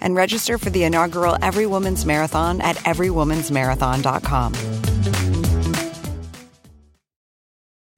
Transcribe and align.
and 0.00 0.14
register 0.14 0.58
for 0.58 0.70
the 0.70 0.84
inaugural 0.84 1.36
Every 1.42 1.66
Woman's 1.66 2.04
Marathon 2.04 2.60
at 2.60 2.76
everywomansmarathon.com. 2.76 4.54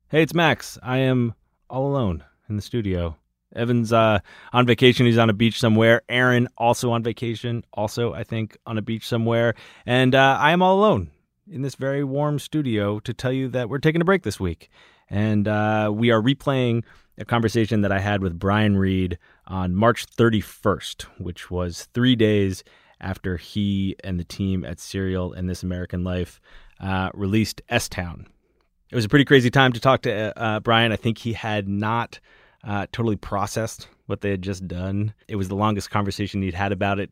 Hey, 0.09 0.23
it's 0.23 0.35
Max. 0.35 0.79
I 0.83 0.99
am 0.99 1.35
all 1.69 1.87
alone 1.87 2.25
in 2.49 2.57
the 2.57 2.63
studio. 2.63 3.17
Evan's 3.55 3.93
uh, 3.93 4.21
on 4.53 4.67
vacation. 4.67 5.07
He's 5.07 5.19
on 5.19 5.31
a 5.31 5.33
beach 5.33 5.59
somewhere. 5.59 6.03
Aaron 6.09 6.49
also 6.59 6.91
on 6.91 7.03
vacation, 7.03 7.65
also, 7.73 8.13
I 8.13 8.25
think, 8.25 8.57
on 8.67 8.79
a 8.79 8.83
beach 8.83 9.07
somewhere. 9.07 9.55
And 9.87 10.15
uh, 10.15 10.37
I 10.41 10.53
am 10.53 10.63
all 10.63 10.79
alone 10.79 11.11
in 11.51 11.63
this 11.63 11.75
very 11.75 12.05
warm 12.05 12.39
studio 12.39 13.01
to 13.01 13.15
tell 13.15 13.33
you 13.33 13.49
that 13.49 13.69
we're 13.69 13.79
taking 13.79 14.01
a 14.01 14.05
break 14.05 14.23
this 14.23 14.39
week. 14.39 14.69
And 15.09 15.49
uh, 15.49 15.91
we 15.93 16.11
are 16.11 16.23
replaying 16.23 16.85
a 17.21 17.25
conversation 17.25 17.83
that 17.83 17.93
I 17.93 18.01
had 18.01 18.23
with 18.23 18.39
Brian 18.39 18.77
Reed 18.77 19.19
on 19.47 19.75
March 19.75 20.07
31st, 20.07 21.03
which 21.19 21.51
was 21.51 21.87
three 21.93 22.17
days 22.17 22.65
after 23.01 23.37
he 23.37 23.95
and 24.03 24.19
the 24.19 24.25
team 24.25 24.65
at 24.65 24.81
Serial 24.81 25.33
and 25.33 25.49
This 25.49 25.63
American 25.63 26.03
Life 26.03 26.41
uh, 26.81 27.11
released 27.13 27.61
S 27.69 27.89
Town. 27.89 28.27
It 28.91 28.97
was 28.97 29.05
a 29.05 29.09
pretty 29.09 29.27
crazy 29.27 29.51
time 29.51 29.73
to 29.73 29.81
talk 29.81 30.03
to 30.03 30.37
uh, 30.37 30.61
Brian. 30.61 30.93
I 30.93 30.97
think 30.97 31.19
he 31.19 31.35
had 31.35 31.69
not 31.69 32.19
uh, 32.65 32.87
totally 32.91 33.17
processed 33.17 33.89
what 34.07 34.23
they 34.23 34.31
had 34.31 34.43
just 34.43 34.67
done. 34.67 35.15
It 35.29 35.37
was 35.37 35.49
the 35.49 35.55
longest 35.55 35.91
conversation 35.91 36.43
he'd 36.43 36.55
had 36.55 36.73
about 36.73 36.99
it 36.99 37.11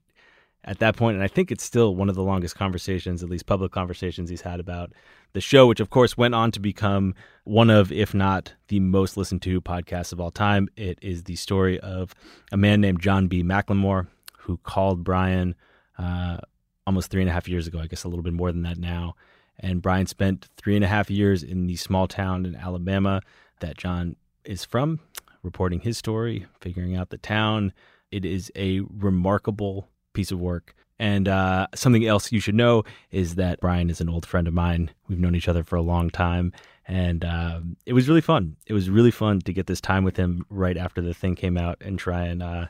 at 0.64 0.80
that 0.80 0.96
point, 0.96 1.14
and 1.14 1.24
I 1.24 1.28
think 1.28 1.50
it's 1.50 1.64
still 1.64 1.94
one 1.94 2.08
of 2.08 2.14
the 2.14 2.22
longest 2.22 2.56
conversations, 2.56 3.22
at 3.22 3.30
least 3.30 3.46
public 3.46 3.72
conversations, 3.72 4.28
he's 4.28 4.42
had 4.42 4.60
about 4.60 4.92
the 5.32 5.40
show, 5.40 5.66
which 5.66 5.80
of 5.80 5.90
course 5.90 6.16
went 6.16 6.34
on 6.34 6.50
to 6.52 6.60
become 6.60 7.14
one 7.44 7.70
of, 7.70 7.92
if 7.92 8.12
not 8.12 8.54
the 8.68 8.80
most 8.80 9.16
listened 9.16 9.42
to 9.42 9.60
podcasts 9.60 10.12
of 10.12 10.20
all 10.20 10.30
time. 10.30 10.68
It 10.76 10.98
is 11.00 11.24
the 11.24 11.36
story 11.36 11.78
of 11.80 12.14
a 12.52 12.56
man 12.56 12.80
named 12.80 13.00
John 13.00 13.28
B. 13.28 13.42
McLemore 13.42 14.08
who 14.40 14.56
called 14.58 15.04
Brian 15.04 15.54
uh, 15.98 16.38
almost 16.86 17.10
three 17.10 17.22
and 17.22 17.30
a 17.30 17.32
half 17.32 17.48
years 17.48 17.66
ago, 17.66 17.78
I 17.78 17.86
guess 17.86 18.04
a 18.04 18.08
little 18.08 18.22
bit 18.22 18.32
more 18.32 18.50
than 18.50 18.62
that 18.62 18.78
now. 18.78 19.14
And 19.60 19.82
Brian 19.82 20.06
spent 20.06 20.48
three 20.56 20.74
and 20.74 20.84
a 20.84 20.88
half 20.88 21.10
years 21.10 21.42
in 21.42 21.66
the 21.66 21.76
small 21.76 22.08
town 22.08 22.46
in 22.46 22.56
Alabama 22.56 23.20
that 23.60 23.76
John 23.76 24.16
is 24.44 24.64
from, 24.64 25.00
reporting 25.42 25.80
his 25.80 25.98
story, 25.98 26.46
figuring 26.60 26.96
out 26.96 27.10
the 27.10 27.18
town. 27.18 27.72
It 28.10 28.24
is 28.24 28.50
a 28.56 28.80
remarkable 28.80 29.88
piece 30.18 30.32
of 30.32 30.40
work. 30.40 30.74
And 30.98 31.28
uh, 31.28 31.68
something 31.76 32.04
else 32.04 32.32
you 32.32 32.40
should 32.40 32.56
know 32.56 32.82
is 33.12 33.36
that 33.36 33.60
Brian 33.60 33.88
is 33.88 34.00
an 34.00 34.08
old 34.08 34.26
friend 34.26 34.48
of 34.48 34.54
mine. 34.54 34.90
We've 35.06 35.20
known 35.20 35.36
each 35.36 35.46
other 35.46 35.62
for 35.62 35.76
a 35.76 35.80
long 35.80 36.10
time. 36.10 36.52
And 36.88 37.24
uh, 37.24 37.60
it 37.86 37.92
was 37.92 38.08
really 38.08 38.20
fun. 38.20 38.56
It 38.66 38.72
was 38.72 38.90
really 38.90 39.12
fun 39.12 39.40
to 39.42 39.52
get 39.52 39.68
this 39.68 39.80
time 39.80 40.02
with 40.02 40.16
him 40.16 40.44
right 40.50 40.76
after 40.76 41.00
the 41.00 41.14
thing 41.14 41.36
came 41.36 41.56
out 41.56 41.76
and 41.80 42.00
try 42.00 42.24
and 42.24 42.42
uh, 42.42 42.66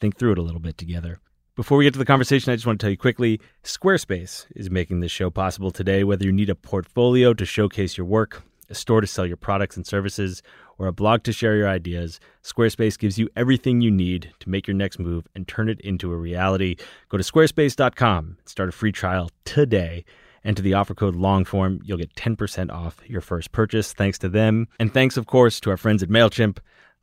think 0.00 0.16
through 0.16 0.32
it 0.32 0.38
a 0.38 0.42
little 0.42 0.60
bit 0.60 0.78
together. 0.78 1.18
Before 1.54 1.76
we 1.76 1.84
get 1.84 1.92
to 1.92 1.98
the 1.98 2.06
conversation, 2.06 2.50
I 2.50 2.56
just 2.56 2.66
want 2.66 2.80
to 2.80 2.84
tell 2.84 2.90
you 2.90 2.96
quickly 2.96 3.42
Squarespace 3.62 4.46
is 4.56 4.70
making 4.70 5.00
this 5.00 5.12
show 5.12 5.28
possible 5.28 5.70
today. 5.70 6.02
Whether 6.02 6.24
you 6.24 6.32
need 6.32 6.48
a 6.48 6.54
portfolio 6.54 7.34
to 7.34 7.44
showcase 7.44 7.98
your 7.98 8.06
work, 8.06 8.42
a 8.70 8.74
store 8.74 9.02
to 9.02 9.06
sell 9.06 9.26
your 9.26 9.36
products 9.36 9.76
and 9.76 9.86
services, 9.86 10.42
or 10.78 10.86
a 10.86 10.92
blog 10.92 11.22
to 11.24 11.32
share 11.32 11.56
your 11.56 11.68
ideas, 11.68 12.20
Squarespace 12.42 12.98
gives 12.98 13.18
you 13.18 13.28
everything 13.36 13.80
you 13.80 13.90
need 13.90 14.32
to 14.40 14.48
make 14.48 14.66
your 14.66 14.76
next 14.76 14.98
move 14.98 15.26
and 15.34 15.46
turn 15.48 15.68
it 15.68 15.80
into 15.80 16.12
a 16.12 16.16
reality. 16.16 16.76
Go 17.08 17.18
to 17.18 17.24
squarespace.com 17.24 18.36
and 18.38 18.48
start 18.48 18.68
a 18.68 18.72
free 18.72 18.92
trial 18.92 19.30
today. 19.44 20.04
Enter 20.44 20.62
the 20.62 20.74
offer 20.74 20.94
code 20.94 21.16
LONGFORM. 21.16 21.80
You'll 21.84 21.98
get 21.98 22.14
10% 22.14 22.70
off 22.70 23.00
your 23.06 23.20
first 23.20 23.50
purchase. 23.50 23.92
Thanks 23.92 24.18
to 24.18 24.28
them. 24.28 24.68
And 24.78 24.94
thanks, 24.94 25.16
of 25.16 25.26
course, 25.26 25.58
to 25.60 25.70
our 25.70 25.76
friends 25.76 26.04
at 26.04 26.08
MailChimp, 26.08 26.58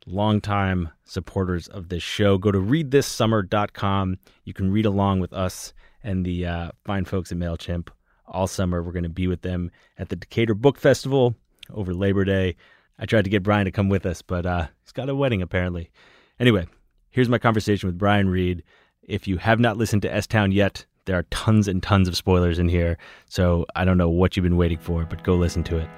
longtime 0.06 0.88
supporters 1.04 1.68
of 1.68 1.90
this 1.90 2.02
show. 2.02 2.38
Go 2.38 2.50
to 2.50 2.58
readthissummer.com. 2.58 4.18
You 4.44 4.54
can 4.54 4.70
read 4.70 4.86
along 4.86 5.20
with 5.20 5.34
us 5.34 5.74
and 6.02 6.24
the 6.24 6.46
uh, 6.46 6.70
fine 6.84 7.04
folks 7.04 7.32
at 7.32 7.38
MailChimp 7.38 7.88
all 8.26 8.46
summer. 8.46 8.82
We're 8.82 8.92
going 8.92 9.02
to 9.04 9.08
be 9.10 9.26
with 9.26 9.42
them 9.42 9.70
at 9.98 10.08
the 10.08 10.16
Decatur 10.16 10.54
Book 10.54 10.78
Festival 10.78 11.34
over 11.70 11.94
Labor 11.94 12.24
Day. 12.24 12.56
I 12.98 13.06
tried 13.06 13.24
to 13.24 13.30
get 13.30 13.42
Brian 13.42 13.64
to 13.64 13.72
come 13.72 13.88
with 13.88 14.06
us, 14.06 14.22
but 14.22 14.46
uh, 14.46 14.68
he's 14.82 14.92
got 14.92 15.08
a 15.08 15.14
wedding 15.14 15.42
apparently. 15.42 15.90
Anyway, 16.38 16.66
here's 17.10 17.28
my 17.28 17.38
conversation 17.38 17.88
with 17.88 17.98
Brian 17.98 18.28
Reed. 18.28 18.62
If 19.02 19.26
you 19.26 19.36
have 19.38 19.58
not 19.58 19.76
listened 19.76 20.02
to 20.02 20.14
S 20.14 20.26
Town 20.26 20.52
yet, 20.52 20.86
there 21.04 21.18
are 21.18 21.24
tons 21.24 21.68
and 21.68 21.82
tons 21.82 22.08
of 22.08 22.16
spoilers 22.16 22.58
in 22.58 22.68
here, 22.68 22.96
so 23.28 23.66
I 23.74 23.84
don't 23.84 23.98
know 23.98 24.08
what 24.08 24.36
you've 24.36 24.44
been 24.44 24.56
waiting 24.56 24.78
for, 24.78 25.04
but 25.04 25.24
go 25.24 25.34
listen 25.34 25.64
to 25.64 25.78
it. 25.78 25.88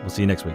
We'll 0.00 0.10
see 0.10 0.22
you 0.22 0.26
next 0.26 0.44
week. 0.44 0.54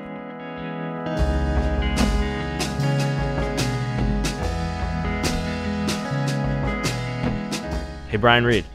Hey, 8.08 8.18
Brian 8.18 8.46
Reed. 8.46 8.66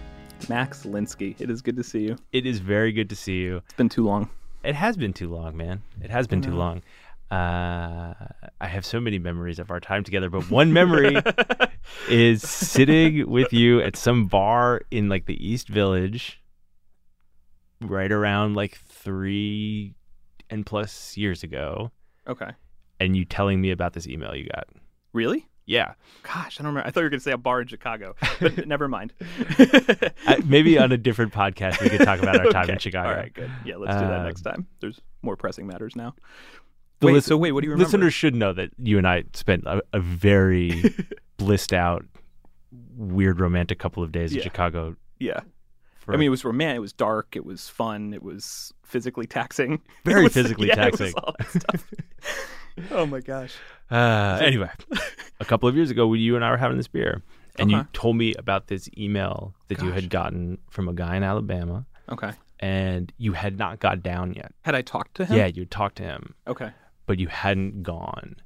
Max 0.48 0.84
Linsky. 0.84 1.40
It 1.40 1.50
is 1.50 1.62
good 1.62 1.76
to 1.76 1.84
see 1.84 2.00
you. 2.00 2.16
It 2.32 2.46
is 2.46 2.58
very 2.58 2.90
good 2.90 3.08
to 3.10 3.16
see 3.16 3.36
you. 3.36 3.58
It's 3.58 3.74
been 3.74 3.88
too 3.88 4.04
long. 4.04 4.28
It 4.64 4.74
has 4.74 4.96
been 4.96 5.12
too 5.12 5.28
long, 5.28 5.56
man. 5.56 5.82
It 6.02 6.10
has 6.10 6.26
been 6.26 6.42
too 6.42 6.54
long. 6.54 6.82
Uh, 7.30 8.14
I 8.60 8.66
have 8.68 8.86
so 8.86 9.00
many 9.00 9.18
memories 9.18 9.58
of 9.58 9.70
our 9.70 9.80
time 9.80 10.04
together, 10.04 10.30
but 10.30 10.48
one 10.50 10.72
memory 10.72 11.16
is 12.08 12.42
sitting 12.42 13.28
with 13.28 13.52
you 13.52 13.80
at 13.80 13.96
some 13.96 14.26
bar 14.26 14.82
in 14.90 15.08
like 15.08 15.26
the 15.26 15.44
East 15.44 15.68
Village, 15.68 16.40
right 17.80 18.12
around 18.12 18.54
like 18.54 18.78
three 18.86 19.94
and 20.50 20.64
plus 20.64 21.16
years 21.16 21.42
ago, 21.42 21.90
Okay. 22.28 22.50
and 23.00 23.16
you 23.16 23.24
telling 23.24 23.60
me 23.60 23.70
about 23.72 23.92
this 23.94 24.06
email 24.06 24.34
you 24.34 24.48
got. 24.54 24.68
Really? 25.12 25.48
Yeah, 25.68 25.94
Gosh, 26.22 26.60
I 26.60 26.62
don't 26.62 26.68
remember. 26.74 26.86
I 26.86 26.92
thought 26.92 27.00
you 27.00 27.06
were 27.06 27.10
going 27.10 27.18
to 27.18 27.24
say 27.24 27.32
a 27.32 27.36
bar 27.36 27.60
in 27.60 27.66
Chicago, 27.66 28.14
but 28.38 28.66
never 28.68 28.86
mind. 28.86 29.12
I, 29.58 30.40
maybe 30.46 30.78
on 30.78 30.92
a 30.92 30.96
different 30.96 31.32
podcast 31.32 31.80
we 31.82 31.88
could 31.88 32.02
talk 32.02 32.20
about 32.20 32.38
our 32.38 32.46
time 32.52 32.70
in 32.70 32.78
Chicago. 32.78 33.08
All 33.08 33.16
right, 33.16 33.34
good. 33.34 33.50
Yeah, 33.64 33.74
let's 33.74 33.94
do 34.00 34.06
that 34.06 34.20
Uh, 34.20 34.22
next 34.22 34.42
time. 34.42 34.68
There's 34.78 35.00
more 35.22 35.34
pressing 35.36 35.66
matters 35.66 35.96
now. 35.96 36.14
Wait, 37.02 37.22
so 37.24 37.36
wait, 37.36 37.52
what 37.52 37.60
do 37.62 37.66
you 37.66 37.72
remember? 37.72 37.84
Listeners 37.86 38.14
should 38.14 38.34
know 38.34 38.52
that 38.52 38.70
you 38.82 38.98
and 38.98 39.06
I 39.06 39.24
spent 39.34 39.64
a, 39.66 39.82
a 39.92 40.00
very 40.00 40.94
blissed 41.36 41.72
out, 41.72 42.04
weird 42.96 43.40
romantic 43.40 43.78
couple 43.78 44.02
of 44.02 44.12
days 44.12 44.34
in 44.34 44.40
Chicago. 44.42 44.96
Yeah. 45.18 45.40
For 45.98 46.14
I 46.14 46.16
mean, 46.16 46.26
it 46.28 46.30
was 46.30 46.44
romantic. 46.44 46.76
It 46.76 46.80
was 46.80 46.92
dark. 46.92 47.34
It 47.36 47.44
was 47.44 47.68
fun. 47.68 48.14
It 48.14 48.22
was 48.22 48.72
physically 48.84 49.26
taxing. 49.26 49.80
Very 50.04 50.24
was- 50.24 50.34
physically 50.34 50.68
yeah, 50.68 50.74
taxing. 50.76 51.12
all 51.16 51.34
that 51.38 51.48
stuff. 51.62 51.90
oh 52.90 53.06
my 53.06 53.20
gosh. 53.20 53.54
Uh, 53.90 54.38
anyway, 54.42 54.68
a 55.40 55.44
couple 55.44 55.68
of 55.68 55.76
years 55.76 55.90
ago, 55.90 56.12
you 56.14 56.34
and 56.36 56.44
I 56.44 56.50
were 56.50 56.56
having 56.56 56.76
this 56.76 56.88
beer, 56.88 57.22
and 57.58 57.70
you 57.70 57.86
told 57.92 58.16
me 58.16 58.34
about 58.34 58.66
this 58.66 58.88
email 58.98 59.54
that 59.68 59.80
you 59.80 59.92
had 59.92 60.10
gotten 60.10 60.58
from 60.70 60.88
a 60.88 60.92
guy 60.92 61.16
in 61.16 61.22
Alabama, 61.22 61.86
Okay. 62.10 62.32
and 62.58 63.12
you 63.18 63.32
had 63.32 63.58
not 63.58 63.78
got 63.78 64.02
down 64.02 64.34
yet. 64.34 64.52
Had 64.62 64.74
I 64.74 64.82
talked 64.82 65.14
to 65.18 65.24
him? 65.24 65.36
Yeah, 65.36 65.46
you 65.46 65.66
talked 65.66 65.96
to 65.96 66.02
him, 66.02 66.34
Okay. 66.48 66.70
But 67.06 67.18
you 67.18 67.28
hadn't 67.28 67.82
gone. 67.82 68.36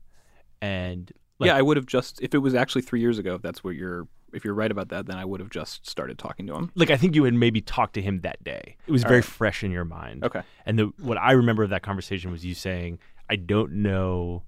And 0.62 1.10
like, 1.38 1.48
yeah, 1.48 1.56
I 1.56 1.62
would 1.62 1.76
have 1.76 1.86
just 1.86 2.20
if 2.22 2.34
it 2.34 2.38
was 2.38 2.54
actually 2.54 2.82
three 2.82 3.00
years 3.00 3.18
ago. 3.18 3.34
If 3.34 3.42
that's 3.42 3.64
what 3.64 3.74
you're, 3.74 4.06
if 4.32 4.44
you're 4.44 4.54
right 4.54 4.70
about 4.70 4.90
that, 4.90 5.06
then 5.06 5.16
I 5.16 5.24
would 5.24 5.40
have 5.40 5.50
just 5.50 5.88
started 5.88 6.18
talking 6.18 6.46
to 6.46 6.54
him. 6.54 6.70
like 6.74 6.90
I 6.90 6.96
think 6.96 7.14
you 7.14 7.24
had 7.24 7.34
maybe 7.34 7.60
talked 7.60 7.94
to 7.94 8.02
him 8.02 8.20
that 8.20 8.42
day. 8.44 8.76
It 8.86 8.92
was 8.92 9.04
All 9.04 9.08
very 9.08 9.20
right. 9.20 9.24
fresh 9.24 9.64
in 9.64 9.70
your 9.70 9.84
mind. 9.86 10.24
Okay. 10.24 10.42
And 10.66 10.78
the 10.78 10.92
what 10.98 11.16
I 11.18 11.32
remember 11.32 11.62
of 11.62 11.70
that 11.70 11.82
conversation 11.82 12.30
was 12.30 12.44
you 12.44 12.54
saying, 12.54 12.98
"I 13.30 13.36
don't 13.36 13.72
know 13.72 14.42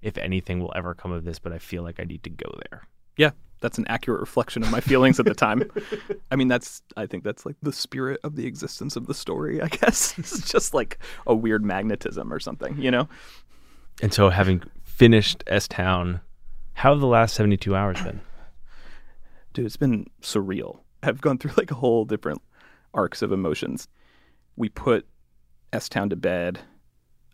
if 0.00 0.16
anything 0.16 0.60
will 0.60 0.72
ever 0.74 0.94
come 0.94 1.12
of 1.12 1.24
this, 1.24 1.38
but 1.38 1.52
I 1.52 1.58
feel 1.58 1.82
like 1.82 2.00
I 2.00 2.04
need 2.04 2.22
to 2.22 2.30
go 2.30 2.50
there." 2.70 2.82
Yeah, 3.18 3.32
that's 3.60 3.76
an 3.78 3.84
accurate 3.88 4.20
reflection 4.20 4.62
of 4.62 4.70
my 4.70 4.80
feelings 4.80 5.18
at 5.20 5.26
the 5.26 5.34
time. 5.34 5.64
I 6.30 6.36
mean, 6.36 6.48
that's 6.48 6.82
I 6.96 7.04
think 7.06 7.24
that's 7.24 7.44
like 7.44 7.56
the 7.60 7.72
spirit 7.72 8.20
of 8.24 8.36
the 8.36 8.46
existence 8.46 8.96
of 8.96 9.06
the 9.06 9.14
story. 9.14 9.60
I 9.60 9.68
guess 9.68 10.14
it's 10.18 10.50
just 10.50 10.72
like 10.72 10.98
a 11.26 11.34
weird 11.34 11.62
magnetism 11.64 12.32
or 12.32 12.40
something, 12.40 12.80
you 12.80 12.90
know? 12.90 13.08
And 14.00 14.14
so, 14.14 14.30
having 14.30 14.62
finished 14.84 15.42
S 15.46 15.66
Town, 15.66 16.20
how 16.74 16.92
have 16.92 17.00
the 17.00 17.06
last 17.06 17.34
seventy-two 17.34 17.74
hours 17.74 18.00
been? 18.00 18.20
Dude, 19.52 19.66
it's 19.66 19.76
been 19.76 20.06
surreal. 20.22 20.80
I've 21.02 21.20
gone 21.20 21.38
through 21.38 21.52
like 21.56 21.70
a 21.70 21.74
whole 21.74 22.04
different 22.04 22.40
arcs 22.94 23.22
of 23.22 23.32
emotions. 23.32 23.88
We 24.56 24.68
put 24.68 25.06
S 25.72 25.88
Town 25.88 26.10
to 26.10 26.16
bed 26.16 26.60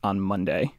on 0.02 0.20
Monday, 0.20 0.72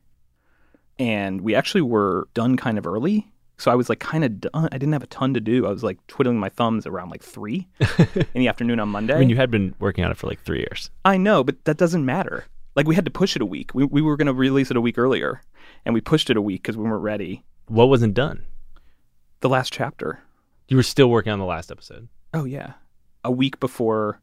and 0.97 1.41
we 1.41 1.55
actually 1.55 1.81
were 1.81 2.27
done 2.33 2.57
kind 2.57 2.77
of 2.77 2.87
early. 2.87 3.31
So 3.57 3.71
I 3.71 3.75
was 3.75 3.87
like 3.87 3.99
kind 3.99 4.23
of 4.23 4.41
done. 4.41 4.69
I 4.71 4.77
didn't 4.77 4.93
have 4.93 5.03
a 5.03 5.07
ton 5.07 5.33
to 5.33 5.39
do. 5.39 5.65
I 5.65 5.69
was 5.69 5.83
like 5.83 6.05
twiddling 6.07 6.39
my 6.39 6.49
thumbs 6.49 6.85
around 6.85 7.09
like 7.09 7.23
three 7.23 7.67
in 7.79 8.25
the 8.41 8.47
afternoon 8.47 8.79
on 8.79 8.89
Monday. 8.89 9.15
I 9.15 9.19
mean, 9.19 9.29
you 9.29 9.37
had 9.37 9.49
been 9.49 9.73
working 9.79 10.03
on 10.03 10.11
it 10.11 10.17
for 10.17 10.27
like 10.27 10.41
three 10.41 10.59
years. 10.59 10.89
I 11.05 11.17
know, 11.17 11.43
but 11.43 11.63
that 11.65 11.77
doesn't 11.77 12.05
matter. 12.05 12.45
Like 12.75 12.87
we 12.87 12.95
had 12.95 13.05
to 13.05 13.11
push 13.11 13.35
it 13.35 13.41
a 13.41 13.45
week. 13.45 13.73
We 13.73 13.85
we 13.85 14.01
were 14.01 14.17
going 14.17 14.27
to 14.27 14.33
release 14.33 14.69
it 14.71 14.77
a 14.77 14.81
week 14.81 14.97
earlier, 14.97 15.41
and 15.85 15.93
we 15.93 16.01
pushed 16.01 16.29
it 16.29 16.37
a 16.37 16.41
week 16.41 16.61
because 16.63 16.77
we 16.77 16.83
weren't 16.83 17.01
ready. 17.03 17.43
What 17.67 17.89
wasn't 17.89 18.13
done? 18.13 18.43
The 19.41 19.49
last 19.49 19.71
chapter. 19.73 20.19
You 20.67 20.77
were 20.77 20.83
still 20.83 21.09
working 21.09 21.31
on 21.31 21.39
the 21.39 21.45
last 21.45 21.71
episode. 21.71 22.07
Oh 22.33 22.45
yeah, 22.45 22.73
a 23.23 23.31
week 23.31 23.59
before 23.59 24.19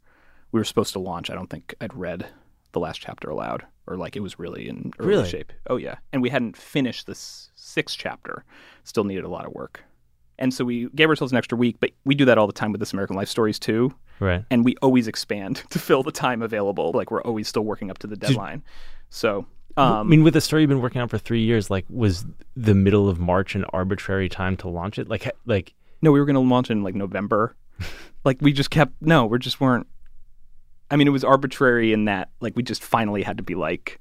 we 0.50 0.60
were 0.60 0.64
supposed 0.64 0.93
to 0.93 0.99
launch. 0.99 1.31
I 1.31 1.34
don't 1.34 1.49
think 1.49 1.75
I'd 1.81 1.94
read 1.94 2.26
the 2.72 2.81
last 2.81 3.00
chapter 3.00 3.31
aloud, 3.31 3.64
or 3.87 3.96
like 3.96 4.16
it 4.16 4.20
was 4.20 4.38
really 4.38 4.69
in 4.69 4.93
early 4.98 5.08
Really? 5.08 5.28
shape. 5.28 5.52
Oh 5.70 5.76
yeah, 5.76 5.96
and 6.12 6.20
we 6.20 6.31
hadn't 6.31 6.56
finished 6.56 7.06
this 7.06 7.50
sixth 7.55 7.96
chapter. 7.98 8.44
Still 8.84 9.05
needed 9.05 9.25
a 9.25 9.28
lot 9.28 9.46
of 9.46 9.52
work, 9.52 9.84
and 10.42 10.52
so 10.52 10.64
we 10.64 10.88
gave 10.94 11.08
ourselves 11.08 11.32
an 11.32 11.38
extra 11.38 11.56
week. 11.56 11.76
But 11.80 11.92
we 12.04 12.14
do 12.14 12.26
that 12.26 12.36
all 12.36 12.46
the 12.46 12.52
time 12.52 12.70
with 12.72 12.80
this 12.80 12.92
American 12.92 13.16
Life 13.16 13.28
Stories 13.28 13.58
too, 13.58 13.94
Right. 14.20 14.44
and 14.50 14.62
we 14.64 14.76
always 14.82 15.08
expand 15.08 15.62
to 15.70 15.78
fill 15.78 16.02
the 16.02 16.12
time 16.12 16.42
available. 16.42 16.92
Like 16.94 17.10
we're 17.10 17.22
always 17.22 17.48
still 17.48 17.62
working 17.64 17.90
up 17.90 17.98
to 17.98 18.06
the 18.06 18.16
deadline. 18.16 18.62
So. 19.08 19.46
I 19.74 20.00
Um, 20.00 20.10
mean, 20.10 20.22
with 20.22 20.34
the 20.34 20.42
story 20.42 20.60
you've 20.62 20.68
been 20.68 20.82
working 20.82 21.00
on 21.00 21.08
for 21.08 21.16
three 21.16 21.40
years, 21.40 21.70
like, 21.70 21.86
was 21.88 22.26
the 22.54 22.74
middle 22.74 23.08
of 23.08 23.18
March 23.18 23.54
an 23.54 23.64
arbitrary 23.72 24.28
time 24.28 24.54
to 24.58 24.68
launch 24.68 24.98
it? 24.98 25.08
Like, 25.08 25.30
like, 25.46 25.72
No, 26.02 26.12
we 26.12 26.20
were 26.20 26.26
going 26.26 26.34
to 26.34 26.40
launch 26.40 26.70
in 26.70 26.82
like 26.82 26.94
November. 26.94 27.56
like 28.24 28.36
we 28.42 28.52
just 28.52 28.68
kept 28.70 28.92
no, 29.00 29.24
we 29.24 29.38
just 29.38 29.60
weren't. 29.62 29.86
I 30.90 30.96
mean, 30.96 31.06
it 31.08 31.10
was 31.10 31.24
arbitrary 31.24 31.94
in 31.94 32.04
that 32.04 32.28
like 32.40 32.54
we 32.54 32.62
just 32.62 32.84
finally 32.84 33.22
had 33.22 33.38
to 33.38 33.42
be 33.42 33.54
like, 33.54 33.98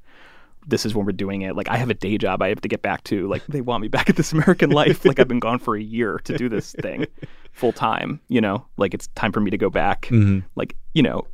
this 0.67 0.85
is 0.85 0.93
when 0.93 1.05
we're 1.05 1.11
doing 1.11 1.41
it. 1.41 1.55
Like 1.55 1.69
I 1.69 1.77
have 1.77 1.89
a 1.89 1.93
day 1.93 2.17
job 2.17 2.41
I 2.41 2.49
have 2.49 2.61
to 2.61 2.67
get 2.67 2.81
back 2.81 3.03
to. 3.05 3.27
Like 3.27 3.45
they 3.47 3.61
want 3.61 3.81
me 3.81 3.87
back 3.87 4.09
at 4.09 4.15
this 4.15 4.31
American 4.33 4.69
Life. 4.71 5.05
like 5.05 5.19
I've 5.19 5.27
been 5.27 5.39
gone 5.39 5.59
for 5.59 5.75
a 5.75 5.81
year 5.81 6.19
to 6.25 6.37
do 6.37 6.49
this 6.49 6.73
thing 6.81 7.07
full 7.51 7.71
time. 7.73 8.19
You 8.27 8.41
know, 8.41 8.65
like 8.77 8.93
it's 8.93 9.07
time 9.15 9.31
for 9.31 9.39
me 9.39 9.51
to 9.51 9.57
go 9.57 9.69
back. 9.69 10.03
Mhm. 10.03 10.43
Like 10.55 10.75
you 10.93 11.03
know, 11.03 11.25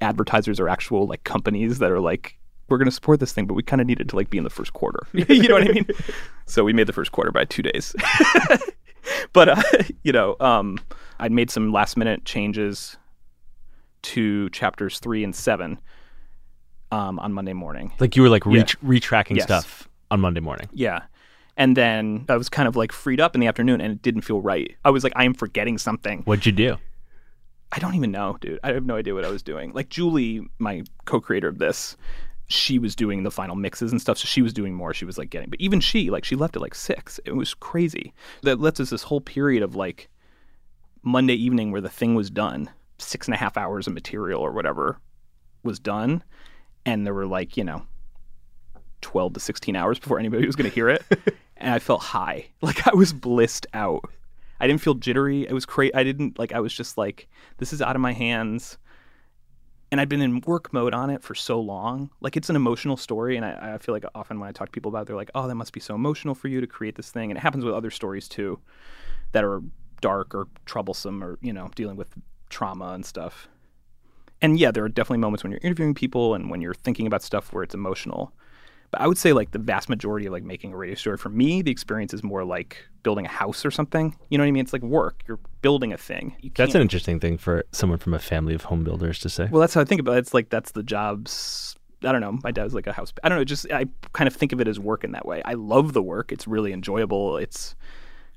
advertisers 0.00 0.60
are 0.60 0.68
actual 0.68 1.06
like 1.06 1.24
companies 1.24 1.78
that 1.78 1.90
are 1.90 2.00
like. 2.00 2.34
We're 2.68 2.76
going 2.76 2.84
to 2.84 2.92
support 2.92 3.18
this 3.18 3.32
thing, 3.32 3.46
but 3.46 3.54
we 3.54 3.62
kind 3.62 3.80
of 3.80 3.86
needed 3.86 4.10
to 4.10 4.16
like 4.16 4.28
be 4.28 4.36
in 4.36 4.44
the 4.44 4.50
first 4.50 4.74
quarter. 4.74 5.00
you 5.14 5.48
know 5.48 5.54
what 5.54 5.66
I 5.70 5.72
mean? 5.72 5.86
So 6.44 6.64
we 6.64 6.74
made 6.74 6.86
the 6.86 6.92
first 6.92 7.12
quarter 7.12 7.32
by 7.32 7.46
two 7.46 7.62
days. 7.62 7.96
but 9.32 9.48
uh, 9.48 9.62
you 10.02 10.12
know, 10.12 10.36
um, 10.40 10.78
I'd 11.18 11.32
made 11.32 11.50
some 11.50 11.72
last 11.72 11.96
minute 11.96 12.26
changes 12.26 12.98
to 14.02 14.50
chapters 14.50 14.98
three 14.98 15.24
and 15.24 15.34
seven 15.34 15.80
um, 16.90 17.18
on 17.18 17.32
Monday 17.32 17.52
morning. 17.52 17.92
like 17.98 18.16
you 18.16 18.22
were 18.22 18.28
like 18.28 18.46
re- 18.46 18.58
Yeah. 18.58 18.64
retracking 18.84 19.36
Yes. 19.36 19.44
stuff 19.44 19.88
on 20.10 20.20
Monday 20.20 20.40
morning. 20.40 20.68
Yeah. 20.72 21.02
And 21.56 21.76
then 21.76 22.24
I 22.28 22.36
was 22.36 22.48
kind 22.48 22.68
of 22.68 22.76
like 22.76 22.92
freed 22.92 23.20
up 23.20 23.34
in 23.34 23.40
the 23.40 23.46
afternoon 23.46 23.80
and 23.80 23.92
it 23.92 24.00
didn't 24.02 24.22
feel 24.22 24.40
right. 24.40 24.74
I 24.84 24.90
was 24.90 25.02
like, 25.04 25.12
I 25.16 25.24
am 25.24 25.34
forgetting 25.34 25.76
something. 25.78 26.22
What'd 26.22 26.46
you 26.46 26.52
do? 26.52 26.76
I 27.72 27.78
don't 27.80 27.94
even 27.94 28.10
know, 28.12 28.38
dude. 28.40 28.60
I 28.64 28.72
have 28.72 28.86
no 28.86 28.96
idea 28.96 29.12
what 29.14 29.24
I 29.24 29.28
was 29.30 29.42
doing. 29.42 29.72
Like 29.72 29.88
Julie, 29.90 30.40
my 30.58 30.84
co-creator 31.04 31.48
of 31.48 31.58
this, 31.58 31.96
she 32.46 32.78
was 32.78 32.96
doing 32.96 33.24
the 33.24 33.30
final 33.30 33.56
mixes 33.56 33.92
and 33.92 34.00
stuff, 34.00 34.16
so 34.16 34.24
she 34.26 34.40
was 34.40 34.54
doing 34.54 34.72
more. 34.72 34.94
She 34.94 35.04
was 35.04 35.18
like 35.18 35.28
getting, 35.28 35.50
but 35.50 35.60
even 35.60 35.80
she, 35.80 36.08
like, 36.08 36.24
she 36.24 36.34
left 36.36 36.56
at 36.56 36.62
like 36.62 36.74
six. 36.74 37.20
It 37.26 37.32
was 37.36 37.52
crazy. 37.52 38.14
That 38.42 38.58
lets 38.58 38.80
us 38.80 38.88
this 38.88 39.02
whole 39.02 39.20
period 39.20 39.62
of 39.62 39.74
like 39.74 40.08
Monday 41.02 41.34
evening 41.34 41.70
where 41.72 41.82
the 41.82 41.90
thing 41.90 42.14
was 42.14 42.30
done, 42.30 42.70
six 42.98 43.26
and 43.26 43.34
a 43.34 43.38
half 43.38 43.58
hours 43.58 43.86
of 43.86 43.92
material 43.92 44.40
or 44.40 44.52
whatever 44.52 44.98
was 45.62 45.78
done, 45.78 46.22
and 46.88 47.06
there 47.06 47.14
were 47.14 47.26
like 47.26 47.56
you 47.56 47.64
know. 47.64 47.82
12 49.00 49.34
to 49.34 49.40
16 49.40 49.76
hours 49.76 50.00
before 50.00 50.18
anybody 50.18 50.44
was 50.44 50.56
going 50.56 50.68
to 50.68 50.74
hear 50.74 50.88
it 50.88 51.04
and 51.56 51.72
i 51.72 51.78
felt 51.78 52.02
high 52.02 52.44
like 52.62 52.84
i 52.88 52.92
was 52.92 53.12
blissed 53.12 53.64
out 53.72 54.04
I 54.60 54.66
didn't 54.66 54.80
feel 54.80 54.94
jittery. 54.94 55.46
It 55.46 55.52
was 55.52 55.66
crazy. 55.66 55.94
I 55.94 56.02
didn't 56.02 56.38
like. 56.38 56.52
I 56.52 56.60
was 56.60 56.72
just 56.72 56.98
like, 56.98 57.28
this 57.58 57.72
is 57.72 57.80
out 57.80 57.96
of 57.96 58.02
my 58.02 58.12
hands. 58.12 58.78
And 59.90 60.00
I'd 60.00 60.08
been 60.08 60.20
in 60.20 60.40
work 60.42 60.72
mode 60.72 60.92
on 60.92 61.08
it 61.08 61.22
for 61.22 61.34
so 61.34 61.60
long. 61.60 62.10
Like 62.20 62.36
it's 62.36 62.50
an 62.50 62.56
emotional 62.56 62.96
story, 62.96 63.36
and 63.36 63.44
I, 63.44 63.74
I 63.74 63.78
feel 63.78 63.94
like 63.94 64.04
often 64.14 64.38
when 64.38 64.48
I 64.48 64.52
talk 64.52 64.68
to 64.68 64.72
people 64.72 64.90
about 64.90 65.02
it, 65.02 65.06
they're 65.06 65.16
like, 65.16 65.30
"Oh, 65.34 65.48
that 65.48 65.54
must 65.54 65.72
be 65.72 65.80
so 65.80 65.94
emotional 65.94 66.34
for 66.34 66.48
you 66.48 66.60
to 66.60 66.66
create 66.66 66.96
this 66.96 67.10
thing." 67.10 67.30
And 67.30 67.38
it 67.38 67.40
happens 67.40 67.64
with 67.64 67.74
other 67.74 67.90
stories 67.90 68.28
too, 68.28 68.58
that 69.32 69.44
are 69.44 69.62
dark 70.02 70.34
or 70.34 70.48
troublesome, 70.66 71.24
or 71.24 71.38
you 71.40 71.54
know, 71.54 71.70
dealing 71.74 71.96
with 71.96 72.12
trauma 72.50 72.88
and 72.88 73.06
stuff. 73.06 73.48
And 74.40 74.58
yeah, 74.58 74.70
there 74.70 74.84
are 74.84 74.88
definitely 74.88 75.18
moments 75.18 75.42
when 75.42 75.50
you're 75.50 75.60
interviewing 75.62 75.94
people 75.94 76.34
and 76.34 76.50
when 76.50 76.60
you're 76.60 76.74
thinking 76.74 77.06
about 77.06 77.22
stuff 77.22 77.52
where 77.52 77.62
it's 77.62 77.74
emotional. 77.74 78.32
But 78.90 79.02
I 79.02 79.06
would 79.06 79.18
say 79.18 79.32
like 79.32 79.50
the 79.50 79.58
vast 79.58 79.88
majority 79.88 80.26
of 80.26 80.32
like 80.32 80.44
making 80.44 80.72
a 80.72 80.76
radio 80.76 80.94
story 80.94 81.18
for 81.18 81.28
me, 81.28 81.60
the 81.60 81.70
experience 81.70 82.14
is 82.14 82.22
more 82.22 82.44
like 82.44 82.86
building 83.02 83.26
a 83.26 83.28
house 83.28 83.66
or 83.66 83.70
something. 83.70 84.16
You 84.30 84.38
know 84.38 84.44
what 84.44 84.48
I 84.48 84.52
mean? 84.52 84.62
It's 84.62 84.72
like 84.72 84.82
work. 84.82 85.22
You're 85.26 85.40
building 85.60 85.92
a 85.92 85.98
thing. 85.98 86.36
You 86.40 86.50
That's 86.54 86.74
an 86.74 86.80
interesting 86.80 87.20
thing 87.20 87.36
for 87.36 87.64
someone 87.72 87.98
from 87.98 88.14
a 88.14 88.18
family 88.18 88.54
of 88.54 88.64
home 88.64 88.84
builders 88.84 89.18
to 89.20 89.28
say. 89.28 89.48
well, 89.50 89.60
that's 89.60 89.74
how 89.74 89.80
I 89.80 89.84
think 89.84 90.00
about 90.00 90.16
it. 90.16 90.20
It's 90.20 90.34
like 90.34 90.48
that's 90.48 90.72
the 90.72 90.82
jobs. 90.82 91.76
I 92.02 92.12
don't 92.12 92.20
know. 92.20 92.38
My 92.44 92.50
dad's 92.50 92.74
like 92.74 92.86
a 92.86 92.92
house. 92.92 93.12
I 93.22 93.28
don't 93.28 93.38
know. 93.38 93.44
Just 93.44 93.70
I 93.72 93.86
kind 94.12 94.28
of 94.28 94.34
think 94.34 94.52
of 94.52 94.60
it 94.60 94.68
as 94.68 94.78
work 94.78 95.04
in 95.04 95.12
that 95.12 95.26
way. 95.26 95.42
I 95.44 95.54
love 95.54 95.92
the 95.92 96.02
work. 96.02 96.32
It's 96.32 96.46
really 96.46 96.72
enjoyable. 96.72 97.36
It's 97.36 97.74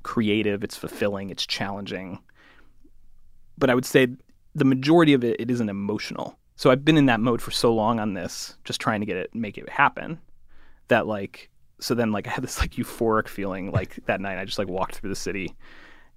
creative. 0.02 0.64
It's 0.64 0.76
fulfilling. 0.76 1.30
It's 1.30 1.46
challenging. 1.46 2.18
But 3.56 3.70
I 3.70 3.74
would 3.74 3.86
say 3.86 4.08
the 4.54 4.64
majority 4.64 5.12
of 5.12 5.24
it, 5.24 5.40
it 5.40 5.50
isn't 5.50 5.68
emotional. 5.68 6.38
So 6.56 6.70
I've 6.70 6.84
been 6.84 6.98
in 6.98 7.06
that 7.06 7.20
mode 7.20 7.40
for 7.40 7.50
so 7.50 7.74
long 7.74 7.98
on 7.98 8.14
this, 8.14 8.56
just 8.64 8.80
trying 8.80 9.00
to 9.00 9.06
get 9.06 9.16
it, 9.16 9.34
make 9.34 9.58
it 9.58 9.68
happen, 9.68 10.20
that 10.88 11.06
like, 11.06 11.50
so 11.80 11.94
then 11.94 12.12
like 12.12 12.26
I 12.28 12.30
had 12.30 12.44
this 12.44 12.60
like 12.60 12.72
euphoric 12.72 13.28
feeling 13.28 13.72
like 13.72 13.98
that 14.06 14.20
night. 14.20 14.38
I 14.38 14.44
just 14.44 14.58
like 14.58 14.68
walked 14.68 14.96
through 14.96 15.10
the 15.10 15.16
city, 15.16 15.54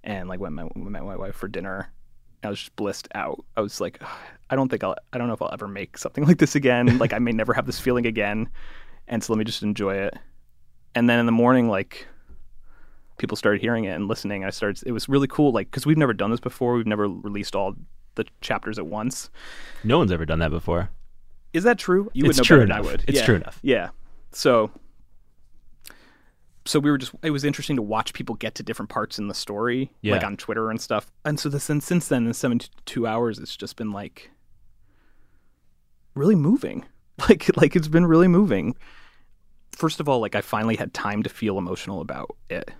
and 0.04 0.28
like 0.28 0.40
went 0.40 0.54
my, 0.54 0.68
my 0.74 1.16
wife 1.16 1.34
for 1.34 1.48
dinner. 1.48 1.90
I 2.44 2.50
was 2.50 2.60
just 2.60 2.76
blissed 2.76 3.08
out. 3.14 3.44
I 3.56 3.60
was 3.60 3.80
like, 3.80 4.00
I 4.50 4.56
don't 4.56 4.68
think 4.68 4.84
I'll, 4.84 4.94
I 5.12 5.18
don't 5.18 5.26
know 5.26 5.34
if 5.34 5.42
I'll 5.42 5.52
ever 5.52 5.66
make 5.66 5.98
something 5.98 6.24
like 6.26 6.38
this 6.38 6.54
again. 6.54 6.98
like 6.98 7.12
I 7.12 7.18
may 7.18 7.32
never 7.32 7.54
have 7.54 7.66
this 7.66 7.80
feeling 7.80 8.06
again, 8.06 8.48
and 9.08 9.22
so 9.22 9.32
let 9.32 9.38
me 9.38 9.44
just 9.44 9.62
enjoy 9.62 9.96
it. 9.96 10.14
And 10.94 11.10
then 11.10 11.18
in 11.18 11.26
the 11.26 11.32
morning, 11.32 11.68
like 11.68 12.06
people 13.18 13.36
started 13.36 13.60
hearing 13.60 13.84
it 13.84 13.92
and 13.92 14.08
listening. 14.08 14.44
I 14.44 14.50
started. 14.50 14.82
It 14.86 14.92
was 14.92 15.08
really 15.08 15.26
cool, 15.26 15.52
like 15.52 15.70
because 15.70 15.86
we've 15.86 15.98
never 15.98 16.14
done 16.14 16.30
this 16.30 16.40
before. 16.40 16.74
We've 16.74 16.86
never 16.86 17.08
released 17.08 17.56
all 17.56 17.74
the 18.16 18.26
chapters 18.40 18.78
at 18.78 18.86
once. 18.86 19.30
No 19.84 19.98
one's 19.98 20.10
ever 20.12 20.26
done 20.26 20.40
that 20.40 20.50
before. 20.50 20.90
Is 21.52 21.64
that 21.64 21.78
true? 21.78 22.10
You 22.12 22.24
It's 22.24 22.28
would 22.28 22.36
know 22.38 22.42
true 22.44 22.56
better 22.58 22.66
than 22.68 22.76
enough. 22.76 22.86
I 22.86 22.90
would. 22.92 23.04
It's 23.08 23.18
Yeah. 23.20 23.24
true 23.24 23.34
enough. 23.36 23.58
Yeah. 23.62 23.88
So 24.32 24.70
so 26.64 26.80
we 26.80 26.90
were 26.90 26.98
just 26.98 27.12
it 27.22 27.30
was 27.30 27.44
interesting 27.44 27.76
to 27.76 27.82
watch 27.82 28.12
people 28.12 28.34
get 28.34 28.56
to 28.56 28.62
different 28.62 28.88
parts 28.90 29.18
in 29.20 29.28
the 29.28 29.34
story 29.34 29.92
like 30.02 30.24
on 30.24 30.36
Twitter 30.36 30.68
and 30.70 30.80
stuff. 30.80 31.10
And 31.24 31.38
so 31.38 31.48
this 31.48 31.70
and 31.70 31.82
since 31.82 32.08
then 32.08 32.26
in 32.26 32.34
72 32.34 33.06
hours 33.06 33.38
it's 33.38 33.56
just 33.56 33.76
been 33.76 33.92
like 33.92 34.30
really 36.14 36.34
moving. 36.34 36.84
Like 37.30 37.56
like 37.56 37.74
it's 37.74 37.88
been 37.88 38.04
really 38.04 38.28
moving. 38.28 38.76
First 39.72 40.00
of 40.00 40.08
all, 40.08 40.20
like 40.20 40.34
I 40.34 40.42
finally 40.42 40.76
had 40.76 40.92
time 40.92 41.22
to 41.22 41.30
feel 41.30 41.56
emotional 41.56 42.02
about 42.02 42.36
it. 42.50 42.70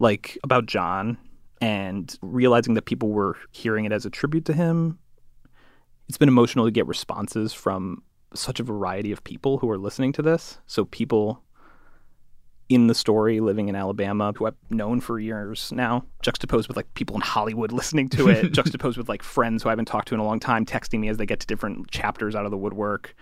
Like 0.00 0.36
about 0.42 0.66
John 0.66 1.18
and 1.60 2.16
realizing 2.22 2.74
that 2.74 2.84
people 2.84 3.10
were 3.10 3.36
hearing 3.50 3.84
it 3.84 3.92
as 3.92 4.06
a 4.06 4.10
tribute 4.10 4.44
to 4.46 4.52
him. 4.52 4.98
It's 6.08 6.18
been 6.18 6.28
emotional 6.28 6.64
to 6.64 6.70
get 6.70 6.86
responses 6.86 7.52
from 7.52 8.02
such 8.34 8.60
a 8.60 8.62
variety 8.62 9.12
of 9.12 9.24
people 9.24 9.58
who 9.58 9.70
are 9.70 9.78
listening 9.78 10.12
to 10.12 10.22
this. 10.22 10.58
So 10.66 10.84
people 10.84 11.42
in 12.68 12.86
the 12.86 12.94
story 12.94 13.40
living 13.40 13.68
in 13.68 13.74
Alabama 13.74 14.32
who 14.36 14.46
I've 14.46 14.54
known 14.70 15.00
for 15.00 15.18
years 15.18 15.72
now, 15.72 16.04
juxtaposed 16.22 16.68
with 16.68 16.76
like 16.76 16.92
people 16.94 17.16
in 17.16 17.22
Hollywood 17.22 17.72
listening 17.72 18.08
to 18.10 18.28
it, 18.28 18.52
juxtaposed 18.52 18.98
with 18.98 19.08
like 19.08 19.22
friends 19.22 19.62
who 19.62 19.70
I 19.70 19.72
haven't 19.72 19.86
talked 19.86 20.08
to 20.08 20.14
in 20.14 20.20
a 20.20 20.24
long 20.24 20.40
time 20.40 20.66
texting 20.66 21.00
me 21.00 21.08
as 21.08 21.16
they 21.16 21.26
get 21.26 21.40
to 21.40 21.46
different 21.46 21.90
chapters 21.90 22.34
out 22.34 22.44
of 22.44 22.50
the 22.50 22.58
woodwork. 22.58 23.14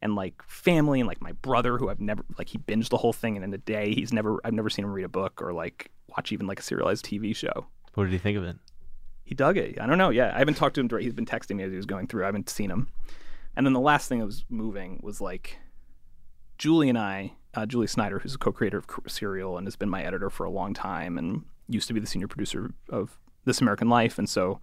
And 0.00 0.16
like 0.16 0.42
family 0.48 0.98
and 0.98 1.06
like 1.06 1.20
my 1.20 1.30
brother 1.30 1.78
who 1.78 1.88
I've 1.88 2.00
never 2.00 2.24
like 2.36 2.48
he 2.48 2.58
binged 2.58 2.88
the 2.88 2.96
whole 2.96 3.12
thing 3.12 3.36
and 3.36 3.44
in 3.44 3.54
a 3.54 3.58
day 3.58 3.94
he's 3.94 4.12
never 4.12 4.40
I've 4.44 4.52
never 4.52 4.68
seen 4.68 4.84
him 4.84 4.92
read 4.92 5.04
a 5.04 5.08
book 5.08 5.40
or 5.40 5.52
like 5.52 5.92
watch 6.08 6.32
even 6.32 6.48
like 6.48 6.58
a 6.58 6.62
serialized 6.62 7.04
TV 7.04 7.36
show. 7.36 7.66
What 7.94 8.04
did 8.04 8.12
he 8.12 8.18
think 8.18 8.38
of 8.38 8.44
it? 8.44 8.56
He 9.24 9.34
dug 9.34 9.56
it. 9.56 9.80
I 9.80 9.86
don't 9.86 9.98
know. 9.98 10.10
Yeah, 10.10 10.32
I 10.34 10.38
haven't 10.38 10.54
talked 10.54 10.74
to 10.74 10.80
him. 10.80 10.90
He's 11.00 11.12
been 11.12 11.26
texting 11.26 11.56
me 11.56 11.64
as 11.64 11.70
he 11.70 11.76
was 11.76 11.86
going 11.86 12.06
through. 12.06 12.24
I 12.24 12.26
haven't 12.26 12.50
seen 12.50 12.70
him. 12.70 12.88
And 13.56 13.66
then 13.66 13.72
the 13.72 13.80
last 13.80 14.08
thing 14.08 14.18
that 14.18 14.26
was 14.26 14.44
moving 14.48 15.00
was 15.02 15.20
like 15.20 15.58
Julie 16.58 16.88
and 16.88 16.98
I, 16.98 17.32
uh, 17.54 17.66
Julie 17.66 17.86
Snyder, 17.86 18.18
who's 18.18 18.34
a 18.34 18.38
co-creator 18.38 18.78
of 18.78 18.86
Serial 19.06 19.58
and 19.58 19.66
has 19.66 19.76
been 19.76 19.90
my 19.90 20.02
editor 20.02 20.30
for 20.30 20.44
a 20.44 20.50
long 20.50 20.74
time, 20.74 21.18
and 21.18 21.44
used 21.68 21.88
to 21.88 21.94
be 21.94 22.00
the 22.00 22.06
senior 22.06 22.28
producer 22.28 22.72
of 22.88 23.18
This 23.44 23.60
American 23.60 23.88
Life. 23.88 24.18
And 24.18 24.28
so 24.28 24.60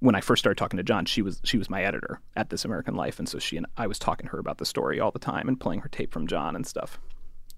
when 0.00 0.14
I 0.14 0.20
first 0.20 0.40
started 0.40 0.58
talking 0.58 0.78
to 0.78 0.82
John, 0.82 1.04
she 1.04 1.22
was 1.22 1.40
she 1.44 1.58
was 1.58 1.70
my 1.70 1.82
editor 1.82 2.20
at 2.34 2.50
This 2.50 2.64
American 2.64 2.94
Life, 2.94 3.18
and 3.18 3.28
so 3.28 3.38
she 3.38 3.56
and 3.56 3.66
I 3.76 3.86
was 3.86 3.98
talking 3.98 4.26
to 4.26 4.32
her 4.32 4.38
about 4.38 4.58
the 4.58 4.66
story 4.66 4.98
all 4.98 5.10
the 5.10 5.18
time 5.18 5.46
and 5.46 5.60
playing 5.60 5.80
her 5.80 5.88
tape 5.88 6.12
from 6.12 6.26
John 6.26 6.56
and 6.56 6.66
stuff. 6.66 6.98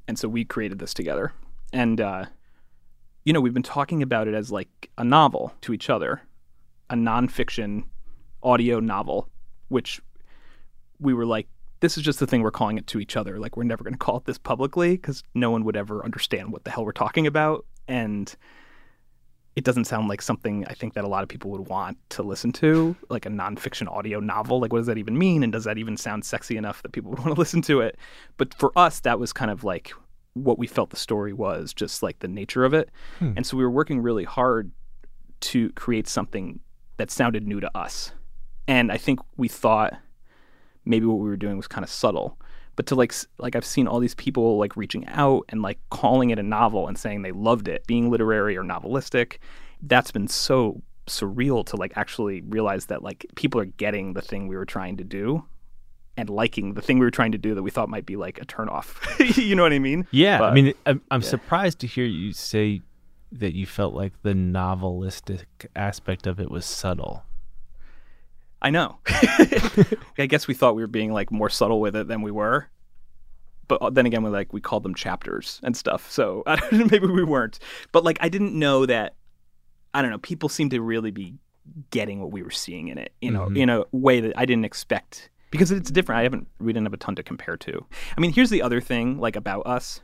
And 0.08 0.18
so 0.18 0.28
we 0.28 0.44
created 0.44 0.78
this 0.78 0.92
together. 0.92 1.32
And 1.72 2.00
uh, 2.00 2.26
you 3.24 3.32
know, 3.32 3.40
we've 3.40 3.54
been 3.54 3.62
talking 3.62 4.02
about 4.02 4.28
it 4.28 4.34
as 4.34 4.50
like 4.50 4.90
a 4.98 5.04
novel 5.04 5.52
to 5.62 5.72
each 5.72 5.88
other, 5.90 6.22
a 6.90 6.94
nonfiction 6.94 7.84
audio 8.42 8.80
novel, 8.80 9.28
which 9.68 10.00
we 10.98 11.14
were 11.14 11.26
like, 11.26 11.48
this 11.80 11.96
is 11.96 12.04
just 12.04 12.20
the 12.20 12.26
thing 12.26 12.42
we're 12.42 12.50
calling 12.50 12.78
it 12.78 12.86
to 12.88 13.00
each 13.00 13.16
other. 13.16 13.38
Like, 13.38 13.56
we're 13.56 13.64
never 13.64 13.82
going 13.82 13.94
to 13.94 13.98
call 13.98 14.18
it 14.18 14.24
this 14.24 14.38
publicly 14.38 14.92
because 14.92 15.22
no 15.34 15.50
one 15.50 15.64
would 15.64 15.76
ever 15.76 16.04
understand 16.04 16.52
what 16.52 16.64
the 16.64 16.70
hell 16.70 16.84
we're 16.84 16.92
talking 16.92 17.26
about. 17.26 17.66
and 17.88 18.36
it 19.54 19.64
doesn't 19.64 19.84
sound 19.84 20.08
like 20.08 20.22
something 20.22 20.64
I 20.66 20.72
think 20.72 20.94
that 20.94 21.04
a 21.04 21.08
lot 21.08 21.22
of 21.22 21.28
people 21.28 21.50
would 21.50 21.68
want 21.68 21.98
to 22.10 22.22
listen 22.22 22.52
to, 22.52 22.96
like 23.10 23.26
a 23.26 23.28
nonfiction 23.28 23.86
audio 23.86 24.18
novel. 24.18 24.60
Like, 24.60 24.72
what 24.72 24.78
does 24.78 24.86
that 24.86 24.98
even 24.98 25.18
mean? 25.18 25.42
And 25.42 25.52
does 25.52 25.64
that 25.64 25.76
even 25.76 25.96
sound 25.96 26.24
sexy 26.24 26.56
enough 26.56 26.82
that 26.82 26.92
people 26.92 27.10
would 27.10 27.18
want 27.18 27.34
to 27.34 27.38
listen 27.38 27.60
to 27.62 27.80
it? 27.80 27.98
But 28.38 28.54
for 28.54 28.72
us, 28.76 29.00
that 29.00 29.18
was 29.18 29.32
kind 29.32 29.50
of 29.50 29.62
like 29.62 29.92
what 30.34 30.58
we 30.58 30.66
felt 30.66 30.90
the 30.90 30.96
story 30.96 31.32
was, 31.32 31.72
just 31.72 32.02
like 32.02 32.18
the 32.20 32.28
nature 32.28 32.64
of 32.64 32.74
it. 32.74 32.90
Hmm. 33.18 33.32
And 33.36 33.46
so 33.46 33.56
we 33.56 33.62
were 33.62 33.70
working 33.70 34.00
really 34.00 34.24
hard 34.24 34.70
to 35.40 35.70
create 35.70 36.08
something 36.08 36.60
that 36.96 37.10
sounded 37.10 37.46
new 37.46 37.60
to 37.60 37.76
us. 37.76 38.12
And 38.68 38.92
I 38.92 38.96
think 38.96 39.20
we 39.36 39.48
thought 39.48 39.94
maybe 40.84 41.06
what 41.06 41.18
we 41.18 41.28
were 41.28 41.36
doing 41.36 41.56
was 41.56 41.68
kind 41.68 41.84
of 41.84 41.90
subtle. 41.90 42.38
But 42.74 42.86
to 42.86 42.94
like 42.94 43.12
like 43.38 43.54
I've 43.54 43.66
seen 43.66 43.86
all 43.86 44.00
these 44.00 44.14
people 44.14 44.56
like 44.56 44.76
reaching 44.76 45.06
out 45.08 45.44
and 45.50 45.60
like 45.60 45.78
calling 45.90 46.30
it 46.30 46.38
a 46.38 46.42
novel 46.42 46.88
and 46.88 46.96
saying 46.96 47.22
they 47.22 47.32
loved 47.32 47.68
it, 47.68 47.86
being 47.86 48.10
literary 48.10 48.56
or 48.56 48.62
novelistic. 48.62 49.38
That's 49.82 50.10
been 50.10 50.28
so 50.28 50.80
surreal 51.06 51.66
to 51.66 51.76
like 51.76 51.92
actually 51.96 52.40
realize 52.42 52.86
that 52.86 53.02
like 53.02 53.26
people 53.34 53.60
are 53.60 53.66
getting 53.66 54.14
the 54.14 54.22
thing 54.22 54.46
we 54.46 54.56
were 54.56 54.64
trying 54.64 54.96
to 54.96 55.04
do 55.04 55.44
and 56.16 56.28
liking 56.28 56.74
the 56.74 56.82
thing 56.82 56.98
we 56.98 57.06
were 57.06 57.10
trying 57.10 57.32
to 57.32 57.38
do 57.38 57.54
that 57.54 57.62
we 57.62 57.70
thought 57.70 57.88
might 57.88 58.06
be 58.06 58.16
like 58.16 58.40
a 58.40 58.44
turnoff. 58.44 58.96
you 59.36 59.54
know 59.54 59.62
what 59.62 59.72
I 59.72 59.78
mean? 59.78 60.06
Yeah, 60.10 60.42
I 60.42 60.52
mean, 60.52 60.74
I'm, 60.86 61.00
I'm 61.10 61.22
yeah. 61.22 61.28
surprised 61.28 61.78
to 61.80 61.86
hear 61.86 62.04
you 62.04 62.32
say 62.32 62.82
that 63.32 63.54
you 63.54 63.64
felt 63.66 63.94
like 63.94 64.12
the 64.22 64.34
novelistic 64.34 65.44
aspect 65.74 66.26
of 66.26 66.38
it 66.38 66.50
was 66.50 66.66
subtle. 66.66 67.24
I 68.60 68.70
know. 68.70 68.98
I 69.06 70.26
guess 70.28 70.46
we 70.46 70.54
thought 70.54 70.76
we 70.76 70.82
were 70.82 70.86
being 70.88 71.12
like 71.12 71.32
more 71.32 71.48
subtle 71.48 71.80
with 71.80 71.96
it 71.96 72.06
than 72.08 72.22
we 72.22 72.30
were. 72.30 72.68
But 73.68 73.80
uh, 73.82 73.90
then 73.90 74.06
again, 74.06 74.22
we 74.22 74.30
like 74.30 74.52
we 74.52 74.60
called 74.60 74.82
them 74.82 74.94
chapters 74.94 75.60
and 75.62 75.76
stuff. 75.76 76.10
So 76.10 76.42
I 76.46 76.56
don't, 76.56 76.90
maybe 76.90 77.06
we 77.06 77.24
weren't. 77.24 77.58
But 77.90 78.04
like 78.04 78.18
I 78.20 78.28
didn't 78.28 78.54
know 78.56 78.86
that. 78.86 79.14
I 79.94 80.00
don't 80.02 80.10
know. 80.10 80.18
People 80.18 80.48
seem 80.48 80.70
to 80.70 80.80
really 80.80 81.10
be 81.10 81.34
getting 81.90 82.20
what 82.20 82.30
we 82.32 82.42
were 82.42 82.50
seeing 82.50 82.88
in 82.88 82.98
it. 82.98 83.12
You 83.20 83.30
know, 83.30 83.46
Mhm. 83.46 83.58
in 83.58 83.68
a 83.70 83.84
way 83.92 84.20
that 84.20 84.32
I 84.36 84.44
didn't 84.46 84.64
expect 84.64 85.28
because 85.52 85.70
it's 85.70 85.90
different. 85.90 86.18
I 86.18 86.22
haven't. 86.24 86.48
We 86.58 86.72
didn't 86.72 86.86
have 86.86 86.94
a 86.94 86.96
ton 86.96 87.14
to 87.14 87.22
compare 87.22 87.56
to. 87.58 87.86
I 88.16 88.20
mean, 88.20 88.32
here's 88.32 88.50
the 88.50 88.62
other 88.62 88.80
thing, 88.80 89.18
like 89.20 89.36
about 89.36 89.64
us. 89.66 90.00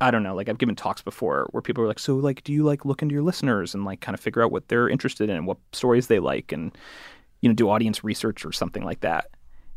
I 0.00 0.10
don't 0.10 0.24
know. 0.24 0.34
Like 0.34 0.50
I've 0.50 0.58
given 0.58 0.74
talks 0.74 1.00
before 1.00 1.46
where 1.52 1.62
people 1.62 1.82
are 1.82 1.86
like, 1.86 2.00
"So, 2.00 2.16
like, 2.16 2.42
do 2.44 2.52
you 2.52 2.64
like 2.64 2.84
look 2.84 3.00
into 3.00 3.14
your 3.14 3.22
listeners 3.22 3.72
and 3.72 3.86
like 3.86 4.00
kind 4.00 4.14
of 4.14 4.20
figure 4.20 4.42
out 4.42 4.52
what 4.52 4.68
they're 4.68 4.88
interested 4.88 5.30
in, 5.30 5.36
and 5.36 5.46
what 5.46 5.56
stories 5.72 6.08
they 6.08 6.18
like, 6.18 6.52
and 6.52 6.76
you 7.40 7.48
know, 7.48 7.54
do 7.54 7.70
audience 7.70 8.04
research 8.04 8.44
or 8.44 8.52
something 8.52 8.82
like 8.84 9.00
that?" 9.00 9.30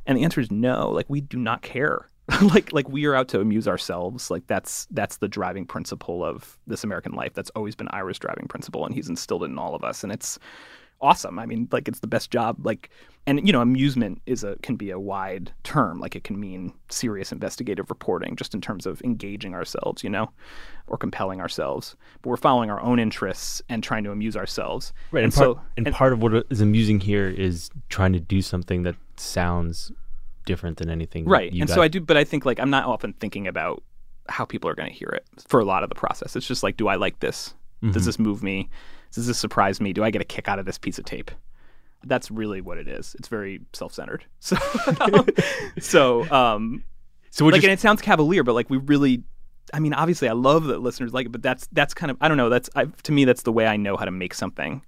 And 0.08 0.18
the 0.18 0.24
answer 0.24 0.42
is 0.42 0.52
no. 0.52 0.90
Like 0.90 1.10
we 1.10 1.22
do 1.22 1.38
not 1.38 1.62
care. 1.62 2.10
like 2.42 2.74
like 2.74 2.90
we 2.90 3.06
are 3.06 3.16
out 3.16 3.28
to 3.30 3.40
amuse 3.40 3.68
ourselves. 3.68 4.32
Like 4.32 4.48
that's 4.48 4.88
that's 4.90 5.18
the 5.18 5.28
driving 5.30 5.66
principle 5.66 6.26
of 6.26 6.58
this 6.66 6.84
American 6.84 7.14
life. 7.14 7.34
That's 7.36 7.52
always 7.52 7.76
been 7.76 7.88
Ira's 7.90 8.20
driving 8.20 8.48
principle, 8.48 8.86
and 8.86 8.96
he's 8.96 9.10
instilled 9.10 9.44
it 9.44 9.52
in 9.52 9.60
all 9.60 9.76
of 9.76 9.84
us. 9.84 10.04
And 10.04 10.12
it's 10.12 10.40
awesome. 11.02 11.40
I 11.40 11.46
mean, 11.46 11.68
like 11.72 11.88
it's 11.88 12.00
the 12.00 12.08
best 12.08 12.32
job. 12.32 12.58
Like, 12.66 12.90
and 13.26 13.46
you 13.46 13.52
know, 13.54 13.62
amusement 13.62 14.22
is 14.26 14.44
a 14.44 14.56
can 14.64 14.76
be 14.78 14.90
a 14.90 15.00
wide 15.00 15.52
term. 15.64 16.00
Like 16.00 16.16
it 16.16 16.24
can 16.24 16.40
mean 16.40 16.74
serious 16.90 17.32
investigative 17.32 17.90
reporting, 17.90 18.36
just 18.36 18.54
in 18.54 18.62
terms 18.62 18.86
of 18.86 19.02
engaging 19.04 19.54
ourselves, 19.54 20.04
you 20.04 20.10
know, 20.10 20.32
or 20.88 20.98
compelling 20.98 21.42
ourselves. 21.42 21.96
But 22.22 22.30
we're 22.30 22.38
following 22.38 22.70
our 22.72 22.82
own 22.82 23.00
interests 23.00 23.62
and 23.70 23.84
trying 23.84 24.04
to 24.06 24.12
amuse 24.12 24.36
ourselves. 24.38 24.94
Right, 25.12 25.24
and, 25.24 25.32
And 25.32 25.34
part, 25.34 25.46
so- 25.58 25.62
and 25.78 25.88
and- 25.88 25.96
part 25.96 26.14
of 26.14 26.22
what 26.22 26.46
is 26.50 26.62
amusing 26.62 27.00
here 27.00 27.28
is 27.30 27.70
trying 27.90 28.14
to 28.14 28.20
do 28.20 28.42
something 28.42 28.84
that 28.84 28.96
sounds 29.18 29.92
different 30.46 30.78
than 30.78 30.90
anything. 30.90 31.26
right 31.26 31.52
and 31.52 31.68
got- 31.68 31.76
so 31.76 31.82
i 31.82 31.90
do 31.90 32.00
but 32.00 32.16
i 32.16 32.24
think 32.24 32.46
like 32.46 32.58
i'm 32.58 32.70
not 32.70 32.86
often 32.86 33.12
thinking 33.12 33.48
about 33.48 33.84
how 34.30 34.46
people 34.46 34.70
are 34.70 34.76
going 34.76 34.88
to 34.88 34.96
hear 34.96 35.10
it 35.10 35.26
for 35.46 35.60
a 35.60 35.66
lot 35.66 35.84
of 35.84 35.90
the 35.90 35.96
process 35.96 36.38
it's 36.38 36.48
just 36.48 36.64
like 36.64 36.78
do 36.78 36.88
i 36.88 36.96
like 36.96 37.20
this 37.20 37.54
Mhm. 37.84 37.92
does 37.92 38.06
this 38.06 38.18
move 38.18 38.42
me 38.42 38.70
does 39.14 39.28
this 39.28 39.38
surprise 39.38 39.80
me? 39.82 39.94
Do 39.94 40.04
i 40.04 40.12
get 40.12 40.22
a 40.22 40.26
kick 40.26 40.48
out 40.48 40.60
of 40.60 40.66
this 40.66 40.78
piece 40.78 41.00
of 41.00 41.06
tape? 41.06 41.32
That's 42.04 42.30
really 42.30 42.62
what 42.62 42.78
it 42.78 42.88
is. 42.88 43.16
It's 43.18 43.28
very 43.28 43.62
self-centered. 43.74 44.24
So 44.40 44.56
so 45.80 46.30
um 46.32 46.84
So 47.32 47.46
like 47.46 47.62
you're 47.62 47.70
and 47.70 47.78
it 47.78 47.82
sounds 47.82 48.02
cavalier 48.02 48.44
but 48.44 48.54
like 48.54 48.70
we 48.70 48.78
really 48.78 49.24
i 49.74 49.80
mean 49.80 49.94
obviously 49.94 50.30
i 50.30 50.32
love 50.32 50.66
that 50.66 50.80
listeners 50.80 51.14
like 51.14 51.26
it 51.26 51.32
but 51.32 51.42
that's 51.44 51.68
that's 51.74 51.94
kind 51.94 52.10
of 52.10 52.18
i 52.22 52.28
don't 52.30 52.38
know 52.38 52.48
that's 52.50 52.70
I, 52.76 52.86
to 52.86 53.12
me 53.12 53.26
that's 53.26 53.42
the 53.44 53.52
way 53.52 53.68
i 53.68 53.76
know 53.76 53.98
how 53.98 54.06
to 54.06 54.12
make 54.12 54.34
something 54.34 54.82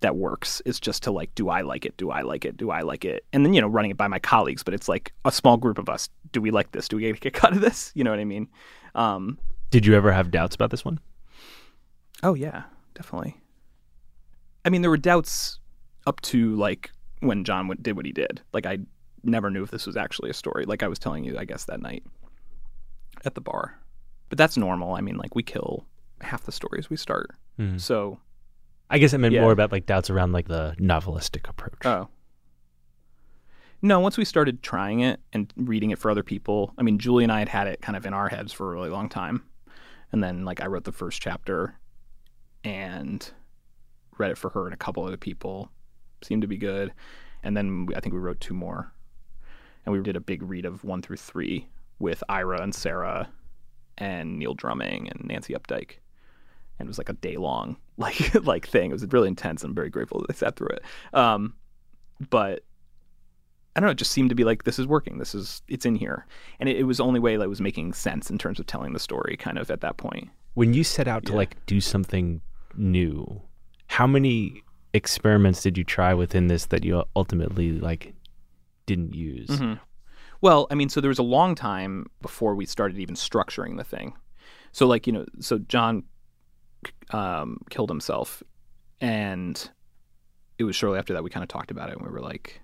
that 0.00 0.16
works 0.16 0.62
is 0.64 0.80
just 0.80 1.02
to 1.04 1.10
like 1.10 1.34
do 1.34 1.48
i 1.48 1.60
like 1.60 1.84
it? 1.84 1.96
Do 1.96 2.10
i 2.10 2.22
like 2.22 2.44
it? 2.44 2.56
Do 2.56 2.70
i 2.70 2.80
like 2.80 3.04
it? 3.04 3.24
And 3.32 3.44
then 3.44 3.54
you 3.54 3.60
know 3.60 3.68
running 3.68 3.90
it 3.90 3.96
by 3.96 4.08
my 4.08 4.18
colleagues 4.18 4.62
but 4.62 4.74
it's 4.74 4.88
like 4.88 5.12
a 5.24 5.32
small 5.32 5.56
group 5.56 5.78
of 5.78 5.88
us. 5.88 6.08
Do 6.32 6.40
we 6.40 6.50
like 6.50 6.72
this? 6.72 6.88
Do 6.88 6.96
we 6.96 7.02
get 7.02 7.16
a 7.16 7.20
kick 7.20 7.44
out 7.44 7.52
of 7.52 7.60
this? 7.60 7.92
You 7.94 8.02
know 8.04 8.10
what 8.10 8.18
i 8.18 8.24
mean? 8.24 8.48
Um 8.94 9.38
Did 9.70 9.86
you 9.86 9.94
ever 9.94 10.12
have 10.12 10.30
doubts 10.30 10.54
about 10.54 10.70
this 10.70 10.84
one? 10.84 10.98
oh 12.22 12.34
yeah 12.34 12.62
definitely 12.94 13.40
i 14.64 14.70
mean 14.70 14.82
there 14.82 14.90
were 14.90 14.96
doubts 14.96 15.58
up 16.06 16.20
to 16.20 16.54
like 16.56 16.90
when 17.20 17.44
john 17.44 17.68
went- 17.68 17.82
did 17.82 17.96
what 17.96 18.04
he 18.06 18.12
did 18.12 18.40
like 18.52 18.66
i 18.66 18.78
never 19.24 19.50
knew 19.50 19.62
if 19.62 19.70
this 19.70 19.86
was 19.86 19.96
actually 19.96 20.28
a 20.30 20.34
story 20.34 20.64
like 20.64 20.82
i 20.82 20.88
was 20.88 20.98
telling 20.98 21.24
you 21.24 21.38
i 21.38 21.44
guess 21.44 21.64
that 21.66 21.80
night 21.80 22.02
at 23.24 23.34
the 23.34 23.40
bar 23.40 23.78
but 24.28 24.36
that's 24.38 24.56
normal 24.56 24.94
i 24.94 25.00
mean 25.00 25.16
like 25.16 25.34
we 25.34 25.42
kill 25.42 25.86
half 26.20 26.42
the 26.44 26.52
stories 26.52 26.88
we 26.90 26.96
start 26.96 27.30
Mhm. 27.58 27.80
so 27.80 28.18
I 28.90 28.98
guess 28.98 29.14
I 29.14 29.16
meant 29.16 29.32
Yeah. 29.32 29.40
more 29.42 29.52
about 29.52 29.72
like 29.72 29.86
doubts 29.86 30.10
around 30.10 30.32
like 30.32 30.48
the 30.48 30.74
novelistic 30.78 31.48
approach. 31.48 31.86
Oh. 31.86 32.08
No, 33.80 34.00
once 34.00 34.16
we 34.18 34.24
started 34.26 34.62
trying 34.62 35.00
it 35.00 35.18
and 35.32 35.50
reading 35.56 35.90
it 35.90 35.98
for 35.98 36.10
other 36.10 36.22
people, 36.22 36.72
I 36.78 36.82
mean, 36.82 36.98
Julie 36.98 37.24
and 37.24 37.32
I 37.32 37.38
had 37.40 37.48
had 37.48 37.66
it 37.66 37.80
kind 37.80 37.96
of 37.96 38.06
in 38.06 38.12
our 38.14 38.28
heads 38.28 38.52
for 38.52 38.70
a 38.70 38.74
really 38.74 38.90
long 38.90 39.08
time. 39.08 39.44
And 40.12 40.22
then, 40.22 40.44
like, 40.44 40.60
I 40.60 40.66
wrote 40.66 40.84
the 40.84 40.92
first 40.92 41.22
chapter 41.22 41.74
and 42.64 43.30
read 44.18 44.30
it 44.30 44.38
for 44.38 44.50
her 44.50 44.64
and 44.66 44.74
a 44.74 44.78
couple 44.78 45.04
other 45.04 45.16
people. 45.16 45.70
Seemed 46.22 46.42
to 46.42 46.48
be 46.48 46.56
good. 46.56 46.92
And 47.42 47.56
then 47.56 47.86
we, 47.86 47.96
I 47.96 48.00
think 48.00 48.12
we 48.14 48.20
wrote 48.20 48.40
two 48.40 48.54
more. 48.54 48.92
And 49.84 49.92
we 49.92 50.00
did 50.02 50.16
a 50.16 50.20
big 50.20 50.42
read 50.42 50.64
of 50.64 50.84
one 50.84 51.02
through 51.02 51.16
three 51.16 51.66
with 51.98 52.22
Ira 52.28 52.62
and 52.62 52.74
Sarah 52.74 53.28
and 53.98 54.38
Neil 54.38 54.54
Drumming 54.54 55.08
and 55.08 55.24
Nancy 55.24 55.54
Updike. 55.54 55.96
And 56.78 56.86
it 56.86 56.90
was 56.90 56.98
like 56.98 57.08
a 57.08 57.14
day 57.14 57.36
long 57.36 57.76
like 57.96 58.34
like 58.44 58.66
thing. 58.66 58.90
It 58.90 58.94
was 58.94 59.06
really 59.12 59.28
intense. 59.28 59.64
I'm 59.64 59.74
very 59.74 59.90
grateful 59.90 60.20
that 60.20 60.30
I 60.30 60.34
sat 60.34 60.56
through 60.56 60.68
it. 60.68 60.82
Um, 61.12 61.54
but 62.30 62.64
I 63.74 63.80
don't 63.80 63.86
know. 63.88 63.92
It 63.92 63.98
just 63.98 64.12
seemed 64.12 64.28
to 64.30 64.34
be 64.34 64.44
like 64.44 64.64
this 64.64 64.78
is 64.78 64.86
working. 64.86 65.18
This 65.18 65.34
is 65.34 65.62
it's 65.68 65.86
in 65.86 65.94
here, 65.94 66.26
and 66.60 66.68
it, 66.68 66.76
it 66.78 66.82
was 66.84 66.98
the 66.98 67.04
only 67.04 67.20
way 67.20 67.36
that 67.36 67.48
was 67.48 67.60
making 67.60 67.92
sense 67.94 68.30
in 68.30 68.38
terms 68.38 68.58
of 68.60 68.66
telling 68.66 68.92
the 68.92 68.98
story. 68.98 69.36
Kind 69.36 69.58
of 69.58 69.70
at 69.70 69.80
that 69.80 69.96
point. 69.96 70.28
When 70.54 70.74
you 70.74 70.84
set 70.84 71.08
out 71.08 71.24
to 71.26 71.32
Yeah. 71.32 71.38
like 71.38 71.66
do 71.66 71.80
something 71.80 72.40
new, 72.76 73.42
how 73.86 74.06
many 74.06 74.62
experiments 74.94 75.62
did 75.62 75.76
you 75.78 75.84
try 75.84 76.14
within 76.14 76.48
this 76.48 76.66
that 76.66 76.84
you 76.84 77.02
ultimately 77.16 77.72
like 77.72 78.14
didn't 78.86 79.14
use? 79.14 79.48
Mhm. 79.48 79.80
Well, 80.40 80.66
I 80.70 80.74
mean, 80.74 80.88
so 80.88 81.00
there 81.00 81.08
was 81.08 81.18
a 81.20 81.22
long 81.22 81.54
time 81.54 82.06
before 82.20 82.54
we 82.54 82.66
started 82.66 82.98
even 82.98 83.14
structuring 83.14 83.76
the 83.76 83.84
thing. 83.84 84.14
So, 84.72 84.86
like, 84.86 85.06
you 85.06 85.12
know, 85.12 85.26
so 85.38 85.58
John 85.58 86.04
um, 87.10 87.58
killed 87.70 87.90
himself, 87.90 88.42
and 89.00 89.70
it 90.58 90.64
was 90.64 90.74
shortly 90.74 90.98
after 90.98 91.12
that 91.12 91.22
we 91.22 91.30
kind 91.30 91.44
of 91.44 91.48
talked 91.48 91.70
about 91.70 91.90
it, 91.90 91.96
and 91.96 92.04
we 92.04 92.10
were 92.10 92.20
like, 92.20 92.61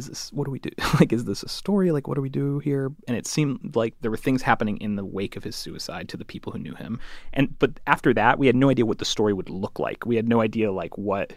"Is 0.00 0.08
this 0.08 0.32
what 0.32 0.44
do 0.44 0.50
we 0.50 0.58
do? 0.58 0.70
like, 1.00 1.12
is 1.12 1.24
this 1.24 1.42
a 1.42 1.48
story? 1.48 1.92
Like, 1.92 2.08
what 2.08 2.14
do 2.14 2.20
we 2.20 2.28
do 2.28 2.58
here?" 2.58 2.92
And 3.06 3.16
it 3.16 3.26
seemed 3.26 3.76
like 3.76 3.94
there 4.00 4.10
were 4.10 4.16
things 4.16 4.42
happening 4.42 4.76
in 4.78 4.96
the 4.96 5.04
wake 5.04 5.36
of 5.36 5.44
his 5.44 5.56
suicide 5.56 6.08
to 6.08 6.16
the 6.16 6.24
people 6.24 6.52
who 6.52 6.58
knew 6.58 6.74
him, 6.74 6.98
and 7.32 7.58
but 7.58 7.80
after 7.86 8.12
that, 8.14 8.38
we 8.38 8.46
had 8.46 8.56
no 8.56 8.70
idea 8.70 8.86
what 8.86 8.98
the 8.98 9.04
story 9.04 9.32
would 9.32 9.50
look 9.50 9.78
like. 9.78 10.06
We 10.06 10.16
had 10.16 10.28
no 10.28 10.40
idea 10.40 10.72
like 10.72 10.96
what 10.98 11.32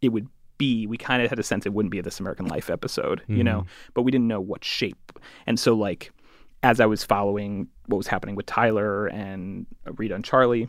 it 0.00 0.10
would 0.10 0.28
be. 0.58 0.86
We 0.86 0.96
kind 0.96 1.22
of 1.22 1.30
had 1.30 1.38
a 1.38 1.42
sense 1.42 1.66
it 1.66 1.72
wouldn't 1.72 1.92
be 1.92 1.98
a 1.98 2.02
This 2.02 2.20
American 2.20 2.46
Life 2.46 2.70
episode, 2.70 3.22
you 3.28 3.44
know, 3.44 3.60
mm-hmm. 3.60 3.90
but 3.94 4.02
we 4.02 4.10
didn't 4.10 4.28
know 4.28 4.40
what 4.40 4.64
shape. 4.64 5.18
And 5.46 5.58
so, 5.58 5.74
like, 5.74 6.12
as 6.62 6.80
I 6.80 6.86
was 6.86 7.04
following 7.04 7.68
what 7.86 7.98
was 7.98 8.06
happening 8.06 8.34
with 8.34 8.46
Tyler 8.46 9.06
and 9.06 9.66
Rita 9.84 10.14
and 10.14 10.24
Charlie, 10.24 10.68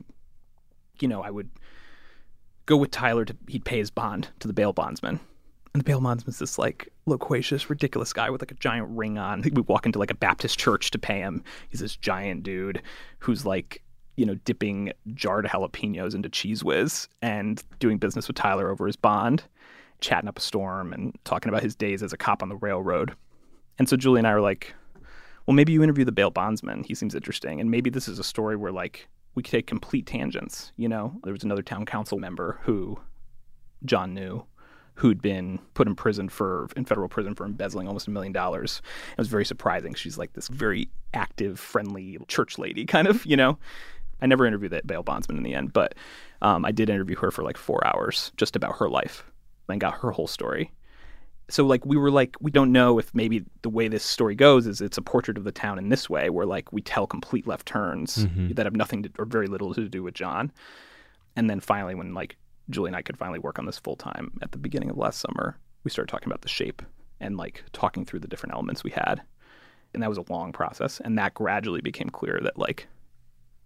you 1.00 1.08
know, 1.08 1.22
I 1.22 1.32
would 1.32 1.50
go 2.66 2.78
with 2.78 2.92
Tyler 2.92 3.26
to 3.26 3.36
he'd 3.48 3.66
pay 3.66 3.80
his 3.80 3.90
bond 3.90 4.30
to 4.40 4.48
the 4.48 4.54
bail 4.54 4.74
bondsman. 4.74 5.20
And 5.78 5.86
the 5.86 5.92
bail 5.92 6.02
bondsman's 6.02 6.40
this 6.40 6.58
like 6.58 6.92
loquacious, 7.06 7.70
ridiculous 7.70 8.12
guy 8.12 8.32
with 8.32 8.42
like 8.42 8.50
a 8.50 8.56
giant 8.56 8.88
ring 8.90 9.20
on. 9.20 9.44
We 9.44 9.62
walk 9.62 9.86
into 9.86 10.00
like 10.00 10.10
a 10.10 10.16
Baptist 10.16 10.58
church 10.58 10.90
to 10.90 10.98
pay 10.98 11.20
him. 11.20 11.44
He's 11.70 11.82
this 11.82 11.96
giant 11.96 12.42
dude 12.42 12.82
who's 13.20 13.46
like, 13.46 13.84
you 14.16 14.26
know, 14.26 14.34
dipping 14.44 14.92
jarred 15.14 15.46
jalapenos 15.46 16.16
into 16.16 16.30
Cheez 16.30 16.64
Whiz 16.64 17.08
and 17.22 17.64
doing 17.78 18.00
business 18.00 18.28
with 18.28 18.38
Tyler 18.38 18.72
over 18.72 18.88
his 18.88 18.96
bond, 18.96 19.44
chatting 20.02 20.28
up 20.28 20.40
a 20.40 20.42
storm 20.42 20.94
and 20.94 21.16
talking 21.26 21.50
about 21.50 21.62
his 21.62 21.76
days 21.76 22.02
as 22.02 22.12
a 22.12 22.18
cop 22.18 22.42
on 22.42 22.50
the 22.50 22.56
railroad. 22.56 23.14
And 23.78 23.88
so 23.88 23.96
Julie 23.96 24.18
and 24.22 24.28
I 24.28 24.34
were 24.34 24.42
like, 24.42 24.74
well, 25.46 25.54
maybe 25.54 25.74
you 25.74 25.84
interview 25.84 26.06
the 26.06 26.12
bail 26.12 26.32
bondsman. 26.32 26.86
He 26.86 26.96
seems 26.96 27.14
interesting. 27.14 27.62
And 27.62 27.70
maybe 27.70 27.92
this 27.92 28.08
is 28.08 28.18
a 28.18 28.24
story 28.24 28.56
where 28.56 28.72
like 28.72 29.08
we 29.36 29.44
could 29.44 29.52
take 29.52 29.68
complete 29.68 30.08
tangents. 30.08 30.72
You 30.76 30.90
know, 30.90 31.20
there 31.24 31.34
was 31.34 31.44
another 31.44 31.62
town 31.62 31.86
council 31.86 32.18
member 32.18 32.62
who 32.64 32.98
John 33.86 34.16
knew 34.16 34.44
who'd 34.98 35.22
been 35.22 35.60
put 35.76 35.88
in 35.88 35.96
prison 35.96 36.28
for 36.28 36.68
in 36.76 36.84
federal 36.84 37.08
prison 37.08 37.36
for 37.36 37.46
embezzling 37.46 37.88
almost 37.88 38.08
a 38.08 38.12
million 38.12 38.34
dollars. 38.34 38.82
It 39.12 39.18
was 39.20 39.28
very 39.28 39.46
surprising. 39.46 39.94
She's 39.94 40.18
like 40.18 40.34
this 40.34 40.48
very 40.48 40.90
active, 41.14 41.60
friendly 41.60 42.18
church 42.28 42.58
lady, 42.58 42.86
kind 42.86 43.08
of, 43.08 43.26
you 43.26 43.38
know. 43.38 43.58
I 44.22 44.26
never 44.26 44.48
interviewed 44.48 44.72
that 44.72 44.88
bail 44.88 45.04
bondsman 45.04 45.38
in 45.38 45.44
the 45.44 45.54
end, 45.54 45.72
but 45.74 45.94
um, 46.42 46.66
I 46.66 46.72
did 46.72 46.90
interview 46.90 47.16
her 47.18 47.30
for 47.30 47.44
like 47.44 47.58
four 47.58 47.86
hours 47.86 48.32
just 48.38 48.56
about 48.56 48.78
her 48.80 48.90
life 48.90 49.24
and 49.70 49.80
got 49.80 49.94
her 50.00 50.10
whole 50.10 50.26
story. 50.26 50.72
So 51.50 51.64
like 51.66 51.86
we 51.86 51.96
were 51.96 52.10
like 52.12 52.36
we 52.42 52.50
don't 52.50 52.72
know 52.72 52.98
if 52.98 53.14
maybe 53.14 53.46
the 53.62 53.70
way 53.70 53.88
this 53.88 54.04
story 54.04 54.34
goes 54.34 54.66
is 54.66 54.82
it's 54.82 54.98
a 54.98 55.02
portrait 55.04 55.38
of 55.38 55.44
the 55.44 55.52
town 55.52 55.78
in 55.78 55.90
this 55.90 56.10
way 56.10 56.30
where 56.32 56.46
like 56.48 56.74
we 56.74 56.82
tell 56.82 57.06
complete 57.06 57.46
left 57.48 57.68
turns 57.68 58.26
Mhm. 58.26 58.56
that 58.56 58.66
have 58.66 58.76
nothing 58.76 59.04
to, 59.04 59.12
or 59.20 59.26
very 59.26 59.48
little 59.48 59.74
to 59.76 59.88
do 59.88 60.02
with 60.02 60.16
John, 60.16 60.52
and 61.36 61.48
then 61.50 61.60
finally 61.60 61.94
when 61.96 62.14
like 62.16 62.36
Julie 62.70 62.90
and 62.90 62.96
I 62.96 63.02
could 63.02 63.18
finally 63.18 63.40
work 63.40 63.60
on 63.60 63.66
this 63.66 63.80
full 63.80 63.96
time 63.96 64.32
at 64.42 64.52
the 64.52 64.58
beginning 64.58 64.90
of 64.90 64.98
last 64.98 65.20
summer, 65.20 65.58
we 65.84 65.92
started 65.92 66.12
talking 66.12 66.28
about 66.28 66.42
the 66.42 66.50
shape 66.50 66.82
and 67.20 67.38
like 67.38 67.64
talking 67.74 68.06
through 68.06 68.20
the 68.20 68.28
different 68.28 68.54
elements 68.54 68.84
we 68.84 68.92
had, 68.92 69.22
and 69.94 70.04
that 70.04 70.10
was 70.10 70.18
a 70.18 70.26
long 70.32 70.52
process, 70.52 71.00
and 71.00 71.18
that 71.18 71.34
gradually 71.34 71.82
became 71.82 72.10
clear 72.10 72.40
that 72.44 72.58
like 72.60 72.88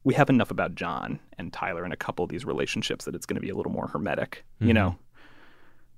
we 0.04 0.14
have 0.14 0.30
enough 0.30 0.50
about 0.52 0.76
John 0.76 1.20
and 1.38 1.52
Tyler 1.54 1.84
and 1.84 1.94
a 1.94 1.98
couple 1.98 2.24
of 2.24 2.30
these 2.32 2.46
relationships 2.46 3.06
that 3.06 3.14
it's 3.16 3.26
going 3.26 3.36
to 3.36 3.42
be 3.42 3.50
a 3.50 3.56
little 3.56 3.72
more 3.72 3.88
hermetic, 3.88 4.44
you 4.60 4.70
Mhm. 4.70 4.74
know. 4.76 4.96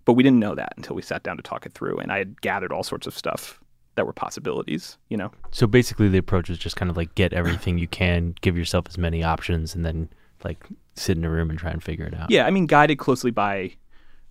But 0.06 0.14
we 0.14 0.24
didn't 0.24 0.40
know 0.40 0.56
that 0.56 0.74
until 0.76 0.96
we 0.98 1.02
sat 1.02 1.24
down 1.24 1.38
to 1.38 1.44
talk 1.44 1.66
it 1.66 1.74
through, 1.74 2.00
and 2.00 2.12
I 2.12 2.18
had 2.18 2.42
gathered 2.42 2.74
all 2.74 2.84
sorts 2.84 3.08
of 3.08 3.18
stuff 3.18 3.62
that 3.96 4.06
were 4.06 4.12
possibilities, 4.14 4.98
you 5.10 5.16
know. 5.16 5.32
So 5.52 5.68
basically, 5.68 6.10
the 6.10 6.18
approach 6.18 6.50
is 6.50 6.58
just 6.58 6.76
kind 6.76 6.90
of 6.92 6.98
like 6.98 7.16
get 7.16 7.32
everything 7.32 7.78
you 7.78 7.88
can, 7.88 8.36
give 8.42 8.58
yourself 8.58 8.86
as 8.90 8.98
many 8.98 9.24
options, 9.24 9.76
and 9.76 9.86
then 9.86 10.10
like 10.44 10.66
sit 10.96 11.18
in 11.18 11.26
a 11.26 11.30
room 11.30 11.50
and 11.50 11.58
try 11.58 11.72
and 11.72 11.84
figure 11.84 12.06
it 12.06 12.14
out. 12.14 12.30
Yeah, 12.30 12.46
I 12.46 12.52
mean, 12.52 12.66
guided 12.66 12.98
closely 12.98 13.32
by 13.32 13.74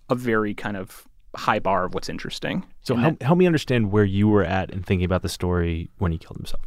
a 0.09 0.15
very 0.15 0.53
kind 0.53 0.77
of 0.77 1.07
high 1.35 1.59
bar 1.59 1.85
of 1.85 1.93
what's 1.93 2.09
interesting. 2.09 2.65
So 2.81 2.95
help, 2.95 3.21
help 3.21 3.37
me 3.37 3.47
understand 3.47 3.91
where 3.91 4.03
you 4.03 4.27
were 4.27 4.43
at 4.43 4.69
in 4.69 4.83
thinking 4.83 5.05
about 5.05 5.21
the 5.21 5.29
story 5.29 5.89
when 5.97 6.11
he 6.11 6.17
killed 6.17 6.37
himself. 6.37 6.63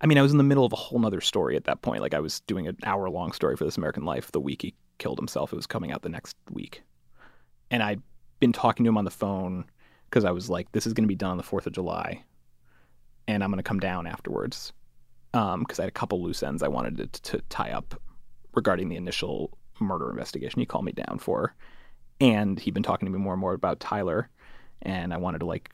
I 0.00 0.06
mean, 0.06 0.18
I 0.18 0.22
was 0.22 0.32
in 0.32 0.38
the 0.38 0.44
middle 0.44 0.64
of 0.64 0.72
a 0.72 0.76
whole 0.76 0.98
nother 0.98 1.20
story 1.20 1.56
at 1.56 1.64
that 1.64 1.82
point. 1.82 2.00
Like 2.00 2.14
I 2.14 2.20
was 2.20 2.40
doing 2.40 2.68
an 2.68 2.76
hour 2.84 3.08
long 3.08 3.32
story 3.32 3.56
for 3.56 3.64
This 3.64 3.76
American 3.76 4.04
Life 4.04 4.30
the 4.30 4.40
week 4.40 4.62
he 4.62 4.74
killed 4.98 5.18
himself. 5.18 5.52
It 5.52 5.56
was 5.56 5.66
coming 5.66 5.90
out 5.90 6.02
the 6.02 6.08
next 6.08 6.36
week. 6.50 6.82
And 7.70 7.82
I'd 7.82 8.02
been 8.38 8.52
talking 8.52 8.84
to 8.84 8.88
him 8.88 8.98
on 8.98 9.04
the 9.04 9.10
phone 9.10 9.64
because 10.08 10.24
I 10.24 10.30
was 10.30 10.48
like, 10.50 10.70
this 10.72 10.86
is 10.86 10.92
going 10.92 11.04
to 11.04 11.08
be 11.08 11.16
done 11.16 11.30
on 11.30 11.36
the 11.36 11.42
4th 11.42 11.66
of 11.66 11.72
July. 11.72 12.22
And 13.26 13.42
I'm 13.42 13.50
going 13.50 13.58
to 13.58 13.64
come 13.64 13.80
down 13.80 14.06
afterwards. 14.06 14.72
Because 15.58 15.78
I 15.78 15.82
had 15.82 15.88
a 15.88 15.92
couple 15.92 16.22
loose 16.22 16.42
ends 16.42 16.62
I 16.62 16.68
wanted 16.68 17.12
to, 17.12 17.22
to 17.32 17.42
tie 17.48 17.70
up 17.70 18.00
regarding 18.54 18.88
the 18.88 18.96
initial 18.96 19.58
murder 19.80 20.10
investigation 20.10 20.60
he 20.60 20.66
called 20.66 20.84
me 20.84 20.92
down 20.92 21.18
for. 21.18 21.54
And 22.20 22.58
he'd 22.58 22.74
been 22.74 22.82
talking 22.82 23.06
to 23.06 23.12
me 23.12 23.18
more 23.18 23.34
and 23.34 23.40
more 23.40 23.52
about 23.52 23.78
Tyler. 23.78 24.30
And 24.80 25.12
I 25.12 25.18
wanted 25.18 25.40
to 25.40 25.46
like 25.46 25.70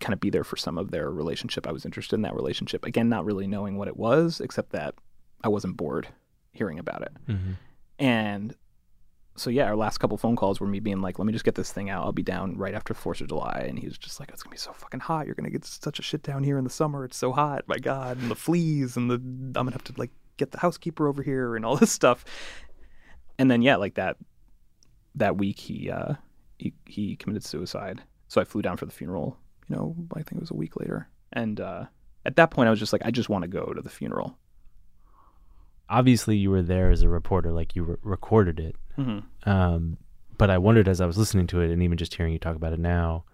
kind 0.00 0.12
of 0.12 0.20
be 0.20 0.30
there 0.30 0.44
for 0.44 0.56
some 0.56 0.76
of 0.78 0.90
their 0.90 1.10
relationship. 1.10 1.66
I 1.66 1.72
was 1.72 1.84
interested 1.84 2.16
in 2.16 2.22
that 2.22 2.34
relationship. 2.34 2.84
Again, 2.84 3.08
not 3.08 3.24
really 3.24 3.46
knowing 3.46 3.78
what 3.78 3.88
it 3.88 3.96
was, 3.96 4.40
except 4.40 4.72
that 4.72 4.94
I 5.42 5.48
wasn't 5.48 5.76
bored 5.76 6.08
hearing 6.52 6.78
about 6.78 7.02
it. 7.02 7.12
Mm-hmm. 7.28 7.52
And 7.98 8.54
so, 9.40 9.50
yeah, 9.50 9.64
our 9.64 9.76
last 9.76 9.98
couple 9.98 10.16
phone 10.16 10.36
calls 10.36 10.60
were 10.60 10.66
me 10.66 10.80
being 10.80 11.00
like, 11.00 11.18
let 11.18 11.26
me 11.26 11.32
just 11.32 11.44
get 11.44 11.54
this 11.54 11.72
thing 11.72 11.90
out. 11.90 12.04
I'll 12.04 12.12
be 12.12 12.22
down 12.22 12.56
right 12.56 12.74
after 12.74 12.94
4th 12.94 13.20
of 13.20 13.28
July. 13.28 13.66
And 13.68 13.78
he 13.78 13.86
was 13.86 13.98
just 13.98 14.20
like, 14.20 14.30
it's 14.30 14.42
to 14.42 14.48
be 14.48 14.56
so 14.56 14.72
fucking 14.72 15.00
hot. 15.00 15.26
You're 15.26 15.34
to 15.34 15.50
get 15.50 15.64
such 15.64 15.98
a 15.98 16.02
shit 16.02 16.22
down 16.22 16.44
here 16.44 16.58
in 16.58 16.64
the 16.64 16.70
summer. 16.70 17.04
It's 17.04 17.16
so 17.16 17.32
hot. 17.32 17.64
My 17.66 17.78
God. 17.78 18.20
And 18.20 18.30
the 18.30 18.36
fleas 18.36 18.96
and 18.96 19.10
the, 19.10 19.14
I'm 19.14 19.66
to 19.66 19.72
have 19.72 19.84
to 19.84 19.94
like 19.96 20.10
get 20.36 20.52
the 20.52 20.58
housekeeper 20.58 21.08
over 21.08 21.22
here 21.22 21.56
and 21.56 21.64
all 21.64 21.76
this 21.76 21.92
stuff. 21.92 22.24
And 23.38 23.50
then, 23.50 23.62
yeah, 23.62 23.76
like 23.76 23.94
that, 23.94 24.16
that 25.14 25.36
week 25.36 25.58
he, 25.58 25.90
uh, 25.90 26.14
he, 26.58 26.74
he 26.86 27.16
committed 27.16 27.44
suicide. 27.44 28.02
So 28.28 28.40
I 28.40 28.44
flew 28.44 28.62
down 28.62 28.76
for 28.76 28.86
the 28.86 28.92
funeral, 28.92 29.38
you 29.68 29.76
know, 29.76 29.96
I 30.12 30.22
think 30.22 30.32
it 30.34 30.40
was 30.40 30.50
a 30.50 30.54
week 30.54 30.76
later. 30.76 31.08
And, 31.32 31.60
uh, 31.60 31.84
at 32.24 32.36
that 32.36 32.50
point, 32.50 32.66
I 32.66 32.70
was 32.70 32.78
just 32.78 32.92
like, 32.92 33.02
I 33.04 33.10
just 33.10 33.28
want 33.28 33.42
to 33.42 33.48
go 33.48 33.72
to 33.72 33.80
the 33.80 33.88
funeral. 33.88 34.36
Obviously, 35.90 36.36
you 36.36 36.50
were 36.50 36.62
there 36.62 36.90
as 36.90 37.02
a 37.02 37.08
reporter, 37.08 37.50
like 37.52 37.74
you 37.74 37.82
re- 37.84 37.96
recorded 38.02 38.60
it. 38.60 38.76
Mm-hmm. 38.98 39.48
Um, 39.48 39.96
but 40.36 40.50
I 40.50 40.58
wondered 40.58 40.88
as 40.88 41.00
I 41.00 41.06
was 41.06 41.16
listening 41.18 41.46
to 41.48 41.60
it, 41.60 41.70
and 41.70 41.82
even 41.82 41.96
just 41.98 42.14
hearing 42.14 42.32
you 42.32 42.38
talk 42.38 42.56
about 42.56 42.72
it 42.72 42.78
now. 42.80 43.24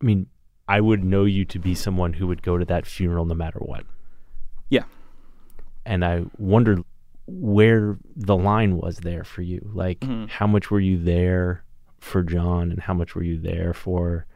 I 0.00 0.04
mean, 0.04 0.26
I 0.68 0.80
would 0.80 1.04
know 1.04 1.24
you 1.24 1.44
to 1.46 1.58
be 1.58 1.74
someone 1.74 2.12
who 2.14 2.26
would 2.26 2.42
go 2.42 2.58
to 2.58 2.64
that 2.66 2.86
funeral 2.86 3.24
no 3.24 3.34
matter 3.34 3.58
what. 3.60 3.84
Yeah. 4.68 4.84
And 5.84 6.04
I 6.04 6.24
wondered 6.38 6.82
where 7.26 7.98
the 8.16 8.36
line 8.36 8.76
was 8.76 8.98
there 8.98 9.24
for 9.24 9.42
you. 9.42 9.70
Like, 9.72 10.00
Mhm. 10.00 10.28
how 10.28 10.46
much 10.46 10.70
were 10.70 10.80
you 10.80 10.98
there 10.98 11.64
for 11.98 12.22
John, 12.22 12.70
and 12.70 12.80
how 12.80 12.94
much 12.94 13.14
were 13.14 13.22
you 13.22 13.38
there 13.38 13.72
for 13.72 14.26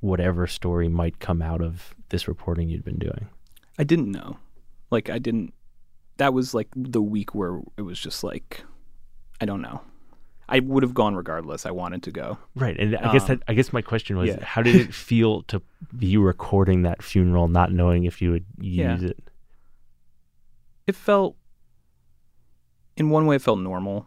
whatever 0.00 0.46
story 0.46 0.88
might 0.88 1.18
come 1.18 1.42
out 1.42 1.60
of 1.62 1.94
this 2.10 2.28
reporting 2.28 2.68
you'd 2.68 2.84
been 2.84 2.98
doing? 2.98 3.28
I 3.78 3.84
didn't 3.84 4.10
know. 4.12 4.36
Like 4.90 5.10
I 5.10 5.18
didn't 5.18 5.54
that 6.16 6.34
was 6.34 6.52
like 6.54 6.68
the 6.76 7.00
week 7.02 7.34
where 7.34 7.60
it 7.76 7.82
was 7.82 7.98
just 7.98 8.22
like 8.24 8.62
I 9.40 9.46
don't 9.46 9.62
know. 9.62 9.80
I 10.48 10.58
would 10.58 10.82
have 10.82 10.94
gone 10.94 11.14
regardless. 11.14 11.64
I 11.64 11.70
wanted 11.70 12.02
to 12.02 12.10
go. 12.10 12.36
Right, 12.56 12.76
and 12.76 12.96
I 12.96 13.12
guess 13.12 13.22
Um, 13.22 13.28
that 13.38 13.42
I 13.46 13.54
guess 13.54 13.72
my 13.72 13.82
question 13.82 14.16
was, 14.18 14.28
yeah. 14.30 14.44
how 14.44 14.62
did 14.62 14.74
it 14.74 14.92
feel 15.08 15.42
to 15.44 15.62
be 15.96 16.16
recording 16.16 16.82
that 16.82 17.02
funeral, 17.02 17.46
not 17.46 17.70
knowing 17.72 18.04
if 18.04 18.20
you 18.20 18.32
would 18.32 18.44
Yeah. 18.58 18.94
use 18.94 19.04
it? 19.04 19.18
It 20.86 20.96
felt 20.96 21.36
in 22.96 23.10
one 23.10 23.26
way 23.26 23.36
it 23.36 23.42
felt 23.42 23.60
normal. 23.60 24.06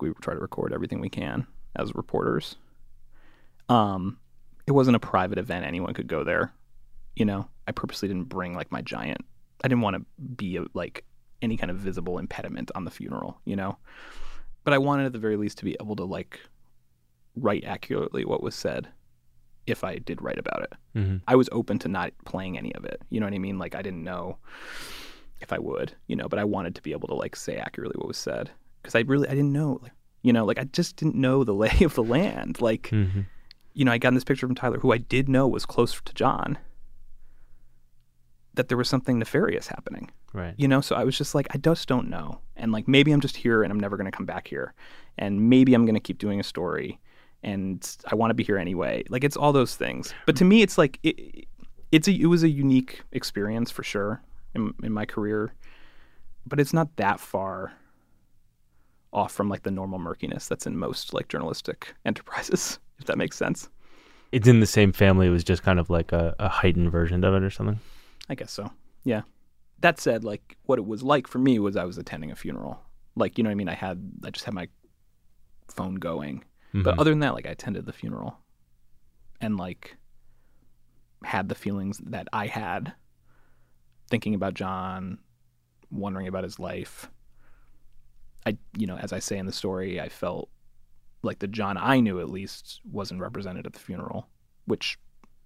We 0.00 0.12
try 0.20 0.34
to 0.34 0.40
record 0.40 0.72
everything 0.72 1.00
we 1.00 1.08
can 1.08 1.46
as 1.76 1.94
reporters. 1.94 2.56
Um 3.68 4.18
it 4.66 4.72
wasn't 4.72 4.94
a 4.96 5.00
private 5.00 5.38
event 5.38 5.66
anyone 5.66 5.94
could 5.94 6.06
go 6.06 6.22
there. 6.24 6.52
You 7.16 7.24
know, 7.24 7.48
I 7.66 7.72
purposely 7.72 8.08
didn't 8.08 8.28
bring 8.28 8.54
like 8.54 8.70
my 8.70 8.80
giant 8.82 9.22
I 9.64 9.68
didn't 9.68 9.82
want 9.82 9.96
to 9.96 10.04
be 10.36 10.56
a, 10.56 10.64
like 10.74 11.04
any 11.40 11.56
kind 11.56 11.70
of 11.70 11.76
visible 11.78 12.18
impediment 12.18 12.70
on 12.74 12.84
the 12.84 12.90
funeral, 12.90 13.40
you 13.44 13.56
know. 13.56 13.76
But 14.64 14.74
I 14.74 14.78
wanted 14.78 15.06
at 15.06 15.12
the 15.12 15.18
very 15.18 15.36
least 15.36 15.58
to 15.58 15.64
be 15.64 15.76
able 15.80 15.96
to 15.96 16.04
like 16.04 16.40
write 17.36 17.64
accurately 17.64 18.24
what 18.24 18.42
was 18.42 18.54
said 18.54 18.88
if 19.66 19.84
I 19.84 19.98
did 19.98 20.20
write 20.22 20.38
about 20.38 20.62
it. 20.62 20.72
Mm-hmm. 20.96 21.16
I 21.28 21.36
was 21.36 21.48
open 21.52 21.78
to 21.80 21.88
not 21.88 22.12
playing 22.24 22.58
any 22.58 22.74
of 22.74 22.84
it. 22.84 23.00
You 23.10 23.20
know 23.20 23.26
what 23.26 23.34
I 23.34 23.38
mean? 23.38 23.58
Like 23.58 23.74
I 23.74 23.82
didn't 23.82 24.04
know 24.04 24.38
if 25.40 25.52
I 25.52 25.58
would, 25.58 25.92
you 26.08 26.16
know, 26.16 26.28
but 26.28 26.38
I 26.38 26.44
wanted 26.44 26.74
to 26.76 26.82
be 26.82 26.92
able 26.92 27.08
to 27.08 27.14
like 27.14 27.34
say 27.36 27.56
accurately 27.56 27.94
what 27.98 28.08
was 28.08 28.16
said 28.18 28.50
because 28.82 28.94
I 28.94 29.00
really 29.00 29.28
I 29.28 29.32
didn't 29.32 29.52
know, 29.52 29.78
like, 29.82 29.92
you 30.22 30.32
know, 30.32 30.44
like 30.44 30.58
I 30.58 30.64
just 30.64 30.96
didn't 30.96 31.14
know 31.16 31.42
the 31.44 31.54
lay 31.54 31.76
of 31.82 31.94
the 31.94 32.02
land. 32.02 32.60
Like, 32.60 32.90
Mm-hmm. 32.92 33.20
you 33.74 33.84
know, 33.84 33.92
I 33.92 33.98
got 33.98 34.14
this 34.14 34.24
picture 34.24 34.46
from 34.46 34.54
Tyler, 34.54 34.78
who 34.78 34.92
I 34.92 34.98
did 34.98 35.28
know 35.28 35.48
was 35.48 35.64
close 35.66 36.00
to 36.00 36.14
John, 36.14 36.58
that 38.54 38.68
there 38.68 38.78
was 38.78 38.88
something 38.88 39.18
nefarious 39.18 39.66
happening. 39.68 40.10
Right. 40.34 40.54
you 40.56 40.66
know 40.66 40.80
so 40.80 40.96
i 40.96 41.04
was 41.04 41.18
just 41.18 41.34
like 41.34 41.46
i 41.50 41.58
just 41.58 41.88
don't 41.88 42.08
know. 42.08 42.40
And 42.56 42.72
like 42.72 42.88
maybe 42.88 43.12
i'm 43.12 43.20
just 43.20 43.36
here 43.36 43.62
and 43.62 43.70
i'm 43.70 43.80
never 43.80 43.96
going 43.96 44.10
to 44.10 44.16
come 44.16 44.26
back 44.26 44.48
here. 44.48 44.74
And 45.18 45.50
maybe 45.50 45.74
i'm 45.74 45.84
going 45.84 45.94
to 45.94 46.00
keep 46.00 46.18
doing 46.18 46.40
a 46.40 46.42
story 46.42 46.98
and 47.42 47.96
i 48.10 48.14
want 48.14 48.30
to 48.30 48.34
be 48.34 48.44
here 48.44 48.58
anyway. 48.58 49.04
Like 49.08 49.24
it's 49.24 49.36
all 49.36 49.52
those 49.52 49.76
things. 49.76 50.14
But 50.26 50.36
to 50.36 50.44
me 50.44 50.62
it's 50.62 50.78
like 50.78 50.98
it, 51.02 51.46
it's 51.90 52.08
a 52.08 52.12
it 52.12 52.26
was 52.26 52.42
a 52.42 52.48
unique 52.48 53.02
experience 53.12 53.70
for 53.70 53.82
sure 53.82 54.22
in, 54.54 54.72
in 54.82 54.92
my 54.92 55.04
career. 55.04 55.54
But 56.46 56.58
it's 56.58 56.72
not 56.72 56.96
that 56.96 57.20
far 57.20 57.72
off 59.12 59.32
from 59.32 59.48
like 59.48 59.62
the 59.62 59.70
normal 59.70 59.98
murkiness 59.98 60.48
that's 60.48 60.66
in 60.66 60.76
most 60.76 61.12
like 61.12 61.28
journalistic 61.28 61.94
enterprises 62.06 62.78
if 63.02 63.06
that 63.06 63.18
makes 63.18 63.36
sense. 63.36 63.68
It's 64.30 64.48
in 64.48 64.60
the 64.60 64.66
same 64.66 64.92
family. 64.92 65.26
It 65.26 65.30
was 65.30 65.44
just 65.44 65.62
kind 65.62 65.78
of 65.78 65.90
like 65.90 66.12
a, 66.12 66.34
a 66.38 66.48
heightened 66.48 66.90
version 66.90 67.22
of 67.22 67.34
it 67.34 67.42
or 67.42 67.50
something. 67.50 67.80
I 68.32 68.34
guess 68.34 68.50
so. 68.50 68.72
Yeah. 69.04 69.22
That 69.80 70.00
said, 70.00 70.24
like 70.24 70.56
what 70.64 70.78
it 70.78 70.86
was 70.86 71.02
like 71.02 71.26
for 71.28 71.38
me 71.38 71.58
was 71.58 71.76
I 71.76 71.84
was 71.84 71.98
attending 71.98 72.30
a 72.30 72.34
funeral. 72.36 72.80
Like, 73.14 73.36
you 73.36 73.44
know 73.44 73.48
what 73.50 73.52
I 73.52 73.56
mean? 73.56 73.68
I 73.68 73.74
had 73.74 74.10
I 74.24 74.30
just 74.30 74.46
had 74.46 74.54
my 74.54 74.68
phone 75.68 75.96
going. 75.96 76.44
But 76.72 76.94
Mhm. 76.96 77.00
other 77.00 77.10
than 77.10 77.18
that, 77.20 77.34
like 77.34 77.46
I 77.46 77.50
attended 77.50 77.84
the 77.84 77.92
funeral 77.92 78.38
and 79.42 79.58
like 79.58 79.98
had 81.24 81.50
the 81.50 81.54
feelings 81.54 81.98
that 81.98 82.26
I 82.32 82.46
had 82.46 82.94
thinking 84.08 84.34
about 84.34 84.54
John, 84.54 85.18
wondering 85.90 86.26
about 86.26 86.44
his 86.44 86.58
life. 86.58 87.10
I 88.46 88.56
you 88.78 88.86
know, 88.86 88.96
as 88.96 89.12
I 89.12 89.18
say 89.18 89.36
in 89.36 89.44
the 89.46 89.52
story, 89.52 90.00
I 90.00 90.08
felt 90.08 90.48
like 91.22 91.40
the 91.40 91.46
John 91.48 91.76
I 91.76 92.00
knew 92.00 92.18
at 92.20 92.30
least 92.30 92.80
wasn't 92.90 93.20
represented 93.20 93.66
at 93.66 93.74
the 93.74 93.78
funeral, 93.78 94.28
which 94.64 94.98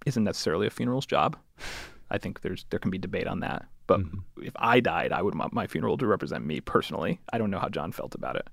isn't 0.05 0.23
necessarily 0.23 0.67
a 0.67 0.71
funeral's 0.71 1.05
job. 1.05 1.35
I 2.09 2.17
think 2.17 2.41
there's 2.41 2.65
there 2.69 2.79
can 2.79 2.91
be 2.91 2.97
debate 2.97 3.27
on 3.27 3.39
that. 3.41 3.65
But 3.87 4.01
Mhm. 4.01 4.19
if 4.41 4.53
I 4.57 4.79
died, 4.79 5.11
I 5.11 5.21
would 5.21 5.35
want 5.35 5.53
my 5.53 5.67
funeral 5.67 5.97
to 5.97 6.07
represent 6.07 6.45
me 6.45 6.59
personally. 6.61 7.19
I 7.31 7.37
don't 7.37 7.49
know 7.51 7.59
how 7.59 7.69
John 7.69 7.91
felt 7.91 8.15
about 8.15 8.35
it. 8.35 8.47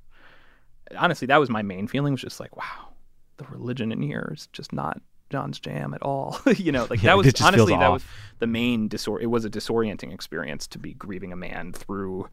Honestly, 0.97 1.27
that 1.27 1.39
was 1.41 1.51
my 1.51 1.63
main 1.63 1.87
feeling. 1.89 2.13
Was 2.13 2.21
just 2.23 2.41
like, 2.41 2.57
wow, 2.57 2.95
the 3.39 3.45
religion 3.47 3.91
in 3.93 4.03
here 4.03 4.31
is 4.35 4.47
just 4.49 4.73
not 4.73 5.01
John's 5.31 5.59
jam 5.59 5.95
at 5.95 6.03
all. 6.03 6.39
you 6.57 6.71
know, 6.73 6.87
like 6.91 7.01
Yeah, 7.03 7.11
that 7.11 7.17
was 7.17 7.27
it 7.27 7.37
just 7.37 7.55
feels 7.55 7.71
honestly 7.71 7.79
that 7.79 7.93
was 7.93 8.05
the 8.39 8.47
main 8.47 8.89
disor. 8.89 9.21
It 9.21 9.27
was 9.27 9.45
a 9.45 9.51
disorienting 9.51 10.13
experience 10.13 10.67
to 10.69 10.79
be 10.79 10.95
grieving 10.95 11.33
a 11.33 11.37
man 11.37 11.73
through 11.73 12.29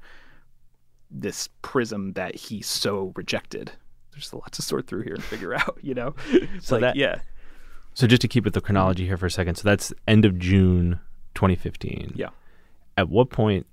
this 1.10 1.50
prism 1.62 2.14
that 2.14 2.36
he 2.36 2.62
so 2.62 3.12
rejected. 3.16 3.72
There's 4.12 4.32
a 4.32 4.38
lot 4.38 4.52
to 4.54 4.62
sort 4.62 4.88
through 4.88 5.04
here 5.04 5.16
and 5.16 5.24
figure 5.24 5.54
out. 5.60 5.78
You 5.82 5.94
know, 5.94 6.16
So 6.62 6.76
like, 6.76 6.82
that- 6.82 6.96
yeah, 6.96 7.20
So 7.94 8.08
just 8.08 8.22
to 8.22 8.28
keep 8.28 8.44
with 8.46 8.54
the 8.54 8.62
chronology 8.62 9.06
here 9.06 9.18
for 9.18 9.26
a 9.26 9.32
second, 9.32 9.56
so 9.56 9.64
that's 9.68 9.94
end 10.08 10.26
of 10.26 10.38
June 10.40 11.00
2015. 11.36 12.14
Yeah. 12.16 12.30
At 12.98 13.10
what 13.10 13.30
point 13.30 13.66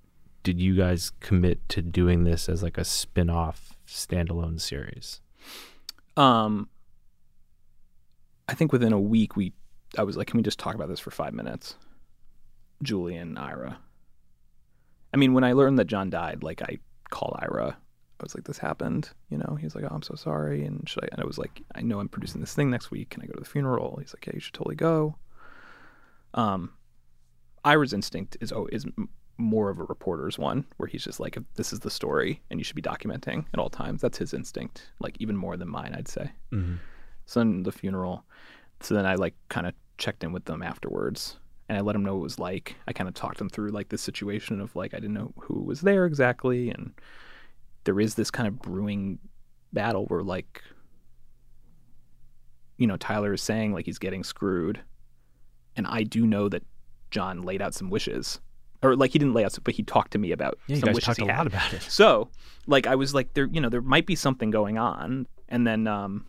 did 0.42 0.61
you 0.61 0.77
guys 0.77 1.12
commit 1.21 1.68
to 1.71 1.83
doing 1.83 2.25
this 2.25 2.49
as 2.49 2.62
like 2.62 2.79
a 2.79 2.85
spin-off 2.85 3.77
standalone 3.87 4.61
series? 4.61 5.21
Um, 6.16 6.68
I 8.49 8.55
think 8.55 8.73
within 8.73 8.92
a 8.92 9.01
week 9.01 9.37
we, 9.37 9.53
I 9.97 10.03
was 10.05 10.16
like, 10.16 10.29
can 10.29 10.38
we 10.38 10.42
just 10.42 10.59
talk 10.59 10.75
about 10.75 10.88
this 10.88 11.01
for 11.01 11.11
five 11.11 11.35
minutes? 11.35 11.77
Julie 12.83 13.16
and 13.16 13.38
Ira. 13.38 13.79
I 15.12 15.16
mean, 15.16 15.33
when 15.35 15.44
I 15.44 15.53
learned 15.53 15.79
that 15.79 15.87
John 15.87 16.11
died, 16.11 16.42
like 16.42 16.62
I 16.62 16.79
called 17.11 17.37
Ira. 17.40 17.77
I 18.21 18.25
was 18.25 18.35
like, 18.35 18.44
this 18.44 18.59
happened. 18.59 19.11
You 19.31 19.38
know, 19.38 19.57
he 19.59 19.64
was 19.64 19.75
like, 19.75 19.85
oh, 19.85 19.94
I'm 19.94 20.03
so 20.03 20.14
sorry. 20.14 20.64
And 20.64 20.88
should 20.88 21.05
I? 21.05 21.09
And 21.12 21.21
I 21.21 21.25
was 21.25 21.38
like, 21.38 21.62
I 21.75 21.83
know 21.83 22.01
I'm 22.01 22.09
producing 22.09 22.40
this 22.40 22.55
thing 22.55 22.71
next 22.71 22.90
week. 22.90 23.11
Can 23.11 23.23
I 23.23 23.27
go 23.27 23.33
to 23.33 23.40
the 23.40 23.49
funeral? 23.49 23.99
He's 24.01 24.12
like, 24.12 24.27
yeah, 24.27 24.33
you 24.35 24.40
should 24.40 24.55
totally 24.55 24.75
go. 24.75 25.16
Um, 26.35 26.73
Ira's 27.64 27.92
instinct 27.92 28.37
is 28.40 28.53
oh, 28.53 28.68
is 28.73 28.87
more 29.38 29.71
of 29.71 29.79
a 29.79 29.85
reporter's 29.85 30.38
one, 30.38 30.66
where 30.77 30.88
he's 30.88 31.05
just 31.05 31.21
like, 31.21 31.38
this 31.55 31.73
is 31.73 31.81
the 31.81 31.90
story, 31.90 32.42
and 32.51 32.59
you 32.59 32.64
should 32.64 32.77
be 32.77 32.83
documenting 32.83 33.44
at 33.55 33.61
all 33.61 33.71
times. 33.71 34.03
That's 34.03 34.18
his 34.18 34.35
instinct, 34.35 34.90
like 34.99 35.16
even 35.21 35.37
more 35.37 35.57
than 35.57 35.68
mine, 35.68 35.94
I'd 35.97 36.09
say. 36.09 36.31
Mm-hmm. 36.53 36.77
So 37.27 37.40
then 37.40 37.62
the 37.62 37.73
funeral. 37.73 38.25
So 38.81 38.94
then 38.94 39.07
I 39.07 39.14
like 39.14 39.35
kind 39.49 39.66
of 39.66 39.75
checked 39.97 40.25
in 40.25 40.33
with 40.33 40.44
them 40.47 40.62
afterwards, 40.62 41.37
and 41.68 41.79
I 41.79 41.81
let 41.83 41.92
them 41.92 42.05
know 42.05 42.14
what 42.14 42.21
it 42.21 42.25
was 42.25 42.38
like. 42.38 42.77
I 42.87 42.92
kind 42.92 43.09
of 43.09 43.14
talked 43.14 43.38
them 43.38 43.49
through 43.49 43.71
like 43.71 43.90
this 43.90 44.03
situation 44.03 44.61
of 44.61 44.75
like 44.75 44.94
I 44.94 44.99
didn't 44.99 45.14
know 45.14 45.33
who 45.40 45.62
was 45.62 45.81
there 45.81 46.05
exactly, 46.05 46.71
and 46.71 46.92
there 47.85 48.01
is 48.01 48.16
this 48.16 48.31
kind 48.31 48.49
of 48.49 48.61
brewing 48.61 49.18
battle 49.73 50.07
where 50.07 50.23
like 50.23 50.62
you 52.77 52.87
know 52.87 52.97
Tyler 52.97 53.35
is 53.35 53.42
saying 53.42 53.73
like 53.73 53.87
he's 53.87 53.99
getting 53.99 54.25
screwed, 54.25 54.81
and 55.77 55.87
I 55.87 56.03
do 56.03 56.27
know 56.27 56.49
that 56.49 56.64
John 57.11 57.42
laid 57.42 57.62
out 57.62 57.75
some 57.75 57.90
wishes, 57.90 58.40
or 58.83 58.97
like 58.97 59.12
he 59.12 59.18
didn't 59.18 59.35
lay 59.35 59.44
out, 59.44 59.53
some, 59.53 59.62
but 59.64 59.75
he 59.75 59.83
talked 59.83 60.12
to 60.12 60.18
me 60.18 60.33
about 60.33 60.59
Yeah, 60.66 60.79
some 60.79 60.92
wishes 60.92 61.16
talked 61.16 61.21
he 61.21 61.27
a 61.27 61.33
had. 61.33 61.38
lot 61.38 61.47
about 61.47 61.73
it. 61.73 61.83
So, 61.83 62.29
like, 62.66 62.87
I 62.87 62.94
was 62.94 63.14
like, 63.14 63.35
there, 63.35 63.47
you 63.47 63.61
know, 63.61 63.68
there 63.68 63.83
might 63.83 64.07
be 64.07 64.14
something 64.14 64.51
going 64.51 64.79
on. 64.79 65.27
And 65.49 65.66
then, 65.66 65.87
um, 65.87 66.27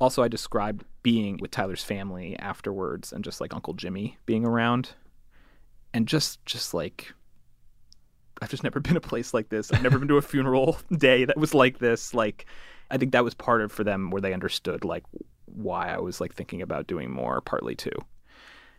also, 0.00 0.22
I 0.22 0.28
described 0.28 0.84
being 1.02 1.36
with 1.40 1.50
Tyler's 1.50 1.84
family 1.84 2.36
afterwards, 2.38 3.12
and 3.12 3.22
just 3.24 3.40
like 3.40 3.54
Uncle 3.54 3.74
Jimmy 3.74 4.18
being 4.26 4.44
around, 4.44 4.90
and 5.92 6.08
just, 6.08 6.44
just 6.46 6.74
like, 6.74 7.12
I've 8.42 8.50
just 8.50 8.64
never 8.64 8.80
been 8.86 8.96
a 8.96 9.00
place 9.00 9.32
like 9.32 9.48
this. 9.50 9.72
I've 9.72 9.82
never 9.82 9.98
been 9.98 10.08
to 10.08 10.16
a 10.16 10.22
funeral 10.22 10.78
day 10.96 11.24
that 11.24 11.36
was 11.36 11.54
like 11.54 11.78
this. 11.78 12.12
Like, 12.14 12.46
I 12.90 12.98
think 12.98 13.12
that 13.12 13.24
was 13.24 13.34
part 13.34 13.60
of 13.62 13.70
for 13.70 13.84
them 13.84 14.10
where 14.10 14.20
they 14.20 14.32
understood 14.32 14.84
like 14.84 15.04
why 15.46 15.88
I 15.94 15.98
was 15.98 16.20
like 16.20 16.34
thinking 16.34 16.60
about 16.62 16.86
doing 16.86 17.10
more. 17.10 17.40
Partly 17.40 17.74
too, 17.74 17.92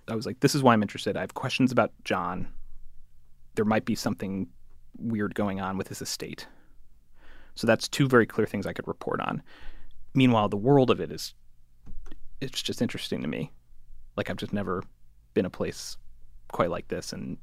I 0.08 0.16
was 0.16 0.26
like, 0.26 0.40
this 0.40 0.56
is 0.56 0.64
why 0.64 0.74
I'm 0.74 0.82
interested. 0.82 1.18
I 1.18 1.22
have 1.22 1.34
questions 1.34 1.72
about 1.72 1.92
John. 2.04 2.48
There 3.56 3.66
might 3.66 3.86
be 3.86 3.96
something 3.96 4.48
weird 4.98 5.36
going 5.36 5.60
on 5.60 5.78
with 5.78 5.88
his 5.88 6.02
estate. 6.02 6.48
So 7.56 7.68
that's 7.68 7.88
two 7.88 8.08
very 8.08 8.26
clear 8.26 8.46
things 8.46 8.68
I 8.68 8.74
could 8.74 8.88
report 8.88 9.22
on. 9.22 9.42
Meanwhile, 10.14 10.50
the 10.50 10.58
world 10.58 10.92
of 10.92 11.00
it 11.00 11.12
is 11.12 11.34
it's 12.42 12.62
just 12.62 12.82
interesting 12.82 13.22
to 13.22 13.28
me. 13.28 13.52
Like 14.16 14.30
I've 14.30 14.38
just 14.38 14.54
never 14.54 14.84
been 15.34 15.46
a 15.46 15.50
place 15.50 15.98
quite 16.50 16.70
like 16.70 16.88
this 16.88 17.14
and 17.14 17.38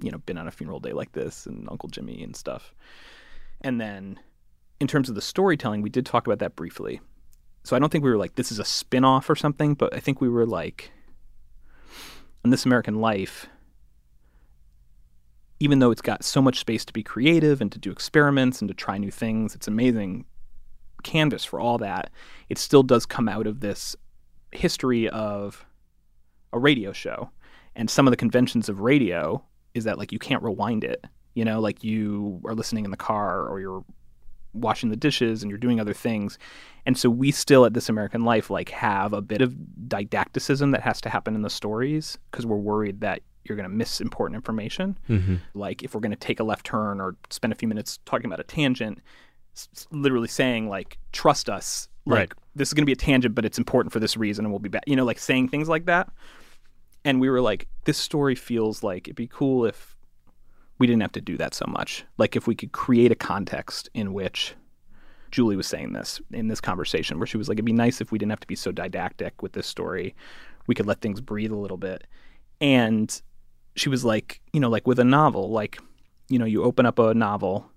you 0.00 0.10
know, 0.10 0.18
been 0.18 0.38
on 0.38 0.48
a 0.48 0.52
funeral 0.52 0.80
day 0.80 0.92
like 0.92 1.12
this 1.12 1.46
and 1.46 1.68
Uncle 1.70 1.88
Jimmy 1.88 2.22
and 2.22 2.34
stuff. 2.34 2.74
And 3.60 3.80
then 3.80 4.18
in 4.80 4.86
terms 4.86 5.08
of 5.08 5.14
the 5.14 5.20
storytelling, 5.20 5.82
we 5.82 5.90
did 5.90 6.06
talk 6.06 6.26
about 6.26 6.38
that 6.38 6.56
briefly. 6.56 7.00
So 7.64 7.76
I 7.76 7.78
don't 7.78 7.90
think 7.90 8.04
we 8.04 8.10
were 8.10 8.16
like 8.16 8.36
this 8.36 8.52
is 8.52 8.58
a 8.58 8.64
spin-off 8.64 9.28
or 9.28 9.36
something, 9.36 9.74
but 9.74 9.94
I 9.94 10.00
think 10.00 10.20
we 10.20 10.28
were 10.28 10.46
like 10.46 10.92
in 12.44 12.50
This 12.50 12.66
American 12.66 13.00
Life 13.00 13.48
even 15.60 15.78
though 15.78 15.90
it's 15.90 16.02
got 16.02 16.24
so 16.24 16.40
much 16.40 16.58
space 16.60 16.84
to 16.84 16.92
be 16.92 17.02
creative 17.02 17.60
and 17.60 17.72
to 17.72 17.78
do 17.78 17.90
experiments 17.90 18.60
and 18.60 18.68
to 18.68 18.74
try 18.74 18.96
new 18.96 19.10
things, 19.10 19.54
it's 19.54 19.66
amazing 19.68 20.24
canvas 21.02 21.44
for 21.44 21.60
all 21.60 21.78
that. 21.78 22.10
It 22.48 22.58
still 22.58 22.82
does 22.82 23.06
come 23.06 23.28
out 23.28 23.46
of 23.46 23.60
this 23.60 23.96
history 24.52 25.08
of 25.08 25.64
a 26.52 26.58
radio 26.58 26.92
show. 26.92 27.30
And 27.74 27.90
some 27.90 28.06
of 28.06 28.10
the 28.10 28.16
conventions 28.16 28.68
of 28.68 28.80
radio 28.80 29.42
is 29.74 29.84
that 29.84 29.98
like 29.98 30.12
you 30.12 30.18
can't 30.18 30.42
rewind 30.42 30.84
it. 30.84 31.04
You 31.34 31.44
know, 31.44 31.60
like 31.60 31.84
you 31.84 32.40
are 32.44 32.54
listening 32.54 32.84
in 32.84 32.90
the 32.90 32.96
car 32.96 33.46
or 33.46 33.60
you're 33.60 33.84
washing 34.54 34.90
the 34.90 34.96
dishes 34.96 35.42
and 35.42 35.50
you're 35.50 35.58
doing 35.58 35.80
other 35.80 35.94
things. 35.94 36.38
And 36.86 36.96
so 36.96 37.10
we 37.10 37.30
still 37.30 37.64
at 37.66 37.74
This 37.74 37.88
American 37.88 38.24
Life 38.24 38.50
like 38.50 38.70
have 38.70 39.12
a 39.12 39.20
bit 39.22 39.40
of 39.42 39.54
didacticism 39.88 40.72
that 40.72 40.82
has 40.82 41.00
to 41.02 41.08
happen 41.10 41.34
in 41.34 41.42
the 41.42 41.50
stories 41.50 42.18
because 42.30 42.46
we're 42.46 42.56
worried 42.56 43.00
that 43.00 43.22
you're 43.44 43.56
going 43.56 43.68
to 43.68 43.74
miss 43.74 44.00
important 44.00 44.36
information. 44.36 44.98
Mm-hmm. 45.08 45.36
Like 45.54 45.82
if 45.82 45.94
we're 45.94 46.00
going 46.00 46.12
to 46.12 46.16
take 46.18 46.40
a 46.40 46.44
left 46.44 46.66
turn 46.66 47.00
or 47.00 47.16
spend 47.30 47.52
a 47.52 47.56
few 47.56 47.68
minutes 47.68 47.98
talking 48.04 48.26
about 48.26 48.40
a 48.40 48.44
tangent, 48.44 49.00
s- 49.54 49.86
literally 49.90 50.28
saying 50.28 50.68
like 50.68 50.98
trust 51.12 51.48
us, 51.48 51.88
like 52.06 52.18
Right. 52.18 52.32
this 52.54 52.68
is 52.68 52.74
going 52.74 52.82
to 52.82 52.86
be 52.86 52.92
a 52.92 52.96
tangent, 52.96 53.34
but 53.34 53.44
it's 53.44 53.58
important 53.58 53.92
for 53.92 54.00
this 54.00 54.16
reason, 54.16 54.44
and 54.44 54.52
we'll 54.52 54.58
be 54.60 54.68
back. 54.70 54.84
You 54.86 54.96
know, 54.96 55.04
like 55.04 55.18
saying 55.18 55.48
things 55.48 55.68
like 55.68 55.84
that. 55.86 56.08
And 57.04 57.20
we 57.20 57.30
were 57.30 57.40
like, 57.40 57.68
this 57.84 57.96
story 57.96 58.34
feels 58.34 58.82
like 58.82 59.08
it'd 59.08 59.16
be 59.16 59.28
cool 59.28 59.64
if 59.64 59.87
we 60.78 60.86
didn't 60.86 61.02
have 61.02 61.12
to 61.12 61.20
do 61.20 61.36
that 61.36 61.54
so 61.54 61.66
much. 61.68 62.04
Like 62.16 62.36
if 62.36 62.46
we 62.46 62.54
could 62.54 62.72
create 62.72 63.12
a 63.12 63.16
context 63.16 63.88
in 63.94 64.12
which 64.12 64.54
Julie 65.30 65.56
was 65.56 65.66
saying 65.66 65.92
this 65.92 66.20
in 66.32 66.48
this 66.48 66.60
conversation, 66.60 67.18
where 67.18 67.26
she 67.26 67.36
was 67.36 67.48
like, 67.48 67.56
it'd 67.56 67.64
be 67.64 67.72
nice 67.72 68.00
if 68.00 68.12
we 68.12 68.18
didn't 68.18 68.30
have 68.30 68.40
to 68.40 68.46
be 68.46 68.56
so 68.56 68.72
didactic 68.72 69.42
with 69.42 69.52
this 69.52 69.66
story. 69.66 70.14
We 70.66 70.74
could 70.74 70.86
let 70.86 71.00
things 71.00 71.20
breathe 71.20 71.52
a 71.52 71.56
little 71.56 71.76
bit. 71.76 72.06
And 72.60 73.20
she 73.76 73.88
was 73.88 74.04
like, 74.04 74.40
you 74.52 74.60
know, 74.60 74.68
like 74.68 74.86
with 74.86 74.98
a 74.98 75.04
novel, 75.04 75.50
like, 75.50 75.78
you 76.28 76.38
know, 76.38 76.44
you 76.44 76.62
open 76.62 76.86
up 76.86 76.98
a 76.98 77.14
novel 77.14 77.70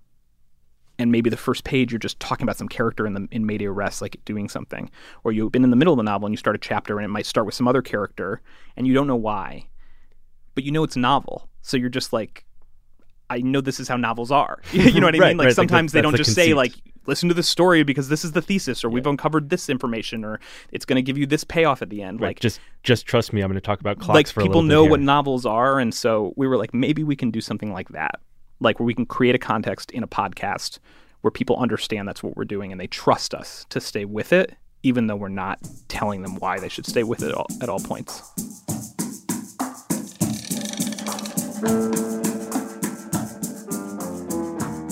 and 0.98 1.10
maybe 1.10 1.30
the 1.30 1.36
first 1.36 1.64
page 1.64 1.90
you're 1.90 1.98
just 1.98 2.20
talking 2.20 2.44
about 2.44 2.56
some 2.56 2.68
character 2.68 3.06
in 3.06 3.14
the 3.14 3.28
in 3.30 3.46
media 3.46 3.70
res, 3.70 4.02
like 4.02 4.16
doing 4.24 4.48
something. 4.48 4.90
Or 5.24 5.32
you've 5.32 5.52
been 5.52 5.64
in 5.64 5.70
the 5.70 5.76
middle 5.76 5.94
of 5.94 5.96
the 5.96 6.02
novel 6.02 6.26
and 6.26 6.32
you 6.32 6.38
start 6.38 6.56
a 6.56 6.58
chapter 6.58 6.98
and 6.98 7.04
it 7.04 7.08
might 7.08 7.26
start 7.26 7.46
with 7.46 7.54
some 7.54 7.68
other 7.68 7.82
character 7.82 8.40
and 8.76 8.86
you 8.86 8.94
don't 8.94 9.06
know 9.06 9.16
why. 9.16 9.66
But 10.54 10.64
you 10.64 10.70
know 10.70 10.84
it's 10.84 10.96
novel. 10.96 11.48
So 11.62 11.76
you're 11.76 11.88
just 11.88 12.12
like 12.12 12.44
I 13.32 13.40
know 13.40 13.60
this 13.60 13.80
is 13.80 13.88
how 13.88 13.96
novels 13.96 14.30
are. 14.30 14.60
you 14.72 15.00
know 15.00 15.06
what 15.06 15.14
I 15.14 15.18
Right, 15.18 15.28
mean? 15.28 15.36
Like 15.38 15.44
right, 15.46 15.48
like 15.50 15.54
sometimes 15.54 15.92
that- 15.92 15.98
they 15.98 16.02
don't 16.02 16.12
the 16.12 16.18
just 16.18 16.34
say 16.34 16.54
like 16.54 16.74
listen 17.06 17.28
to 17.28 17.34
this 17.34 17.48
story 17.48 17.82
because 17.82 18.08
this 18.08 18.24
is 18.24 18.30
the 18.32 18.40
thesis 18.42 18.84
or 18.84 18.88
we've 18.90 19.06
uncovered 19.06 19.50
this 19.50 19.68
information 19.68 20.24
or 20.24 20.38
it's 20.70 20.84
going 20.84 20.96
to 20.96 21.02
give 21.02 21.18
you 21.18 21.26
this 21.26 21.42
payoff 21.42 21.82
at 21.82 21.90
the 21.90 22.00
end. 22.02 22.20
Right. 22.20 22.28
Like 22.28 22.40
just 22.40 22.60
just 22.84 23.06
trust 23.06 23.32
me. 23.32 23.40
I'm 23.40 23.48
going 23.48 23.54
to 23.56 23.60
talk 23.60 23.80
about 23.80 23.98
clocks 23.98 24.14
like 24.14 24.28
for 24.28 24.40
a 24.40 24.44
people 24.44 24.62
know 24.62 24.82
here. 24.82 24.90
what 24.92 25.00
novels 25.00 25.44
are 25.44 25.80
and 25.80 25.92
so 25.92 26.32
we 26.36 26.46
were 26.46 26.56
like 26.56 26.72
maybe 26.72 27.02
we 27.02 27.16
can 27.16 27.30
do 27.32 27.40
something 27.40 27.72
like 27.72 27.88
that 27.88 28.20
like 28.60 28.78
where 28.78 28.86
we 28.86 28.94
can 28.94 29.06
create 29.06 29.34
a 29.34 29.38
context 29.38 29.90
in 29.90 30.04
a 30.04 30.06
podcast 30.06 30.78
where 31.22 31.30
people 31.32 31.56
understand 31.56 32.06
that's 32.06 32.22
what 32.22 32.36
we're 32.36 32.44
doing 32.44 32.70
and 32.70 32.80
they 32.80 32.86
trust 32.86 33.34
us 33.34 33.66
to 33.70 33.80
stay 33.80 34.04
with 34.04 34.32
it 34.32 34.54
even 34.84 35.06
though 35.08 35.16
we're 35.16 35.28
not 35.28 35.58
telling 35.88 36.22
them 36.22 36.36
why 36.36 36.58
they 36.60 36.68
should 36.68 36.86
stay 36.86 37.02
with 37.04 37.22
it 37.22 37.28
at 37.30 37.34
all, 37.34 37.46
at 37.60 37.68
all 37.68 37.78
points 37.80 38.22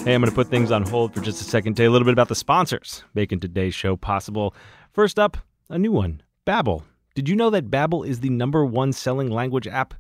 Hey, 0.03 0.15
I'm 0.15 0.23
going 0.23 0.31
to 0.31 0.35
put 0.35 0.49
things 0.49 0.71
on 0.71 0.83
hold 0.83 1.13
for 1.13 1.21
just 1.21 1.43
a 1.43 1.45
second. 1.45 1.75
Tell 1.75 1.85
you 1.85 1.91
a 1.91 1.93
little 1.93 2.07
bit 2.07 2.15
about 2.15 2.29
the 2.29 2.35
sponsors 2.35 3.05
making 3.13 3.41
today's 3.41 3.75
show 3.75 3.97
possible. 3.97 4.55
First 4.95 5.19
up, 5.19 5.37
a 5.69 5.79
new 5.79 5.93
one, 5.93 6.23
Babbel. 6.47 6.85
Did 7.15 7.29
you 7.29 7.37
know 7.37 7.51
that 7.51 7.71
Babbel 7.71 8.09
is 8.09 8.21
the 8.21 8.31
number 8.31 8.65
one 8.65 8.95
selling 8.95 9.31
language 9.31 9.67
app 9.67 9.93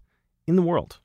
in 0.47 0.57
the 0.57 0.63
world? 0.63 1.01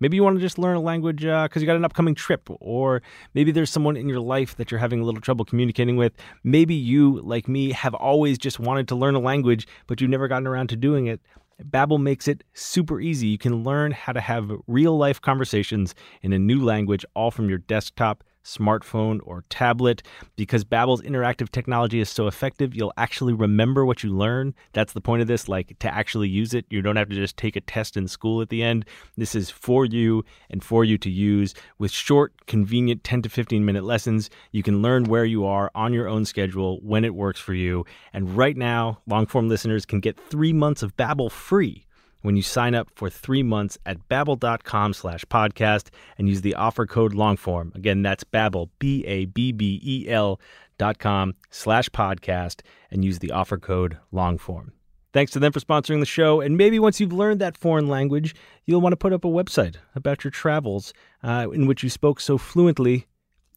Maybe 0.00 0.16
you 0.16 0.24
want 0.24 0.36
to 0.36 0.40
just 0.40 0.58
learn 0.58 0.74
a 0.74 0.80
language 0.80 1.24
uh, 1.24 1.44
because 1.44 1.62
you 1.62 1.66
got 1.66 1.76
an 1.76 1.84
upcoming 1.84 2.16
trip, 2.16 2.48
or 2.58 3.00
maybe 3.32 3.52
there's 3.52 3.70
someone 3.70 3.96
in 3.96 4.08
your 4.08 4.18
life 4.18 4.56
that 4.56 4.72
you're 4.72 4.80
having 4.80 4.98
a 4.98 5.04
little 5.04 5.20
trouble 5.20 5.44
communicating 5.44 5.96
with. 5.96 6.12
Maybe 6.42 6.74
you, 6.74 7.20
like 7.20 7.46
me, 7.46 7.70
have 7.70 7.94
always 7.94 8.38
just 8.38 8.58
wanted 8.58 8.88
to 8.88 8.96
learn 8.96 9.14
a 9.14 9.20
language, 9.20 9.68
but 9.86 10.00
you've 10.00 10.10
never 10.10 10.26
gotten 10.26 10.48
around 10.48 10.66
to 10.70 10.76
doing 10.76 11.06
it. 11.06 11.20
Babbel 11.62 12.02
makes 12.02 12.26
it 12.26 12.42
super 12.54 13.00
easy. 13.00 13.28
You 13.28 13.38
can 13.38 13.62
learn 13.62 13.92
how 13.92 14.12
to 14.12 14.20
have 14.20 14.50
real 14.66 14.98
life 14.98 15.20
conversations 15.20 15.94
in 16.22 16.32
a 16.32 16.38
new 16.40 16.64
language 16.64 17.04
all 17.14 17.30
from 17.30 17.48
your 17.48 17.58
desktop, 17.58 18.24
smartphone, 18.44 19.20
or 19.24 19.44
tablet. 19.48 20.02
Because 20.36 20.64
Babbel's 20.64 21.02
interactive 21.02 21.50
technology 21.50 22.00
is 22.00 22.08
so 22.08 22.26
effective, 22.26 22.74
you'll 22.74 22.92
actually 22.96 23.32
remember 23.32 23.84
what 23.84 24.02
you 24.02 24.10
learn. 24.10 24.54
That's 24.72 24.92
the 24.92 25.00
point 25.00 25.22
of 25.22 25.28
this, 25.28 25.48
like 25.48 25.78
to 25.80 25.92
actually 25.92 26.28
use 26.28 26.54
it. 26.54 26.66
You 26.70 26.82
don't 26.82 26.96
have 26.96 27.08
to 27.08 27.14
just 27.14 27.36
take 27.36 27.56
a 27.56 27.60
test 27.60 27.96
in 27.96 28.08
school 28.08 28.40
at 28.40 28.48
the 28.48 28.62
end. 28.62 28.84
This 29.16 29.34
is 29.34 29.50
for 29.50 29.84
you 29.84 30.24
and 30.50 30.62
for 30.62 30.84
you 30.84 30.98
to 30.98 31.10
use 31.10 31.54
with 31.78 31.90
short, 31.90 32.32
convenient 32.46 33.04
10 33.04 33.22
to 33.22 33.28
15 33.28 33.64
minute 33.64 33.84
lessons. 33.84 34.30
You 34.50 34.62
can 34.62 34.82
learn 34.82 35.04
where 35.04 35.24
you 35.24 35.44
are 35.44 35.70
on 35.74 35.92
your 35.92 36.08
own 36.08 36.24
schedule 36.24 36.80
when 36.82 37.04
it 37.04 37.14
works 37.14 37.40
for 37.40 37.54
you. 37.54 37.84
And 38.12 38.36
right 38.36 38.56
now, 38.56 39.00
long 39.06 39.26
form 39.26 39.48
listeners 39.48 39.86
can 39.86 40.00
get 40.00 40.18
three 40.28 40.52
months 40.52 40.82
of 40.82 40.96
Babbel 40.96 41.30
free 41.30 41.86
when 42.22 42.36
you 42.36 42.42
sign 42.42 42.74
up 42.74 42.88
for 42.94 43.10
three 43.10 43.42
months 43.42 43.78
at 43.84 44.08
babbel.com 44.08 44.94
slash 44.94 45.24
podcast 45.26 45.88
and 46.18 46.28
use 46.28 46.40
the 46.40 46.54
offer 46.54 46.86
code 46.86 47.12
longform. 47.12 47.74
Again, 47.74 48.02
that's 48.02 48.24
Babbel, 48.24 48.70
B-A-B-B-E-L 48.78 50.40
dot 50.78 50.98
com 50.98 51.34
slash 51.50 51.88
podcast 51.90 52.62
and 52.90 53.04
use 53.04 53.18
the 53.18 53.30
offer 53.30 53.58
code 53.58 53.98
longform. 54.12 54.70
Thanks 55.12 55.32
to 55.32 55.38
them 55.38 55.52
for 55.52 55.60
sponsoring 55.60 56.00
the 56.00 56.06
show. 56.06 56.40
And 56.40 56.56
maybe 56.56 56.78
once 56.78 56.98
you've 56.98 57.12
learned 57.12 57.40
that 57.40 57.56
foreign 57.56 57.86
language, 57.86 58.34
you'll 58.64 58.80
want 58.80 58.94
to 58.94 58.96
put 58.96 59.12
up 59.12 59.24
a 59.24 59.28
website 59.28 59.76
about 59.94 60.24
your 60.24 60.30
travels 60.30 60.94
uh, 61.22 61.48
in 61.52 61.66
which 61.66 61.82
you 61.82 61.90
spoke 61.90 62.18
so 62.18 62.38
fluently. 62.38 63.06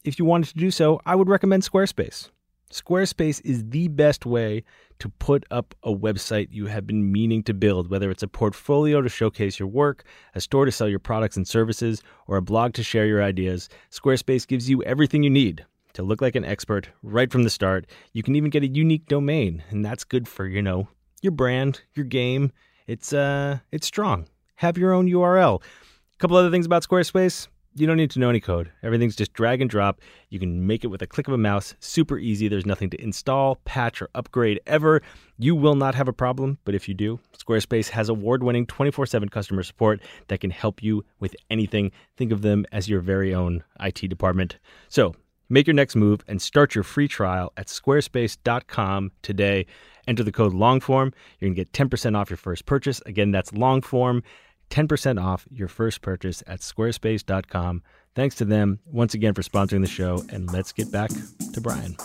If 0.04 0.20
you 0.20 0.26
wanted 0.26 0.50
to 0.50 0.58
do 0.58 0.70
so, 0.70 1.00
I 1.06 1.16
would 1.16 1.30
recommend 1.30 1.64
Squarespace. 1.64 2.30
Squarespace 2.76 3.40
is 3.46 3.70
the 3.70 3.88
best 3.88 4.26
way 4.26 4.62
to 5.00 5.08
put 5.08 5.46
up 5.50 5.74
a 5.84 5.96
website 5.96 6.50
you 6.52 6.66
have 6.66 6.86
been 6.86 7.10
meaning 7.10 7.42
to 7.44 7.54
build, 7.54 7.90
whether 7.90 8.12
it's 8.12 8.22
a 8.22 8.28
portfolio 8.28 9.02
to 9.02 9.08
showcase 9.08 9.58
your 9.58 9.70
work, 9.70 10.04
a 10.34 10.42
store 10.42 10.66
to 10.66 10.74
sell 10.74 10.90
your 10.90 11.00
products 11.00 11.38
and 11.38 11.48
services, 11.48 12.04
or 12.28 12.36
a 12.36 12.42
blog 12.42 12.74
to 12.74 12.84
share 12.84 13.06
your 13.06 13.24
ideas. 13.24 13.70
Squarespace 13.92 14.46
gives 14.46 14.70
you 14.70 14.84
everything 14.84 15.24
you 15.24 15.30
need 15.30 15.66
to 15.94 16.04
look 16.04 16.22
like 16.22 16.36
an 16.36 16.44
expert 16.44 16.90
right 17.02 17.32
from 17.32 17.44
the 17.44 17.50
start. 17.50 17.86
You 18.12 18.24
can 18.24 18.36
even 18.36 18.50
get 18.50 18.64
a 18.64 18.68
unique 18.68 19.06
domain, 19.06 19.64
and 19.70 19.86
that's 19.86 20.04
good 20.04 20.28
for, 20.28 20.46
you 20.46 20.62
know, 20.62 20.90
your 21.22 21.32
brand, 21.32 21.82
your 21.94 22.06
game. 22.06 22.52
It's 22.88 23.14
uh 23.14 23.60
it's 23.72 23.88
strong. 23.88 24.28
Have 24.56 24.78
your 24.78 24.92
own 24.92 25.08
URL. 25.08 25.62
A 25.62 26.18
couple 26.18 26.36
other 26.36 26.52
things 26.52 26.66
about 26.66 26.84
Squarespace. 26.84 27.48
You 27.78 27.86
don't 27.88 27.98
need 27.98 28.12
to 28.12 28.20
know 28.20 28.30
any 28.30 28.40
code. 28.40 28.72
Everything's 28.84 29.18
just 29.18 29.34
drag 29.34 29.60
and 29.60 29.70
drop. 29.70 30.00
You 30.30 30.40
can 30.40 30.66
make 30.66 30.86
it 30.86 30.88
with 30.88 31.02
a 31.02 31.08
click 31.08 31.28
of 31.28 31.34
a 31.34 31.38
mouse. 31.38 31.76
Super 31.82 32.18
easy. 32.18 32.48
There's 32.48 32.66
nothing 32.66 32.90
to 32.92 33.04
install, 33.04 33.58
patch, 33.66 34.02
or 34.02 34.08
upgrade 34.16 34.62
ever. 34.66 35.02
You 35.38 35.58
will 35.58 35.76
not 35.76 35.94
have 35.94 36.08
a 36.08 36.14
problem, 36.14 36.58
but 36.64 36.74
if 36.74 36.88
you 36.88 36.94
do, 36.94 37.20
Squarespace 37.38 37.90
has 37.90 38.08
award 38.08 38.44
winning 38.44 38.66
24 38.66 39.08
7 39.08 39.28
customer 39.28 39.62
support 39.62 40.00
that 40.30 40.40
can 40.40 40.52
help 40.52 40.82
you 40.82 41.04
with 41.20 41.36
anything. 41.50 41.92
Think 42.16 42.32
of 42.32 42.44
them 42.44 42.66
as 42.72 42.88
your 42.88 43.02
very 43.02 43.36
own 43.36 43.62
IT 43.82 44.08
department. 44.08 44.58
So 44.88 45.14
make 45.50 45.68
your 45.68 45.74
next 45.74 45.98
move 45.98 46.24
and 46.30 46.42
start 46.42 46.76
your 46.76 46.86
free 46.86 47.10
trial 47.10 47.52
at 47.58 47.68
squarespace.com 47.68 49.12
today. 49.22 49.66
Enter 50.08 50.24
the 50.24 50.32
code 50.32 50.54
LONGFORM. 50.54 51.12
You're 51.40 51.50
going 51.50 51.56
to 51.56 51.66
get 51.66 51.74
10% 51.74 52.16
off 52.16 52.30
your 52.30 52.38
first 52.38 52.66
purchase. 52.66 53.02
Again, 53.06 53.32
that's 53.32 53.52
LONGFORM. 53.52 54.24
10% 54.70 55.22
off 55.24 55.46
your 55.50 55.68
first 55.68 56.02
purchase 56.02 56.44
at 56.48 56.60
squarespace.com. 56.60 57.84
Thanks 58.16 58.36
to 58.36 58.46
them 58.46 58.80
once 58.86 59.14
again 59.14 59.34
for 59.34 59.42
sponsoring 59.42 59.82
the 59.82 59.88
show. 59.88 60.24
And 60.30 60.52
let's 60.52 60.72
get 60.72 60.92
back 60.92 61.12
to 61.54 61.62
Brian. 61.62 61.96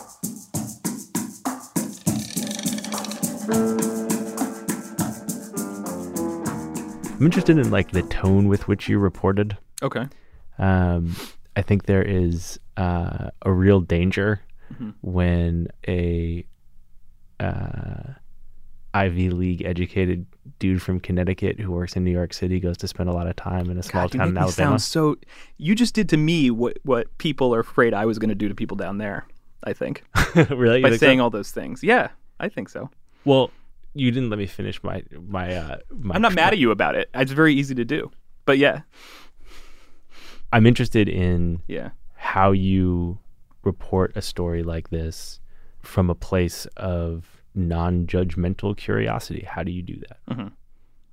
I'm 5.93 7.27
interested 7.27 7.59
in 7.59 7.71
like 7.71 7.91
the 7.91 8.03
tone 8.03 8.49
with 8.49 8.67
which 8.67 8.89
you 8.89 8.99
reported. 8.99 9.57
Okay. 9.83 10.07
Um, 10.59 11.15
I 11.55 11.61
think 11.63 11.85
there 11.85 12.03
is 12.03 12.59
uh, 12.79 13.31
a 13.43 13.53
real 13.53 13.81
danger 13.81 14.41
Mhm. 14.73 14.95
when 15.03 15.69
a 15.87 16.47
uh, 17.39 18.15
Ivy 18.93 19.31
League 19.31 19.63
educated 19.65 20.27
dude 20.59 20.83
from 20.83 21.01
Connecticut 21.01 21.61
who 21.61 21.71
works 21.71 21.97
in 21.97 22.05
New 22.05 22.11
York 22.11 22.33
City 22.33 22.59
goes 22.59 22.77
to 22.79 22.89
spend 22.89 23.09
a 23.09 23.13
lot 23.13 23.27
of 23.27 23.37
time 23.37 23.71
in 23.71 23.79
a 23.79 23.83
small 23.83 24.09
God, 24.09 24.13
town 24.13 24.29
in 24.29 24.37
Alabama. 24.37 24.53
sound 24.53 24.83
so. 24.83 25.17
You 25.59 25.75
just 25.75 25.95
did 25.95 26.09
to 26.11 26.17
me 26.17 26.51
what 26.51 26.79
what 26.83 27.17
people 27.19 27.55
are 27.55 27.61
afraid 27.61 27.95
I 27.95 28.07
was 28.07 28.19
going 28.19 28.31
to 28.31 28.35
do 28.35 28.49
to 28.49 28.55
people 28.55 28.77
down 28.77 28.99
there. 28.99 29.27
I 29.63 29.73
think 29.73 30.05
really? 30.51 30.83
By 30.83 30.91
think 30.91 31.01
so? 31.01 31.07
saying 31.07 31.21
all 31.21 31.31
those 31.31 31.51
things. 31.51 31.83
Yeah, 31.83 32.09
I 32.41 32.49
think 32.49 32.69
so. 32.69 32.91
well, 33.25 33.51
you 33.95 34.11
didn't 34.11 34.31
let 34.31 34.39
me 34.39 34.47
finish 34.47 34.83
my 34.83 35.03
my. 35.29 35.55
Uh, 35.55 35.79
my 35.91 36.15
I'm 36.15 36.23
not 36.23 36.35
mad 36.35 36.53
at 36.53 36.59
you 36.59 36.71
about 36.71 36.95
it. 36.95 37.11
It's 37.15 37.33
very 37.33 37.55
easy 37.55 37.75
to 37.75 37.85
do. 37.85 38.11
But 38.45 38.59
yeah, 38.59 38.81
I'm 40.53 40.67
interested 40.67 41.09
in 41.09 41.63
yeah. 41.69 41.91
how 42.15 42.53
you 42.53 43.19
report 43.63 44.17
a 44.17 44.23
story 44.23 44.63
like 44.63 44.91
this 44.91 45.39
from 45.83 46.11
a 46.11 46.15
place 46.15 46.67
of 46.77 47.30
non-judgmental 47.55 48.77
curiosity. 48.77 49.47
How 49.49 49.63
do 49.63 49.73
you 49.73 49.83
do 49.83 49.97
that? 50.09 50.19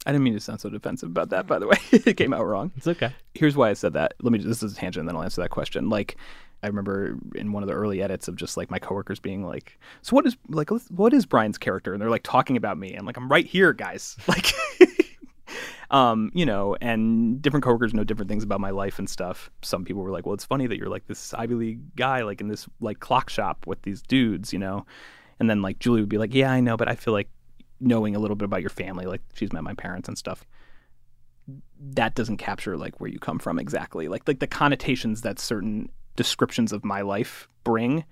I 0.08 0.12
didn't 0.12 0.24
mean 0.24 0.36
to 0.36 0.40
sound 0.40 0.62
so 0.62 0.70
defensive 0.70 1.10
about 1.10 1.32
that. 1.32 1.48
By 1.48 1.60
the 1.60 1.68
way, 1.68 1.78
it 1.92 2.16
came 2.16 2.34
out 2.34 2.46
wrong. 2.46 2.72
It's 2.78 2.88
okay. 2.88 3.14
here's 3.34 3.58
why 3.58 3.70
I 3.70 3.74
said 3.74 3.92
that. 3.94 4.14
Let 4.22 4.32
me. 4.32 4.40
Just 4.40 4.48
this 4.48 4.64
is 4.64 4.72
a 4.72 4.80
tangent, 4.80 5.02
and 5.02 5.10
then 5.10 5.18
I'll 5.18 5.24
answer 5.24 5.42
that 5.42 5.50
question. 5.50 5.90
Like, 5.90 6.16
I 6.64 6.68
remember 6.68 7.18
in 7.36 7.52
one 7.52 7.62
of 7.62 7.68
the 7.68 7.76
early 7.76 8.02
edits 8.02 8.30
of 8.30 8.38
just 8.38 8.56
like 8.56 8.72
my 8.72 8.80
coworkers 8.80 9.20
being 9.20 9.46
like, 9.46 9.78
"So 10.02 10.16
what 10.16 10.26
is 10.26 10.38
like 10.48 10.70
what 10.90 11.14
is 11.14 11.26
Brian's 11.26 11.58
character?" 11.58 11.92
And 11.92 12.02
they're 12.02 12.10
like 12.10 12.24
talking 12.24 12.56
about 12.56 12.78
me. 12.78 12.96
I'm 12.96 13.06
like, 13.06 13.18
"I'm 13.18 13.30
right 13.30 13.46
here, 13.46 13.74
guys." 13.74 14.16
Like, 14.28 14.54
um, 15.92 16.32
you 16.34 16.46
know, 16.46 16.78
and 16.80 17.42
different 17.42 17.66
coworkers 17.66 17.94
know 17.94 18.06
different 18.06 18.30
things 18.30 18.44
about 18.44 18.62
my 18.62 18.70
life 18.70 19.00
and 19.00 19.10
stuff. 19.10 19.52
Some 19.62 19.84
people 19.84 20.04
were 20.04 20.12
like, 20.12 20.26
"Well, 20.26 20.36
it's 20.36 20.46
funny 20.46 20.68
that 20.68 20.78
you're 20.78 20.90
like 20.90 21.08
this 21.08 21.34
Ivy 21.34 21.56
League 21.56 21.96
guy, 21.98 22.24
like 22.24 22.40
in 22.40 22.48
this 22.48 22.66
like 22.80 23.02
clock 23.02 23.30
shop 23.30 23.68
with 23.68 23.82
these 23.82 24.02
dudes," 24.02 24.54
you 24.54 24.60
know. 24.60 24.86
And 25.40 25.50
then 25.50 25.62
like 25.62 25.80
Julie 25.80 26.02
would 26.02 26.10
be 26.10 26.18
like, 26.18 26.34
"Yeah, 26.34 26.52
I 26.52 26.60
know, 26.60 26.78
but 26.78 26.88
I 26.88 26.96
feel 26.96 27.14
like 27.14 27.30
knowing 27.80 28.16
a 28.16 28.20
little 28.20 28.36
bit 28.36 28.46
about 28.46 28.62
your 28.62 28.70
family, 28.70 29.06
like 29.06 29.22
she's 29.34 29.54
met 29.54 29.64
my 29.64 29.74
parents 29.74 30.08
and 30.08 30.18
stuff." 30.18 30.46
that 31.80 32.16
doesn't 32.16 32.38
capture 32.38 32.78
like 32.78 33.00
where 33.00 33.10
you 33.10 33.20
come 33.20 33.40
from 33.40 33.60
exactly. 33.60 34.08
Like 34.08 34.28
like 34.28 34.40
the 34.40 34.48
connotations 34.48 35.22
that 35.22 35.40
certain 35.40 35.90
descriptions 36.16 36.74
of 36.74 36.84
my 36.84 37.02
life 37.02 37.48
bring, 37.64 38.04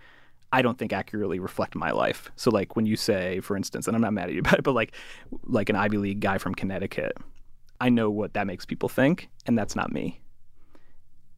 I 0.52 0.62
don't 0.62 0.78
think 0.78 0.94
accurately 0.94 1.40
reflect 1.40 1.76
my 1.76 1.92
life. 1.92 2.32
So 2.36 2.52
like 2.52 2.76
when 2.76 2.86
you 2.86 2.96
say, 2.96 3.40
for 3.42 3.58
instance, 3.58 3.88
and 3.88 3.96
I'm 3.96 4.02
not 4.02 4.14
mad 4.14 4.30
at 4.30 4.34
you 4.34 4.40
about 4.42 4.60
it, 4.60 4.64
but 4.64 4.74
like 4.74 4.94
like 5.44 5.70
an 5.70 5.76
Ivy 5.76 5.98
League 5.98 6.20
guy 6.20 6.38
from 6.38 6.56
Connecticut, 6.56 7.18
I 7.82 7.90
know 7.90 8.10
what 8.10 8.34
that 8.34 8.48
makes 8.48 8.66
people 8.66 8.90
think, 8.90 9.30
and 9.46 9.58
that's 9.58 9.76
not 9.76 9.92
me. 9.92 10.22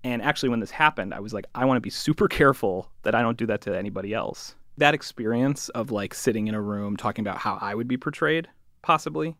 And 0.04 0.21
actually, 0.21 0.50
when 0.50 0.60
this 0.60 0.71
happened, 0.71 1.13
I 1.13 1.19
was 1.19 1.34
like, 1.34 1.45
I 1.56 1.65
want 1.65 1.78
to 1.78 1.82
be 1.82 1.89
super 1.89 2.28
careful 2.28 2.89
that 3.02 3.15
I 3.15 3.21
don't 3.21 3.38
do 3.38 3.47
that 3.47 3.62
to 3.62 3.78
anybody 3.78 4.13
else. 4.13 4.56
That 4.78 4.94
experience 4.94 5.70
of 5.70 5.92
like 5.92 6.13
sitting 6.13 6.48
in 6.48 6.56
a 6.56 6.62
room 6.62 6.98
talking 6.98 7.24
about 7.24 7.40
how 7.40 7.58
I 7.60 7.74
would 7.74 7.88
be 7.88 7.98
portrayed, 7.98 8.48
possibly, 8.82 9.36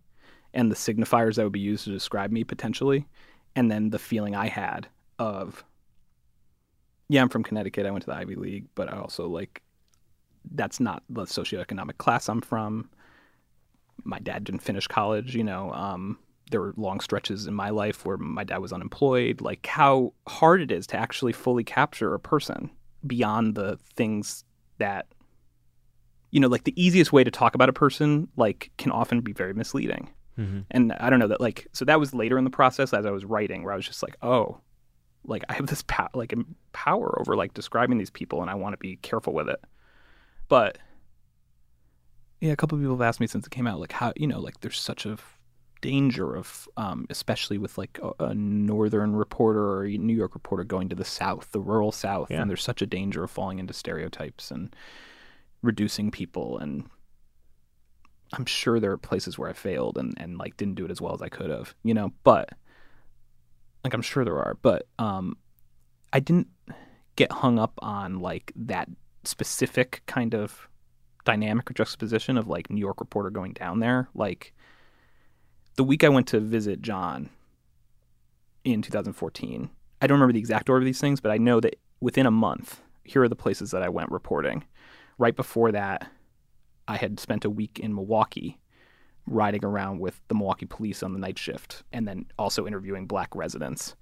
and 0.54 0.72
the 0.72 0.76
signifiers 0.76 1.36
that 1.36 1.44
would 1.44 1.52
be 1.54 1.60
used 1.60 1.84
to 1.84 1.92
describe 1.92 2.32
me 2.32 2.44
potentially, 2.44 3.08
and 3.56 3.70
then 3.70 3.92
the 3.92 4.00
feeling 4.00 4.36
I 4.36 4.48
had 4.48 4.88
of, 5.20 5.64
yeah, 7.10 7.22
I'm 7.22 7.30
from 7.30 7.44
Connecticut. 7.44 7.86
I 7.86 7.92
went 7.92 8.04
to 8.04 8.10
the 8.10 8.16
Ivy 8.16 8.36
League, 8.36 8.66
but 8.76 8.92
I 8.92 8.98
also 8.98 9.28
like, 9.28 9.62
that's 10.52 10.80
not 10.80 11.04
the 11.10 11.26
socioeconomic 11.26 11.98
class 11.98 12.30
I'm 12.30 12.42
from. 12.42 12.90
My 14.04 14.20
dad 14.20 14.44
didn't 14.44 14.62
finish 14.62 14.88
college, 14.88 15.36
you 15.36 15.44
know. 15.44 15.72
Um, 15.74 16.18
there 16.50 16.62
were 16.62 16.74
long 16.78 17.00
stretches 17.00 17.48
in 17.48 17.54
my 17.54 17.70
life 17.70 18.06
where 18.06 18.18
my 18.18 18.44
dad 18.44 18.60
was 18.60 18.74
unemployed. 18.74 19.42
Like 19.42 19.66
how 19.68 20.14
hard 20.28 20.62
it 20.62 20.72
is 20.72 20.88
to 20.88 20.98
actually 20.98 21.34
fully 21.34 21.64
capture 21.64 22.14
a 22.14 22.20
person 22.20 22.70
beyond 23.06 23.56
the 23.56 23.78
things 23.96 24.44
that 24.78 25.08
you 26.32 26.40
know 26.40 26.48
like 26.48 26.64
the 26.66 26.74
easiest 26.82 27.12
way 27.14 27.24
to 27.24 27.32
talk 27.32 27.56
about 27.56 27.70
a 27.70 27.74
person 27.74 28.28
like 28.36 28.72
can 28.78 28.92
often 28.92 29.22
be 29.22 29.34
very 29.34 29.54
misleading 29.54 30.10
Mm-hmm. 30.38 30.60
and 30.70 30.94
i 31.00 31.10
don't 31.10 31.18
know 31.18 31.30
that 31.30 31.42
like 31.42 31.66
so 31.74 31.84
that 31.86 32.00
was 32.00 32.14
later 32.14 32.38
in 32.38 32.44
the 32.44 32.52
process 32.52 32.94
as 32.94 33.08
i 33.08 33.10
was 33.10 33.26
writing 33.26 33.64
where 33.64 33.74
i 33.74 33.76
was 33.76 33.88
just 33.88 34.04
like 34.04 34.16
oh 34.22 34.60
like 35.26 35.44
i 35.50 35.54
have 35.54 35.66
this 35.66 35.84
pow- 35.88 36.10
like 36.14 36.32
power 36.74 37.20
over 37.20 37.36
like 37.36 37.56
describing 37.56 37.98
these 37.98 38.12
people 38.12 38.42
and 38.44 38.50
i 38.52 38.54
want 38.54 38.74
to 38.74 38.78
be 38.78 38.98
careful 38.98 39.34
with 39.34 39.50
it 39.50 39.60
but 40.48 40.78
yeah 42.40 42.52
a 42.52 42.56
couple 42.56 42.78
of 42.78 42.84
people 42.84 42.96
have 42.96 43.02
asked 43.02 43.20
me 43.20 43.26
since 43.28 43.48
it 43.48 43.50
came 43.50 43.66
out 43.66 43.80
like 43.80 43.92
how 43.94 44.14
you 44.16 44.28
know 44.28 44.40
like 44.40 44.60
there's 44.62 44.80
such 44.80 45.08
a 45.08 45.18
danger 45.82 46.36
of 46.36 46.68
um, 46.78 47.06
especially 47.10 47.58
with 47.58 47.78
like 47.78 48.00
a, 48.04 48.26
a 48.26 48.36
northern 48.36 49.16
reporter 49.16 49.64
or 49.64 49.86
a 49.86 49.98
new 49.98 50.16
york 50.16 50.34
reporter 50.34 50.64
going 50.64 50.90
to 50.90 50.96
the 50.96 51.06
south 51.06 51.52
the 51.52 51.60
rural 51.60 51.92
south 51.92 52.30
Yeah. 52.32 52.42
and 52.42 52.50
there's 52.50 52.64
such 52.64 52.82
a 52.82 52.88
danger 52.88 53.24
of 53.24 53.32
falling 53.32 53.60
into 53.60 53.74
stereotypes 53.74 54.52
and 54.52 54.76
reducing 55.68 56.10
people 56.10 56.58
and 56.58 56.90
I'm 58.34 58.46
sure 58.46 58.80
there 58.80 58.92
are 58.92 58.98
places 58.98 59.38
where 59.38 59.50
I 59.50 59.54
failed 59.54 59.98
and, 59.98 60.14
and 60.18 60.38
like 60.38 60.58
didn't 60.58 60.76
do 60.76 60.86
it 60.86 60.92
as 60.92 61.00
well 61.00 61.14
as 61.14 61.22
I 61.22 61.30
could 61.30 61.50
have, 61.50 61.76
you 61.84 61.94
know, 61.94 62.12
but 62.24 62.50
like 63.84 63.94
I'm 63.94 64.02
sure 64.02 64.26
there 64.26 64.38
are, 64.38 64.58
but 64.62 64.88
um 64.98 65.38
I 66.12 66.20
didn't 66.20 66.48
get 67.16 67.32
hung 67.32 67.60
up 67.60 67.74
on 67.82 68.20
like 68.20 68.52
that 68.56 68.90
specific 69.24 70.02
kind 70.08 70.34
of 70.34 70.68
dynamic 71.26 71.70
or 71.70 71.74
juxtaposition 71.74 72.38
of 72.38 72.48
like 72.48 72.70
New 72.70 72.80
York 72.80 73.00
reporter 73.00 73.30
going 73.30 73.54
down 73.54 73.80
there. 73.80 74.10
Like 74.14 74.54
the 75.76 75.84
week 75.84 76.04
I 76.04 76.10
went 76.10 76.28
to 76.28 76.40
visit 76.40 76.82
John 76.82 77.30
in 78.64 78.82
2014, 78.82 79.70
I 80.02 80.08
don't 80.08 80.16
remember 80.16 80.34
the 80.34 80.40
exact 80.40 80.70
order 80.70 80.82
of 80.82 80.86
these 80.86 81.02
things, 81.02 81.20
but 81.20 81.32
I 81.32 81.38
know 81.38 81.60
that 81.60 81.78
within 82.00 82.26
a 82.26 82.32
month, 82.32 82.82
here 83.04 83.24
are 83.24 83.30
the 83.30 83.36
places 83.36 83.72
that 83.72 83.84
I 83.84 83.90
went 83.90 84.12
reporting. 84.12 84.66
Right 85.18 85.36
before 85.36 85.72
that, 85.72 86.10
I 86.88 86.98
had 86.98 87.20
spent 87.20 87.46
a 87.46 87.50
week 87.50 87.80
in 87.80 87.94
Milwaukee 87.96 88.60
riding 89.26 89.66
around 89.66 90.00
with 90.00 90.22
the 90.30 90.36
Milwaukee 90.36 90.66
police 90.66 91.04
on 91.04 91.14
the 91.14 91.20
night 91.20 91.38
shift 91.38 91.84
and 91.92 92.08
then 92.08 92.26
also 92.40 92.66
interviewing 92.66 93.08
black 93.08 93.36
residents. 93.36 93.96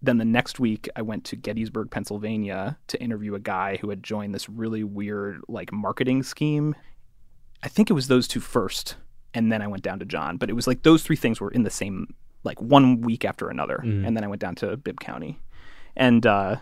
Then 0.00 0.18
the 0.18 0.24
next 0.24 0.58
week, 0.58 0.88
I 0.96 1.02
went 1.02 1.24
to 1.26 1.36
Gettysburg, 1.36 1.90
Pennsylvania 1.90 2.78
to 2.88 3.00
interview 3.00 3.34
a 3.34 3.40
guy 3.40 3.76
who 3.76 3.90
had 3.90 4.02
joined 4.02 4.34
this 4.34 4.48
really 4.48 4.82
weird, 4.82 5.42
like, 5.46 5.72
marketing 5.72 6.22
scheme. 6.24 6.74
I 7.62 7.68
think 7.68 7.88
it 7.88 7.92
was 7.92 8.08
those 8.08 8.26
two 8.26 8.40
first, 8.40 8.96
and 9.32 9.52
then 9.52 9.62
I 9.62 9.68
went 9.68 9.84
down 9.84 10.00
to 10.00 10.04
John. 10.04 10.38
But 10.38 10.50
it 10.50 10.54
was 10.54 10.66
like 10.66 10.82
those 10.82 11.04
three 11.04 11.14
things 11.16 11.40
were 11.40 11.50
in 11.52 11.62
the 11.62 11.70
same, 11.70 12.14
like, 12.42 12.60
one 12.60 13.00
week 13.02 13.24
after 13.24 13.48
another. 13.48 13.78
Mhm. 13.84 14.04
And 14.04 14.16
then 14.16 14.24
I 14.24 14.28
went 14.28 14.40
down 14.40 14.56
to 14.56 14.76
Bibb 14.76 14.98
County. 14.98 15.38
And 15.94 16.26
uh, 16.26 16.56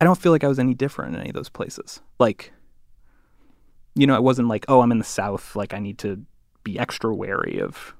I 0.00 0.04
don't 0.04 0.18
feel 0.18 0.32
like 0.32 0.44
I 0.44 0.48
was 0.48 0.58
any 0.58 0.74
different 0.74 1.14
in 1.14 1.20
any 1.20 1.30
of 1.30 1.34
those 1.34 1.50
places. 1.50 2.00
Like, 2.18 2.52
you 3.94 4.06
know, 4.06 4.14
it 4.14 4.22
wasn't 4.22 4.48
like, 4.48 4.64
oh, 4.68 4.80
I'm 4.80 4.92
in 4.92 4.98
the 4.98 5.04
South, 5.04 5.54
like 5.54 5.74
I 5.74 5.78
need 5.78 5.98
to 5.98 6.24
be 6.64 6.78
extra 6.78 7.14
wary 7.14 7.60
of 7.60 7.94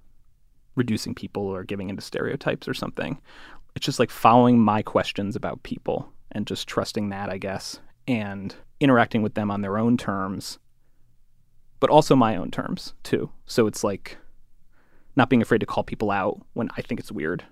reducing 0.76 1.14
people 1.14 1.42
or 1.42 1.64
giving 1.64 1.90
into 1.90 2.02
stereotypes 2.02 2.68
or 2.68 2.74
something. 2.74 3.20
It's 3.76 3.84
just 3.84 3.98
like 3.98 4.10
following 4.10 4.58
my 4.58 4.82
questions 4.82 5.36
about 5.36 5.62
people 5.62 6.10
and 6.32 6.46
just 6.46 6.68
trusting 6.68 7.10
that, 7.10 7.28
I 7.28 7.38
guess, 7.38 7.80
and 8.08 8.54
interacting 8.80 9.22
with 9.22 9.34
them 9.34 9.50
on 9.50 9.60
their 9.60 9.78
own 9.78 9.96
terms, 9.96 10.58
but 11.80 11.90
also 11.90 12.16
my 12.16 12.36
own 12.36 12.50
terms 12.50 12.94
too. 13.02 13.30
So 13.46 13.66
it's 13.66 13.84
like 13.84 14.16
not 15.16 15.28
being 15.28 15.42
afraid 15.42 15.58
to 15.58 15.66
call 15.66 15.84
people 15.84 16.10
out 16.10 16.40
when 16.54 16.70
I 16.76 16.82
think 16.82 17.00
it's 17.00 17.12
weird, 17.12 17.44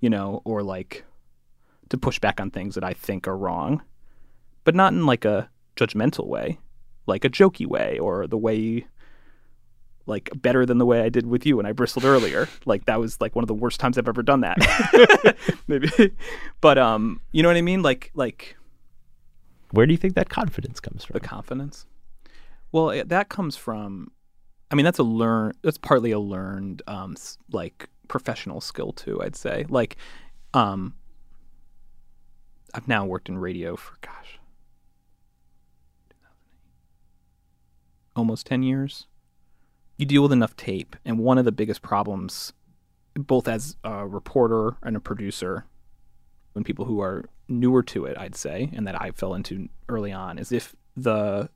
you 0.00 0.10
know, 0.10 0.42
or 0.44 0.62
like 0.62 1.04
to 1.90 1.98
push 1.98 2.18
back 2.18 2.40
on 2.40 2.50
things 2.50 2.74
that 2.74 2.84
I 2.84 2.92
think 2.92 3.28
are 3.28 3.36
wrong, 3.36 3.82
but 4.64 4.74
not 4.74 4.92
in 4.92 5.06
like 5.06 5.24
a 5.24 5.48
judgmental 5.76 6.26
way, 6.26 6.58
like 7.06 7.24
a 7.24 7.30
jokey 7.30 7.66
way 7.66 7.98
or 7.98 8.26
the 8.26 8.38
way 8.38 8.86
like 10.06 10.30
better 10.36 10.64
than 10.64 10.78
the 10.78 10.86
way 10.86 11.02
I 11.02 11.08
did 11.08 11.26
with 11.26 11.44
you 11.44 11.56
when 11.56 11.66
I 11.66 11.72
bristled 11.72 12.04
earlier. 12.04 12.48
like 12.64 12.86
that 12.86 13.00
was 13.00 13.20
like 13.20 13.34
one 13.34 13.42
of 13.42 13.48
the 13.48 13.54
worst 13.54 13.80
times 13.80 13.98
I've 13.98 14.08
ever 14.08 14.22
done 14.22 14.40
that. 14.40 15.36
Maybe. 15.66 16.12
But 16.60 16.78
um 16.78 17.20
you 17.32 17.42
know 17.42 17.48
what 17.48 17.56
I 17.56 17.62
mean? 17.62 17.82
Like 17.82 18.10
like 18.14 18.56
Where 19.72 19.86
do 19.86 19.92
you 19.92 19.98
think 19.98 20.14
that 20.14 20.28
confidence 20.28 20.80
comes 20.80 21.04
from? 21.04 21.14
the 21.14 21.20
confidence. 21.20 21.86
Well, 22.72 22.90
it, 22.90 23.08
that 23.08 23.28
comes 23.28 23.56
from 23.56 24.10
I 24.70 24.74
mean 24.74 24.84
that's 24.84 24.98
a 24.98 25.04
learn 25.04 25.52
that's 25.62 25.78
partly 25.78 26.12
a 26.12 26.20
learned 26.20 26.82
um 26.86 27.16
like 27.50 27.88
professional 28.08 28.60
skill 28.60 28.92
too, 28.92 29.20
I'd 29.22 29.36
say. 29.36 29.66
Like 29.68 29.96
um 30.54 30.94
I've 32.76 32.86
now 32.86 33.06
worked 33.06 33.30
in 33.30 33.38
radio 33.38 33.74
for 33.74 33.96
gosh 34.02 34.38
almost 38.14 38.46
10 38.46 38.62
years. 38.62 39.06
You 39.96 40.06
deal 40.06 40.22
with 40.22 40.32
enough 40.32 40.56
tape 40.56 40.96
and 41.04 41.18
one 41.18 41.38
of 41.38 41.44
the 41.44 41.52
biggest 41.52 41.82
problems 41.82 42.52
both 43.14 43.48
as 43.48 43.76
a 43.82 44.06
reporter 44.06 44.76
and 44.82 44.96
a 44.96 45.00
producer 45.00 45.64
when 46.52 46.64
people 46.64 46.84
who 46.84 47.00
are 47.00 47.24
newer 47.48 47.82
to 47.82 48.04
it, 48.04 48.18
I'd 48.18 48.34
say, 48.34 48.70
and 48.74 48.86
that 48.86 49.00
I 49.00 49.10
fell 49.12 49.34
into 49.34 49.68
early 49.88 50.12
on, 50.12 50.38
is 50.38 50.52
if 50.52 50.74
the 50.96 51.48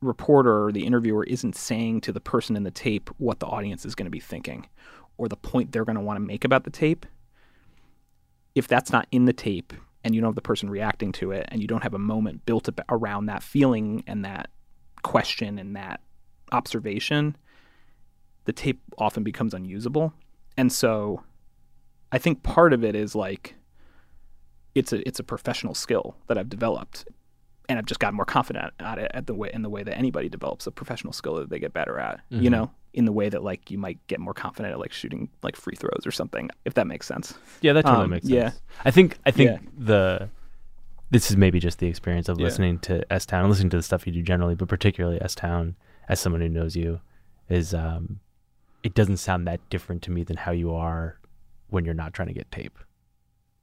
reporter 0.00 0.66
or 0.66 0.72
the 0.72 0.86
interviewer 0.86 1.24
isn't 1.24 1.56
saying 1.56 2.02
to 2.02 2.12
the 2.12 2.20
person 2.20 2.56
in 2.56 2.62
the 2.62 2.70
tape 2.70 3.10
what 3.18 3.40
the 3.40 3.46
audience 3.46 3.84
is 3.84 3.96
going 3.96 4.06
to 4.06 4.10
be 4.10 4.20
thinking 4.20 4.68
or 5.16 5.28
the 5.28 5.36
point 5.36 5.72
they're 5.72 5.84
going 5.84 5.96
to 5.96 6.02
want 6.02 6.16
to 6.16 6.24
make 6.24 6.44
about 6.44 6.62
the 6.62 6.70
tape, 6.70 7.04
if 8.54 8.68
that's 8.68 8.92
not 8.92 9.08
in 9.10 9.24
the 9.24 9.32
tape 9.32 9.72
and 10.08 10.14
you 10.14 10.22
don't 10.22 10.28
have 10.28 10.36
the 10.36 10.40
person 10.40 10.70
reacting 10.70 11.12
to 11.12 11.32
it 11.32 11.46
and 11.50 11.60
you 11.60 11.68
don't 11.68 11.82
have 11.82 11.92
a 11.92 11.98
moment 11.98 12.46
built 12.46 12.66
around 12.88 13.26
that 13.26 13.42
feeling 13.42 14.02
and 14.06 14.24
that 14.24 14.48
question 15.02 15.58
and 15.58 15.76
that 15.76 16.00
observation, 16.50 17.36
the 18.46 18.54
tape 18.54 18.80
often 18.96 19.22
becomes 19.22 19.52
unusable. 19.52 20.14
And 20.56 20.72
so 20.72 21.24
I 22.10 22.16
think 22.16 22.42
part 22.42 22.72
of 22.72 22.82
it 22.82 22.94
is 22.94 23.14
like 23.14 23.54
it's 24.74 24.94
a 24.94 25.06
it's 25.06 25.20
a 25.20 25.24
professional 25.24 25.74
skill 25.74 26.16
that 26.26 26.38
I've 26.38 26.48
developed 26.48 27.06
and 27.68 27.78
I've 27.78 27.86
just 27.86 28.00
gotten 28.00 28.16
more 28.16 28.24
confident 28.24 28.72
at 28.80 28.98
it 28.98 29.10
at 29.14 29.26
the 29.26 29.34
way 29.34 29.50
in 29.52 29.62
the 29.62 29.68
way 29.70 29.82
that 29.82 29.96
anybody 29.96 30.28
develops 30.28 30.66
a 30.66 30.70
professional 30.70 31.12
skill 31.12 31.34
that 31.36 31.50
they 31.50 31.58
get 31.58 31.72
better 31.72 31.98
at. 31.98 32.20
You 32.30 32.50
know, 32.50 32.70
in 32.94 33.04
the 33.04 33.12
way 33.12 33.28
that 33.28 33.42
like 33.44 33.70
you 33.70 33.78
might 33.78 33.98
get 34.06 34.18
more 34.20 34.34
confident 34.34 34.72
at 34.72 34.78
like 34.80 34.92
shooting 34.92 35.28
like 35.42 35.56
free 35.56 35.76
throws 35.76 36.06
or 36.06 36.10
something, 36.10 36.50
if 36.64 36.74
that 36.74 36.86
makes 36.86 37.06
sense. 37.06 37.34
Yeah, 37.60 37.72
that 37.74 37.84
totally 37.84 38.04
Um, 38.04 38.10
makes 38.10 38.26
sense. 38.26 38.34
yeah. 38.34 38.50
I 38.84 38.90
think 38.90 39.18
I 39.26 39.30
think 39.30 39.50
Yeah. 39.50 39.68
the 39.76 40.28
this 41.10 41.30
is 41.30 41.36
maybe 41.36 41.58
just 41.60 41.78
the 41.78 41.86
experience 41.86 42.28
of 42.28 42.38
Yeah. 42.38 42.44
listening 42.44 42.78
to 42.80 43.10
S 43.12 43.24
Town 43.26 43.40
and 43.40 43.50
listening 43.50 43.70
to 43.70 43.76
the 43.78 43.82
stuff 43.82 44.06
you 44.06 44.12
do 44.12 44.22
generally, 44.22 44.54
but 44.54 44.68
particularly 44.68 45.20
S 45.22 45.34
Town 45.34 45.74
as 46.08 46.20
someone 46.20 46.40
who 46.42 46.48
knows 46.48 46.76
you 46.76 47.00
is 47.48 47.72
um 47.74 48.20
it 48.82 48.94
doesn't 48.94 49.16
sound 49.18 49.46
that 49.46 49.60
different 49.70 50.02
to 50.02 50.10
me 50.10 50.22
than 50.22 50.36
how 50.36 50.52
you 50.52 50.72
are 50.72 51.18
when 51.68 51.84
you're 51.84 51.94
not 51.94 52.14
trying 52.14 52.28
to 52.28 52.34
get 52.34 52.50
tape. 52.50 52.78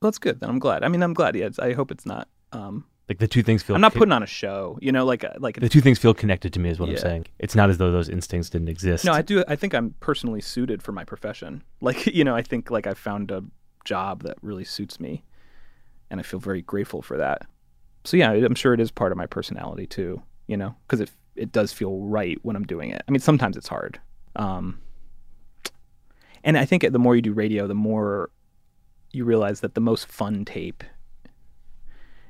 Well, 0.01 0.11
that's 0.11 0.19
good. 0.19 0.39
Then 0.41 0.49
I'm 0.49 0.59
glad. 0.59 0.83
I 0.83 0.89
mean, 0.89 1.01
I'm 1.01 1.13
glad. 1.13 1.35
Yeah, 1.35 1.49
I 1.59 1.71
hope 1.73 1.89
it's 1.89 2.05
not. 2.05 2.27
Um, 2.51 2.85
Like 3.07 3.19
the 3.19 3.27
two 3.27 3.43
things 3.43 3.61
feel 3.61 3.75
I'm 3.75 3.81
not 3.81 3.93
co- 3.93 3.99
putting 3.99 4.11
on 4.13 4.23
a 4.23 4.27
show. 4.27 4.79
You 4.81 4.91
know, 4.91 5.05
like 5.05 5.23
uh, 5.23 5.33
like 5.37 5.59
the 5.59 5.69
two 5.69 5.81
things 5.81 5.99
feel 5.99 6.13
connected 6.13 6.53
to 6.53 6.59
me 6.59 6.69
is 6.69 6.79
what 6.79 6.89
I'm 6.89 6.97
saying. 6.97 7.27
It's 7.37 7.55
not 7.55 7.69
as 7.69 7.77
though 7.77 7.91
those 7.91 8.09
instincts 8.09 8.49
didn't 8.49 8.69
exist. 8.69 9.05
No, 9.05 9.13
I 9.13 9.21
do. 9.21 9.43
I 9.47 9.55
think 9.55 9.75
I'm 9.75 9.93
personally 9.99 10.41
suited 10.41 10.81
for 10.81 10.91
my 10.91 11.03
profession. 11.03 11.63
Like, 11.81 12.07
you 12.15 12.23
know, 12.23 12.35
I 12.35 12.41
think 12.41 12.71
like 12.71 12.87
I 12.87 12.95
found 12.95 13.29
a 13.29 13.43
job 13.83 14.23
that 14.23 14.37
really 14.41 14.63
suits 14.63 14.99
me, 14.99 15.23
and 16.09 16.19
I 16.19 16.23
feel 16.23 16.39
very 16.39 16.63
grateful 16.63 17.03
for 17.03 17.17
that. 17.17 17.43
So 18.05 18.17
yeah, 18.17 18.31
I'm 18.31 18.55
sure 18.55 18.73
it 18.73 18.79
is 18.79 18.89
part 18.91 19.11
of 19.11 19.17
my 19.17 19.27
personality 19.27 19.85
too. 19.85 20.21
You 20.47 20.57
know, 20.57 20.75
because 20.87 20.99
it 21.01 21.11
it 21.35 21.51
does 21.51 21.71
feel 21.71 21.99
right 21.99 22.39
when 22.41 22.55
I'm 22.55 22.65
doing 22.65 22.89
it. 22.89 23.03
I 23.07 23.11
mean, 23.11 23.19
sometimes 23.19 23.55
it's 23.55 23.67
hard. 23.67 23.99
Um, 24.35 24.79
and 26.43 26.57
I 26.57 26.65
think 26.65 26.89
the 26.89 26.99
more 26.99 27.15
you 27.15 27.21
do 27.21 27.33
radio, 27.33 27.67
the 27.67 27.75
more 27.75 28.29
you 29.11 29.25
realize 29.25 29.61
that 29.61 29.75
the 29.75 29.81
most 29.81 30.07
fun 30.07 30.45
tape. 30.45 30.83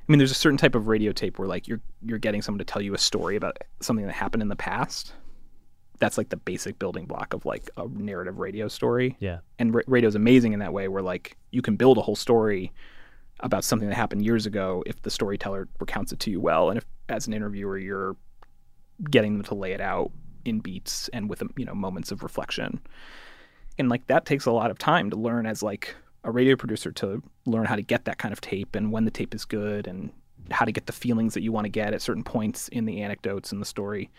I 0.08 0.12
mean, 0.12 0.18
there's 0.18 0.30
a 0.30 0.34
certain 0.34 0.58
type 0.58 0.74
of 0.74 0.86
radio 0.86 1.12
tape 1.12 1.38
where 1.38 1.48
like 1.48 1.66
you're 1.66 1.80
you're 2.02 2.18
getting 2.18 2.42
someone 2.42 2.58
to 2.58 2.64
tell 2.64 2.82
you 2.82 2.94
a 2.94 2.98
story 2.98 3.36
about 3.36 3.58
something 3.80 4.06
that 4.06 4.14
happened 4.14 4.42
in 4.42 4.48
the 4.48 4.56
past 4.56 5.12
that's 5.98 6.18
like 6.18 6.28
the 6.28 6.36
basic 6.36 6.78
building 6.78 7.06
block 7.06 7.32
of 7.32 7.44
like 7.46 7.70
a 7.76 7.86
narrative 7.88 8.38
radio 8.38 8.68
story. 8.68 9.16
Yeah. 9.18 9.38
And 9.58 9.74
ra- 9.74 9.98
is 9.98 10.14
amazing 10.14 10.52
in 10.52 10.60
that 10.60 10.72
way 10.72 10.88
where 10.88 11.02
like 11.02 11.36
you 11.50 11.62
can 11.62 11.76
build 11.76 11.98
a 11.98 12.02
whole 12.02 12.16
story 12.16 12.72
about 13.40 13.64
something 13.64 13.88
that 13.88 13.94
happened 13.94 14.24
years 14.24 14.46
ago 14.46 14.82
if 14.86 15.00
the 15.02 15.10
storyteller 15.10 15.68
recounts 15.78 16.12
it 16.12 16.20
to 16.20 16.30
you 16.30 16.40
well 16.40 16.70
and 16.70 16.78
if 16.78 16.86
as 17.08 17.26
an 17.26 17.34
interviewer 17.34 17.78
you're 17.78 18.16
getting 19.10 19.34
them 19.34 19.42
to 19.44 19.54
lay 19.54 19.72
it 19.72 19.80
out 19.80 20.10
in 20.44 20.60
beats 20.60 21.08
and 21.08 21.28
with 21.28 21.42
you 21.56 21.64
know 21.64 21.74
moments 21.74 22.12
of 22.12 22.22
reflection. 22.22 22.80
And 23.78 23.88
like 23.88 24.06
that 24.06 24.24
takes 24.24 24.46
a 24.46 24.52
lot 24.52 24.70
of 24.70 24.78
time 24.78 25.10
to 25.10 25.16
learn 25.16 25.46
as 25.46 25.62
like 25.62 25.94
a 26.26 26.30
radio 26.32 26.56
producer 26.56 26.90
to 26.92 27.22
learn 27.46 27.64
how 27.64 27.76
to 27.76 27.82
get 27.82 28.04
that 28.04 28.18
kind 28.18 28.32
of 28.32 28.40
tape 28.40 28.74
and 28.74 28.92
when 28.92 29.04
the 29.06 29.10
tape 29.10 29.34
is 29.34 29.44
good 29.46 29.86
and 29.86 30.10
how 30.50 30.64
to 30.64 30.72
get 30.72 30.86
the 30.86 30.92
feelings 30.92 31.32
that 31.34 31.42
you 31.42 31.52
want 31.52 31.64
to 31.64 31.68
get 31.70 31.94
at 31.94 32.02
certain 32.02 32.22
points 32.24 32.68
in 32.68 32.84
the 32.84 33.00
anecdotes 33.00 33.52
and 33.52 33.60
the 33.60 33.66
story. 33.66 34.10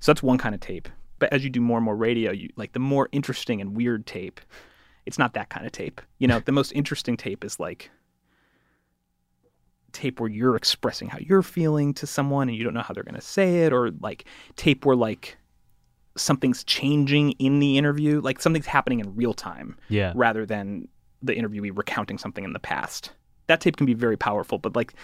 So 0.00 0.10
that's 0.12 0.22
one 0.22 0.38
kind 0.38 0.54
of 0.54 0.60
tape. 0.60 0.88
But 1.18 1.32
as 1.32 1.44
you 1.44 1.50
do 1.50 1.60
more 1.60 1.78
and 1.78 1.84
more 1.84 1.94
radio, 1.96 2.32
you 2.32 2.48
like 2.56 2.72
the 2.72 2.78
more 2.80 3.08
interesting 3.12 3.60
and 3.60 3.76
weird 3.76 4.06
tape. 4.06 4.40
It's 5.06 5.18
not 5.18 5.34
that 5.34 5.48
kind 5.50 5.64
of 5.66 5.72
tape. 5.72 6.00
You 6.18 6.26
know, 6.28 6.40
the 6.40 6.52
most 6.52 6.72
interesting 6.72 7.16
tape 7.16 7.44
is 7.44 7.60
like 7.60 7.90
tape 9.92 10.20
where 10.20 10.30
you're 10.30 10.56
expressing 10.56 11.08
how 11.08 11.18
you're 11.18 11.42
feeling 11.42 11.92
to 11.94 12.06
someone 12.06 12.48
and 12.48 12.56
you 12.56 12.64
don't 12.64 12.72
know 12.74 12.80
how 12.80 12.94
they're 12.94 13.02
going 13.04 13.14
to 13.14 13.20
say 13.20 13.64
it 13.64 13.72
or 13.72 13.90
like 14.00 14.24
tape 14.56 14.86
where 14.86 14.96
like 14.96 15.36
something's 16.16 16.64
changing 16.64 17.32
in 17.32 17.58
the 17.58 17.76
interview, 17.78 18.20
like 18.20 18.40
something's 18.40 18.66
happening 18.66 19.00
in 19.00 19.14
real 19.14 19.34
time 19.34 19.76
Yeah. 19.88 20.12
rather 20.14 20.46
than 20.46 20.88
the 21.22 21.34
interviewee 21.34 21.70
recounting 21.74 22.18
something 22.18 22.44
in 22.44 22.52
the 22.52 22.58
past. 22.58 23.10
That 23.46 23.60
tape 23.60 23.76
can 23.76 23.86
be 23.86 23.94
very 23.94 24.16
powerful, 24.16 24.58
but 24.58 24.74
like 24.76 24.94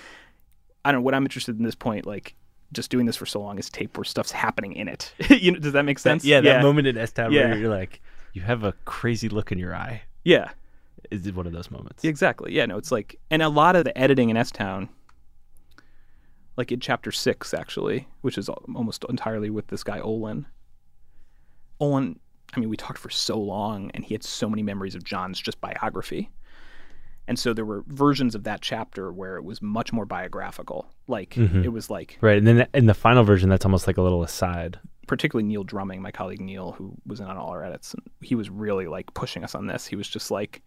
I 0.84 0.92
don't 0.92 1.00
know 1.00 1.04
what 1.04 1.14
I'm 1.14 1.24
interested 1.24 1.58
in 1.58 1.64
this 1.64 1.74
point 1.74 2.06
like 2.06 2.34
just 2.72 2.90
doing 2.90 3.06
this 3.06 3.16
for 3.16 3.26
so 3.26 3.40
long 3.40 3.58
is 3.58 3.70
tape 3.70 3.96
where 3.96 4.04
stuff's 4.04 4.30
happening 4.30 4.74
in 4.74 4.88
it. 4.88 5.12
you 5.30 5.52
know, 5.52 5.58
does 5.58 5.72
that 5.72 5.84
make 5.84 5.98
sense? 5.98 6.24
yeah, 6.24 6.40
that 6.40 6.62
moment 6.62 6.86
in 6.86 6.96
S 6.98 7.12
Town 7.12 7.32
Yeah. 7.32 7.48
where 7.48 7.58
you're 7.58 7.70
like, 7.70 8.00
you 8.34 8.42
have 8.42 8.62
a 8.64 8.72
crazy 8.84 9.28
look 9.28 9.50
in 9.52 9.58
your 9.58 9.74
eye. 9.74 10.02
Yeah. 10.24 10.50
Is 11.10 11.32
one 11.32 11.46
of 11.46 11.52
those 11.52 11.70
moments. 11.70 12.04
Exactly. 12.04 12.52
Yeah, 12.52 12.66
no, 12.66 12.76
it's 12.76 12.92
like 12.92 13.18
and 13.30 13.40
a 13.42 13.48
lot 13.48 13.76
of 13.76 13.84
the 13.84 13.96
editing 13.96 14.28
in 14.30 14.36
S 14.36 14.50
Town 14.50 14.88
like 16.56 16.72
in 16.72 16.80
chapter 16.80 17.12
6 17.12 17.54
actually, 17.54 18.08
which 18.20 18.36
is 18.36 18.48
almost 18.48 19.04
entirely 19.08 19.48
with 19.48 19.68
this 19.68 19.84
guy 19.84 20.00
Olin. 20.00 20.46
Olin, 21.80 22.18
I 22.54 22.60
mean, 22.60 22.68
we 22.68 22.76
talked 22.76 22.98
for 22.98 23.10
so 23.10 23.38
long 23.38 23.90
and 23.94 24.04
he 24.04 24.14
had 24.14 24.24
so 24.24 24.48
many 24.48 24.62
memories 24.62 24.94
of 24.94 25.04
John's 25.04 25.38
just 25.40 25.60
biography. 25.60 26.30
And 27.26 27.38
so 27.38 27.52
there 27.52 27.66
were 27.66 27.84
versions 27.88 28.34
of 28.34 28.44
that 28.44 28.62
chapter 28.62 29.12
where 29.12 29.36
it 29.36 29.44
was 29.44 29.60
much 29.60 29.92
more 29.92 30.06
biographical. 30.06 30.88
Like 31.08 31.30
Mhm. 31.34 31.62
it 31.64 31.68
was 31.68 31.90
like 31.90 32.16
Right. 32.22 32.38
And 32.38 32.46
then 32.46 32.66
in 32.72 32.86
the 32.86 32.94
final 32.94 33.22
version, 33.22 33.50
that's 33.50 33.66
almost 33.66 33.86
like 33.86 33.96
a 33.98 34.02
little 34.02 34.22
aside. 34.22 34.78
particularly 35.06 35.48
Neil 35.48 35.64
Drumming, 35.64 36.02
my 36.02 36.10
colleague 36.10 36.40
Neil, 36.42 36.72
who 36.72 36.94
was 37.06 37.18
in 37.20 37.24
on 37.26 37.38
all 37.38 37.48
our 37.48 37.64
edits, 37.64 37.94
and 37.94 38.02
he 38.20 38.34
was 38.34 38.50
really 38.50 38.86
like 38.86 39.14
pushing 39.14 39.42
us 39.42 39.54
on 39.54 39.66
this. 39.66 39.86
He 39.86 39.96
was 39.96 40.06
just 40.06 40.30
like, 40.30 40.60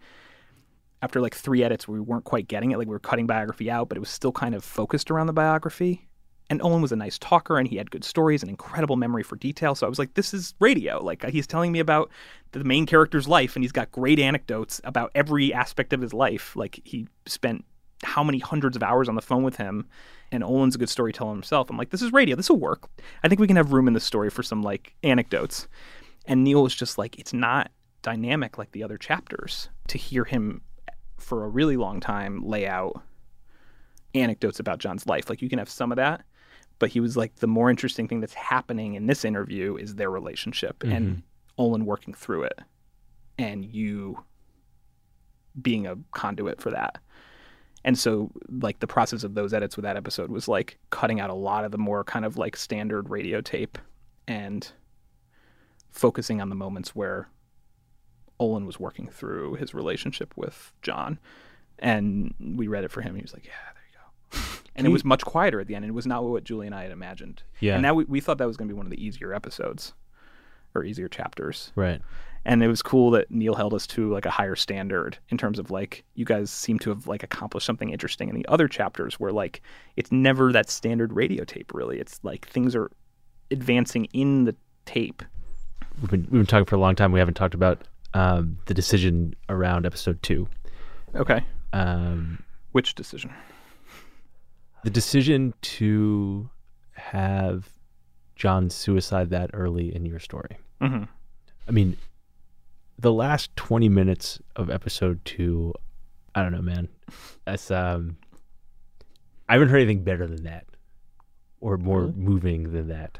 after 1.03 1.21
like 1.21 1.36
three 1.36 1.63
edits, 1.63 1.88
we 1.88 1.99
weren't 1.99 2.23
quite 2.23 2.47
getting 2.47 2.71
it. 2.71 2.79
Like 2.79 2.88
we 2.88 2.91
were 2.93 2.97
cutting 2.99 3.27
biography 3.27 3.69
out, 3.69 3.88
but 3.88 3.97
it 3.97 3.99
was 3.99 4.09
still 4.09 4.32
kind 4.32 4.55
of 4.55 4.63
focused 4.63 5.11
around 5.11 5.27
the 5.27 5.34
biography. 5.34 6.07
And 6.51 6.61
Olin 6.61 6.81
was 6.81 6.91
a 6.91 6.97
nice 6.97 7.17
talker, 7.17 7.57
and 7.57 7.65
he 7.65 7.77
had 7.77 7.91
good 7.91 8.03
stories 8.03 8.43
and 8.43 8.49
incredible 8.49 8.97
memory 8.97 9.23
for 9.23 9.37
detail. 9.37 9.73
So 9.73 9.87
I 9.87 9.89
was 9.89 9.97
like, 9.97 10.15
this 10.15 10.33
is 10.33 10.53
radio. 10.59 11.01
Like 11.01 11.23
he's 11.29 11.47
telling 11.47 11.71
me 11.71 11.79
about 11.79 12.11
the 12.51 12.63
main 12.65 12.85
character's 12.85 13.25
life, 13.25 13.55
and 13.55 13.63
he's 13.63 13.71
got 13.71 13.89
great 13.91 14.19
anecdotes 14.19 14.81
about 14.83 15.11
every 15.15 15.53
aspect 15.53 15.93
of 15.93 16.01
his 16.01 16.13
life. 16.13 16.53
Like 16.57 16.81
he 16.83 17.07
spent 17.25 17.63
how 18.03 18.21
many 18.21 18.39
hundreds 18.39 18.75
of 18.75 18.83
hours 18.83 19.07
on 19.07 19.15
the 19.15 19.21
phone 19.21 19.43
with 19.43 19.55
him 19.55 19.87
and 20.31 20.43
Olin's 20.43 20.75
a 20.75 20.77
good 20.77 20.89
storyteller 20.89 21.31
himself. 21.31 21.69
I'm 21.69 21.77
like, 21.77 21.91
this 21.91 22.01
is 22.01 22.11
radio. 22.11 22.35
This 22.35 22.49
will 22.49 22.57
work. 22.57 22.89
I 23.23 23.29
think 23.29 23.39
we 23.39 23.47
can 23.47 23.55
have 23.55 23.71
room 23.73 23.87
in 23.87 23.93
the 23.93 23.99
story 23.99 24.29
for 24.29 24.43
some 24.43 24.61
like 24.61 24.95
anecdotes. 25.03 25.67
And 26.25 26.43
Neil 26.43 26.63
was 26.63 26.75
just 26.75 26.97
like, 26.97 27.17
it's 27.19 27.33
not 27.33 27.71
dynamic 28.01 28.57
like 28.57 28.71
the 28.71 28.83
other 28.83 28.97
chapters. 28.97 29.69
To 29.87 29.97
hear 29.97 30.23
him 30.23 30.61
for 31.17 31.43
a 31.43 31.49
really 31.49 31.77
long 31.77 31.99
time 31.99 32.43
lay 32.43 32.67
out 32.67 33.01
anecdotes 34.15 34.59
about 34.59 34.79
John's 34.79 35.05
life, 35.05 35.29
like 35.29 35.41
you 35.41 35.49
can 35.49 35.59
have 35.59 35.69
some 35.69 35.91
of 35.91 35.95
that, 35.97 36.23
But 36.82 36.89
he 36.89 36.99
was 36.99 37.15
like, 37.15 37.36
the 37.36 37.45
more 37.45 37.69
interesting 37.69 38.07
thing 38.07 38.21
that's 38.21 38.34
happening 38.34 38.95
in 38.95 39.05
this 39.05 39.23
interview 39.23 39.75
is 39.75 39.93
their 39.93 40.09
relationship 40.09 40.82
and 40.82 41.07
mm-hmm. 41.07 41.19
Olin 41.59 41.86
working 41.86 42.15
through 42.15 42.41
it, 42.41 42.59
and 43.38 43.63
you 43.63 44.17
being 45.61 45.86
a 45.86 45.95
conduit 46.11 46.59
for 46.59 46.71
that. 46.71 46.97
And 47.86 47.99
so, 47.99 48.32
like, 48.49 48.79
the 48.79 48.88
process 48.88 49.23
of 49.23 49.36
those 49.36 49.53
edits 49.53 49.75
with 49.75 49.84
that 49.84 49.95
episode 49.95 50.32
was 50.32 50.47
like 50.47 50.79
cutting 50.89 51.19
out 51.19 51.29
a 51.29 51.36
lot 51.36 51.65
of 51.65 51.71
the 51.71 51.77
more 51.77 52.03
kind 52.03 52.25
of 52.25 52.39
like 52.39 52.57
standard 52.57 53.11
radio 53.11 53.41
tape 53.41 53.77
and 54.27 54.71
focusing 55.91 56.41
on 56.41 56.49
the 56.49 56.55
moments 56.55 56.95
where 56.95 57.29
Olin 58.39 58.65
was 58.65 58.79
working 58.79 59.07
through 59.07 59.53
his 59.53 59.75
relationship 59.75 60.34
with 60.36 60.73
John. 60.82 61.19
And 61.77 62.34
we 62.39 62.67
read 62.67 62.86
it 62.86 62.91
for 62.91 63.01
him. 63.01 63.09
And 63.09 63.17
he 63.17 63.21
was 63.21 63.34
like, 63.34 63.45
yeah, 63.45 63.51
And 64.76 64.88
it 64.88 64.89
was 64.89 65.03
much 65.03 65.24
quieter 65.26 65.59
at 65.59 65.67
the 65.67 65.76
end. 65.76 65.84
And 65.86 65.91
it 65.91 65.95
was 65.95 66.07
not 66.07 66.24
what 66.24 66.43
Julie 66.43 66.65
and 66.65 66.74
I 66.76 66.84
had 66.84 66.91
imagined. 66.91 67.43
Yeah. 67.59 67.74
And 67.74 67.82
now 67.82 67.93
we, 67.93 68.05
we 68.05 68.19
thought 68.22 68.38
that 68.38 68.47
was 68.47 68.55
going 68.57 68.67
to 68.69 68.74
be 68.74 68.78
one 68.78 68.86
of 68.86 68.89
the 68.91 69.03
easier 69.05 69.34
episodes 69.34 69.93
or 70.74 70.86
easier 70.86 71.09
chapters 71.09 71.74
Right. 71.76 72.01
and 72.45 72.63
it 72.63 72.69
was 72.69 72.82
cool 72.82 73.11
that 73.11 73.30
Neil 73.30 73.55
held 73.55 73.74
us 73.74 73.86
to 73.88 74.09
like 74.13 74.26
a 74.26 74.30
higher 74.30 74.55
standard 74.55 75.17
in 75.28 75.38
terms 75.38 75.59
of 75.59 75.69
like 75.69 76.05
you 76.15 76.24
guys 76.24 76.49
seem 76.49 76.80
to 76.80 76.89
have 76.91 77.07
like 77.07 77.24
accomplished 77.24 77.65
something 77.65 77.89
interesting 77.89 78.30
in 78.30 78.36
the 78.36 78.45
other 78.47 78.69
chapters 78.69 79.19
where 79.19 79.34
like 79.34 79.61
it's 79.97 80.13
never 80.13 80.53
that 80.53 80.69
standard 80.69 81.11
radio 81.11 81.43
tape 81.43 81.74
really 81.74 81.99
it's 81.99 82.22
like 82.24 82.47
things 82.47 82.74
are 82.74 82.89
advancing 83.51 84.05
in 84.13 84.45
the 84.45 84.55
tape 84.86 85.24
We've 85.99 86.09
been 86.09 86.22
we've 86.22 86.32
been 86.39 86.45
talking 86.45 86.63
for 86.65 86.76
a 86.76 86.80
long 86.80 86.95
time. 86.95 87.11
We 87.11 87.19
haven't 87.19 87.34
talked 87.34 87.53
about 87.53 87.82
um, 88.13 88.57
the 88.67 88.74
decision 88.74 89.36
around 89.49 89.86
episode 89.86 90.24
two. 90.24 90.47
okay 91.15 91.43
Um, 91.74 92.41
which 92.72 92.95
decision 92.95 93.34
the 94.84 94.89
decision 94.89 95.53
to 95.61 96.49
have 96.93 97.69
John 98.36 98.69
suicide 98.69 99.29
that 99.32 99.49
early 99.53 99.93
in 99.95 100.05
your 100.05 100.19
story. 100.19 100.57
mm-hmm. 100.82 101.03
I 101.67 101.71
mean, 101.71 101.95
the 102.97 103.13
last 103.13 103.55
20 103.55 103.88
minutes 103.89 104.39
of 104.55 104.69
episode 104.69 105.23
two, 105.25 105.73
I 106.36 106.41
don't 106.43 106.51
know, 106.51 106.61
man. 106.61 106.88
That's, 107.45 107.69
um, 107.71 108.17
I 109.47 109.53
haven't 109.53 109.69
heard 109.69 109.77
anything 109.82 110.03
better 110.03 110.25
than 110.27 110.43
that 110.43 110.65
or 111.59 111.77
more 111.77 112.01
Really? 112.01 112.13
moving 112.13 112.71
than 112.71 112.88
that. 112.88 113.19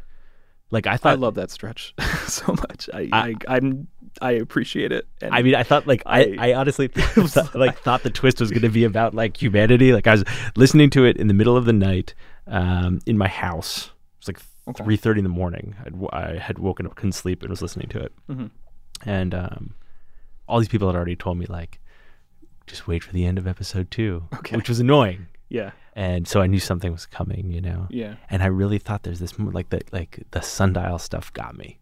Like, 0.72 0.88
I 0.88 0.98
thought, 0.98 1.12
I 1.12 1.16
love 1.16 1.36
that 1.36 1.52
stretch 1.52 1.94
so 2.28 2.54
much 2.54 2.90
I, 2.94 3.10
I- 3.12 3.20
I, 3.48 3.56
I'm 3.58 3.88
I 4.22 4.32
appreciate 4.32 4.92
it 4.92 5.08
and 5.22 5.34
I 5.34 5.42
mean, 5.42 5.56
I 5.56 5.64
thought, 5.64 5.88
like, 5.88 6.04
I, 6.06 6.36
I- 6.38 6.50
I 6.50 6.54
honestly 6.54 6.88
thought, 6.94 7.54
like 7.56 7.78
thought 7.80 8.04
the 8.04 8.10
twist 8.10 8.40
was 8.40 8.50
going 8.52 8.62
to 8.64 8.70
be 8.70 8.84
about 8.84 9.14
like 9.14 9.42
humanity. 9.42 9.94
Like, 9.94 10.08
I 10.08 10.12
was 10.14 10.24
listening 10.56 10.90
to 10.92 11.06
it 11.06 11.18
in 11.18 11.28
the 11.28 11.34
middle 11.34 11.56
of 11.56 11.66
the 11.66 11.74
night, 11.74 12.14
um, 12.48 13.00
in 13.06 13.18
my 13.18 13.28
house. 13.28 13.86
It 13.88 13.92
was 14.20 14.28
like 14.30 14.40
Okay. 14.68 14.84
three 14.84 14.96
thirty 14.98 15.20
in 15.20 15.24
the 15.24 15.30
morning. 15.30 15.76
I'd, 15.84 15.94
I 16.14 16.38
had 16.38 16.60
woken 16.60 16.86
up, 16.86 16.94
couldn't 16.96 17.14
sleep, 17.14 17.42
and 17.42 17.50
was 17.50 17.62
listening 17.64 17.88
to 17.90 18.00
it. 18.00 18.14
Mhm. 18.30 18.52
And 19.06 19.34
um, 19.34 19.74
all 20.48 20.60
these 20.60 20.68
people 20.68 20.88
had 20.88 20.96
already 20.96 21.16
told 21.16 21.38
me 21.40 21.48
like, 21.48 21.80
just 22.68 22.88
wait 22.88 23.04
for 23.04 23.12
the 23.12 23.26
end 23.26 23.38
of 23.40 23.48
episode 23.48 23.90
two, 23.90 24.28
Okay. 24.36 24.56
which 24.56 24.70
was 24.70 24.80
annoying. 24.80 25.26
Yeah 25.52 25.72
And 25.96 26.28
so 26.28 26.40
I 26.42 26.48
knew 26.48 26.60
something 26.60 26.92
was 26.92 27.06
coming, 27.06 27.52
you 27.52 27.62
know. 27.62 27.88
yeah 27.90 28.16
And 28.30 28.42
I 28.42 28.48
really 28.48 28.80
thought 28.80 29.04
there's 29.04 29.20
this 29.20 29.38
like 29.38 29.70
the 29.70 29.82
like 29.92 30.24
the 30.32 30.42
sundial 30.42 30.98
stuff 31.00 31.32
got 31.34 31.54
me. 31.58 31.78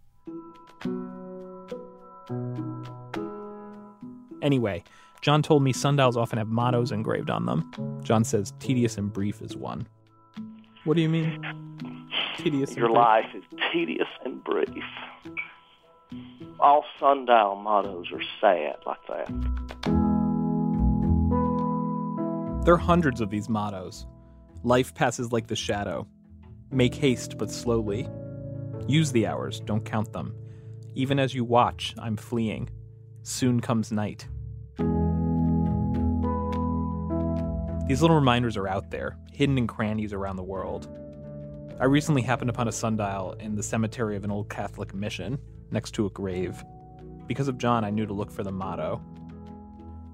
Anyway, 4.41 4.83
John 5.21 5.41
told 5.43 5.63
me 5.63 5.73
sundials 5.73 6.15
often 6.17 6.37
have 6.39 6.47
mottos 6.47 6.91
engraved 6.91 7.29
on 7.29 7.45
them. 7.45 7.69
John 8.03 8.23
says 8.23 8.53
tedious 8.59 8.97
and 8.97 9.11
brief 9.11 9.41
is 9.41 9.55
one. 9.55 9.85
What 10.85 10.95
do 10.95 11.01
you 11.01 11.09
mean? 11.09 11.43
Tedious 12.37 12.75
Your 12.75 12.85
and 12.85 12.95
brief? 12.95 13.05
life 13.05 13.25
is 13.35 13.43
tedious 13.71 14.07
and 14.23 14.41
brief. 14.43 14.83
All 16.59 16.85
sundial 16.99 17.55
mottos 17.55 18.07
are 18.13 18.23
sad 18.39 18.77
like 18.85 19.05
that. 19.09 19.98
There 22.69 22.75
are 22.75 22.77
hundreds 22.77 23.19
of 23.19 23.31
these 23.31 23.49
mottos. 23.49 24.05
Life 24.61 24.93
passes 24.93 25.31
like 25.31 25.47
the 25.47 25.55
shadow. 25.55 26.07
Make 26.69 26.93
haste 26.93 27.39
but 27.39 27.49
slowly. 27.49 28.07
Use 28.87 29.11
the 29.11 29.25
hours, 29.25 29.59
don't 29.59 29.83
count 29.83 30.13
them. 30.13 30.35
Even 30.93 31.17
as 31.17 31.33
you 31.33 31.43
watch, 31.43 31.95
I'm 31.97 32.15
fleeing. 32.15 32.69
Soon 33.23 33.59
comes 33.59 33.91
night. 33.91 34.27
These 37.87 38.03
little 38.03 38.17
reminders 38.17 38.55
are 38.55 38.67
out 38.67 38.91
there, 38.91 39.17
hidden 39.33 39.57
in 39.57 39.65
crannies 39.65 40.13
around 40.13 40.35
the 40.35 40.43
world. 40.43 40.95
I 41.79 41.85
recently 41.85 42.21
happened 42.21 42.51
upon 42.51 42.67
a 42.67 42.71
sundial 42.71 43.33
in 43.39 43.55
the 43.55 43.63
cemetery 43.63 44.15
of 44.15 44.23
an 44.23 44.29
old 44.29 44.47
Catholic 44.47 44.93
mission, 44.93 45.39
next 45.71 45.95
to 45.95 46.05
a 46.05 46.11
grave. 46.11 46.63
Because 47.25 47.47
of 47.47 47.57
John, 47.57 47.83
I 47.83 47.89
knew 47.89 48.05
to 48.05 48.13
look 48.13 48.29
for 48.29 48.43
the 48.43 48.51
motto. 48.51 49.01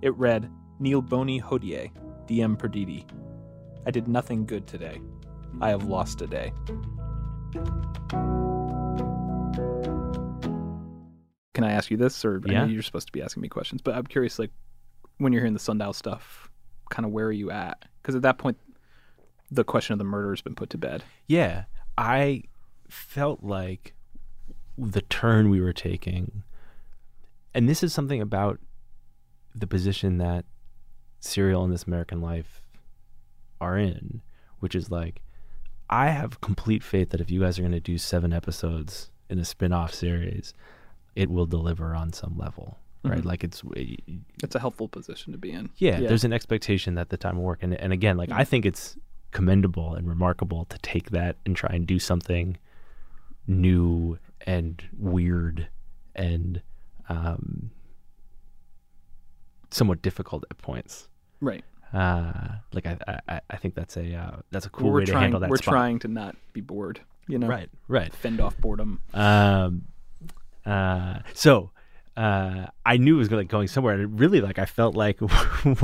It 0.02 0.16
read, 0.16 0.50
Nil 0.80 1.02
Boni 1.02 1.42
Hodie, 1.42 1.92
Diem 2.28 2.58
Perdidi. 2.58 3.06
I 3.86 3.92
did 3.92 4.08
nothing 4.08 4.46
good 4.46 4.68
today. 4.68 5.00
I 5.62 5.70
have 5.70 5.84
lost 5.86 6.22
a 6.22 6.28
day. 6.28 6.52
Can 11.54 11.64
I 11.64 11.72
ask 11.72 11.90
you 11.90 11.96
this, 11.98 12.26
or 12.26 12.42
Yeah. 12.46 12.66
you're 12.66 12.82
supposed 12.84 13.08
to 13.08 13.14
be 13.14 13.22
asking 13.22 13.42
me 13.42 13.48
questions, 13.48 13.82
but 13.82 13.96
I'm 13.96 14.06
curious, 14.06 14.38
like, 14.40 14.52
when 15.18 15.32
you're 15.32 15.42
hearing 15.42 15.54
the 15.54 15.60
sundial 15.60 15.94
stuff, 15.94 16.52
kind 16.90 17.06
of 17.06 17.12
where 17.14 17.28
are 17.28 17.32
you 17.32 17.50
at? 17.50 17.86
Because 18.02 18.16
at 18.16 18.24
that 18.24 18.38
point, 18.38 18.58
the 19.50 19.64
question 19.64 19.94
of 19.94 20.00
the 20.00 20.04
murder 20.06 20.32
has 20.32 20.42
been 20.42 20.56
put 20.56 20.70
to 20.72 20.78
bed. 20.78 21.04
Yeah, 21.28 21.66
I 21.98 22.44
felt 22.90 23.42
like 23.44 23.94
the 24.78 25.02
turn 25.02 25.50
we 25.50 25.62
were 25.62 25.72
taking, 25.72 26.44
and 27.54 27.70
this 27.70 27.84
is 27.84 27.94
something 27.94 28.20
about 28.22 28.60
the 29.54 29.68
position 29.68 30.18
that 30.18 30.44
Serial 31.26 31.64
and 31.64 31.74
This 31.74 31.84
American 31.84 32.22
Life 32.22 32.62
are 33.60 33.78
in, 33.78 34.22
which 34.60 34.76
is 34.76 34.92
like, 34.92 35.22
I 35.90 36.08
have 36.10 36.42
complete 36.42 36.84
faith 36.84 37.10
that 37.12 37.22
if 37.22 37.30
you 37.30 37.40
guys 37.42 37.58
are 37.60 37.62
going 37.62 37.72
to 37.72 37.80
do 37.80 37.98
seven 37.98 38.34
episodes 38.34 39.12
in 39.30 39.40
a 39.40 39.46
spin 39.46 39.74
off 39.74 39.94
series, 39.94 40.54
it 41.16 41.30
will 41.30 41.46
deliver 41.46 41.96
on 41.96 42.12
some 42.14 42.38
level, 42.38 42.78
right? 43.04 43.20
Mhm. 43.22 43.26
Like 43.26 43.44
it's, 43.44 43.64
It's 44.44 44.56
a 44.56 44.60
helpful 44.60 44.88
position 44.88 45.32
to 45.34 45.38
be 45.40 45.52
in. 45.52 45.70
yeah, 45.78 46.00
Yeah. 46.00 46.08
there's 46.10 46.24
an 46.24 46.34
expectation 46.34 46.96
that 46.96 47.10
the 47.10 47.18
time 47.18 47.38
will 47.38 47.44
work. 47.44 47.64
And, 47.64 47.74
and 47.76 47.94
again, 47.94 48.18
like 48.18 48.32
I 48.32 48.44
think 48.44 48.66
it's 48.66 48.98
commendable 49.32 49.94
and 49.96 50.08
remarkable 50.08 50.66
to 50.66 50.78
take 50.80 51.12
that 51.12 51.38
and 51.46 51.56
try 51.56 51.70
and 51.74 51.86
do 51.86 52.00
something 52.00 52.58
new 53.48 54.18
and 54.46 54.84
weird 54.98 55.68
and 56.16 56.62
um, 57.10 57.72
somewhat 59.72 60.02
difficult 60.02 60.44
at 60.50 60.58
points. 60.58 61.10
Right. 61.42 61.64
Uh, 61.94 62.56
like 62.74 62.86
I, 62.86 62.98
I, 63.30 63.42
I 63.50 63.58
think 63.58 63.76
that's 63.76 63.96
a 63.96 64.14
uh, 64.16 64.38
that's 64.52 64.66
a 64.66 64.70
cool 64.70 64.90
we're 64.92 65.00
way 65.00 65.06
to 65.06 65.12
trying. 65.12 65.22
handle 65.24 65.40
that. 65.40 65.50
we're 65.50 65.58
spot. 65.58 65.72
trying 65.74 66.00
to 66.00 66.08
not 66.08 66.36
be 66.54 66.62
bored. 66.62 67.00
You 67.28 67.40
know, 67.40 67.48
right, 67.48 67.70
right. 67.88 68.14
Fend 68.14 68.40
off 68.42 68.58
boredom. 68.58 69.00
Um, 69.14 69.86
uh, 70.66 71.20
so 71.34 71.72
uh, 72.18 72.68
I 72.86 72.98
knew 72.98 73.16
it 73.16 73.20
was 73.20 73.30
going 73.30 73.42
like 73.42 73.48
going 73.50 73.68
somewhere, 73.68 73.94
and 73.94 74.04
it 74.04 74.10
really 74.20 74.42
like 74.42 74.60
I 74.60 74.66
felt 74.66 74.96
like 74.96 75.20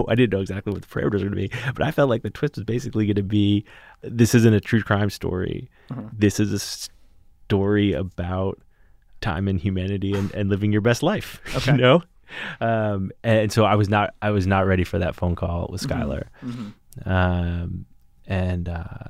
I 0.08 0.16
didn't 0.16 0.32
know 0.34 0.42
exactly 0.42 0.74
what 0.74 0.82
the 0.82 0.88
parameters 0.88 1.24
were 1.24 1.30
going 1.30 1.32
to 1.32 1.36
be, 1.36 1.52
but 1.74 1.82
I 1.84 1.92
felt 1.92 2.10
like 2.10 2.24
the 2.24 2.30
twist 2.30 2.56
was 2.58 2.66
basically 2.66 3.06
going 3.06 3.16
to 3.16 3.24
be 3.24 3.66
this 4.02 4.36
isn't 4.36 4.54
a 4.54 4.60
true 4.62 4.82
crime 4.82 5.10
story. 5.10 5.70
Mhm. 5.90 6.10
This 6.18 6.40
is 6.40 6.52
a 6.54 6.60
story 7.48 7.94
about 7.94 8.60
time 9.22 9.48
and 9.48 9.60
humanity 9.60 10.14
and, 10.14 10.32
and 10.34 10.50
living 10.50 10.72
your 10.72 10.82
best 10.82 11.04
life. 11.04 11.42
Okay. 11.56 11.72
You 11.72 11.78
know. 11.78 12.04
Um, 12.60 13.12
and 13.24 13.52
so 13.52 13.66
I 13.66 13.76
was 13.76 13.90
not 13.90 14.14
I 14.22 14.30
was 14.32 14.46
not 14.48 14.66
ready 14.66 14.84
for 14.84 15.00
that 15.00 15.16
phone 15.16 15.36
call 15.36 15.68
with 15.72 15.82
Mhm. 15.82 15.88
Skylar. 15.90 16.24
Mm-hmm. 16.46 17.10
Um, 17.10 17.86
and 18.28 18.70
uh, 18.70 19.10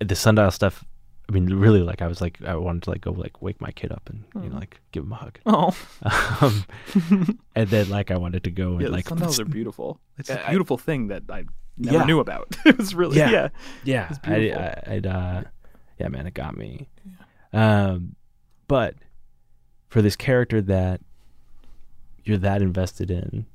the 0.00 0.14
sundial 0.14 0.50
stuff. 0.50 0.84
I 1.30 1.34
mean, 1.34 1.46
really, 1.52 1.80
like 1.82 2.00
I 2.00 2.06
was 2.06 2.22
like 2.22 2.38
I 2.42 2.56
wanted 2.56 2.84
to 2.84 2.90
like 2.90 3.02
go 3.02 3.10
like 3.12 3.42
wake 3.42 3.60
my 3.60 3.70
kid 3.70 3.92
up 3.92 4.08
and 4.08 4.24
you 4.42 4.48
know 4.48 4.56
Mhm. 4.56 4.60
like 4.60 4.80
give 4.92 5.04
him 5.04 5.12
a 5.12 5.16
hug. 5.16 5.38
Oh, 5.44 5.76
Um, 6.40 6.64
and 7.54 7.68
then 7.68 7.90
like 7.90 8.10
I 8.10 8.16
wanted 8.16 8.44
to 8.44 8.50
go 8.50 8.72
and 8.72 8.80
yeah, 8.82 8.88
like 8.88 9.08
sundials 9.08 9.38
are 9.40 9.44
beautiful. 9.44 10.00
It's 10.16 10.30
a 10.30 10.42
I- 10.46 10.50
beautiful 10.50 10.78
thing 10.78 11.08
that 11.08 11.24
I 11.28 11.44
never 11.76 11.98
Yeah. 11.98 12.04
knew 12.04 12.20
about. 12.20 12.56
it 12.64 12.78
was 12.78 12.94
really 12.94 13.18
Yeah. 13.18 13.48
yeah. 13.84 14.08
yeah. 14.24 14.74
I, 14.86 14.94
I'd, 14.94 15.06
uh, 15.06 15.42
yeah, 15.98 16.08
man, 16.08 16.26
it 16.26 16.32
got 16.34 16.56
me. 16.56 16.88
Um, 17.52 18.16
but 18.66 18.94
for 19.88 20.00
this 20.00 20.16
character 20.16 20.62
that 20.62 21.00
you're 22.28 22.38
that 22.38 22.62
invested 22.62 23.10
in 23.10 23.46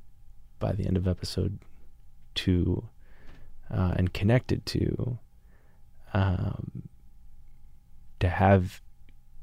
by 0.58 0.72
the 0.72 0.86
end 0.86 0.96
of 0.96 1.06
episode 1.06 1.58
two 2.34 2.88
uh, 3.70 3.94
and 3.96 4.12
connected 4.12 4.66
to, 4.66 5.18
um, 6.12 6.82
to 8.20 8.28
have, 8.28 8.82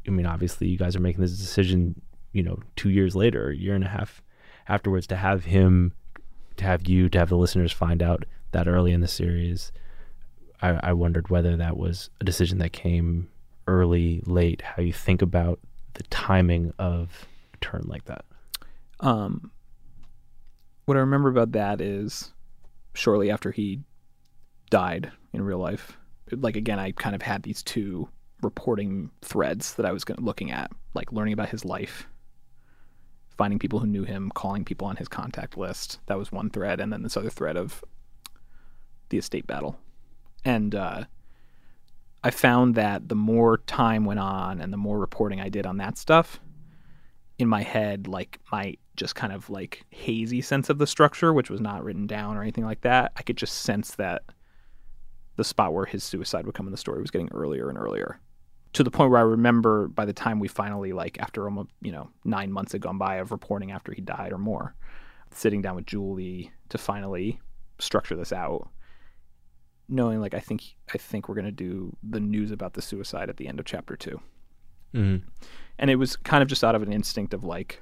I 0.07 0.11
mean, 0.11 0.25
obviously 0.25 0.67
you 0.67 0.77
guys 0.77 0.95
are 0.95 1.01
making 1.01 1.21
this 1.21 1.38
decision, 1.38 2.01
you 2.34 2.43
know, 2.43 2.59
two 2.75 2.89
years 2.89 3.15
later, 3.15 3.49
a 3.49 3.55
year 3.55 3.75
and 3.75 3.84
a 3.84 3.89
half 3.89 4.21
afterwards, 4.67 5.07
to 5.07 5.15
have 5.15 5.45
him, 5.45 5.93
to 6.57 6.65
have 6.65 6.88
you, 6.88 7.09
to 7.09 7.19
have 7.19 7.29
the 7.29 7.38
listeners 7.38 7.71
find 7.71 8.03
out 8.03 8.25
that 8.51 8.67
early 8.67 8.91
in 8.91 9.01
the 9.01 9.07
series. 9.07 9.71
I, 10.61 10.79
I 10.84 10.93
wondered 10.93 11.29
whether 11.29 11.57
that 11.57 11.77
was 11.77 12.09
a 12.19 12.23
decision 12.23 12.57
that 12.59 12.73
came 12.73 13.29
early, 13.67 14.21
late, 14.25 14.61
how 14.61 14.82
you 14.82 14.93
think 14.93 15.21
about 15.21 15.59
the 15.93 16.03
timing 16.03 16.73
of 16.77 17.27
a 17.53 17.57
turn 17.57 17.84
like 17.86 18.05
that. 18.05 18.25
Um, 19.02 19.52
what 20.86 20.95
I 20.95 21.02
remember 21.02 21.30
about 21.30 21.52
that 21.54 21.82
is 21.82 22.32
shortly 22.93 23.32
after 23.32 23.52
he 23.52 23.82
died 24.70 25.12
in 25.34 25.41
real 25.41 25.58
life, 25.60 25.97
like 26.32 26.56
again, 26.56 26.80
I 26.80 26.91
kind 26.91 27.16
of 27.16 27.22
had 27.22 27.43
these 27.43 27.64
two 27.64 28.08
reporting 28.41 29.12
threads 29.22 29.76
that 29.76 29.86
I 29.86 29.91
was 29.91 30.08
looking 30.18 30.52
at, 30.52 30.72
like 30.93 31.12
learning 31.12 31.34
about 31.34 31.49
his 31.49 31.66
life, 31.66 32.08
finding 33.38 33.60
people 33.60 33.80
who 33.80 33.88
knew 33.88 34.04
him, 34.04 34.32
calling 34.34 34.66
people 34.66 34.88
on 34.88 34.95
his 34.95 35.08
contact 35.08 35.58
list. 35.58 35.99
That 36.08 36.18
was 36.18 36.32
one 36.32 36.49
thread, 36.49 36.80
and 36.80 36.91
then 36.91 37.04
this 37.04 37.18
other 37.18 37.30
thread 37.30 37.58
of 37.58 37.84
the 39.10 39.18
estate 39.18 39.47
battle. 39.47 39.78
And 40.45 40.74
uh, 40.74 41.06
I 42.24 42.32
found 42.32 42.76
that 42.76 43.10
the 43.10 43.16
more 43.16 43.58
time 43.60 44.06
went 44.06 44.20
on 44.20 44.62
and 44.62 44.72
the 44.72 44.78
more 44.78 44.99
reporting 44.99 45.39
I 45.39 45.49
did 45.49 45.66
on 45.66 45.78
that 45.78 45.97
stuff, 45.97 46.39
in 47.38 47.47
my 47.47 47.64
head, 47.64 48.08
like 48.08 48.39
my 48.52 48.76
just 48.96 49.16
kind 49.16 49.34
of 49.34 49.50
like 49.50 49.84
hazy 49.89 50.42
sense 50.42 50.70
of 50.70 50.78
the 50.78 50.88
structure, 50.88 51.34
which 51.34 51.50
was 51.50 51.62
not 51.62 51.84
written 51.84 52.08
down 52.08 52.38
or 52.38 52.42
anything 52.42 52.66
like 52.66 52.82
that, 52.82 53.12
I 53.16 53.24
could 53.24 53.38
just 53.38 53.60
sense 53.60 53.96
that 53.96 54.24
the 55.38 55.44
spot 55.44 55.74
where 55.74 55.86
his 55.86 56.04
suicide 56.04 56.46
would 56.46 56.56
come 56.56 56.68
in 56.68 56.72
the 56.72 56.78
story 56.78 57.02
was 57.02 57.12
getting 57.12 57.30
earlier 57.32 57.70
and 57.70 57.78
earlier. 57.78 58.20
To 58.74 58.84
the 58.84 58.92
point 58.92 59.12
where 59.12 59.20
I 59.20 59.24
remember 59.24 59.88
by 59.88 60.06
the 60.06 60.14
time 60.14 60.39
we 60.39 60.48
finally, 60.48 60.94
like 60.94 61.20
after 61.20 61.46
almost, 61.46 61.70
you 61.82 61.92
know, 61.92 62.10
nine 62.24 62.52
months 62.52 62.72
had 62.72 62.82
gone 62.82 62.98
by 62.98 63.16
of 63.16 63.32
reporting 63.32 63.72
after 63.72 63.92
he 63.92 64.02
died 64.02 64.32
or 64.32 64.38
more, 64.38 64.76
sitting 65.32 65.62
down 65.62 65.76
with 65.76 65.86
Julie 65.86 66.52
to 66.70 66.78
finally 66.78 67.39
structure 67.80 68.16
this 68.16 68.32
out, 68.32 68.70
knowing 69.89 70.22
like 70.22 70.34
I 70.34 70.39
think 70.39 70.64
I 70.94 70.98
think 70.98 71.28
we're 71.28 71.36
gonna 71.36 71.52
do 71.52 71.96
the 72.02 72.20
news 72.20 72.52
about 72.52 72.74
the 72.74 72.82
suicide 72.82 73.30
at 73.30 73.38
the 73.38 73.48
end 73.48 73.60
of 73.60 73.66
chapter 73.66 73.96
two 73.96 74.22
Mm-hmm. 74.94 75.26
and 75.80 75.89
it 75.89 75.96
was 75.96 76.18
kind 76.18 76.42
of 76.44 76.50
just 76.50 76.66
out 76.66 76.76
of 76.76 76.82
an 76.82 76.92
instinct 76.92 77.34
of 77.34 77.46
like 77.46 77.82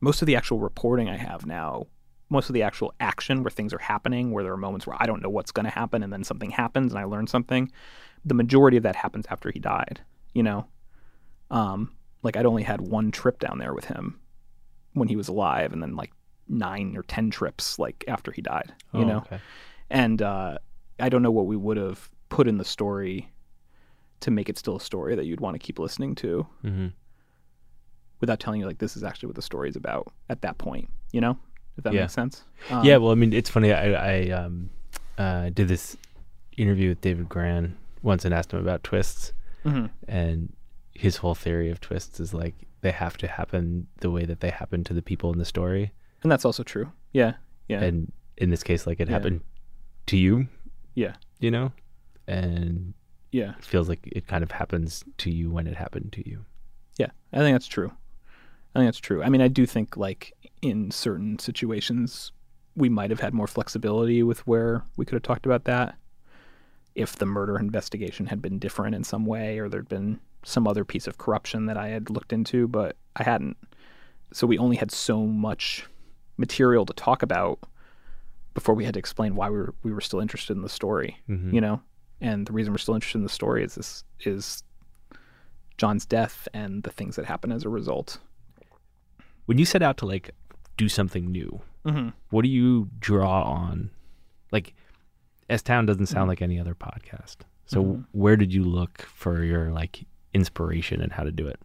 most 0.00 0.22
of 0.22 0.26
the 0.26 0.36
actual 0.36 0.58
reporting 0.58 1.08
I 1.08 1.16
have 1.16 1.46
now, 1.46 1.86
most 2.30 2.48
of 2.50 2.54
the 2.54 2.62
actual 2.62 2.92
action 3.00 3.42
where 3.42 3.50
things 3.50 3.72
are 3.72 3.78
happening, 3.78 4.30
where 4.30 4.44
there 4.44 4.52
are 4.52 4.58
moments 4.58 4.86
where 4.86 4.96
I 5.00 5.06
don't 5.06 5.22
know 5.22 5.30
what's 5.30 5.50
going 5.50 5.64
to 5.64 5.70
happen 5.70 6.02
and 6.02 6.12
then 6.12 6.24
something 6.24 6.50
happens 6.50 6.92
and 6.92 6.98
I 7.00 7.04
learn 7.04 7.26
something, 7.26 7.70
the 8.24 8.34
majority 8.34 8.76
of 8.76 8.82
that 8.82 8.96
happens 8.96 9.26
after 9.30 9.50
he 9.50 9.58
died, 9.58 10.00
you 10.34 10.42
know? 10.42 10.66
Um, 11.50 11.94
like 12.22 12.36
I'd 12.36 12.46
only 12.46 12.62
had 12.62 12.80
one 12.80 13.10
trip 13.10 13.38
down 13.38 13.58
there 13.58 13.74
with 13.74 13.86
him 13.86 14.20
when 14.92 15.08
he 15.08 15.16
was 15.16 15.28
alive 15.28 15.72
and 15.72 15.82
then 15.82 15.96
like 15.96 16.12
nine 16.48 16.96
or 16.96 17.02
10 17.02 17.30
trips 17.30 17.78
like 17.78 18.04
after 18.08 18.30
he 18.30 18.42
died, 18.42 18.74
you 18.92 19.04
know? 19.04 19.18
Oh, 19.24 19.34
okay. 19.34 19.40
and 19.90 20.20
uh, 20.20 20.58
I 21.00 21.08
don't 21.08 21.22
know 21.22 21.30
what 21.30 21.46
we 21.46 21.56
would 21.56 21.76
have 21.76 22.10
put 22.28 22.46
in 22.46 22.58
the 22.58 22.64
story 22.64 23.30
to 24.20 24.30
make 24.30 24.48
it 24.48 24.58
still 24.58 24.76
a 24.76 24.80
story 24.80 25.14
that 25.14 25.26
you'd 25.26 25.40
want 25.40 25.54
to 25.54 25.58
keep 25.58 25.78
listening 25.78 26.14
to 26.16 26.46
Mm-hmm. 26.64 26.88
Without 28.20 28.40
telling 28.40 28.60
you 28.60 28.66
like 28.66 28.78
this 28.78 28.96
is 28.96 29.04
actually 29.04 29.28
what 29.28 29.36
the 29.36 29.42
story 29.42 29.68
is 29.68 29.76
about 29.76 30.12
at 30.28 30.42
that 30.42 30.58
point. 30.58 30.88
You 31.12 31.20
know, 31.20 31.38
if 31.76 31.84
that 31.84 31.92
Yeah. 31.92 32.02
makes 32.02 32.12
sense. 32.14 32.42
Um, 32.70 32.84
yeah, 32.84 32.96
well, 32.96 33.12
I 33.12 33.14
mean, 33.14 33.32
it's 33.32 33.48
funny. 33.50 33.72
I, 33.72 33.92
I 33.92 34.30
um, 34.30 34.70
uh, 35.16 35.50
did 35.50 35.68
this 35.68 35.96
interview 36.56 36.88
with 36.90 37.00
David 37.00 37.28
Grann 37.28 37.76
once 38.02 38.24
and 38.24 38.34
asked 38.34 38.52
him 38.52 38.58
about 38.60 38.82
twists, 38.84 39.32
mhm. 39.64 39.90
and 40.08 40.52
his 40.94 41.16
whole 41.18 41.34
theory 41.34 41.70
of 41.70 41.80
twists 41.80 42.18
is 42.20 42.34
like 42.34 42.54
they 42.80 42.90
have 42.90 43.16
to 43.18 43.26
happen 43.28 43.86
the 44.00 44.10
way 44.10 44.24
that 44.24 44.40
they 44.40 44.50
happen 44.50 44.82
to 44.84 44.92
the 44.94 45.02
people 45.02 45.32
in 45.32 45.38
the 45.38 45.44
story, 45.44 45.92
and 46.22 46.30
that's 46.32 46.44
also 46.44 46.62
true. 46.62 46.90
Yeah, 47.12 47.34
yeah, 47.68 47.80
and 47.82 48.10
in 48.36 48.50
this 48.50 48.62
case, 48.64 48.86
like 48.86 48.98
it 49.00 49.08
Yeah. 49.08 49.14
happened 49.14 49.40
to 50.06 50.16
you, 50.16 50.48
yeah, 50.94 51.14
you 51.40 51.50
know, 51.50 51.72
and 52.26 52.94
yeah, 53.32 53.54
it 53.58 53.64
feels 53.64 53.88
like 53.88 54.00
it 54.10 54.26
kind 54.26 54.42
of 54.42 54.50
happens 54.50 55.04
to 55.18 55.30
you 55.30 55.50
when 55.50 55.66
it 55.66 55.76
happened 55.76 56.12
to 56.14 56.28
you. 56.28 56.44
yeah. 56.98 57.10
I 57.32 57.38
think 57.38 57.54
that's 57.54 57.66
true. 57.68 57.92
I 58.74 58.80
think 58.80 58.88
that's 58.88 58.98
true. 59.00 59.22
I 59.22 59.28
mean, 59.28 59.40
I 59.40 59.48
do 59.48 59.66
think 59.66 59.96
like 59.96 60.32
in 60.62 60.90
certain 60.90 61.38
situations 61.38 62.32
we 62.76 62.88
might 62.88 63.10
have 63.10 63.20
had 63.20 63.34
more 63.34 63.46
flexibility 63.46 64.22
with 64.22 64.46
where 64.46 64.84
we 64.96 65.04
could 65.04 65.14
have 65.14 65.22
talked 65.22 65.46
about 65.46 65.64
that 65.64 65.96
if 66.94 67.16
the 67.16 67.26
murder 67.26 67.58
investigation 67.58 68.26
had 68.26 68.40
been 68.42 68.58
different 68.58 68.94
in 68.94 69.04
some 69.04 69.24
way 69.26 69.58
or 69.58 69.68
there'd 69.68 69.88
been 69.88 70.18
some 70.44 70.66
other 70.66 70.84
piece 70.84 71.06
of 71.06 71.18
corruption 71.18 71.66
that 71.66 71.76
I 71.76 71.88
had 71.88 72.10
looked 72.10 72.32
into, 72.32 72.66
but 72.68 72.96
I 73.16 73.22
hadn't. 73.22 73.56
So 74.32 74.46
we 74.46 74.58
only 74.58 74.76
had 74.76 74.90
so 74.90 75.24
much 75.26 75.86
material 76.36 76.84
to 76.86 76.92
talk 76.92 77.22
about 77.22 77.58
before 78.54 78.74
we 78.74 78.84
had 78.84 78.94
to 78.94 78.98
explain 79.00 79.34
why 79.36 79.48
we 79.50 79.58
were 79.58 79.74
we 79.82 79.92
were 79.92 80.00
still 80.00 80.20
interested 80.20 80.56
in 80.56 80.62
the 80.62 80.68
story. 80.68 81.16
Mhm. 81.28 81.52
You 81.52 81.60
know? 81.60 81.80
And 82.20 82.46
the 82.46 82.52
reason 82.52 82.72
we're 82.72 82.78
still 82.78 82.94
interested 82.94 83.18
in 83.18 83.24
the 83.24 83.28
story 83.28 83.62
is 83.64 83.74
this 83.76 84.04
is 84.20 84.62
John's 85.76 86.04
death 86.06 86.48
and 86.52 86.82
the 86.82 86.90
things 86.90 87.16
that 87.16 87.26
happen 87.26 87.52
as 87.52 87.64
a 87.64 87.68
result. 87.68 88.18
When 89.48 89.56
you 89.56 89.64
set 89.64 89.80
out 89.82 89.96
to 89.98 90.06
like 90.06 90.32
do 90.76 90.90
something 90.90 91.32
new, 91.32 91.62
Mm-hmm. 91.86 92.10
what 92.28 92.42
do 92.42 92.48
you 92.50 92.90
draw 92.98 93.44
on? 93.44 93.90
Like, 94.52 94.74
S 95.48 95.62
Town 95.62 95.86
doesn't 95.86 96.04
sound 96.06 96.26
Mhm. 96.26 96.28
like 96.28 96.42
any 96.42 96.60
other 96.60 96.74
podcast. 96.74 97.36
So, 97.64 97.82
Mhm. 97.82 98.04
where 98.12 98.36
did 98.36 98.52
you 98.52 98.62
look 98.62 99.00
for 99.02 99.42
your 99.42 99.70
like 99.72 100.04
inspiration 100.34 101.00
and 101.00 101.12
how 101.12 101.22
to 101.22 101.32
do 101.32 101.46
it? 101.48 101.58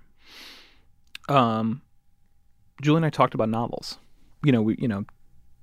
um, 1.29 1.81
Julie 2.81 2.97
and 2.97 3.05
I 3.05 3.09
talked 3.09 3.33
about 3.33 3.49
novels. 3.49 3.97
You 4.43 4.51
know, 4.53 4.61
we, 4.61 4.75
you 4.79 4.87
know, 4.87 5.03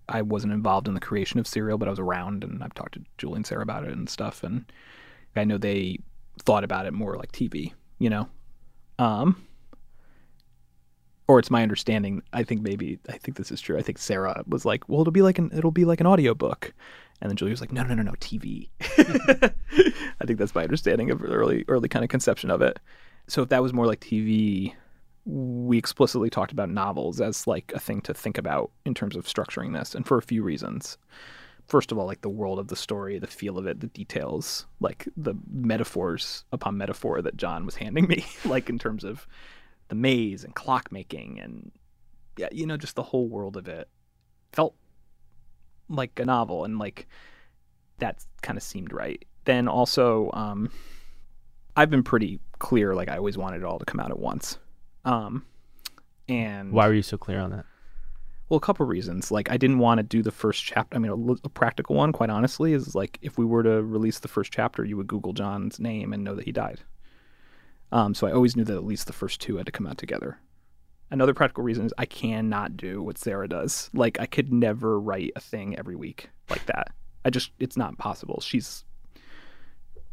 I 0.09 0.21
wasn't 0.23 0.53
involved 0.53 0.89
in 0.89 0.95
the 0.95 1.01
creation 1.01 1.41
of 1.41 1.47
Serial, 1.47 1.79
but 1.79 1.87
I 1.89 1.91
was 1.91 1.99
around, 2.01 2.45
and 2.45 2.62
I've 2.62 2.75
talked 2.75 2.95
to 2.95 3.05
Julie 3.18 3.37
and 3.37 3.47
Sarah 3.47 3.62
about 3.62 3.85
it 3.85 3.93
and 3.93 4.09
stuff. 4.11 4.43
And 4.43 4.71
I 5.37 5.45
know 5.45 5.57
they 5.59 5.99
thought 6.43 6.64
about 6.64 6.85
it 6.87 6.93
more 6.93 7.16
like 7.16 7.33
TV. 7.33 7.73
You 7.99 8.11
know, 8.11 8.29
um, 8.99 9.37
or 11.31 11.39
it's 11.39 11.51
my 11.51 11.62
understanding. 11.62 12.22
I 12.33 12.43
think 12.43 12.61
maybe 12.61 12.99
I 13.09 13.16
think 13.16 13.37
this 13.37 13.53
is 13.53 13.61
true. 13.61 13.78
I 13.78 13.83
think 13.83 13.99
Sarah 13.99 14.43
was 14.49 14.64
like, 14.64 14.89
"Well, 14.89 15.01
it'll 15.01 15.12
be 15.12 15.22
like 15.22 15.39
an 15.39 15.49
it'll 15.55 15.70
be 15.70 15.85
like 15.85 16.01
an 16.01 16.07
audiobook. 16.09 16.74
and 17.20 17.31
then 17.31 17.37
Julie 17.37 17.53
was 17.53 17.61
like, 17.61 17.70
"No, 17.70 17.85
no, 17.85 17.95
no, 17.95 18.03
no, 18.03 18.14
TV." 18.14 18.68
I 18.81 20.24
think 20.26 20.41
that's 20.41 20.57
my 20.57 20.64
understanding 20.64 21.09
of 21.12 21.22
early 21.22 21.64
early 21.68 21.89
kind 21.89 22.05
of 22.05 22.09
conception 22.09 22.51
of 22.51 22.62
it. 22.62 22.81
So 23.28 23.43
if 23.43 23.49
that 23.51 23.62
was 23.62 23.72
more 23.72 23.87
like 23.87 24.01
TV, 24.01 24.74
we 25.24 25.78
explicitly 25.78 26.31
talked 26.31 26.51
about 26.51 26.68
novels 26.68 27.20
as 27.20 27.47
like 27.47 27.70
a 27.76 27.78
thing 27.78 28.01
to 28.03 28.12
think 28.12 28.37
about 28.37 28.72
in 28.85 28.93
terms 28.93 29.14
of 29.14 29.24
structuring 29.24 29.72
this, 29.72 29.95
and 29.95 30.05
for 30.05 30.18
a 30.18 30.22
few 30.22 30.43
reasons. 30.43 30.99
First 31.68 31.93
of 31.93 31.99
all, 31.99 32.07
like 32.07 32.22
the 32.22 32.28
world 32.28 32.59
of 32.59 32.66
the 32.66 32.74
story, 32.74 33.20
the 33.20 33.28
feel 33.28 33.57
of 33.57 33.68
it, 33.68 33.78
the 33.78 33.87
details, 33.87 34.66
like 34.81 35.07
the 35.16 35.35
metaphors 35.49 36.43
upon 36.51 36.76
metaphor 36.76 37.22
that 37.22 37.37
John 37.37 37.64
was 37.64 37.76
handing 37.76 38.09
me, 38.09 38.24
like 38.45 38.68
in 38.68 38.81
terms 38.81 39.05
of 39.05 39.28
the 39.91 39.95
maze 39.95 40.45
and 40.45 40.55
clockmaking 40.55 41.45
and 41.45 41.70
yeah, 42.38 42.49
you 42.51 42.66
know, 42.66 42.78
just 42.78 42.97
the 42.97 43.03
whole 43.03 43.28
world 43.28 43.57
of 43.57 43.68
it 43.68 43.88
felt 44.53 44.74
like 45.88 46.18
a 46.18 46.24
novel 46.24 46.64
and 46.64 46.78
like 46.78 47.07
that 47.99 48.24
kind 48.41 48.57
of 48.57 48.62
seemed 48.62 48.93
right. 48.93 49.22
Then 49.45 49.68
also, 49.68 50.30
um, 50.32 50.70
I've 51.76 51.91
been 51.91 52.03
pretty 52.03 52.41
clear, 52.59 52.95
like 52.95 53.09
I 53.09 53.18
always 53.18 53.36
wanted 53.36 53.59
it 53.59 53.64
all 53.64 53.78
to 53.78 53.84
come 53.84 54.01
out 54.01 54.11
at 54.11 54.18
once. 54.18 54.59
Um, 55.05 55.45
and 56.28 56.72
Why 56.72 56.86
were 56.86 56.95
you 56.95 57.03
so 57.03 57.18
clear 57.18 57.41
on 57.41 57.51
that? 57.51 57.66
well, 58.51 58.59
a 58.59 58.61
couple 58.61 58.84
reasons. 58.84 59.30
Like, 59.30 59.49
I 59.49 59.57
didn't 59.57 59.78
want 59.78 59.99
to 59.99 60.03
do 60.03 60.22
the 60.22 60.32
first 60.32 60.64
chapter. 60.64 60.97
I 60.97 60.99
mean, 60.99 61.38
a 61.45 61.49
practical 61.49 61.95
one, 61.95 62.12
quite 62.12 62.30
honestly, 62.30 62.72
is 62.72 62.97
like 62.97 63.16
if 63.22 63.38
we 63.38 63.45
were 63.45 63.62
to 63.62 63.80
release 63.82 64.18
the 64.18 64.28
first 64.28 64.53
chapter, 64.53 64.84
you 64.84 64.97
would 64.97 65.07
Google 65.07 65.32
John's 65.32 65.78
name 65.78 66.12
and 66.12 66.24
know 66.24 66.34
that 66.34 66.45
he 66.45 66.53
died. 66.53 66.80
Um, 67.93 68.14
so 68.14 68.26
I 68.26 68.32
always 68.32 68.57
knew 68.57 68.64
that 68.64 68.74
at 68.76 68.84
least 68.84 69.07
the 69.07 69.12
first 69.12 69.41
two 69.41 69.57
had 69.57 69.66
to 69.66 69.72
come 69.72 69.86
out 69.86 69.99
together. 69.99 70.38
Another 71.11 71.34
practical 71.34 71.64
reason 71.64 71.86
is 71.86 71.95
I 71.99 72.07
cannot 72.07 72.76
do 72.76 73.03
what 73.03 73.18
Sarah 73.18 73.49
does. 73.49 73.91
Like, 73.93 74.20
I 74.20 74.26
could 74.26 74.53
never 74.53 74.99
write 75.01 75.32
a 75.34 75.41
thing 75.41 75.76
every 75.76 75.97
week 75.97 76.30
like 76.49 76.64
that. 76.66 76.93
I 77.24 77.30
just, 77.30 77.51
it's 77.59 77.76
not 77.76 77.99
possible. 77.99 78.41
She's 78.41 78.84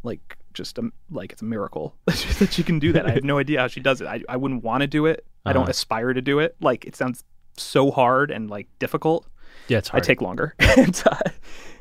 like 0.04 0.38
just 0.54 0.78
a 0.78 0.90
like 1.12 1.32
it's 1.32 1.42
a 1.42 1.46
miracle 1.46 1.96
that 2.06 2.50
she 2.52 2.64
can 2.64 2.80
do 2.80 2.94
that. 2.94 3.06
I 3.06 3.12
have 3.12 3.24
no 3.24 3.38
idea 3.40 3.60
how 3.60 3.68
she 3.68 3.80
does 3.80 4.00
it. 4.02 4.08
I 4.08 4.22
I 4.30 4.38
wouldn't 4.38 4.64
want 4.64 4.82
to 4.82 4.88
do 4.88 5.06
it. 5.06 5.26
I 5.46 5.54
don't 5.54 5.64
Uh-huh. 5.64 5.72
aspire 5.72 6.14
to 6.14 6.22
do 6.22 6.40
it. 6.40 6.56
Like 6.62 6.86
it 6.86 6.96
sounds 6.96 7.24
so 7.58 7.92
hard 7.92 8.32
and 8.32 8.50
like 8.50 8.68
difficult. 8.80 9.28
Yeah, 9.68 9.80
it's 9.80 9.94
I 9.94 10.00
take 10.00 10.22
longer. 10.22 10.54
And, 10.78 11.02
uh, 11.06 11.18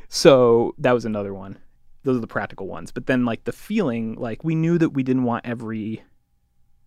so 0.08 0.74
that 0.78 0.92
was 0.92 1.04
another 1.04 1.34
one. 1.34 1.58
Those 2.06 2.18
are 2.18 2.20
the 2.20 2.28
practical 2.28 2.68
ones. 2.68 2.92
But 2.92 3.06
then 3.06 3.24
like 3.24 3.42
the 3.44 3.52
feeling, 3.52 4.14
like 4.14 4.44
we 4.44 4.54
knew 4.54 4.78
that 4.78 4.90
we 4.90 5.02
didn't 5.02 5.24
want 5.24 5.44
every 5.44 6.04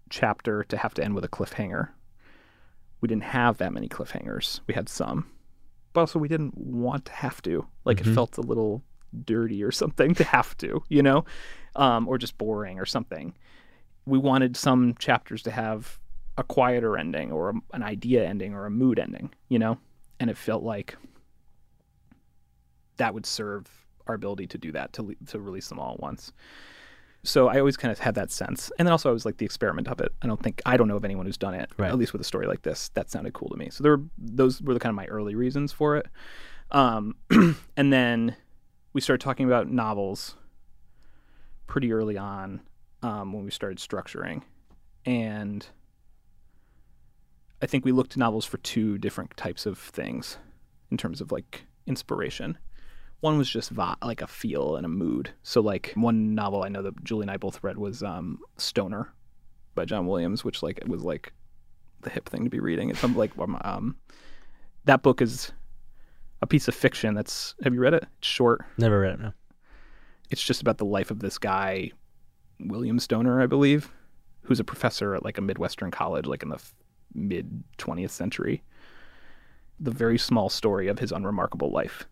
chapter 0.10 0.64
to 0.64 0.78
have 0.78 0.94
to 0.94 1.04
end 1.04 1.14
with 1.14 1.26
a 1.26 1.28
cliffhanger. 1.28 1.90
We 3.02 3.08
didn't 3.10 3.24
have 3.24 3.58
that 3.58 3.74
many 3.74 3.90
cliffhangers. 3.90 4.62
We 4.66 4.76
had 4.76 4.88
some. 4.88 5.30
But 5.92 6.00
also 6.00 6.20
we 6.20 6.30
didn't 6.30 6.58
want 6.58 7.04
to 7.06 7.12
have 7.12 7.42
to. 7.42 7.68
Like 7.84 8.00
it 8.00 8.08
Mhm. 8.08 8.16
felt 8.16 8.38
a 8.38 8.42
little 8.42 8.82
dirty 9.26 9.62
or 9.62 9.72
something 9.72 10.16
to 10.16 10.24
have 10.24 10.56
to, 10.60 10.84
you 10.88 11.04
know? 11.04 11.26
Um, 11.76 12.08
or 12.08 12.18
just 12.18 12.38
boring 12.38 12.80
or 12.80 12.86
something. 12.86 13.36
We 14.06 14.18
wanted 14.20 14.56
some 14.56 14.96
chapters 15.00 15.44
to 15.44 15.52
have 15.52 16.00
a 16.38 16.44
quieter 16.44 16.98
ending 16.98 17.34
or 17.34 17.50
a, 17.50 17.54
an 17.74 17.84
idea 17.84 18.26
ending 18.26 18.54
or 18.54 18.66
a 18.66 18.72
mood 18.72 18.98
ending, 18.98 19.34
you 19.50 19.60
know? 19.60 19.80
And 20.18 20.30
it 20.30 20.38
felt 20.38 20.64
like 20.64 20.96
that 22.96 23.14
would 23.14 23.26
serve 23.26 23.79
our 24.10 24.16
ability 24.16 24.48
to 24.48 24.58
do 24.58 24.72
that 24.74 24.92
to 24.94 25.16
to 25.28 25.40
release 25.40 25.70
them 25.70 25.80
all 25.80 25.94
at 25.94 26.00
once. 26.02 26.34
So 27.24 27.48
I 27.50 27.60
always 27.60 27.76
kind 27.78 27.92
of 27.92 28.00
had 28.00 28.16
that 28.16 28.32
sense, 28.32 28.72
and 28.80 28.88
then 28.88 28.92
also 28.92 29.10
I 29.10 29.14
was 29.14 29.26
like 29.26 29.38
the 29.38 29.46
experiment 29.46 29.88
of 29.90 30.00
it. 30.02 30.12
I 30.22 30.28
don't 30.28 30.42
think 30.42 30.62
I 30.66 30.78
don't 30.78 30.88
know 30.88 30.96
of 30.96 31.06
anyone 31.06 31.26
who's 31.26 31.38
done 31.38 31.54
it, 31.54 31.70
Right. 31.78 31.90
at 31.90 31.98
least 31.98 32.12
with 32.14 32.22
a 32.22 32.26
story 32.26 32.48
like 32.48 32.62
this. 32.64 32.90
That 32.90 33.10
sounded 33.12 33.34
cool 33.34 33.50
to 33.50 33.58
me. 33.58 33.70
So 33.70 33.84
there 33.84 33.98
were 33.98 34.04
those 34.18 34.62
were 34.62 34.74
the 34.74 34.80
kind 34.80 34.90
of 34.92 34.96
my 34.96 35.06
early 35.06 35.36
reasons 35.36 35.72
for 35.72 35.96
it. 35.98 36.08
Um, 36.72 37.16
and 37.78 37.92
then 37.94 38.36
we 38.94 39.02
started 39.02 39.22
talking 39.24 39.46
about 39.46 39.70
novels 39.70 40.36
pretty 41.68 41.92
early 41.92 42.18
on 42.18 42.62
um, 43.04 43.34
when 43.34 43.44
we 43.44 43.52
started 43.52 43.78
structuring, 43.80 44.42
and 45.06 45.68
I 47.62 47.66
think 47.66 47.84
we 47.84 47.92
looked 47.92 48.12
to 48.14 48.20
novels 48.20 48.46
for 48.46 48.58
two 48.60 48.98
different 48.98 49.36
types 49.36 49.66
of 49.66 49.78
things 49.78 50.38
in 50.90 50.96
terms 50.98 51.20
of 51.22 51.32
like 51.34 51.66
inspiration. 51.86 52.58
One 53.22 53.38
was 53.38 53.50
just 53.50 53.70
vi- 53.72 53.96
like 54.04 54.22
a 54.22 54.28
feel 54.28 54.76
and 54.76 54.86
a 54.86 54.90
mood. 54.90 55.32
So 55.44 55.62
like 55.62 55.92
one 55.96 56.36
novel 56.36 56.64
I 56.64 56.70
know 56.70 56.82
that 56.84 57.04
Julie 57.04 57.24
and 57.24 57.32
I 57.32 57.38
both 57.38 57.62
read 57.64 57.78
was 57.78 58.02
um, 58.02 58.40
Stoner 58.58 59.14
by 59.76 59.86
John 59.86 60.08
Williams, 60.08 60.44
which 60.44 60.64
like 60.64 60.78
it 60.78 60.88
was 60.88 61.04
like 61.04 61.34
the 62.02 62.10
hip 62.10 62.30
thing 62.30 62.44
to 62.46 62.50
be 62.50 62.60
reading. 62.60 62.90
It's 62.90 63.04
like 63.04 63.38
um, 63.38 63.58
um, 63.62 63.98
that 64.86 65.02
book 65.02 65.22
is 65.22 65.52
a 66.42 66.48
piece 66.48 66.68
of 66.68 66.76
fiction 66.76 67.14
that's 67.14 67.56
have 67.64 67.74
you 67.74 67.80
read 67.80 67.94
it? 67.94 68.06
It's 68.20 68.28
short. 68.28 68.62
Never 68.78 69.02
read 69.02 69.16
it. 69.16 69.20
No. 69.20 69.34
It's 70.30 70.44
just 70.44 70.62
about 70.62 70.78
the 70.78 70.86
life 70.86 71.12
of 71.12 71.20
this 71.20 71.38
guy, 71.38 71.92
William 72.60 73.00
Stoner, 73.00 73.42
I 73.42 73.48
believe, 73.48 73.92
who's 74.44 74.60
a 74.60 74.64
professor 74.64 75.16
at 75.16 75.26
like 75.26 75.38
a 75.38 75.42
Midwestern 75.42 75.92
college, 75.92 76.26
like 76.26 76.44
in 76.44 76.50
the 76.50 76.56
f- 76.56 76.74
mid 77.14 77.64
20th 77.78 78.12
century. 78.12 78.64
The 79.80 79.92
very 79.92 80.18
small 80.18 80.50
story 80.50 80.88
of 80.88 81.00
his 81.00 81.12
unremarkable 81.12 81.72
life 81.72 82.08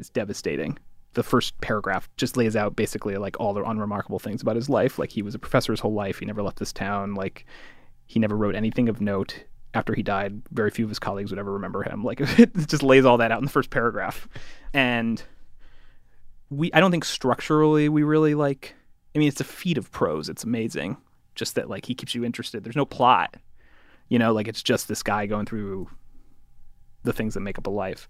is 0.00 0.10
devastating. 0.10 0.78
The 1.14 1.22
first 1.22 1.60
paragraph 1.60 2.08
just 2.16 2.36
lays 2.36 2.56
out 2.56 2.76
basically 2.76 3.16
like 3.16 3.38
all 3.40 3.52
the 3.52 3.64
unremarkable 3.64 4.18
things 4.18 4.42
about 4.42 4.56
his 4.56 4.68
life. 4.68 4.98
Like 4.98 5.10
he 5.10 5.22
was 5.22 5.34
a 5.34 5.38
professor 5.38 5.72
his 5.72 5.80
whole 5.80 5.94
life. 5.94 6.18
He 6.18 6.26
never 6.26 6.42
left 6.42 6.58
this 6.58 6.72
town. 6.72 7.14
Like 7.14 7.46
he 8.06 8.18
never 8.18 8.36
wrote 8.36 8.54
anything 8.54 8.88
of 8.88 9.00
note. 9.00 9.44
After 9.72 9.94
he 9.94 10.02
died, 10.02 10.42
very 10.50 10.70
few 10.70 10.84
of 10.84 10.88
his 10.88 10.98
colleagues 10.98 11.30
would 11.30 11.38
ever 11.38 11.52
remember 11.52 11.82
him. 11.82 12.02
Like 12.02 12.20
it 12.38 12.54
just 12.66 12.82
lays 12.82 13.04
all 13.04 13.18
that 13.18 13.32
out 13.32 13.38
in 13.38 13.44
the 13.44 13.50
first 13.50 13.70
paragraph. 13.70 14.28
And 14.72 15.22
we 16.48 16.72
I 16.72 16.80
don't 16.80 16.90
think 16.90 17.04
structurally 17.04 17.88
we 17.88 18.02
really 18.02 18.34
like 18.34 18.74
I 19.14 19.18
mean 19.18 19.28
it's 19.28 19.40
a 19.40 19.44
feat 19.44 19.78
of 19.78 19.90
prose. 19.90 20.28
It's 20.28 20.44
amazing. 20.44 20.96
Just 21.34 21.54
that 21.54 21.68
like 21.68 21.86
he 21.86 21.94
keeps 21.94 22.14
you 22.14 22.24
interested. 22.24 22.64
There's 22.64 22.76
no 22.76 22.84
plot. 22.84 23.36
You 24.08 24.18
know, 24.18 24.32
like 24.32 24.48
it's 24.48 24.62
just 24.62 24.88
this 24.88 25.02
guy 25.02 25.26
going 25.26 25.46
through 25.46 25.88
the 27.02 27.12
things 27.12 27.34
that 27.34 27.40
make 27.40 27.58
up 27.58 27.66
a 27.66 27.70
life. 27.70 28.08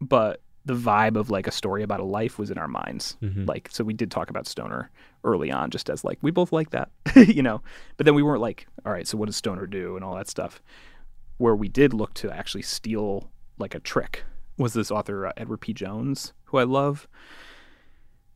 But 0.00 0.42
the 0.66 0.74
vibe 0.74 1.16
of 1.16 1.30
like 1.30 1.46
a 1.46 1.50
story 1.52 1.82
about 1.82 2.00
a 2.00 2.04
life 2.04 2.38
was 2.38 2.50
in 2.50 2.58
our 2.58 2.68
minds. 2.68 3.16
Mhm. 3.22 3.48
Like 3.48 3.68
so 3.72 3.82
we 3.82 3.94
did 3.94 4.10
talk 4.10 4.28
about 4.30 4.46
Stoner 4.46 4.90
early 5.24 5.50
on 5.50 5.70
just 5.70 5.88
as 5.88 6.04
like 6.04 6.18
we 6.22 6.30
both 6.30 6.52
like 6.52 6.70
that, 6.70 6.90
you 7.16 7.42
know. 7.42 7.62
But 7.96 8.04
then 8.06 8.14
we 8.14 8.22
weren't 8.22 8.42
like, 8.42 8.66
all 8.84 8.92
right, 8.92 9.06
so 9.06 9.16
what 9.16 9.26
does 9.26 9.36
Stoner 9.36 9.66
do 9.66 9.96
and 9.96 10.04
all 10.04 10.14
that 10.16 10.28
stuff. 10.28 10.60
Where 11.38 11.56
we 11.56 11.68
did 11.68 11.94
look 11.94 12.12
to 12.14 12.30
actually 12.30 12.62
steal 12.62 13.30
like 13.58 13.74
a 13.74 13.80
trick 13.80 14.24
was 14.58 14.74
this 14.74 14.90
author 14.90 15.26
uh, 15.26 15.32
Edward 15.38 15.58
P. 15.62 15.72
Jones, 15.72 16.34
who 16.44 16.58
I 16.58 16.64
love. 16.64 17.08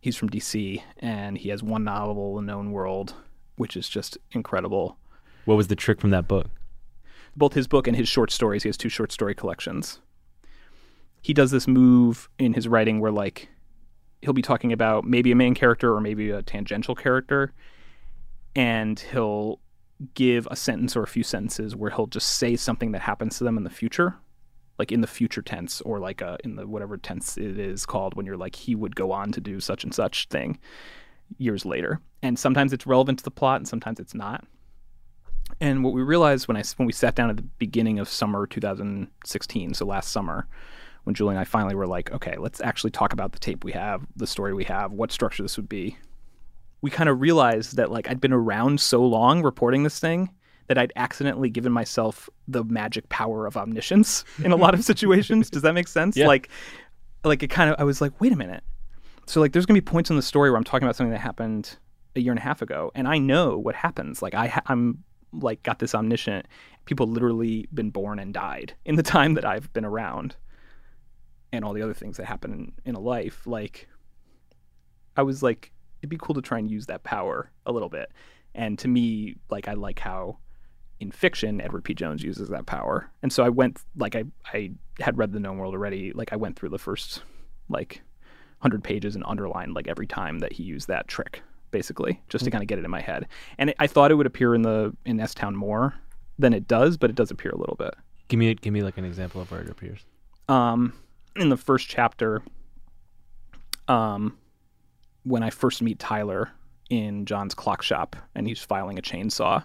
He's 0.01 0.17
from 0.17 0.31
DC 0.31 0.83
and 0.99 1.37
he 1.39 1.49
has 1.51 1.63
one 1.63 1.85
novel, 1.85 2.37
The 2.37 2.43
Known 2.43 2.73
World, 2.73 3.15
which 3.57 3.77
is 3.77 3.89
just 3.89 4.19
incredible. 4.33 4.99
What 5.45 5.57
was 5.57 5.69
the 5.69 5.77
trick 5.77 6.01
from 6.01 6.11
that 6.11 6.29
book? 6.29 6.47
Both 7.37 7.55
his 7.55 7.67
book 7.67 7.87
and 7.87 7.97
his 7.97 8.09
short 8.09 8.31
stories, 8.31 8.63
he 8.63 8.69
has 8.69 8.77
two 8.77 8.89
short 8.89 9.13
story 9.13 9.35
collections. 9.35 10.01
He 11.25 11.33
does 11.33 11.51
this 11.51 11.67
move 11.67 12.29
in 12.39 12.53
his 12.53 12.69
writing 12.69 13.01
where 13.01 13.11
like 13.11 13.49
he'll 14.23 14.33
be 14.33 14.43
talking 14.43 14.73
about 14.73 15.05
maybe 15.05 15.33
a 15.33 15.37
main 15.37 15.55
character 15.55 15.95
or 15.95 16.01
maybe 16.01 16.31
a 16.31 16.43
tangential 16.43 16.95
character 16.95 17.53
and 18.55 19.01
he'll 19.01 19.59
give 20.15 20.47
a 20.51 20.57
sentence 20.57 20.95
or 20.95 21.03
a 21.03 21.07
few 21.07 21.23
sentences 21.23 21.75
where 21.75 21.91
he'll 21.91 22.07
just 22.07 22.29
say 22.37 22.57
something 22.57 22.93
that 22.93 23.01
happens 23.01 23.39
to 23.39 23.45
them 23.45 23.57
in 23.57 23.65
the 23.65 23.71
future 23.71 24.17
like 24.79 24.91
in 24.91 25.01
the 25.01 25.07
future 25.07 25.43
tense 25.43 25.81
or 25.83 25.99
like 25.99 26.21
uh, 26.23 26.37
in 26.45 26.57
the 26.57 26.67
whatever 26.67 26.97
tense 26.97 27.37
it 27.37 27.59
is 27.59 27.87
called 27.87 28.15
when 28.15 28.27
you're 28.27 28.37
like 28.37 28.57
he 28.57 28.75
would 28.75 28.97
go 28.97 29.13
on 29.13 29.33
to 29.33 29.41
do 29.41 29.61
such 29.61 29.85
and 29.85 29.95
such 29.95 30.29
thing 30.29 30.59
years 31.39 31.65
later. 31.65 32.01
And 32.23 32.39
sometimes 32.39 32.73
it's 32.73 32.87
relevant 32.87 33.19
to 33.19 33.25
the 33.25 33.31
plot 33.31 33.61
and 33.61 33.69
sometimes 33.69 34.01
it's 34.01 34.15
not. 34.15 34.45
And 35.61 35.85
what 35.85 35.93
we 35.93 36.03
realized 36.03 36.49
when 36.49 36.57
I 36.57 36.65
when 36.77 36.87
we 36.87 36.93
sat 36.93 37.15
down 37.15 37.31
at 37.31 37.37
the 37.37 37.43
beginning 37.43 37.99
of 37.99 38.09
summer 38.09 38.47
2016 38.47 39.75
so 39.75 39.87
last 39.87 40.11
summer 40.11 40.49
when 41.05 41.15
Julie 41.15 41.31
and 41.31 41.39
I 41.39 41.45
finally 41.45 41.75
were 41.75 41.87
like 41.87 42.13
okay 42.13 42.37
let's 42.39 42.61
actually 42.61 42.91
talk 42.91 43.13
about 43.13 43.33
the 43.33 43.39
tape 43.39 43.65
we 43.65 43.73
have 43.73 44.07
the 44.17 44.27
story 44.27 44.53
we 44.55 44.65
have 44.65 44.93
what 44.93 45.13
structure 45.13 45.43
this 45.43 45.57
would 45.57 45.69
be 45.69 45.97
we 46.83 46.91
kind 46.91 47.09
of 47.09 47.21
realized 47.21 47.77
that 47.77 47.91
like 47.91 48.11
I'd 48.11 48.21
been 48.21 48.33
around 48.33 48.81
so 48.81 49.03
long 49.03 49.43
reporting 49.43 49.85
this 49.85 49.99
thing 49.99 50.31
that 50.67 50.79
I'd 50.79 50.93
accidentally 50.97 51.51
given 51.51 51.73
myself 51.73 52.29
the 52.49 52.65
magic 52.65 53.09
power 53.09 53.47
of 53.47 53.57
omniscience 53.57 54.25
in 54.43 54.53
a 54.53 54.57
lot 54.57 54.75
of 54.75 54.85
situations. 54.85 55.51
Does 55.51 55.63
that 55.63 55.73
make 55.73 55.89
sense? 55.89 56.17
Yeah. 56.17 56.27
Like, 56.27 56.49
like 57.25 57.43
it 57.43 57.49
kind 57.49 57.71
of. 57.71 57.77
I 57.79 57.85
was 57.85 58.01
like, 58.01 58.21
wait 58.21 58.33
a 58.33 58.37
minute. 58.37 58.63
So 59.27 59.41
like, 59.41 59.53
there's 59.53 59.67
gonna 59.67 59.81
be 59.81 59.85
points 59.85 60.11
in 60.11 60.17
the 60.17 60.23
story 60.23 60.51
where 60.51 60.57
I'm 60.59 60.65
talking 60.65 60.87
about 60.87 60.97
something 60.97 61.13
that 61.13 61.21
happened 61.21 61.77
a 62.17 62.21
year 62.21 62.33
and 62.33 62.39
a 62.39 62.43
half 62.43 62.63
ago, 62.63 62.93
and 62.95 63.09
I 63.09 63.19
know 63.19 63.59
what 63.59 63.75
happens. 63.75 64.23
Like 64.23 64.35
I, 64.35 64.49
ha- 64.49 64.63
I'm 64.67 65.03
like 65.33 65.63
got 65.63 65.79
this 65.79 65.95
omniscient. 65.95 66.47
People 66.85 67.07
literally 67.07 67.67
been 67.73 67.91
born 67.91 68.19
and 68.19 68.33
died 68.33 68.75
in 68.85 68.97
the 68.97 69.03
time 69.03 69.35
that 69.35 69.45
I've 69.45 69.73
been 69.73 69.85
around, 69.85 70.37
and 71.57 71.65
all 71.65 71.73
the 71.73 71.83
other 71.83 71.95
things 71.95 72.17
that 72.17 72.27
happen 72.27 72.53
in, 72.53 72.73
in 72.85 72.95
a 72.95 73.01
life. 73.01 73.47
Like, 73.47 73.89
I 75.17 75.23
was 75.23 75.43
like, 75.43 75.73
it'd 76.01 76.11
be 76.11 76.19
cool 76.19 76.35
to 76.35 76.43
try 76.43 76.59
and 76.59 76.71
use 76.71 76.87
that 76.87 77.05
power 77.05 77.51
a 77.67 77.73
little 77.73 77.89
bit. 77.89 78.11
And 78.55 78.79
to 78.81 78.89
me, 78.89 79.37
like 79.51 79.69
I 79.69 79.73
like 79.75 79.99
how 79.99 80.39
in 81.01 81.11
fiction 81.11 81.61
Edward 81.61 81.85
P. 81.85 81.95
Jones 81.95 82.23
uses 82.23 82.49
that 82.51 82.67
power. 82.67 83.11
And 83.23 83.33
so 83.33 83.45
I 83.45 83.49
went 83.49 83.81
like 83.97 84.15
I 84.15 84.25
I 84.53 84.71
had 85.01 85.19
read 85.19 85.33
the 85.33 85.41
known 85.41 85.59
world 85.59 85.75
already. 85.75 86.13
Like 86.13 86.33
I 86.33 86.37
went 86.37 86.57
through 86.57 86.69
the 86.69 86.79
first 86.79 87.23
like 87.69 88.03
hundred 88.61 88.85
pages 88.85 89.15
and 89.15 89.25
underlined 89.27 89.75
like 89.75 89.89
every 89.89 90.07
time 90.07 90.39
that 90.39 90.53
he 90.53 90.63
used 90.63 90.89
that 90.89 91.09
trick, 91.09 91.43
basically, 91.71 92.23
just 92.29 92.45
to 92.45 92.51
kind 92.51 92.63
of 92.63 92.69
get 92.69 92.79
it 92.79 92.85
in 92.85 92.91
my 92.91 93.01
head. 93.01 93.27
And 93.59 93.71
it, 93.71 93.77
I 93.79 93.87
thought 93.89 94.11
it 94.11 94.15
would 94.15 94.27
appear 94.27 94.55
in 94.55 94.63
the 94.63 94.95
in 95.05 95.19
S 95.19 95.35
Town 95.35 95.57
more 95.57 95.95
than 96.39 96.53
it 96.53 96.69
does, 96.69 96.97
but 96.97 97.11
it 97.11 97.17
does 97.17 97.31
appear 97.31 97.51
a 97.51 97.59
little 97.59 97.77
bit. 97.77 97.95
Give 98.29 98.39
me 98.39 98.55
give 98.55 98.73
me 98.73 98.83
like 98.83 98.99
an 98.99 99.05
example 99.05 99.41
of 99.41 99.51
where 99.51 99.63
it 99.63 99.69
appears. 99.71 100.05
um, 100.49 100.93
in 101.37 101.49
the 101.49 101.57
first 101.57 101.89
chapter, 101.89 102.43
um, 103.89 104.39
when 105.25 105.43
I 105.43 105.51
first 105.51 105.83
meet 105.83 105.99
Tyler 105.99 106.51
in 106.91 107.27
John's 107.27 107.55
clock 107.55 107.83
shop 107.83 108.17
and 108.35 108.47
he's 108.47 108.63
filing 108.63 108.99
a 108.99 109.03
chainsaw, 109.03 109.65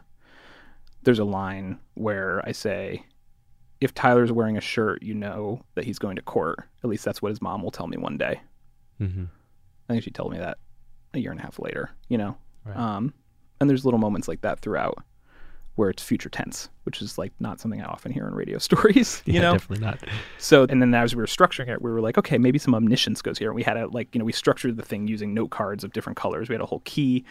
there's 1.03 1.19
a 1.19 1.25
line 1.25 1.79
where 1.93 2.41
I 2.45 2.51
say, 2.51 3.03
if 3.81 3.93
Tyler's 3.93 4.31
wearing 4.31 4.57
a 4.57 4.61
shirt, 4.61 5.01
you 5.03 5.13
know 5.13 5.61
that 5.75 5.85
he's 5.85 5.99
going 5.99 6.17
to 6.17 6.21
court. 6.21 6.63
At 6.83 6.89
least 6.89 7.05
that's 7.05 7.21
what 7.21 7.29
his 7.29 7.41
mom 7.41 7.63
will 7.63 7.71
tell 7.71 7.87
me 7.87 7.97
one 7.97 8.17
day. 8.17 8.41
Mm-hmm. 8.99 9.25
I 9.87 9.93
think 9.93 10.03
she 10.03 10.11
told 10.11 10.33
me 10.33 10.37
that 10.39 10.57
a 11.13 11.19
year 11.19 11.31
and 11.31 11.39
a 11.39 11.43
half 11.43 11.59
later, 11.59 11.91
you 12.09 12.17
know? 12.17 12.37
Right. 12.65 12.75
Um, 12.75 13.13
and 13.61 13.69
there's 13.69 13.85
little 13.85 13.99
moments 13.99 14.27
like 14.27 14.41
that 14.41 14.59
throughout 14.59 14.97
where 15.79 15.89
it's 15.89 16.03
future 16.03 16.27
tense, 16.27 16.67
which 16.83 17.01
is 17.01 17.17
like 17.17 17.31
not 17.39 17.61
something 17.61 17.81
I 17.81 17.85
often 17.85 18.11
hear 18.11 18.27
in 18.27 18.35
radio 18.35 18.57
stories, 18.67 19.23
you 19.25 19.35
yeah, 19.35 19.41
know? 19.41 19.53
definitely 19.53 19.85
not. 19.85 19.99
So, 20.37 20.65
and 20.69 20.81
then 20.81 20.93
as 20.93 21.15
we 21.15 21.21
were 21.21 21.25
structuring 21.25 21.69
it, 21.69 21.81
we 21.81 21.89
were 21.89 22.01
like, 22.01 22.17
okay, 22.17 22.37
maybe 22.37 22.59
some 22.59 22.75
omniscience 22.75 23.21
goes 23.21 23.37
here. 23.37 23.47
And 23.47 23.55
we 23.55 23.63
had 23.63 23.77
a, 23.77 23.87
like, 23.87 24.13
you 24.13 24.19
know, 24.19 24.25
we 24.25 24.33
structured 24.33 24.75
the 24.75 24.83
thing 24.83 25.07
using 25.07 25.33
note 25.33 25.51
cards 25.51 25.85
of 25.85 25.93
different 25.93 26.17
colors. 26.17 26.49
We 26.49 26.53
had 26.53 26.61
a 26.61 26.65
whole 26.65 26.81
key, 26.83 27.23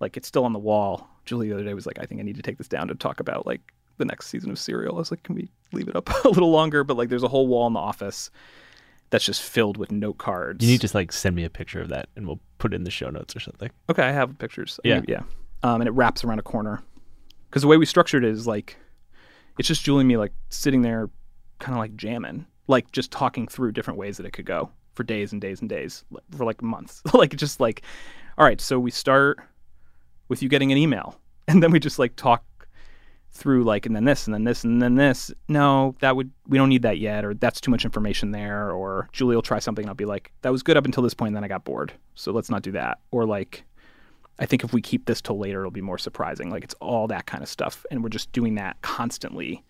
like, 0.00 0.18
it's 0.18 0.28
still 0.28 0.44
on 0.44 0.52
the 0.52 0.58
wall. 0.58 1.08
Julie 1.24 1.48
the 1.48 1.54
other 1.54 1.64
day 1.64 1.72
was 1.72 1.86
like, 1.86 1.98
I 1.98 2.04
think 2.04 2.20
I 2.20 2.24
need 2.24 2.36
to 2.36 2.42
take 2.42 2.58
this 2.58 2.68
down 2.68 2.88
to 2.88 2.94
talk 2.94 3.20
about, 3.20 3.46
like, 3.46 3.62
the 3.96 4.04
next 4.04 4.26
season 4.26 4.50
of 4.50 4.58
Serial. 4.58 4.96
I 4.96 4.98
was 4.98 5.10
like, 5.10 5.22
can 5.22 5.34
we 5.34 5.48
leave 5.72 5.88
it 5.88 5.96
up 5.96 6.10
a 6.26 6.28
little 6.28 6.50
longer? 6.50 6.84
But, 6.84 6.98
like, 6.98 7.08
there's 7.08 7.22
a 7.22 7.28
whole 7.28 7.46
wall 7.46 7.66
in 7.66 7.72
the 7.72 7.80
office 7.80 8.30
that's 9.08 9.24
just 9.24 9.40
filled 9.40 9.78
with 9.78 9.90
note 9.90 10.18
cards. 10.18 10.62
You 10.62 10.70
need 10.70 10.82
to 10.82 10.90
like 10.92 11.10
send 11.12 11.36
me 11.36 11.44
a 11.44 11.50
picture 11.50 11.80
of 11.80 11.88
that, 11.88 12.08
and 12.16 12.26
we'll 12.26 12.40
put 12.58 12.72
it 12.74 12.76
in 12.76 12.84
the 12.84 12.90
show 12.90 13.08
notes 13.08 13.34
or 13.34 13.40
something. 13.40 13.70
Okay, 13.88 14.02
I 14.02 14.12
have 14.12 14.36
pictures. 14.38 14.78
Yeah. 14.84 15.00
yeah. 15.08 15.22
Um, 15.62 15.80
and 15.80 15.88
it 15.88 15.92
wraps 15.92 16.24
around 16.24 16.40
a 16.40 16.42
corner 16.42 16.82
because 17.54 17.62
the 17.62 17.68
way 17.68 17.76
we 17.76 17.86
structured 17.86 18.24
it 18.24 18.32
is 18.32 18.48
like 18.48 18.76
it's 19.60 19.68
just 19.68 19.84
Julie 19.84 20.00
and 20.00 20.08
me 20.08 20.16
like 20.16 20.32
sitting 20.50 20.82
there, 20.82 21.08
kind 21.60 21.72
of 21.72 21.78
like 21.78 21.94
jamming, 21.94 22.46
like 22.66 22.90
just 22.90 23.12
talking 23.12 23.46
through 23.46 23.70
different 23.70 23.96
ways 23.96 24.16
that 24.16 24.26
it 24.26 24.32
could 24.32 24.44
go 24.44 24.72
for 24.94 25.04
days 25.04 25.30
and 25.30 25.40
days 25.40 25.60
and 25.60 25.68
days, 25.68 26.04
for 26.36 26.44
like 26.44 26.62
months. 26.62 27.00
like 27.14 27.36
just 27.36 27.60
like, 27.60 27.82
all 28.38 28.44
right, 28.44 28.60
so 28.60 28.80
we 28.80 28.90
start 28.90 29.38
with 30.26 30.42
you 30.42 30.48
getting 30.48 30.72
an 30.72 30.78
email, 30.78 31.16
and 31.48 31.62
then 31.62 31.70
we 31.70 31.78
just 31.78 31.96
like 31.96 32.16
talk 32.16 32.42
through 33.30 33.62
like 33.62 33.86
and 33.86 33.94
then 33.94 34.04
this 34.04 34.26
and 34.26 34.34
then 34.34 34.42
this 34.42 34.64
and 34.64 34.82
then 34.82 34.96
this. 34.96 35.30
No 35.46 35.94
that 36.00 36.16
would 36.16 36.32
we 36.48 36.58
don't 36.58 36.68
need 36.68 36.82
that 36.82 36.98
yet 36.98 37.24
or 37.24 37.34
that's 37.34 37.60
too 37.60 37.70
much 37.70 37.84
information 37.84 38.32
there 38.32 38.72
or 38.72 39.08
julie 39.12 39.34
will 39.34 39.42
try 39.42 39.58
something 39.58 39.82
and 39.82 39.90
i'll 39.90 39.94
be 39.96 40.04
like 40.04 40.30
that 40.42 40.52
was 40.52 40.62
good 40.62 40.76
up 40.76 40.84
until 40.84 41.02
this 41.02 41.14
point 41.14 41.30
and 41.30 41.36
then 41.36 41.42
i 41.42 41.48
got 41.48 41.64
bored 41.64 41.92
so 42.14 42.30
let's 42.30 42.48
not 42.48 42.62
do 42.62 42.70
that. 42.72 42.98
Or 43.10 43.26
like 43.26 43.64
i 44.38 44.46
think 44.46 44.64
if 44.64 44.72
we 44.72 44.80
keep 44.80 45.06
this 45.06 45.20
till 45.20 45.38
later 45.38 45.60
it'll 45.60 45.70
be 45.70 45.80
more 45.80 45.98
surprising 45.98 46.50
like 46.50 46.64
it's 46.64 46.74
all 46.80 47.06
that 47.06 47.26
kind 47.26 47.42
of 47.42 47.48
stuff 47.48 47.84
and 47.90 48.02
we're 48.02 48.08
just 48.08 48.32
doing 48.32 48.54
that 48.54 48.80
constantly 48.82 49.62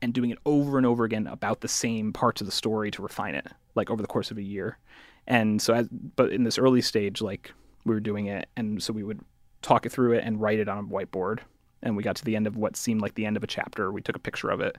and 0.00 0.12
doing 0.12 0.30
it 0.30 0.38
over 0.46 0.78
and 0.78 0.86
over 0.86 1.04
again 1.04 1.26
about 1.28 1.60
the 1.60 1.68
same 1.68 2.12
parts 2.12 2.40
of 2.40 2.46
the 2.46 2.52
story 2.52 2.90
to 2.90 3.02
refine 3.02 3.34
it 3.34 3.46
like 3.74 3.90
over 3.90 4.02
the 4.02 4.08
course 4.08 4.30
of 4.30 4.38
a 4.38 4.42
year 4.42 4.78
And 5.26 5.60
so, 5.62 5.74
as, 5.74 5.88
but 5.88 6.32
in 6.32 6.44
this 6.44 6.58
early 6.58 6.82
stage, 6.82 7.20
like 7.20 7.52
we 7.84 7.94
were 7.94 8.00
doing 8.00 8.26
it, 8.26 8.48
and 8.56 8.82
so 8.82 8.92
we 8.92 9.02
would 9.02 9.20
talk 9.60 9.86
it 9.86 9.92
through 9.92 10.12
it 10.12 10.24
and 10.24 10.40
write 10.40 10.58
it 10.58 10.68
on 10.68 10.78
a 10.78 10.82
whiteboard. 10.82 11.40
And 11.82 11.96
we 11.96 12.02
got 12.02 12.16
to 12.16 12.24
the 12.24 12.36
end 12.36 12.46
of 12.46 12.56
what 12.56 12.76
seemed 12.76 13.00
like 13.00 13.14
the 13.14 13.26
end 13.26 13.36
of 13.36 13.42
a 13.42 13.46
chapter. 13.46 13.90
We 13.90 14.02
took 14.02 14.16
a 14.16 14.20
picture 14.20 14.50
of 14.50 14.60
it, 14.60 14.78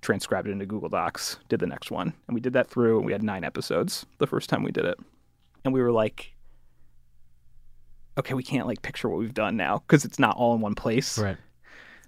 transcribed 0.00 0.48
it 0.48 0.52
into 0.52 0.66
Google 0.66 0.88
Docs, 0.88 1.38
did 1.48 1.60
the 1.60 1.66
next 1.66 1.90
one, 1.90 2.12
and 2.26 2.34
we 2.34 2.40
did 2.40 2.52
that 2.52 2.68
through. 2.68 2.98
And 2.98 3.06
we 3.06 3.12
had 3.12 3.22
nine 3.22 3.44
episodes 3.44 4.06
the 4.18 4.26
first 4.26 4.48
time 4.48 4.62
we 4.62 4.72
did 4.72 4.84
it, 4.84 4.98
and 5.64 5.74
we 5.74 5.80
were 5.82 5.92
like, 5.92 6.32
okay, 8.18 8.34
we 8.34 8.42
can't 8.42 8.66
like 8.66 8.82
picture 8.82 9.08
what 9.08 9.18
we've 9.18 9.34
done 9.34 9.56
now 9.56 9.82
because 9.86 10.04
it's 10.04 10.18
not 10.18 10.36
all 10.36 10.54
in 10.54 10.60
one 10.60 10.74
place. 10.74 11.18
Right. 11.18 11.36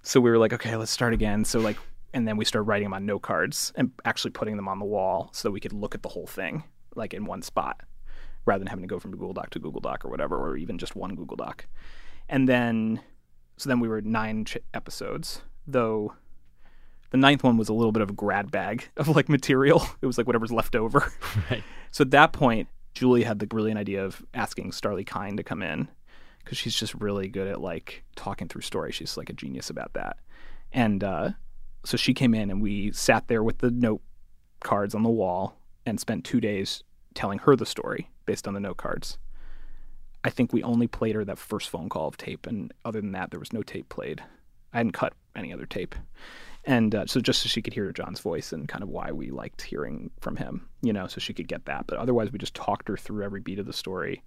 So 0.02 0.20
we 0.20 0.30
were 0.30 0.38
like, 0.38 0.52
okay, 0.52 0.76
let's 0.76 0.90
start 0.90 1.12
again. 1.12 1.44
So 1.44 1.60
like, 1.60 1.76
and 2.12 2.26
then 2.26 2.36
we 2.36 2.44
started 2.44 2.64
writing 2.64 2.86
them 2.86 2.94
on 2.94 3.06
note 3.06 3.22
cards 3.22 3.72
and 3.76 3.92
actually 4.04 4.32
putting 4.32 4.56
them 4.56 4.68
on 4.68 4.78
the 4.78 4.84
wall 4.84 5.30
so 5.32 5.48
that 5.48 5.52
we 5.52 5.60
could 5.60 5.72
look 5.72 5.94
at 5.94 6.02
the 6.02 6.08
whole 6.08 6.26
thing 6.26 6.64
like 6.96 7.14
in 7.14 7.24
one 7.24 7.42
spot, 7.42 7.80
rather 8.46 8.58
than 8.58 8.66
having 8.66 8.82
to 8.82 8.88
go 8.88 8.98
from 8.98 9.12
Google 9.12 9.32
Doc 9.32 9.50
to 9.50 9.60
Google 9.60 9.80
Doc 9.80 10.04
or 10.04 10.08
whatever, 10.08 10.36
or 10.36 10.56
even 10.56 10.78
just 10.78 10.96
one 10.96 11.14
Google 11.14 11.36
Doc. 11.36 11.66
And 12.28 12.48
then, 12.48 13.00
so 13.56 13.68
then 13.68 13.78
we 13.80 13.88
were 13.88 14.00
nine 14.00 14.44
ch- 14.44 14.58
episodes, 14.74 15.42
though. 15.66 16.14
The 17.10 17.16
ninth 17.16 17.42
one 17.42 17.56
was 17.56 17.68
a 17.68 17.72
little 17.72 17.92
bit 17.92 18.02
of 18.02 18.10
a 18.10 18.12
grad 18.12 18.50
bag 18.50 18.88
of 18.96 19.08
like 19.08 19.28
material. 19.28 19.84
It 20.02 20.06
was 20.06 20.16
like 20.16 20.26
whatever's 20.26 20.52
left 20.52 20.74
over. 20.74 21.12
Right. 21.50 21.62
So 21.92 22.02
at 22.02 22.12
that 22.12 22.32
point, 22.32 22.68
Julie 22.94 23.24
had 23.24 23.38
the 23.40 23.46
brilliant 23.46 23.78
idea 23.78 24.04
of 24.04 24.24
asking 24.34 24.70
Starlee 24.70 25.06
Kine 25.06 25.36
to 25.36 25.42
come 25.42 25.62
in 25.62 25.88
because 26.50 26.58
she's 26.58 26.74
just 26.74 26.94
really 26.94 27.28
good 27.28 27.46
at 27.46 27.60
like 27.60 28.02
talking 28.16 28.48
through 28.48 28.62
stories. 28.62 28.96
She's 28.96 29.16
like 29.16 29.30
a 29.30 29.32
genius 29.32 29.70
about 29.70 29.92
that. 29.92 30.16
And 30.72 31.04
uh, 31.04 31.30
so 31.84 31.96
she 31.96 32.12
came 32.12 32.34
in 32.34 32.50
and 32.50 32.60
we 32.60 32.90
sat 32.90 33.28
there 33.28 33.44
with 33.44 33.58
the 33.58 33.70
note 33.70 34.02
cards 34.58 34.92
on 34.96 35.04
the 35.04 35.10
wall 35.10 35.56
and 35.86 36.00
spent 36.00 36.24
two 36.24 36.40
days 36.40 36.82
telling 37.14 37.38
her 37.38 37.54
the 37.54 37.64
story 37.64 38.10
based 38.26 38.48
on 38.48 38.54
the 38.54 38.58
note 38.58 38.78
cards. 38.78 39.16
I 40.24 40.30
think 40.30 40.52
we 40.52 40.64
only 40.64 40.88
played 40.88 41.14
her 41.14 41.24
that 41.24 41.38
first 41.38 41.68
phone 41.68 41.88
call 41.88 42.08
of 42.08 42.16
tape, 42.16 42.48
and 42.48 42.74
other 42.84 43.00
than 43.00 43.12
that, 43.12 43.30
there 43.30 43.38
was 43.38 43.52
no 43.52 43.62
tape 43.62 43.88
played. 43.88 44.20
I 44.72 44.78
hadn't 44.78 44.92
cut 44.92 45.14
any 45.36 45.52
other 45.52 45.66
tape. 45.66 45.94
And 46.64 46.96
uh, 46.96 47.06
so 47.06 47.20
just 47.20 47.42
so 47.42 47.48
she 47.48 47.62
could 47.62 47.74
hear 47.74 47.92
John's 47.92 48.20
voice 48.20 48.52
and 48.52 48.68
kind 48.68 48.82
of 48.82 48.88
why 48.88 49.12
we 49.12 49.30
liked 49.30 49.62
hearing 49.62 50.10
from 50.20 50.34
him, 50.34 50.68
you 50.82 50.92
know, 50.92 51.06
so 51.06 51.20
she 51.20 51.32
could 51.32 51.46
get 51.46 51.66
that. 51.66 51.86
But 51.86 51.98
otherwise, 51.98 52.32
we 52.32 52.40
just 52.40 52.54
talked 52.54 52.88
her 52.88 52.96
through 52.96 53.22
every 53.22 53.40
beat 53.40 53.60
of 53.60 53.66
the 53.66 53.72
story. 53.72 54.24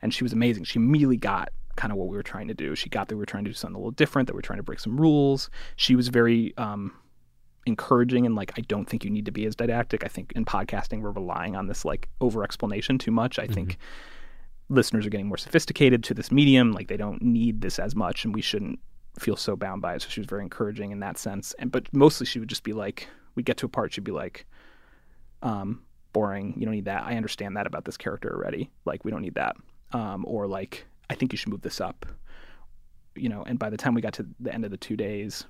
And 0.00 0.12
she 0.12 0.24
was 0.24 0.32
amazing. 0.32 0.64
She 0.64 0.78
immediately 0.78 1.18
got 1.18 1.50
kind 1.76 1.92
of 1.92 1.98
what 1.98 2.08
we 2.08 2.16
were 2.16 2.22
trying 2.22 2.48
to 2.48 2.54
do. 2.54 2.74
She 2.74 2.88
got 2.88 3.08
that 3.08 3.16
we 3.16 3.20
were 3.20 3.26
trying 3.26 3.44
to 3.44 3.50
do 3.50 3.54
something 3.54 3.74
a 3.74 3.78
little 3.78 3.90
different, 3.92 4.26
that 4.26 4.34
we 4.34 4.38
are 4.40 4.42
trying 4.42 4.58
to 4.58 4.62
break 4.62 4.80
some 4.80 5.00
rules. 5.00 5.50
She 5.76 5.94
was 5.94 6.08
very 6.08 6.54
um, 6.56 6.92
encouraging 7.66 8.26
and 8.26 8.34
like, 8.34 8.52
I 8.56 8.62
don't 8.62 8.88
think 8.88 9.04
you 9.04 9.10
need 9.10 9.26
to 9.26 9.32
be 9.32 9.46
as 9.46 9.54
didactic. 9.54 10.04
I 10.04 10.08
think 10.08 10.32
in 10.32 10.44
podcasting, 10.44 11.00
we're 11.00 11.10
relying 11.10 11.56
on 11.56 11.66
this 11.66 11.84
like 11.84 12.08
over 12.20 12.42
explanation 12.42 12.98
too 12.98 13.10
much. 13.10 13.38
I 13.38 13.46
think 13.46 13.78
listeners 14.68 15.06
are 15.06 15.10
getting 15.10 15.28
more 15.28 15.36
sophisticated 15.36 16.02
to 16.04 16.14
this 16.14 16.32
medium. 16.32 16.72
Like 16.72 16.88
they 16.88 16.96
don't 16.96 17.22
need 17.22 17.60
this 17.60 17.78
as 17.78 17.94
much, 17.94 18.24
and 18.24 18.34
we 18.34 18.42
shouldn't 18.42 18.80
feel 19.18 19.36
so 19.36 19.56
bound 19.56 19.82
by 19.82 19.94
it. 19.94 20.02
So 20.02 20.08
she 20.08 20.20
was 20.20 20.26
very 20.26 20.42
encouraging 20.42 20.90
in 20.90 21.00
that 21.00 21.18
sense. 21.18 21.54
And 21.58 21.70
but 21.70 21.92
mostly 21.92 22.26
she 22.26 22.38
would 22.38 22.48
just 22.48 22.64
be 22.64 22.72
like, 22.72 23.08
we'd 23.34 23.46
get 23.46 23.56
to 23.58 23.66
a 23.66 23.68
part, 23.68 23.92
she'd 23.92 24.04
be 24.04 24.12
like, 24.12 24.46
um, 25.42 25.82
boring. 26.12 26.54
You 26.56 26.64
don't 26.64 26.74
need 26.74 26.86
that. 26.86 27.04
I 27.04 27.16
understand 27.16 27.56
that 27.56 27.66
about 27.66 27.84
this 27.84 27.96
character 27.96 28.34
already. 28.34 28.70
Like 28.84 29.04
we 29.04 29.10
don't 29.10 29.22
need 29.22 29.34
that. 29.34 29.56
Um, 29.92 30.24
or 30.26 30.46
like, 30.46 30.86
I 31.10 31.14
think 31.14 31.32
you 31.32 31.36
should 31.36 31.50
move 31.50 31.62
this 31.62 31.80
up. 31.80 32.06
You 33.14 33.28
know. 33.28 33.42
And 33.44 33.58
by 33.58 33.70
the 33.70 33.76
time 33.76 33.94
we 33.94 34.00
got 34.00 34.14
to 34.14 34.26
the 34.40 34.52
end 34.52 34.64
of 34.64 34.70
the 34.70 34.76
two 34.76 34.96
days, 34.96 35.44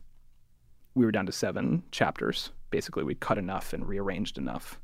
we 0.95 1.05
were 1.05 1.13
down 1.13 1.27
to 1.27 1.33
seven 1.33 1.83
chapters. 1.91 2.51
Basically, 2.71 3.05
we 3.05 3.15
cut 3.15 3.39
enough 3.39 3.73
and 3.73 3.87
rearranged 3.89 4.39
enough. 4.39 4.81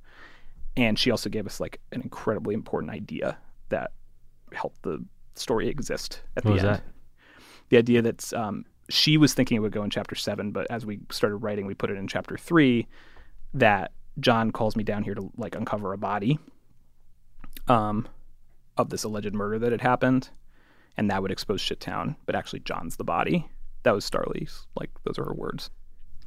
And 0.77 0.99
she 0.99 1.11
also 1.11 1.29
gave 1.29 1.47
us 1.47 1.61
like 1.61 1.81
an 1.93 2.01
incredibly 2.01 2.55
important 2.55 2.93
idea 2.93 3.37
that 3.69 3.93
helped 4.53 4.83
the 4.83 5.05
story 5.35 5.69
exist 5.69 6.23
at 6.37 6.45
What 6.45 6.53
the 6.53 6.59
end 6.61 6.69
that? 6.69 6.83
the 7.69 7.79
idea 7.79 8.03
that 8.03 8.33
um, 8.35 8.65
she 8.89 9.17
was 9.17 9.35
thinking 9.35 9.57
it 9.57 9.61
would 9.61 9.73
go 9.73 9.83
in 9.83 9.91
chapter 9.91 10.15
seven, 10.15 10.51
but 10.53 10.67
as 10.71 10.85
we 10.85 11.01
started 11.11 11.37
writing, 11.37 11.67
we 11.67 11.75
put 11.75 11.91
it 11.91 11.97
in 11.97 12.07
chapter 12.07 12.37
three. 12.37 12.87
That 13.55 13.93
John 14.21 14.51
calls 14.51 14.77
me 14.77 14.85
down 14.85 15.03
here 15.03 15.15
to 15.15 15.31
like 15.37 15.55
uncover 15.55 15.93
a 15.93 15.99
body, 15.99 16.39
um, 17.69 18.09
of 18.77 18.91
this 18.91 19.05
alleged 19.05 19.35
murder 19.35 19.59
that 19.59 19.73
had 19.73 19.81
happened, 19.81 20.31
and 20.97 21.11
that 21.11 21.23
would 21.23 21.31
expose 21.31 21.61
Shittown. 21.61 22.17
But 22.27 22.35
actually, 22.35 22.61
John's 22.61 22.97
the 22.97 23.05
body. 23.05 23.49
That 23.83 23.95
was 23.95 24.09
Starlee's. 24.09 24.67
Like 24.79 24.91
those 25.05 25.19
are 25.19 25.25
her 25.25 25.35
words. 25.35 25.71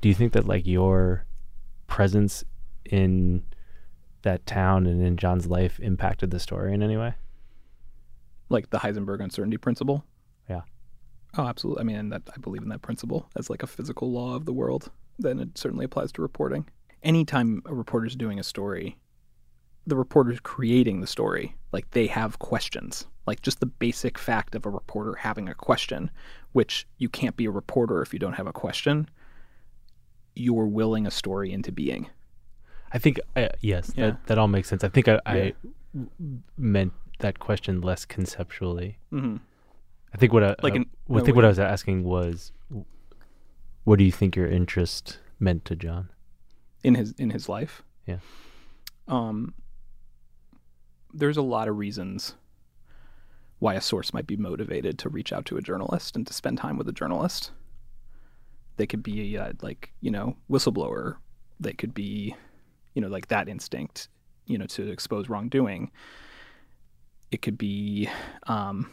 Do 0.01 0.09
you 0.09 0.15
think 0.15 0.33
that 0.33 0.45
like 0.45 0.65
your 0.67 1.25
presence 1.87 2.43
in 2.85 3.43
that 4.23 4.45
town 4.45 4.87
and 4.87 5.01
in 5.01 5.17
John's 5.17 5.47
life 5.47 5.79
impacted 5.79 6.31
the 6.31 6.39
story 6.39 6.73
in 6.73 6.83
any 6.83 6.97
way? 6.97 7.13
Like 8.49 8.69
the 8.69 8.79
Heisenberg 8.79 9.21
uncertainty 9.21 9.57
principle. 9.57 10.03
Yeah. 10.49 10.61
Oh, 11.37 11.45
absolutely. 11.45 11.81
I 11.81 11.83
mean, 11.83 12.09
that 12.09 12.23
I 12.35 12.37
believe 12.39 12.61
in 12.61 12.69
that 12.69 12.81
principle 12.81 13.29
as 13.35 13.49
like 13.49 13.63
a 13.63 13.67
physical 13.67 14.11
law 14.11 14.35
of 14.35 14.45
the 14.45 14.53
world. 14.53 14.91
Then 15.17 15.39
it 15.39 15.57
certainly 15.57 15.85
applies 15.85 16.11
to 16.13 16.21
reporting. 16.21 16.67
Anytime 17.03 17.61
a 17.65 17.73
reporter's 17.73 18.15
doing 18.15 18.39
a 18.39 18.43
story, 18.43 18.97
the 19.87 19.95
reporter's 19.95 20.39
creating 20.39 21.01
the 21.01 21.07
story. 21.07 21.55
Like 21.71 21.89
they 21.91 22.07
have 22.07 22.39
questions. 22.39 23.05
Like 23.27 23.41
just 23.41 23.59
the 23.59 23.65
basic 23.65 24.17
fact 24.17 24.55
of 24.55 24.65
a 24.65 24.69
reporter 24.69 25.15
having 25.15 25.49
a 25.49 25.53
question, 25.55 26.11
which 26.53 26.87
you 26.97 27.09
can't 27.09 27.35
be 27.35 27.45
a 27.45 27.51
reporter 27.51 28.01
if 28.01 28.13
you 28.13 28.19
don't 28.19 28.33
have 28.33 28.47
a 28.47 28.53
question. 28.53 29.09
You're 30.35 30.67
willing 30.67 31.07
a 31.07 31.11
story 31.11 31.51
into 31.51 31.71
being. 31.71 32.09
I 32.93 32.97
think 32.99 33.19
uh, 33.35 33.49
yes, 33.61 33.91
Yeah. 33.95 34.11
that 34.11 34.27
that 34.27 34.37
all 34.37 34.47
makes 34.47 34.69
sense. 34.69 34.83
I 34.83 34.89
think 34.89 35.07
I, 35.07 35.19
I 35.25 35.35
Yeah. 35.93 36.05
meant 36.57 36.93
that 37.19 37.39
question 37.39 37.81
less 37.81 38.05
conceptually. 38.05 38.99
Mm-hmm. 39.11 39.37
I 40.13 40.17
think 40.17 40.33
what 40.33 40.43
I 40.43 40.55
Like 40.61 40.75
uh, 40.75 40.83
I 41.15 41.21
think 41.21 41.35
what 41.35 41.45
I 41.45 41.49
was 41.49 41.59
asking 41.59 42.03
was, 42.03 42.51
what 43.83 43.97
do 43.99 44.05
you 44.05 44.11
think 44.11 44.35
your 44.35 44.47
interest 44.47 45.19
meant 45.39 45.65
to 45.65 45.75
John? 45.75 46.09
in 46.83 46.93
his 46.95 47.13
in 47.13 47.31
his 47.31 47.49
life. 47.49 47.81
Yeah. 48.05 48.19
Um 49.07 49.55
there's 51.15 51.37
a 51.37 51.41
lot 51.41 51.67
of 51.67 51.77
reasons 51.77 52.35
why 53.59 53.73
a 53.73 53.81
source 53.81 54.13
might 54.13 54.27
be 54.27 54.35
motivated 54.35 54.99
to 54.99 55.09
reach 55.09 55.31
out 55.31 55.45
to 55.45 55.57
a 55.57 55.61
journalist 55.61 56.15
and 56.15 56.27
to 56.27 56.33
spend 56.33 56.57
time 56.57 56.77
with 56.77 56.89
a 56.89 56.91
journalist. 56.91 57.51
They 58.77 58.85
could 58.85 59.01
be 59.01 59.37
uh, 59.37 59.53
like, 59.61 59.93
you 60.01 60.11
know, 60.11 60.35
whistleblower. 60.51 61.15
They 61.59 61.71
could 61.71 61.93
be, 61.93 62.35
you 62.93 63.01
know, 63.01 63.07
like 63.07 63.29
that 63.29 63.47
instinct, 63.47 64.09
you 64.45 64.57
know, 64.57 64.65
to 64.67 64.91
expose 64.91 65.29
wrongdoing. 65.29 65.89
It 67.31 67.41
could 67.41 67.57
be 67.57 68.09
um 68.47 68.91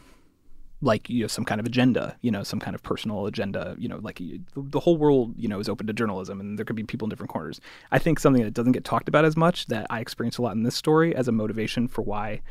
like 0.83 1.09
you 1.09 1.23
know 1.23 1.29
some 1.29 1.45
kind 1.45 1.61
of 1.61 1.67
agenda, 1.67 2.17
you 2.21 2.31
know, 2.31 2.43
some 2.43 2.59
kind 2.59 2.75
of 2.75 2.83
personal 2.83 3.27
agenda, 3.27 3.75
you 3.79 3.89
know, 3.89 3.99
like 4.03 4.21
the, 4.57 4.81
whole 4.81 4.97
world, 4.97 5.33
you 5.37 5.49
know, 5.49 5.61
is 5.61 5.69
open 5.69 5.87
to 5.87 5.93
journalism, 5.93 6.41
and 6.41 6.59
there 6.59 6.65
could 6.65 6.77
be 6.77 6.83
people 6.83 7.07
in 7.07 7.11
different 7.11 7.31
corners. 7.31 7.61
I 7.93 7.99
think 7.99 8.19
something 8.19 8.43
that 8.43 8.53
doesn't 8.53 8.73
get 8.73 8.85
talked 8.85 9.09
about 9.09 9.25
as 9.25 9.37
much 9.37 9.67
that 9.67 9.87
I 9.91 10.01
experience 10.01 10.39
a 10.39 10.43
lot 10.43 10.57
in 10.57 10.65
this 10.65 10.75
story 10.75 11.15
as 11.15 11.29
a 11.29 11.33
motivation 11.33 11.87
for 11.87 12.03
why 12.03 12.43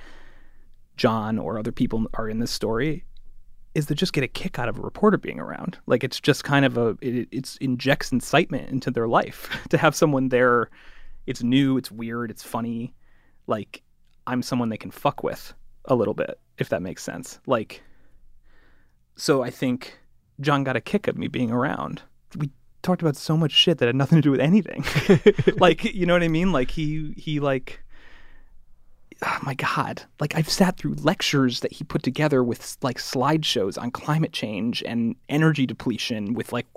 John 0.95 1.37
or 1.37 1.59
other 1.59 1.73
people 1.73 2.05
are 2.13 2.29
in 2.29 2.39
this 2.39 2.51
story 2.51 3.05
is 3.75 3.85
to 3.85 3.95
just 3.95 4.13
get 4.13 4.23
a 4.23 4.27
kick 4.27 4.59
out 4.59 4.69
of 4.69 4.77
a 4.77 4.81
reporter 4.81 5.17
being 5.17 5.39
around. 5.39 5.77
Like 5.85 6.03
it's 6.03 6.19
just 6.19 6.43
kind 6.43 6.65
of 6.65 6.77
a 6.77 6.97
it 7.01 7.27
it's 7.31 7.57
injects 7.57 8.11
incitement 8.13 8.69
into 8.69 8.91
their 8.91 9.07
life 9.07 9.49
to 9.69 9.77
have 9.77 9.95
someone 9.95 10.29
there. 10.29 10.69
It's 11.27 11.43
new, 11.43 11.77
it's 11.77 11.91
weird, 11.91 12.31
it's 12.31 12.43
funny. 12.43 12.93
Like 13.47 13.83
I'm 14.25 14.41
someone 14.41 14.69
they 14.69 14.77
can 14.77 14.91
fuck 14.91 15.21
with 15.21 15.53
a 15.85 15.95
little 15.95 16.13
bit, 16.13 16.39
if 16.57 16.69
that 16.69 16.81
makes 16.81 17.03
sense. 17.03 17.39
Like 17.45 17.83
so 19.15 19.43
I 19.43 19.49
think 19.49 19.99
John 20.39 20.63
got 20.63 20.75
a 20.75 20.81
kick 20.81 21.07
of 21.07 21.17
me 21.17 21.27
being 21.27 21.51
around. 21.51 22.01
We 22.35 22.49
talked 22.81 23.01
about 23.01 23.15
so 23.15 23.37
much 23.37 23.51
shit 23.51 23.77
that 23.77 23.85
had 23.87 23.95
nothing 23.95 24.17
to 24.17 24.21
do 24.21 24.31
with 24.31 24.39
anything. 24.39 24.83
like, 25.57 25.83
you 25.83 26.05
know 26.05 26.13
what 26.13 26.23
I 26.23 26.27
mean? 26.27 26.51
Like 26.51 26.71
he 26.71 27.13
he 27.17 27.39
like 27.39 27.83
oh 29.23 29.39
my 29.43 29.53
god. 29.53 30.03
Like 30.19 30.35
I've 30.35 30.49
sat 30.49 30.77
through 30.77 30.95
lectures 30.95 31.59
that 31.61 31.73
he 31.73 31.83
put 31.83 32.03
together 32.03 32.43
with 32.43 32.77
like 32.81 32.97
slideshows 32.97 33.81
on 33.81 33.91
climate 33.91 34.33
change 34.33 34.83
and 34.85 35.15
energy 35.29 35.65
depletion 35.65 36.33
with 36.33 36.51
like 36.51 36.67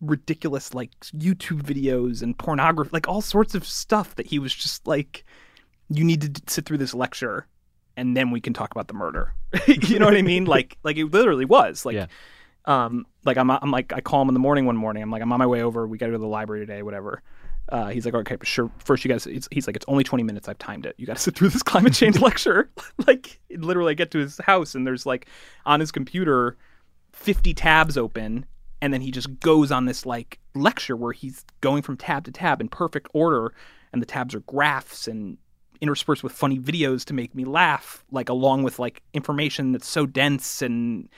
ridiculous 0.00 0.74
like 0.74 0.90
YouTube 1.16 1.62
videos 1.62 2.22
and 2.22 2.38
pornography, 2.38 2.90
like 2.92 3.08
all 3.08 3.22
sorts 3.22 3.54
of 3.54 3.66
stuff 3.66 4.14
that 4.16 4.26
he 4.26 4.38
was 4.38 4.54
just 4.54 4.86
like 4.86 5.24
you 5.88 6.04
need 6.04 6.20
to 6.20 6.28
d- 6.28 6.42
sit 6.46 6.66
through 6.66 6.78
this 6.78 6.94
lecture 6.94 7.46
and 7.98 8.16
then 8.16 8.30
we 8.30 8.40
can 8.40 8.52
talk 8.54 8.70
about 8.70 8.88
the 8.88 8.94
murder. 8.94 9.34
you 9.66 9.98
know 9.98 10.06
what 10.06 10.16
I 10.16 10.22
mean? 10.22 10.44
Like 10.46 10.78
like 10.82 10.96
it 10.96 11.06
literally 11.06 11.44
was. 11.44 11.84
Like 11.84 11.94
Yeah. 11.96 12.06
um 12.64 13.06
like 13.24 13.36
I'm 13.36 13.50
I'm 13.50 13.70
like 13.70 13.92
I 13.92 14.00
call 14.00 14.22
him 14.22 14.28
in 14.28 14.34
the 14.34 14.40
morning 14.40 14.64
one 14.66 14.76
morning. 14.76 15.02
I'm 15.02 15.10
like 15.10 15.22
I'm 15.22 15.32
on 15.32 15.38
my 15.38 15.46
way 15.46 15.62
over. 15.62 15.86
We 15.86 15.98
got 15.98 16.06
to 16.06 16.12
go 16.12 16.16
to 16.18 16.22
the 16.22 16.26
library 16.26 16.64
today, 16.64 16.82
whatever. 16.82 17.22
Uh, 17.70 17.88
he's 17.88 18.06
like, 18.06 18.14
okay, 18.14 18.36
but 18.36 18.46
sure. 18.46 18.70
First, 18.78 19.04
you 19.04 19.10
guys. 19.10 19.24
He's 19.24 19.66
like, 19.66 19.76
it's 19.76 19.84
only 19.88 20.02
20 20.02 20.22
minutes. 20.22 20.48
I've 20.48 20.56
timed 20.56 20.86
it. 20.86 20.94
You 20.96 21.06
got 21.06 21.16
to 21.16 21.22
sit 21.26 21.34
through 21.36 21.50
this 21.50 21.62
climate 21.62 21.92
change 21.92 22.18
lecture. 22.18 22.70
like, 23.06 23.38
literally, 23.50 23.90
I 23.90 23.94
get 23.94 24.10
to 24.12 24.18
his 24.18 24.38
house 24.38 24.74
and 24.74 24.86
there's 24.86 25.04
like 25.04 25.26
on 25.66 25.78
his 25.80 25.92
computer, 25.92 26.56
50 27.12 27.52
tabs 27.52 27.98
open, 27.98 28.46
and 28.80 28.94
then 28.94 29.02
he 29.02 29.10
just 29.10 29.38
goes 29.40 29.70
on 29.70 29.84
this 29.84 30.06
like 30.06 30.38
lecture 30.54 30.96
where 30.96 31.12
he's 31.12 31.44
going 31.60 31.82
from 31.82 31.98
tab 31.98 32.24
to 32.24 32.30
tab 32.32 32.62
in 32.62 32.68
perfect 32.68 33.08
order, 33.12 33.52
and 33.92 34.00
the 34.00 34.06
tabs 34.06 34.34
are 34.34 34.40
graphs 34.40 35.06
and 35.06 35.36
interspersed 35.80 36.22
with 36.22 36.32
funny 36.32 36.58
videos 36.58 37.04
to 37.06 37.14
make 37.14 37.34
me 37.34 37.44
laugh, 37.44 38.04
like 38.10 38.28
along 38.28 38.62
with 38.62 38.78
like 38.78 39.02
information 39.14 39.72
that's 39.72 39.88
so 39.88 40.06
dense 40.06 40.62
and 40.62 41.08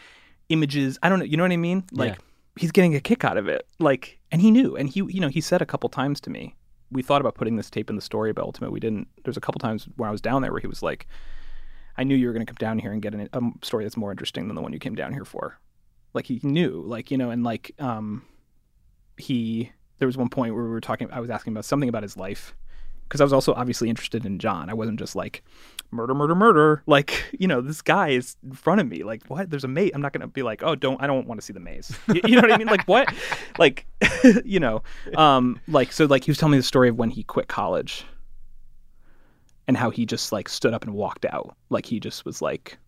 images. 0.49 0.99
I 1.03 1.09
don't 1.09 1.19
know, 1.21 1.25
you 1.25 1.37
know 1.37 1.45
what 1.45 1.53
I 1.53 1.57
mean? 1.57 1.85
Like 1.93 2.15
Yeah. 2.15 2.19
he's 2.57 2.73
getting 2.73 2.95
a 2.95 3.01
kick 3.01 3.25
out 3.25 3.37
of 3.37 3.49
it. 3.49 3.67
Like 3.79 4.19
and 4.31 4.41
he 4.41 4.51
knew 4.51 4.77
and 4.77 4.89
he 4.89 5.01
you 5.01 5.21
know, 5.21 5.29
he 5.29 5.41
said 5.41 5.63
a 5.63 5.67
couple 5.67 5.89
times 5.89 6.21
to 6.23 6.31
me. 6.31 6.55
We 6.93 7.03
thought 7.03 7.21
about 7.21 7.37
putting 7.37 7.57
this 7.57 7.71
tape 7.71 7.89
in 7.89 7.97
the 7.97 8.03
story, 8.03 8.33
but 8.33 8.43
ultimately 8.43 8.73
we 8.75 8.81
didn't. 8.81 9.07
There's 9.25 9.37
a 9.37 9.41
couple 9.41 9.61
times 9.61 9.87
when 9.97 10.09
I 10.09 10.13
was 10.13 10.21
down 10.21 10.43
there 10.43 10.51
where 10.51 10.61
he 10.61 10.67
was 10.67 10.83
like, 10.83 11.07
I 11.97 12.03
knew 12.03 12.17
you 12.17 12.27
were 12.27 12.33
going 12.33 12.45
to 12.45 12.51
come 12.53 12.57
down 12.59 12.81
here 12.81 12.93
and 12.93 13.01
get 13.01 13.15
an, 13.15 13.29
a 13.33 13.41
story 13.65 13.85
that's 13.85 13.97
more 13.97 14.11
interesting 14.11 14.49
than 14.49 14.57
the 14.57 14.61
one 14.63 14.73
you 14.73 14.81
came 14.81 14.97
down 14.97 15.13
here 15.13 15.25
for. 15.25 15.59
Like 16.15 16.27
he 16.27 16.41
knew, 16.43 16.83
like, 16.85 17.13
you 17.13 17.17
know, 17.17 17.31
and 17.31 17.45
like, 17.45 17.71
um, 17.79 18.25
he, 19.17 19.71
there 19.99 20.07
was 20.07 20.17
one 20.17 20.29
point 20.29 20.55
where 20.55 20.65
we 20.65 20.71
were 20.71 20.81
talking, 20.81 21.09
I 21.13 21.21
was 21.21 21.31
asking 21.31 21.53
about 21.53 21.65
something 21.65 21.89
about 21.89 22.03
his 22.03 22.17
life 22.17 22.57
because 23.11 23.21
I 23.21 23.25
was 23.25 23.33
also 23.33 23.53
obviously 23.55 23.91
interested 23.91 24.25
in 24.25 24.39
John. 24.39 24.71
I 24.71 24.75
wasn't 24.75 25.01
just 25.01 25.17
like 25.17 25.43
murder, 25.91 26.15
murder, 26.15 26.37
murder. 26.37 26.83
Like, 26.91 27.25
you 27.39 27.47
know, 27.47 27.61
this 27.61 27.83
guy 27.83 28.11
is 28.11 28.37
in 28.43 28.53
front 28.53 28.81
of 28.81 28.89
me. 28.89 29.03
Like, 29.03 29.25
what? 29.27 29.51
There's 29.51 29.65
a 29.65 29.69
maze. 29.69 29.91
I'm 29.95 30.01
not 30.01 30.13
going 30.13 30.23
to 30.23 30.27
be 30.27 30.43
like, 30.43 30.63
oh, 30.63 30.75
don't, 30.75 31.01
I 31.03 31.07
don't 31.07 31.27
want 31.27 31.41
to 31.41 31.45
see 31.45 31.53
the 31.53 31.61
maze. 31.61 31.97
You, 32.09 32.21
you 32.27 32.37
know 32.37 32.43
what 32.43 32.53
I 32.53 32.57
mean? 32.57 32.69
Like, 32.69 32.87
what? 32.87 33.13
Like, 33.59 33.87
you 34.45 34.59
know, 34.59 34.83
um, 35.17 35.61
like, 35.69 35.93
so 35.93 36.07
like 36.07 36.25
he 36.25 36.31
was 36.31 36.39
telling 36.39 36.53
me 36.53 36.59
the 36.59 36.63
story 36.63 36.89
of 36.89 36.97
when 36.97 37.11
he 37.11 37.25
quit 37.25 37.49
college 37.49 38.07
and 39.69 39.77
how 39.77 39.91
he 39.91 40.07
just 40.07 40.33
like 40.33 40.49
stood 40.49 40.73
up 40.73 40.85
and 40.85 40.95
walked 40.95 41.27
out. 41.27 41.55
Like 41.69 41.85
he 41.85 42.01
just 42.01 42.25
was 42.25 42.41
like, 42.41 42.79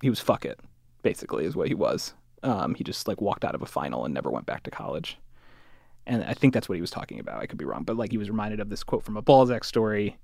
he 0.00 0.08
was 0.08 0.20
fuck 0.20 0.44
it, 0.46 0.58
basically, 1.02 1.44
is 1.44 1.54
what 1.54 1.68
he 1.68 1.74
was. 1.74 2.14
Um, 2.42 2.74
he 2.74 2.82
just 2.82 3.08
like 3.08 3.20
walked 3.20 3.44
out 3.44 3.54
of 3.54 3.62
a 3.62 3.66
final 3.66 4.04
and 4.04 4.14
never 4.14 4.30
went 4.30 4.46
back 4.46 4.62
to 4.62 4.70
college. 4.70 5.18
And 6.06 6.22
I 6.24 6.34
think 6.34 6.54
that's 6.54 6.68
what 6.68 6.76
he 6.76 6.80
was 6.80 6.90
talking 6.90 7.18
about. 7.18 7.42
I 7.42 7.46
could 7.46 7.58
be 7.58 7.64
wrong, 7.64 7.82
but 7.82 7.96
like 7.96 8.12
he 8.12 8.18
was 8.18 8.30
reminded 8.30 8.60
of 8.60 8.68
this 8.68 8.84
quote 8.84 9.04
from 9.04 9.16
a 9.16 9.22
Balzac 9.22 9.64
story 9.64 10.16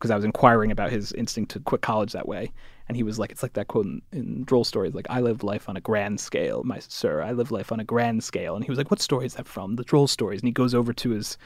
because 0.00 0.10
I 0.10 0.16
was 0.16 0.24
inquiring 0.24 0.70
about 0.70 0.90
his 0.90 1.12
instinct 1.12 1.50
to 1.52 1.60
quit 1.60 1.82
college 1.82 2.12
that 2.12 2.26
way. 2.26 2.52
And 2.88 2.96
he 2.96 3.02
was 3.02 3.18
like, 3.18 3.30
it's 3.30 3.42
like 3.42 3.52
that 3.52 3.68
quote 3.68 3.84
in, 3.84 4.02
in 4.12 4.44
Droll 4.44 4.64
Stories, 4.64 4.94
like, 4.94 5.06
I 5.10 5.20
live 5.20 5.42
life 5.44 5.68
on 5.68 5.76
a 5.76 5.80
grand 5.80 6.18
scale, 6.18 6.62
my 6.64 6.78
sir. 6.78 7.22
I 7.22 7.32
live 7.32 7.50
life 7.50 7.70
on 7.70 7.80
a 7.80 7.84
grand 7.84 8.24
scale. 8.24 8.56
And 8.56 8.64
he 8.64 8.70
was 8.70 8.78
like, 8.78 8.90
what 8.90 9.02
story 9.02 9.26
is 9.26 9.34
that 9.34 9.46
from? 9.46 9.76
The 9.76 9.84
Droll 9.84 10.06
Stories. 10.06 10.40
And 10.40 10.48
he 10.48 10.52
goes 10.52 10.74
over 10.74 10.92
to 10.94 11.10
his 11.10 11.36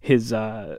his 0.00 0.32
uh, 0.32 0.76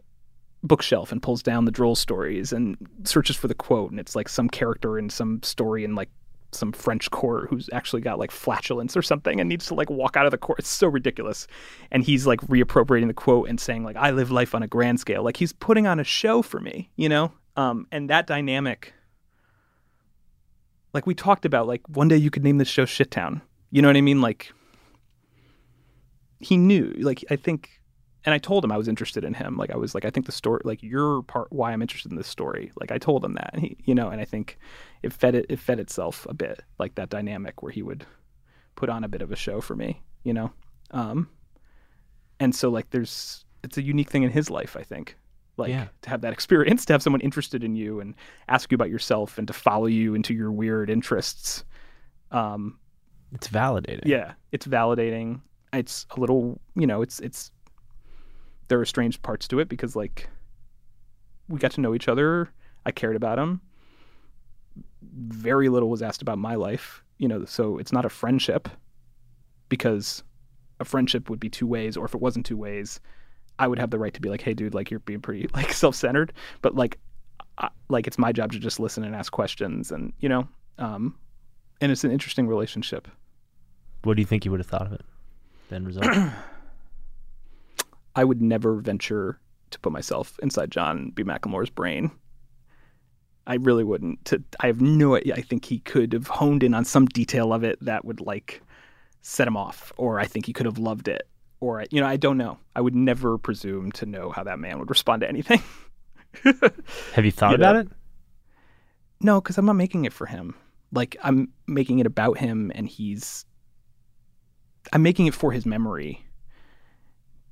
bookshelf 0.63 1.11
and 1.11 1.21
pulls 1.21 1.41
down 1.41 1.65
the 1.65 1.71
Droll 1.71 1.95
Stories 1.95 2.53
and 2.53 2.78
searches 3.03 3.36
for 3.36 3.47
the 3.47 3.55
quote. 3.55 3.89
And 3.89 3.99
it's 3.99 4.15
like 4.15 4.30
some 4.30 4.47
character 4.47 4.99
in 4.99 5.09
some 5.09 5.41
story 5.41 5.84
in 5.84 5.95
like 5.95 6.09
some 6.51 6.71
French 6.71 7.11
court 7.11 7.49
who's 7.49 7.69
actually 7.73 8.01
got 8.01 8.19
like 8.19 8.31
flatulence 8.31 8.95
or 8.95 9.01
something 9.01 9.39
and 9.39 9.49
needs 9.49 9.65
to 9.67 9.73
like 9.73 9.89
walk 9.89 10.15
out 10.15 10.25
of 10.25 10.31
the 10.31 10.37
court. 10.37 10.59
It's 10.59 10.69
so 10.69 10.87
ridiculous. 10.87 11.47
And 11.91 12.03
he's 12.03 12.25
like 12.25 12.41
reappropriating 12.41 13.07
the 13.07 13.13
quote 13.13 13.49
and 13.49 13.59
saying 13.59 13.83
like 13.83 13.95
I 13.95 14.11
live 14.11 14.31
life 14.31 14.55
on 14.55 14.63
a 14.63 14.67
grand 14.67 14.99
scale. 14.99 15.23
Like 15.23 15.37
he's 15.37 15.53
putting 15.53 15.87
on 15.87 15.99
a 15.99 16.03
show 16.03 16.41
for 16.41 16.59
me, 16.59 16.89
you 16.95 17.09
know? 17.09 17.31
Um 17.55 17.87
and 17.91 18.09
that 18.09 18.27
dynamic 18.27 18.93
like 20.93 21.05
we 21.05 21.13
talked 21.13 21.45
about 21.45 21.67
like 21.67 21.81
one 21.89 22.07
day 22.07 22.17
you 22.17 22.31
could 22.31 22.43
name 22.43 22.57
this 22.57 22.67
show 22.67 22.85
Shittown. 22.85 23.41
You 23.71 23.81
know 23.81 23.89
what 23.89 23.97
I 23.97 24.01
mean? 24.01 24.21
Like 24.21 24.51
he 26.39 26.57
knew 26.57 26.93
like 26.99 27.23
I 27.29 27.35
think 27.35 27.81
and 28.28 28.34
I 28.34 28.38
told 28.39 28.63
him 28.65 28.73
I 28.73 28.78
was 28.78 28.89
interested 28.89 29.23
in 29.23 29.34
him. 29.34 29.55
Like 29.55 29.71
I 29.71 29.78
was 29.78 29.95
like, 29.95 30.03
I 30.03 30.09
think 30.09 30.25
the 30.25 30.34
story, 30.34 30.59
like 30.65 30.84
you're 30.84 31.21
part 31.23 31.47
why 31.51 31.71
I'm 31.71 31.82
interested 31.82 32.11
in 32.11 32.17
this 32.17 32.28
story. 32.28 32.71
Like 32.80 32.91
I 32.91 32.97
told 32.97 33.23
him 33.23 33.34
that, 33.36 33.51
and 33.53 33.61
he, 33.63 33.78
you 33.86 33.95
know, 33.95 34.09
and 34.09 34.19
I 34.19 34.25
think 34.25 34.57
it 35.01 35.13
fed 35.13 35.34
it, 35.34 35.45
it 35.47 35.59
fed 35.59 35.80
itself 35.80 36.28
a 36.30 36.34
bit, 36.34 36.61
like 36.78 36.95
that 36.95 37.09
dynamic 37.09 37.63
where 37.63 37.71
he 37.71 37.82
would 37.82 38.05
put 38.75 38.89
on 38.89 39.05
a 39.05 39.07
bit 39.07 39.21
of 39.21 39.32
a 39.32 39.36
show 39.38 39.61
for 39.61 39.75
me, 39.78 40.01
you 40.23 40.34
know, 40.34 40.51
um, 40.91 41.30
and 42.39 42.53
so 42.53 42.69
like 42.69 42.89
there's 42.89 43.45
it's 43.63 43.78
a 43.78 43.82
unique 43.82 44.09
thing 44.11 44.23
in 44.23 44.30
his 44.30 44.49
life, 44.49 44.75
I 44.78 44.84
think, 44.84 45.15
like 45.57 45.69
Yeah. 45.69 45.88
to 46.01 46.09
have 46.09 46.21
that 46.21 46.34
experience, 46.34 46.86
to 46.86 46.93
have 46.93 47.01
someone 47.01 47.21
interested 47.21 47.63
in 47.63 47.75
you 47.75 47.99
and 48.01 48.13
ask 48.49 48.71
you 48.71 48.75
about 48.75 48.89
yourself 48.89 49.38
and 49.38 49.47
to 49.47 49.53
follow 49.53 49.88
you 49.88 50.15
into 50.15 50.34
your 50.34 50.51
weird 50.51 50.89
interests. 50.89 51.63
Um, 52.32 52.78
It's 53.32 53.47
validating. 53.47 54.05
yeah, 54.05 54.34
it's 54.51 54.67
validating. 54.67 55.41
It's 55.73 56.05
a 56.15 56.19
little, 56.19 56.59
you 56.75 56.86
know, 56.88 57.01
it's 57.01 57.19
it's 57.21 57.51
there 58.68 58.80
are 58.80 58.86
strange 58.86 59.22
parts 59.22 59.47
to 59.49 59.59
it 59.59 59.70
because 59.70 59.95
like 59.95 60.30
we 61.47 61.59
got 61.59 61.72
to 61.72 61.82
know 61.82 61.95
each 61.95 62.07
other. 62.07 62.49
I 62.86 62.91
cared 62.91 63.15
about 63.15 63.39
him. 63.39 63.61
Very 65.01 65.70
little 65.70 65.89
was 65.89 66.01
asked 66.01 66.22
about 66.22 66.38
my 66.38 66.55
life, 66.55 67.03
you 67.18 67.28
know, 67.28 67.45
so 67.45 67.78
it's 67.78 67.91
not 67.91 68.05
a 68.05 68.09
friendship 68.09 68.70
because 69.70 70.24
a 70.80 70.86
friendship 70.86 71.30
would 71.30 71.39
be 71.39 71.49
two 71.49 71.68
ways 71.68 71.97
or 71.97 72.05
if 72.05 72.13
it 72.13 72.22
wasn't 72.22 72.45
two 72.45 72.57
ways, 72.57 72.99
I 73.59 73.68
would 73.68 73.80
have 73.80 73.89
the 73.89 73.99
right 73.99 74.13
to 74.13 74.22
be 74.22 74.30
like, 74.30 74.41
"Hey 74.41 74.53
dude, 74.53 74.74
like 74.74 74.91
you're 74.91 74.99
being 74.99 75.22
pretty 75.22 75.47
like 75.53 75.74
self-centered." 75.74 76.34
But 76.61 76.76
like 76.76 76.99
I, 77.57 77.70
like 77.89 78.07
it's 78.07 78.18
my 78.18 78.32
job 78.32 78.51
to 78.51 78.59
just 78.59 78.80
listen 78.80 79.03
and 79.03 79.15
ask 79.15 79.32
questions 79.32 79.91
and, 79.91 80.13
you 80.20 80.30
know, 80.30 80.47
um 80.78 81.15
and 81.82 81.91
it's 81.91 82.03
an 82.03 82.11
interesting 82.11 82.47
relationship. 82.47 83.07
What 84.03 84.15
do 84.15 84.22
you 84.22 84.26
think 84.26 84.45
you 84.45 84.51
would 84.51 84.59
have 84.59 84.68
thought 84.68 84.86
of 84.88 84.93
it? 84.93 85.01
Then 85.70 85.86
result. 85.86 86.05
I 88.18 88.24
would 88.24 88.41
never 88.41 88.76
venture 88.76 89.39
to 89.70 89.80
put 89.80 89.91
myself 89.93 90.38
inside 90.41 90.72
John 90.72 91.11
B. 91.11 91.24
McLemore's 91.24 91.70
brain. 91.70 92.09
I 93.45 93.55
really 93.55 93.84
wouldn't. 93.84 94.26
To, 94.26 94.43
I 94.59 94.68
have 94.68 94.82
no. 94.82 95.15
I 95.15 95.41
think 95.41 95.65
he 95.65 95.80
could 95.80 96.11
have 96.13 96.28
honed 96.28 96.63
in 96.63 96.74
on 96.74 96.84
some 96.84 97.05
detail 97.05 97.53
of 97.53 97.63
it 97.63 97.78
that 97.82 98.03
would 98.03 98.20
like 98.20 98.61
set 99.22 99.47
him 99.47 99.55
off, 99.55 99.93
or 99.97 100.20
I 100.20 100.26
think 100.26 100.45
he 100.47 100.51
could 100.53 100.65
have 100.65 100.80
loved 100.80 101.07
it, 101.07 101.28
or 101.59 101.86
you 101.91 102.01
know, 102.01 102.07
I 102.07 102.18
don't 102.18 102.38
know. 102.38 102.57
I 102.76 102.82
would 102.82 102.95
never 102.95 103.38
presume 103.38 103.91
to 103.93 104.05
know 104.05 104.32
how 104.32 104.43
that 104.43 104.59
man 104.59 104.80
would 104.80 104.89
respond 104.89 105.22
to 105.22 105.30
anything. 105.30 105.61
have 107.13 107.24
you 107.24 107.32
thought 107.32 107.51
You 107.51 107.55
about 107.55 107.76
know? 107.76 107.80
it? 107.82 107.88
No, 109.22 109.41
because 109.41 109.57
I'm 109.57 109.65
not 109.65 109.74
making 109.74 110.05
it 110.05 110.13
for 110.13 110.26
him. 110.26 110.55
Like 110.91 111.15
I'm 111.22 111.49
making 111.68 111.99
it 111.99 112.07
about 112.07 112.39
him, 112.39 112.72
and 112.74 112.88
he's. 112.88 113.45
I'm 114.91 115.03
making 115.03 115.28
it 115.28 115.34
for 115.34 115.51
his 115.51 115.65
memory. 115.65 116.24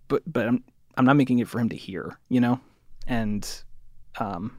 But 0.07 0.23
but 0.31 0.47
I'm 0.47 0.63
I'm 0.97 1.05
not 1.05 1.15
making 1.15 1.39
it 1.39 1.47
for 1.47 1.59
him 1.59 1.69
to 1.69 1.75
hear, 1.75 2.17
you 2.29 2.39
know, 2.39 2.59
and, 3.07 3.47
um. 4.19 4.57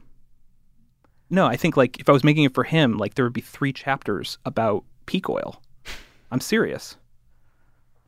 No, 1.29 1.45
I 1.45 1.57
think 1.57 1.75
like 1.75 1.99
if 1.99 2.07
I 2.07 2.13
was 2.13 2.23
making 2.23 2.45
it 2.45 2.53
for 2.53 2.63
him, 2.63 2.97
like 2.97 3.15
there 3.15 3.25
would 3.25 3.33
be 3.33 3.41
three 3.41 3.73
chapters 3.73 4.37
about 4.45 4.85
peak 5.07 5.29
oil. 5.29 5.61
I'm 6.31 6.39
serious. 6.39 6.95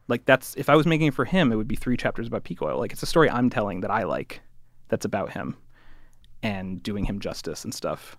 Like 0.08 0.26
that's 0.26 0.56
if 0.56 0.70
I 0.70 0.76
was 0.76 0.86
making 0.86 1.08
it 1.08 1.14
for 1.14 1.26
him, 1.26 1.52
it 1.52 1.56
would 1.56 1.68
be 1.68 1.76
three 1.76 1.98
chapters 1.98 2.28
about 2.28 2.46
peak 2.46 2.62
oil. 2.62 2.80
Like 2.80 2.94
it's 2.94 3.04
a 3.04 3.08
story 3.08 3.30
I'm 3.30 3.50
telling 3.50 3.82
that 3.82 3.92
I 3.92 4.04
like, 4.04 4.42
that's 4.88 5.06
about 5.06 5.34
him, 5.34 5.58
and 6.42 6.82
doing 6.82 7.04
him 7.04 7.20
justice 7.20 7.64
and 7.66 7.74
stuff 7.74 8.16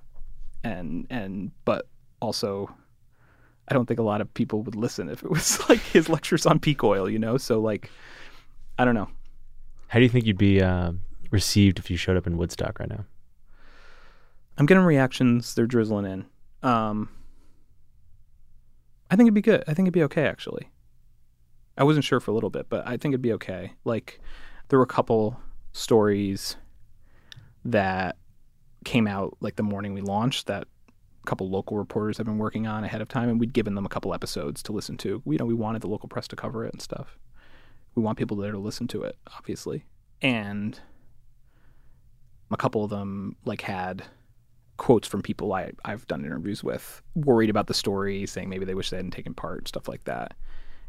and 0.64 1.06
and 1.10 1.50
but 1.64 1.86
also 2.20 2.68
I 3.68 3.74
don't 3.74 3.86
think 3.86 4.00
a 4.00 4.04
lot 4.04 4.20
of 4.20 4.32
people 4.34 4.62
would 4.62 4.74
listen 4.74 5.08
if 5.08 5.22
it 5.22 5.30
was 5.30 5.60
like 5.68 5.80
his 5.80 6.08
lectures 6.08 6.44
on 6.44 6.58
peak 6.58 6.82
oil, 6.82 7.08
you 7.08 7.20
know? 7.20 7.36
So 7.36 7.60
like 7.60 7.90
I 8.80 8.86
don't 8.86 8.94
know. 8.94 9.10
How 9.88 9.98
do 9.98 10.04
you 10.04 10.08
think 10.08 10.24
you'd 10.24 10.38
be 10.38 10.62
uh, 10.62 10.92
received 11.30 11.78
if 11.78 11.90
you 11.90 11.98
showed 11.98 12.16
up 12.16 12.26
in 12.26 12.38
Woodstock 12.38 12.78
right 12.80 12.88
now? 12.88 13.04
I'm 14.56 14.64
getting 14.64 14.84
reactions, 14.84 15.54
they're 15.54 15.66
drizzling 15.66 16.06
in. 16.06 16.26
Um 16.62 17.10
I 19.10 19.16
think 19.16 19.26
it'd 19.26 19.34
be 19.34 19.42
good. 19.42 19.64
I 19.68 19.74
think 19.74 19.84
it'd 19.86 19.92
be 19.92 20.02
okay 20.04 20.24
actually. 20.26 20.70
I 21.76 21.84
wasn't 21.84 22.06
sure 22.06 22.20
for 22.20 22.30
a 22.30 22.34
little 22.34 22.48
bit, 22.48 22.70
but 22.70 22.86
I 22.86 22.96
think 22.96 23.12
it'd 23.12 23.20
be 23.20 23.34
okay. 23.34 23.74
Like 23.84 24.18
there 24.68 24.78
were 24.78 24.84
a 24.84 24.88
couple 24.88 25.38
stories 25.72 26.56
that 27.66 28.16
came 28.86 29.06
out 29.06 29.36
like 29.40 29.56
the 29.56 29.62
morning 29.62 29.92
we 29.92 30.00
launched 30.00 30.46
that 30.46 30.64
a 31.22 31.26
couple 31.26 31.50
local 31.50 31.76
reporters 31.76 32.16
have 32.16 32.24
been 32.24 32.38
working 32.38 32.66
on 32.66 32.82
ahead 32.84 33.02
of 33.02 33.08
time 33.08 33.28
and 33.28 33.38
we'd 33.38 33.52
given 33.52 33.74
them 33.74 33.84
a 33.84 33.90
couple 33.90 34.14
episodes 34.14 34.62
to 34.62 34.72
listen 34.72 34.96
to. 34.98 35.20
We 35.26 35.34
you 35.34 35.38
know 35.38 35.44
we 35.44 35.52
wanted 35.52 35.82
the 35.82 35.88
local 35.88 36.08
press 36.08 36.26
to 36.28 36.36
cover 36.36 36.64
it 36.64 36.72
and 36.72 36.80
stuff. 36.80 37.18
We 37.94 38.02
want 38.02 38.18
people 38.18 38.36
there 38.36 38.52
to 38.52 38.58
listen 38.58 38.88
to 38.88 39.02
it, 39.02 39.16
obviously. 39.36 39.84
And 40.22 40.78
a 42.50 42.56
couple 42.56 42.84
of 42.84 42.90
them 42.90 43.36
like 43.44 43.62
had 43.62 44.02
quotes 44.76 45.06
from 45.06 45.22
people 45.22 45.52
I, 45.52 45.72
I've 45.84 46.06
done 46.06 46.24
interviews 46.24 46.64
with, 46.64 47.02
worried 47.14 47.50
about 47.50 47.66
the 47.66 47.74
story, 47.74 48.26
saying 48.26 48.48
maybe 48.48 48.64
they 48.64 48.74
wish 48.74 48.90
they 48.90 48.96
hadn't 48.96 49.10
taken 49.10 49.34
part, 49.34 49.68
stuff 49.68 49.88
like 49.88 50.04
that. 50.04 50.34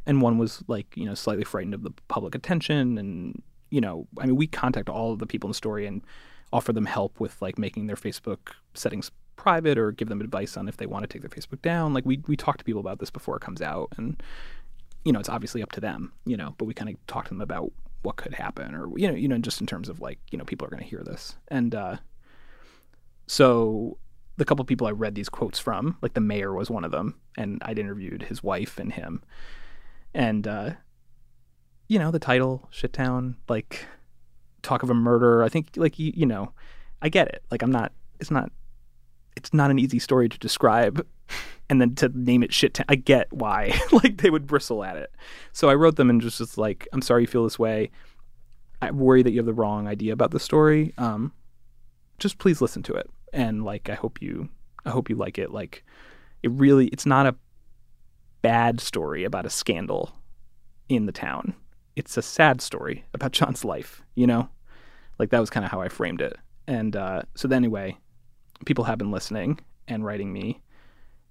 And 0.05 0.21
one 0.21 0.37
was 0.37 0.63
like, 0.67 0.95
you 0.95 1.05
know, 1.05 1.13
slightly 1.13 1.43
frightened 1.43 1.73
of 1.73 1.83
the 1.83 1.91
public 2.07 2.33
attention. 2.33 2.97
And, 2.97 3.43
you 3.69 3.81
know, 3.81 4.07
I 4.17 4.25
mean, 4.25 4.35
we 4.35 4.47
contact 4.47 4.89
all 4.89 5.11
of 5.13 5.19
the 5.19 5.27
people 5.27 5.47
in 5.47 5.51
the 5.51 5.55
story 5.55 5.85
and 5.85 6.01
offer 6.53 6.71
them 6.73 6.85
help 6.85 7.19
with 7.19 7.41
like 7.41 7.57
making 7.57 7.87
their 7.87 7.95
Facebook 7.95 8.53
settings 8.73 9.11
private 9.35 9.77
or 9.77 9.91
give 9.91 10.07
them 10.07 10.21
advice 10.21 10.55
on 10.55 10.67
if 10.67 10.77
they 10.77 10.85
want 10.85 11.03
to 11.03 11.07
take 11.07 11.21
their 11.21 11.29
Facebook 11.29 11.61
down. 11.61 11.93
Like 11.93 12.05
we, 12.05 12.21
we 12.27 12.37
talk 12.37 12.57
to 12.57 12.63
people 12.63 12.81
about 12.81 12.99
this 12.99 13.09
before 13.09 13.35
it 13.35 13.41
comes 13.41 13.61
out. 13.61 13.89
And, 13.97 14.21
you 15.05 15.11
know, 15.11 15.19
it's 15.19 15.29
obviously 15.29 15.63
up 15.63 15.71
to 15.73 15.79
them, 15.79 16.13
you 16.25 16.37
know, 16.37 16.55
but 16.57 16.65
we 16.65 16.73
kind 16.73 16.89
of 16.89 16.95
talk 17.07 17.25
to 17.25 17.29
them 17.29 17.41
about 17.41 17.71
what 18.03 18.15
could 18.15 18.33
happen 18.33 18.73
or, 18.75 18.87
you 18.97 19.07
know, 19.07 19.15
you 19.15 19.27
know, 19.27 19.37
just 19.37 19.61
in 19.61 19.67
terms 19.67 19.89
of 19.89 19.99
like, 19.99 20.19
you 20.31 20.37
know, 20.37 20.43
people 20.43 20.65
are 20.65 20.69
going 20.69 20.83
to 20.83 20.89
hear 20.89 21.03
this. 21.03 21.35
And, 21.49 21.75
uh, 21.75 21.97
so 23.27 23.97
the 24.37 24.45
couple 24.45 24.63
of 24.63 24.67
people 24.67 24.87
I 24.87 24.91
read 24.91 25.15
these 25.15 25.29
quotes 25.29 25.59
from, 25.59 25.97
like 26.01 26.15
the 26.15 26.19
mayor 26.19 26.53
was 26.53 26.69
one 26.69 26.83
of 26.83 26.91
them, 26.91 27.19
and 27.37 27.61
I'd 27.63 27.79
interviewed 27.79 28.23
his 28.23 28.43
wife 28.43 28.79
and 28.79 28.91
him. 28.91 29.23
And 30.13 30.47
uh, 30.47 30.71
you 31.87 31.99
know, 31.99 32.11
the 32.11 32.19
title, 32.19 32.67
Shittown, 32.71 33.35
like 33.47 33.85
talk 34.61 34.83
of 34.83 34.89
a 34.89 34.93
murder. 34.93 35.43
I 35.43 35.49
think 35.49 35.67
like 35.75 35.99
you, 35.99 36.11
you 36.15 36.25
know, 36.25 36.53
I 37.01 37.09
get 37.09 37.27
it. 37.27 37.43
Like 37.51 37.61
I'm 37.61 37.71
not. 37.71 37.91
It's 38.19 38.31
not. 38.31 38.51
It's 39.35 39.53
not 39.53 39.71
an 39.71 39.79
easy 39.79 39.99
story 39.99 40.29
to 40.29 40.37
describe, 40.37 41.05
and 41.69 41.81
then 41.81 41.95
to 41.95 42.09
name 42.09 42.43
it 42.43 42.53
shit. 42.53 42.79
I 42.89 42.95
get 42.95 43.31
why. 43.31 43.79
like 43.91 44.17
they 44.17 44.29
would 44.29 44.47
bristle 44.47 44.83
at 44.83 44.97
it. 44.97 45.11
So 45.53 45.69
I 45.69 45.75
wrote 45.75 45.95
them 45.95 46.09
and 46.09 46.21
just 46.21 46.39
was 46.39 46.57
like, 46.57 46.87
I'm 46.93 47.01
sorry 47.01 47.23
you 47.23 47.27
feel 47.27 47.43
this 47.43 47.59
way. 47.59 47.91
I 48.81 48.91
worry 48.91 49.23
that 49.23 49.31
you 49.31 49.37
have 49.37 49.45
the 49.45 49.53
wrong 49.53 49.87
idea 49.87 50.13
about 50.13 50.31
the 50.31 50.39
story. 50.39 50.93
Um, 50.97 51.31
just 52.19 52.39
please 52.39 52.61
listen 52.61 52.83
to 52.83 52.93
it, 52.93 53.09
and 53.31 53.63
like 53.63 53.89
I 53.89 53.95
hope 53.95 54.21
you. 54.21 54.49
I 54.85 54.89
hope 54.89 55.09
you 55.09 55.15
like 55.15 55.37
it. 55.37 55.51
Like 55.51 55.85
it 56.43 56.51
really. 56.51 56.87
It's 56.87 57.05
not 57.05 57.25
a 57.25 57.35
bad 58.41 58.79
story 58.79 59.23
about 59.23 59.45
a 59.45 59.49
scandal 59.49 60.15
in 60.89 61.05
the 61.05 61.11
town. 61.11 61.55
It's 61.95 62.17
a 62.17 62.21
sad 62.21 62.61
story 62.61 63.05
about 63.13 63.31
John's 63.33 63.65
life, 63.65 64.03
you 64.15 64.27
know? 64.27 64.49
Like 65.19 65.29
that 65.29 65.39
was 65.39 65.49
kind 65.49 65.65
of 65.65 65.71
how 65.71 65.81
I 65.81 65.89
framed 65.89 66.21
it. 66.21 66.37
And 66.67 66.95
uh, 66.95 67.23
so 67.35 67.47
then 67.47 67.57
anyway, 67.57 67.97
people 68.65 68.83
have 68.85 68.97
been 68.97 69.11
listening 69.11 69.59
and 69.87 70.05
writing 70.05 70.31
me 70.31 70.61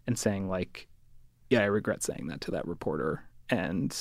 and 0.07 0.18
saying 0.18 0.49
like, 0.49 0.89
yeah, 1.49 1.61
I 1.61 1.66
regret 1.66 2.03
saying 2.03 2.28
that 2.28 2.41
to 2.43 2.51
that 2.53 2.66
reporter. 2.66 3.24
And 3.49 3.97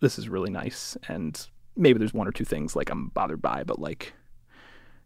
this 0.00 0.18
is 0.18 0.28
really 0.28 0.50
nice. 0.50 0.96
And 1.08 1.46
maybe 1.76 1.98
there's 1.98 2.14
one 2.14 2.28
or 2.28 2.32
two 2.32 2.44
things 2.44 2.74
like 2.74 2.90
I'm 2.90 3.08
bothered 3.08 3.42
by, 3.42 3.64
but 3.64 3.78
like 3.78 4.14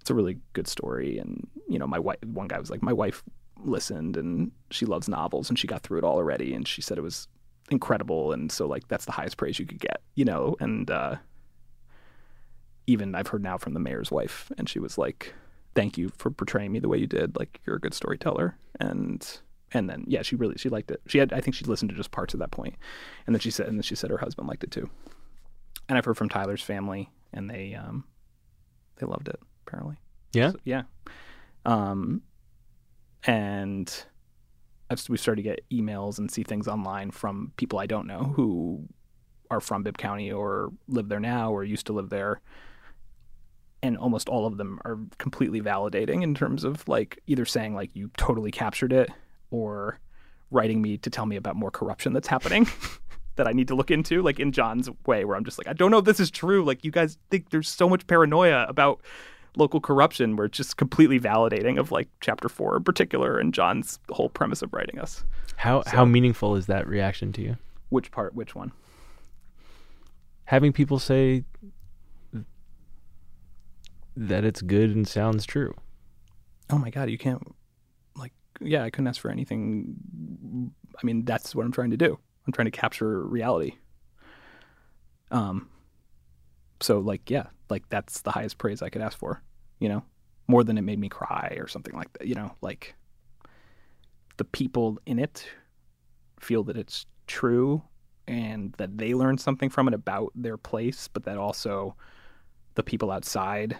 it's 0.00 0.10
a 0.10 0.14
really 0.14 0.38
good 0.52 0.68
story. 0.68 1.18
And 1.18 1.46
you 1.68 1.78
know, 1.78 1.86
my 1.86 1.98
wife 1.98 2.18
one 2.24 2.48
guy 2.48 2.58
was 2.58 2.70
like 2.70 2.82
my 2.82 2.92
wife 2.92 3.22
listened 3.64 4.16
and 4.16 4.50
she 4.70 4.84
loves 4.84 5.08
novels 5.08 5.48
and 5.48 5.58
she 5.58 5.66
got 5.66 5.82
through 5.82 5.98
it 5.98 6.04
all 6.04 6.16
already 6.16 6.54
and 6.54 6.66
she 6.66 6.82
said 6.82 6.98
it 6.98 7.02
was 7.02 7.28
incredible. 7.70 8.32
And 8.32 8.50
so 8.52 8.66
like 8.66 8.86
that's 8.88 9.04
the 9.04 9.12
highest 9.12 9.36
praise 9.36 9.58
you 9.58 9.66
could 9.66 9.80
get 9.80 10.00
you 10.14 10.24
know? 10.24 10.56
And 10.60 10.90
uh 10.90 11.16
even 12.86 13.14
i've 13.14 13.28
heard 13.28 13.42
now 13.42 13.56
from 13.56 13.72
the 13.72 13.80
mayor's 13.80 14.10
wife 14.10 14.52
and 14.58 14.68
she 14.68 14.78
was 14.78 14.98
like 14.98 15.32
thank 15.74 15.98
you 15.98 16.10
for 16.16 16.30
portraying 16.30 16.72
me 16.72 16.78
the 16.78 16.88
way 16.88 16.98
you 16.98 17.06
did. 17.06 17.36
Like 17.36 17.60
you're 17.66 17.76
a 17.76 17.80
good 17.80 17.94
storyteller. 17.94 18.56
And 18.80 19.40
and 19.72 19.90
then 19.90 20.04
yeah 20.06 20.22
she 20.22 20.36
really 20.36 20.56
she 20.56 20.68
liked 20.68 20.90
it. 20.90 21.00
She 21.06 21.18
had 21.18 21.32
i 21.32 21.40
think 21.40 21.54
she 21.54 21.64
listened 21.64 21.90
to 21.90 21.96
just 21.96 22.10
parts 22.10 22.34
of 22.34 22.40
that 22.40 22.50
point. 22.50 22.76
And 23.26 23.34
then 23.34 23.40
she 23.40 23.50
said 23.50 23.66
and 23.66 23.78
then 23.78 23.82
she 23.82 23.94
said 23.94 24.10
her 24.10 24.18
husband 24.18 24.48
liked 24.48 24.64
it 24.64 24.70
too. 24.70 24.88
And 25.88 25.98
i've 25.98 26.04
heard 26.04 26.16
from 26.16 26.28
tyler's 26.28 26.62
family 26.62 27.10
and 27.32 27.50
they 27.50 27.74
um 27.74 28.04
they 28.96 29.06
loved 29.06 29.28
it 29.28 29.40
apparently. 29.66 29.96
Yeah? 30.32 30.50
So, 30.50 30.58
yeah. 30.64 30.82
Um 31.64 32.22
and 33.26 34.04
I've, 34.90 35.08
we 35.08 35.16
started 35.16 35.42
to 35.42 35.48
get 35.48 35.64
emails 35.70 36.18
and 36.18 36.30
see 36.30 36.42
things 36.42 36.68
online 36.68 37.10
from 37.10 37.52
people 37.56 37.78
I 37.78 37.86
don't 37.86 38.06
know 38.06 38.32
who 38.36 38.86
are 39.50 39.60
from 39.60 39.82
Bibb 39.82 39.98
County 39.98 40.30
or 40.32 40.72
live 40.88 41.08
there 41.08 41.20
now 41.20 41.52
or 41.52 41.64
used 41.64 41.86
to 41.86 41.92
live 41.92 42.10
there. 42.10 42.40
And 43.84 43.98
almost 43.98 44.30
all 44.30 44.46
of 44.46 44.56
them 44.56 44.80
are 44.86 44.98
completely 45.18 45.60
validating 45.60 46.22
in 46.22 46.34
terms 46.34 46.64
of 46.64 46.88
like 46.88 47.20
either 47.26 47.44
saying 47.44 47.74
like 47.74 47.94
you 47.94 48.10
totally 48.16 48.50
captured 48.50 48.94
it 48.94 49.10
or 49.50 50.00
writing 50.50 50.80
me 50.80 50.96
to 50.96 51.10
tell 51.10 51.26
me 51.26 51.36
about 51.36 51.54
more 51.54 51.70
corruption 51.70 52.14
that's 52.14 52.26
happening 52.28 52.66
that 53.36 53.46
I 53.46 53.52
need 53.52 53.68
to 53.68 53.74
look 53.74 53.90
into, 53.90 54.22
like 54.22 54.40
in 54.40 54.52
John's 54.52 54.88
way, 55.06 55.26
where 55.26 55.36
I'm 55.36 55.44
just 55.44 55.58
like, 55.58 55.68
I 55.68 55.74
don't 55.74 55.90
know 55.90 55.98
if 55.98 56.06
this 56.06 56.18
is 56.18 56.30
true. 56.30 56.64
Like 56.64 56.82
you 56.82 56.90
guys 56.90 57.18
think 57.28 57.50
there's 57.50 57.68
so 57.68 57.86
much 57.86 58.06
paranoia 58.06 58.64
about 58.70 59.02
local 59.54 59.82
corruption 59.82 60.36
where 60.36 60.46
it's 60.46 60.56
just 60.56 60.78
completely 60.78 61.20
validating 61.20 61.78
of 61.78 61.92
like 61.92 62.08
chapter 62.22 62.48
four 62.48 62.78
in 62.78 62.84
particular 62.84 63.38
and 63.38 63.52
John's 63.52 63.98
whole 64.08 64.30
premise 64.30 64.62
of 64.62 64.72
writing 64.72 64.98
us. 64.98 65.24
How 65.56 65.82
how 65.86 66.06
meaningful 66.06 66.56
is 66.56 66.66
that 66.66 66.88
reaction 66.88 67.34
to 67.34 67.42
you? 67.42 67.56
Which 67.90 68.10
part? 68.10 68.34
Which 68.34 68.54
one? 68.54 68.72
Having 70.46 70.72
people 70.72 70.98
say 70.98 71.44
that 74.16 74.44
it's 74.44 74.62
good 74.62 74.90
and 74.90 75.06
sounds 75.06 75.44
true. 75.44 75.74
Oh 76.70 76.78
my 76.78 76.90
god, 76.90 77.10
you 77.10 77.18
can't 77.18 77.42
like 78.16 78.32
yeah, 78.60 78.84
I 78.84 78.90
couldn't 78.90 79.08
ask 79.08 79.20
for 79.20 79.30
anything. 79.30 80.70
I 81.00 81.06
mean, 81.06 81.24
that's 81.24 81.54
what 81.54 81.66
I'm 81.66 81.72
trying 81.72 81.90
to 81.90 81.96
do. 81.96 82.18
I'm 82.46 82.52
trying 82.52 82.66
to 82.66 82.70
capture 82.70 83.22
reality. 83.26 83.74
Um 85.30 85.68
so 86.80 86.98
like 86.98 87.30
yeah, 87.30 87.46
like 87.70 87.88
that's 87.88 88.22
the 88.22 88.30
highest 88.30 88.58
praise 88.58 88.82
I 88.82 88.88
could 88.88 89.02
ask 89.02 89.18
for, 89.18 89.42
you 89.78 89.88
know? 89.88 90.04
More 90.46 90.62
than 90.62 90.76
it 90.76 90.82
made 90.82 90.98
me 90.98 91.08
cry 91.08 91.56
or 91.58 91.66
something 91.66 91.94
like 91.94 92.12
that, 92.14 92.26
you 92.26 92.34
know, 92.34 92.54
like 92.60 92.94
the 94.36 94.44
people 94.44 94.98
in 95.06 95.18
it 95.18 95.46
feel 96.38 96.64
that 96.64 96.76
it's 96.76 97.06
true 97.26 97.82
and 98.26 98.74
that 98.74 98.98
they 98.98 99.14
learn 99.14 99.38
something 99.38 99.70
from 99.70 99.88
it 99.88 99.94
about 99.94 100.32
their 100.34 100.56
place, 100.56 101.08
but 101.08 101.24
that 101.24 101.38
also 101.38 101.96
the 102.74 102.82
people 102.82 103.10
outside 103.10 103.76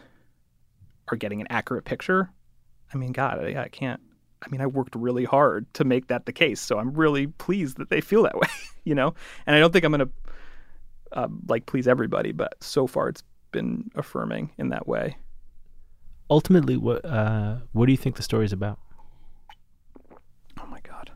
are 1.09 1.17
getting 1.17 1.41
an 1.41 1.47
accurate 1.51 1.85
picture. 1.85 2.31
I 2.93 2.97
mean, 2.97 3.13
God, 3.13 3.39
I, 3.39 3.65
I 3.65 3.69
can't. 3.69 4.01
I 4.43 4.49
mean, 4.51 4.61
I 4.61 4.67
worked 4.67 4.95
really 4.95 5.25
hard 5.25 5.73
to 5.75 5.85
make 5.85 6.09
that 6.09 6.27
the 6.27 6.33
case, 6.33 6.61
so 6.61 6.79
I'm 6.79 6.93
really 6.93 7.27
pleased 7.27 7.79
that 7.79 7.89
they 7.89 8.01
feel 8.01 8.25
that 8.25 8.35
way, 8.39 8.49
you 8.85 8.95
know. 8.95 9.15
And 9.47 9.57
I 9.57 9.59
don't 9.59 9.73
think 9.73 9.85
I'm 9.85 9.93
gonna 9.93 10.09
uh, 11.13 11.29
like 11.49 11.67
please 11.67 11.89
everybody, 11.89 12.33
but 12.33 12.55
so 12.63 12.87
far 12.87 13.09
it's 13.09 13.23
been 13.53 13.91
affirming 13.95 14.51
in 14.59 14.69
that 14.71 14.87
way. 14.87 15.17
Ultimately, 16.29 16.77
what 16.77 17.05
uh, 17.05 17.57
what 17.73 17.87
do 17.87 17.93
you 17.93 17.99
think 17.99 18.17
the 18.17 18.23
story's 18.23 18.53
about? 18.53 18.79
Oh 20.59 20.67
my 20.67 20.81
God. 20.81 21.11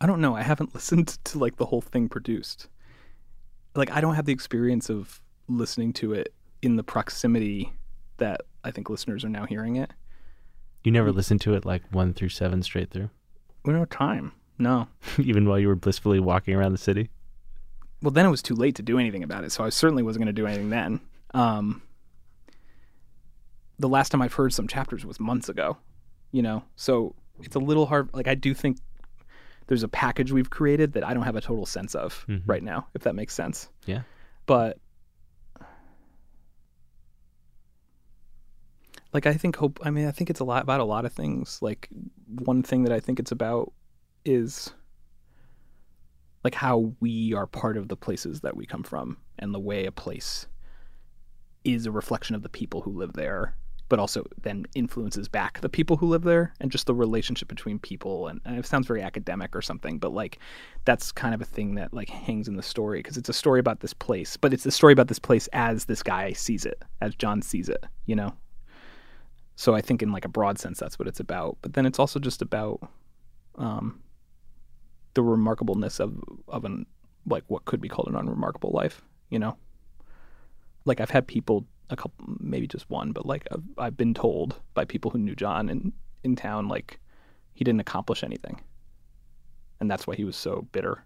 I 0.00 0.06
don't 0.06 0.20
know. 0.20 0.34
I 0.34 0.42
haven't 0.42 0.74
listened 0.74 1.08
to 1.24 1.38
like 1.38 1.56
the 1.56 1.66
whole 1.66 1.80
thing 1.80 2.08
produced. 2.08 2.68
Like 3.76 3.90
I 3.90 4.00
don't 4.00 4.14
have 4.14 4.24
the 4.24 4.32
experience 4.32 4.88
of 4.90 5.20
listening 5.48 5.92
to 5.94 6.12
it 6.12 6.34
in 6.62 6.76
the 6.76 6.82
proximity 6.82 7.72
that 8.18 8.42
I 8.64 8.70
think 8.70 8.90
listeners 8.90 9.24
are 9.24 9.28
now 9.28 9.44
hearing 9.44 9.76
it. 9.76 9.92
You 10.84 10.92
never 10.92 11.12
listened 11.12 11.40
to 11.42 11.54
it 11.54 11.64
like 11.64 11.82
one 11.90 12.14
through 12.14 12.28
seven 12.30 12.62
straight 12.62 12.90
through, 12.90 13.10
We 13.64 13.72
don't 13.72 13.80
have 13.80 13.90
time. 13.90 14.32
No. 14.58 14.88
even 15.18 15.48
while 15.48 15.58
you 15.58 15.68
were 15.68 15.74
blissfully 15.74 16.20
walking 16.20 16.54
around 16.54 16.72
the 16.72 16.78
city. 16.78 17.10
Well, 18.02 18.10
then 18.10 18.26
it 18.26 18.30
was 18.30 18.42
too 18.42 18.54
late 18.54 18.76
to 18.76 18.82
do 18.82 18.98
anything 18.98 19.22
about 19.22 19.44
it, 19.44 19.52
so 19.52 19.64
I 19.64 19.70
certainly 19.70 20.02
wasn't 20.02 20.24
going 20.24 20.34
to 20.34 20.40
do 20.40 20.46
anything 20.46 20.70
then. 20.70 21.00
Um, 21.34 21.82
the 23.78 23.88
last 23.88 24.10
time 24.10 24.22
I've 24.22 24.34
heard 24.34 24.52
some 24.52 24.68
chapters 24.68 25.04
was 25.04 25.18
months 25.18 25.48
ago, 25.48 25.78
you 26.30 26.42
know, 26.42 26.62
so 26.76 27.14
it's 27.40 27.56
a 27.56 27.58
little 27.58 27.86
hard. 27.86 28.10
Like, 28.14 28.28
I 28.28 28.34
do 28.34 28.54
think 28.54 28.78
there's 29.66 29.82
a 29.82 29.88
package 29.88 30.32
we've 30.32 30.50
created 30.50 30.92
that 30.92 31.04
I 31.04 31.12
don't 31.14 31.24
have 31.24 31.36
a 31.36 31.40
total 31.40 31.66
sense 31.66 31.94
of 31.94 32.24
Mhm. 32.28 32.42
right 32.46 32.62
now, 32.62 32.86
if 32.94 33.02
that 33.02 33.14
makes 33.14 33.34
sense. 33.34 33.68
Yeah. 33.84 34.02
But, 34.46 34.78
like, 39.12 39.26
I 39.26 39.34
think 39.34 39.56
hope, 39.56 39.80
I 39.82 39.90
mean, 39.90 40.06
I 40.06 40.10
think 40.12 40.30
it's 40.30 40.40
a 40.40 40.44
lot 40.44 40.62
about 40.62 40.80
a 40.80 40.84
lot 40.84 41.04
of 41.04 41.12
things. 41.12 41.60
Like, 41.62 41.88
one 42.28 42.62
thing 42.62 42.84
that 42.84 42.92
I 42.92 43.00
think 43.00 43.18
it's 43.18 43.32
about 43.32 43.72
is 44.24 44.72
like 46.44 46.54
how 46.54 46.92
we 47.00 47.32
are 47.34 47.46
part 47.46 47.76
of 47.76 47.88
the 47.88 47.96
places 47.96 48.40
that 48.42 48.56
we 48.56 48.66
come 48.66 48.82
from 48.84 49.16
and 49.38 49.52
the 49.52 49.58
way 49.58 49.84
a 49.84 49.90
place 49.92 50.46
is 51.64 51.86
a 51.86 51.90
reflection 51.90 52.36
of 52.36 52.42
the 52.42 52.48
people 52.48 52.82
who 52.82 52.92
live 52.92 53.14
there 53.14 53.56
but 53.88 53.98
also 53.98 54.24
then 54.42 54.66
influences 54.74 55.28
back 55.28 55.60
the 55.60 55.68
people 55.68 55.96
who 55.96 56.06
live 56.06 56.22
there 56.22 56.52
and 56.60 56.70
just 56.70 56.86
the 56.86 56.94
relationship 56.94 57.48
between 57.48 57.78
people. 57.78 58.28
And, 58.28 58.40
and 58.44 58.58
it 58.58 58.66
sounds 58.66 58.86
very 58.86 59.02
academic 59.02 59.54
or 59.54 59.62
something 59.62 59.98
but 59.98 60.12
like 60.12 60.38
that's 60.84 61.12
kind 61.12 61.34
of 61.34 61.40
a 61.40 61.44
thing 61.44 61.74
that 61.76 61.92
like 61.92 62.08
hangs 62.08 62.48
in 62.48 62.56
the 62.56 62.62
story 62.62 63.00
because 63.00 63.16
it's 63.16 63.28
a 63.28 63.32
story 63.34 63.60
about 63.60 63.80
this 63.80 63.92
place 63.92 64.36
but 64.36 64.52
it's 64.52 64.66
a 64.66 64.70
story 64.70 64.92
about 64.92 65.08
this 65.08 65.18
place 65.18 65.48
as 65.52 65.84
this 65.84 66.02
guy 66.02 66.32
sees 66.32 66.64
it 66.64 66.82
as 67.00 67.14
john 67.14 67.42
sees 67.42 67.68
it 67.68 67.84
you 68.06 68.16
know? 68.16 68.32
So 69.56 69.74
i 69.74 69.80
think 69.80 70.02
in 70.02 70.12
like 70.12 70.24
a 70.24 70.28
broad 70.28 70.58
sense 70.58 70.78
that's 70.78 70.98
what 70.98 71.08
it's 71.08 71.20
about. 71.20 71.58
But 71.62 71.74
then 71.74 71.86
it's 71.86 71.98
also 71.98 72.18
just 72.18 72.42
about 72.42 72.80
um 73.56 74.00
the 75.14 75.22
remarkableness 75.22 75.98
of 76.00 76.22
of 76.48 76.64
an 76.64 76.86
like 77.26 77.44
what 77.48 77.64
could 77.64 77.80
be 77.80 77.88
called 77.88 78.08
an 78.08 78.16
unremarkable 78.16 78.70
life 78.70 79.02
you 79.30 79.38
know? 79.38 79.56
Like 80.84 81.00
i've 81.00 81.10
had 81.10 81.26
people 81.26 81.66
a 81.90 81.96
couple 81.96 82.24
maybe 82.40 82.66
just 82.66 82.88
one 82.90 83.12
but 83.12 83.24
like 83.26 83.46
I've, 83.52 83.62
I've 83.78 83.96
been 83.96 84.14
told 84.14 84.60
by 84.74 84.84
people 84.84 85.10
who 85.10 85.18
knew 85.18 85.34
john 85.36 85.68
in 85.68 85.92
in 86.24 86.34
town 86.36 86.68
like 86.68 86.98
he 87.54 87.64
didn't 87.64 87.80
accomplish 87.80 88.24
anything 88.24 88.60
and 89.80 89.90
that's 89.90 90.06
why 90.06 90.14
he 90.16 90.24
was 90.24 90.36
so 90.36 90.66
bitter 90.72 91.04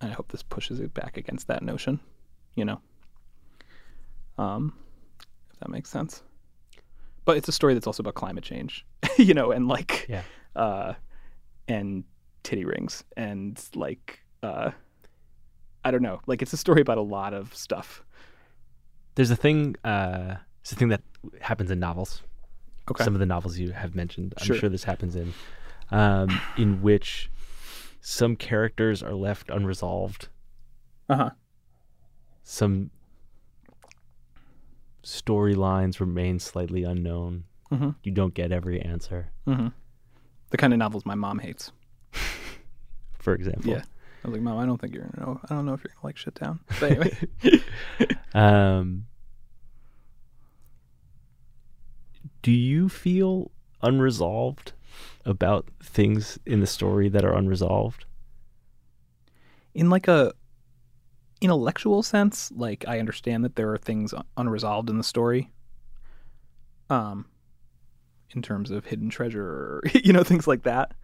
and 0.00 0.10
i 0.10 0.14
hope 0.14 0.32
this 0.32 0.42
pushes 0.42 0.80
it 0.80 0.92
back 0.94 1.16
against 1.16 1.46
that 1.46 1.62
notion 1.62 2.00
you 2.56 2.64
know 2.64 2.80
um 4.36 4.74
if 5.52 5.58
that 5.60 5.68
makes 5.70 5.90
sense 5.90 6.22
but 7.24 7.36
it's 7.36 7.48
a 7.48 7.52
story 7.52 7.74
that's 7.74 7.86
also 7.86 8.02
about 8.02 8.14
climate 8.14 8.44
change 8.44 8.84
you 9.16 9.34
know 9.34 9.50
and 9.52 9.68
like 9.68 10.06
Yeah. 10.08 10.22
uh 10.56 10.94
and 11.68 12.04
titty 12.42 12.64
rings 12.64 13.04
and 13.16 13.62
like 13.74 14.20
uh 14.42 14.70
I 15.84 15.90
don't 15.92 16.02
know. 16.02 16.20
Like 16.26 16.42
it's 16.42 16.52
a 16.52 16.56
story 16.56 16.80
about 16.82 16.98
a 16.98 17.02
lot 17.02 17.32
of 17.32 17.54
stuff. 17.54 18.02
There's 19.18 19.32
a 19.32 19.36
thing. 19.36 19.74
Uh, 19.82 20.36
it's 20.60 20.70
a 20.70 20.76
thing 20.76 20.90
that 20.90 21.00
happens 21.40 21.72
in 21.72 21.80
novels. 21.80 22.22
Okay. 22.88 23.02
Some 23.02 23.14
of 23.16 23.18
the 23.18 23.26
novels 23.26 23.58
you 23.58 23.72
have 23.72 23.96
mentioned, 23.96 24.32
I'm 24.38 24.46
Sure. 24.46 24.54
sure 24.54 24.68
this 24.68 24.84
happens 24.84 25.16
in, 25.16 25.34
um, 25.90 26.40
in 26.56 26.82
which 26.82 27.28
some 28.00 28.36
characters 28.36 29.02
are 29.02 29.14
left 29.14 29.50
unresolved. 29.50 30.28
Uh-huh. 31.08 31.30
some 32.44 32.90
storylines 35.02 35.98
remain 35.98 36.38
slightly 36.38 36.84
unknown. 36.84 37.42
Mm-hmm. 37.72 37.90
You 38.04 38.12
don't 38.12 38.34
get 38.34 38.52
every 38.52 38.80
answer, 38.80 39.30
Mm-hmm. 39.48 39.68
The 40.50 40.56
kind 40.56 40.72
of 40.72 40.78
novels 40.78 41.04
my 41.04 41.16
mom 41.16 41.40
hates. 41.40 41.72
for 43.18 43.34
example. 43.34 43.70
Yeah. 43.72 43.82
I 44.24 44.28
was 44.28 44.32
like, 44.34 44.42
Mom, 44.42 44.58
I 44.58 44.66
don't 44.66 44.80
think 44.80 44.94
you're 44.94 45.04
gonna 45.04 45.26
know. 45.26 45.40
I 45.48 45.54
don't 45.54 45.64
know 45.64 45.74
if 45.74 45.82
you're 45.84 45.92
gonna 45.94 46.06
like 46.06 46.16
shit 46.16 46.34
down. 46.34 46.60
But 46.80 46.90
anyway, 46.92 47.18
Um, 48.34 49.06
do 52.42 52.50
you 52.52 52.88
feel 52.88 53.50
unresolved 53.82 54.72
about 55.24 55.68
things 55.82 56.38
in 56.46 56.60
the 56.60 56.66
story 56.66 57.08
that 57.08 57.24
are 57.24 57.34
unresolved? 57.34 58.04
in 59.74 59.90
like 59.90 60.08
a 60.08 60.32
intellectual 61.40 62.02
sense, 62.02 62.50
like 62.56 62.84
I 62.88 62.98
understand 62.98 63.44
that 63.44 63.54
there 63.54 63.72
are 63.72 63.78
things 63.78 64.12
unresolved 64.36 64.90
in 64.90 64.98
the 64.98 65.04
story. 65.04 65.50
Um, 66.90 67.26
in 68.34 68.42
terms 68.42 68.70
of 68.72 68.86
hidden 68.86 69.08
treasure, 69.08 69.44
or, 69.44 69.82
you 69.94 70.12
know, 70.12 70.24
things 70.24 70.48
like 70.48 70.64
that. 70.64 70.94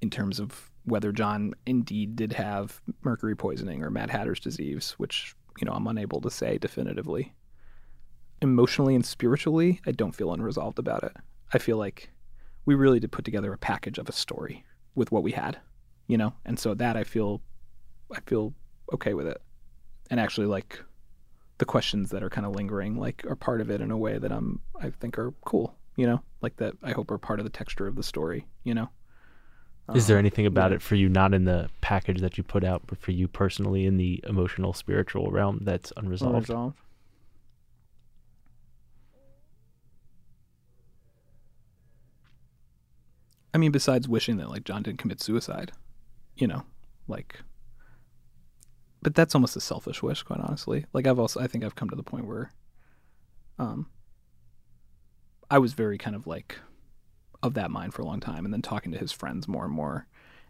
In 0.00 0.08
terms 0.08 0.38
of 0.38 0.69
whether 0.90 1.12
John 1.12 1.54
indeed 1.66 2.16
did 2.16 2.32
have 2.32 2.80
mercury 3.02 3.36
poisoning 3.36 3.82
or 3.82 3.90
Mad 3.90 4.10
Hatter's 4.10 4.40
disease, 4.40 4.92
which 4.98 5.34
you 5.60 5.64
know 5.64 5.72
I'm 5.72 5.86
unable 5.86 6.20
to 6.20 6.30
say 6.30 6.58
definitively. 6.58 7.32
Emotionally 8.42 8.94
and 8.94 9.04
spiritually, 9.04 9.80
I 9.86 9.92
don't 9.92 10.14
feel 10.14 10.32
unresolved 10.32 10.78
about 10.78 11.04
it. 11.04 11.12
I 11.52 11.58
feel 11.58 11.76
like 11.76 12.10
we 12.64 12.74
really 12.74 13.00
did 13.00 13.12
put 13.12 13.24
together 13.24 13.52
a 13.52 13.58
package 13.58 13.98
of 13.98 14.08
a 14.08 14.12
story 14.12 14.64
with 14.94 15.12
what 15.12 15.22
we 15.22 15.32
had, 15.32 15.58
you 16.06 16.16
know, 16.18 16.32
and 16.44 16.58
so 16.58 16.74
that 16.74 16.96
I 16.96 17.04
feel 17.04 17.40
I 18.12 18.20
feel 18.20 18.54
okay 18.92 19.14
with 19.14 19.26
it. 19.26 19.40
And 20.10 20.18
actually 20.18 20.46
like 20.46 20.82
the 21.58 21.64
questions 21.64 22.10
that 22.10 22.22
are 22.22 22.30
kind 22.30 22.46
of 22.46 22.54
lingering 22.54 22.96
like 22.96 23.24
are 23.28 23.36
part 23.36 23.60
of 23.60 23.70
it 23.70 23.80
in 23.80 23.90
a 23.90 23.96
way 23.96 24.18
that 24.18 24.32
I'm 24.32 24.60
I 24.80 24.90
think 24.90 25.18
are 25.18 25.32
cool, 25.44 25.76
you 25.96 26.06
know? 26.06 26.22
Like 26.40 26.56
that 26.56 26.74
I 26.82 26.92
hope 26.92 27.10
are 27.10 27.18
part 27.18 27.38
of 27.38 27.44
the 27.44 27.50
texture 27.50 27.86
of 27.86 27.96
the 27.96 28.02
story, 28.02 28.46
you 28.64 28.74
know? 28.74 28.88
Is 29.94 30.06
there 30.06 30.16
Um, 30.16 30.20
anything 30.20 30.46
about 30.46 30.70
yeah. 30.70 30.76
it 30.76 30.82
for 30.82 30.94
you, 30.94 31.08
not 31.08 31.34
in 31.34 31.44
the 31.44 31.68
package 31.80 32.20
that 32.20 32.38
you 32.38 32.44
put 32.44 32.62
out, 32.62 32.82
but 32.86 32.98
for 32.98 33.10
you 33.10 33.26
personally 33.26 33.86
in 33.86 33.96
the 33.96 34.22
emotional, 34.26 34.72
spiritual 34.72 35.30
realm 35.32 35.60
that's 35.62 35.92
unresolved? 35.96 36.48
Unresolved. 36.48 36.76
I 43.52 43.58
mean, 43.58 43.72
besides 43.72 44.08
wishing 44.08 44.36
that 44.36 44.48
like 44.48 44.64
John 44.64 44.82
didn't 44.82 44.98
commit 45.00 45.20
suicide, 45.20 45.72
you 46.36 46.46
know, 46.46 46.62
like. 47.08 47.40
But 49.02 49.14
that's 49.14 49.34
almost 49.34 49.56
a 49.56 49.60
selfish 49.60 50.02
wish, 50.02 50.22
quite 50.22 50.40
honestly. 50.40 50.84
Like 50.92 51.06
I've 51.06 51.18
also, 51.18 51.40
I 51.40 51.46
think 51.46 51.64
I've 51.64 51.74
come 51.74 51.90
to 51.90 51.96
the 51.96 52.02
point 52.02 52.26
where, 52.26 52.52
um. 53.58 53.88
I 55.52 55.58
was 55.58 55.72
very 55.72 55.98
kind 55.98 56.14
of 56.14 56.28
like, 56.28 56.60
of 57.42 57.54
that 57.54 57.70
mind 57.70 57.94
for 57.94 58.02
a 58.02 58.06
long 58.06 58.20
time, 58.20 58.44
and 58.44 58.52
then 58.52 58.62
talking 58.62 58.92
to 58.92 58.98
his 58.98 59.12
friends 59.12 59.48
more 59.48 59.64
and 59.64 59.72
more, 59.72 60.06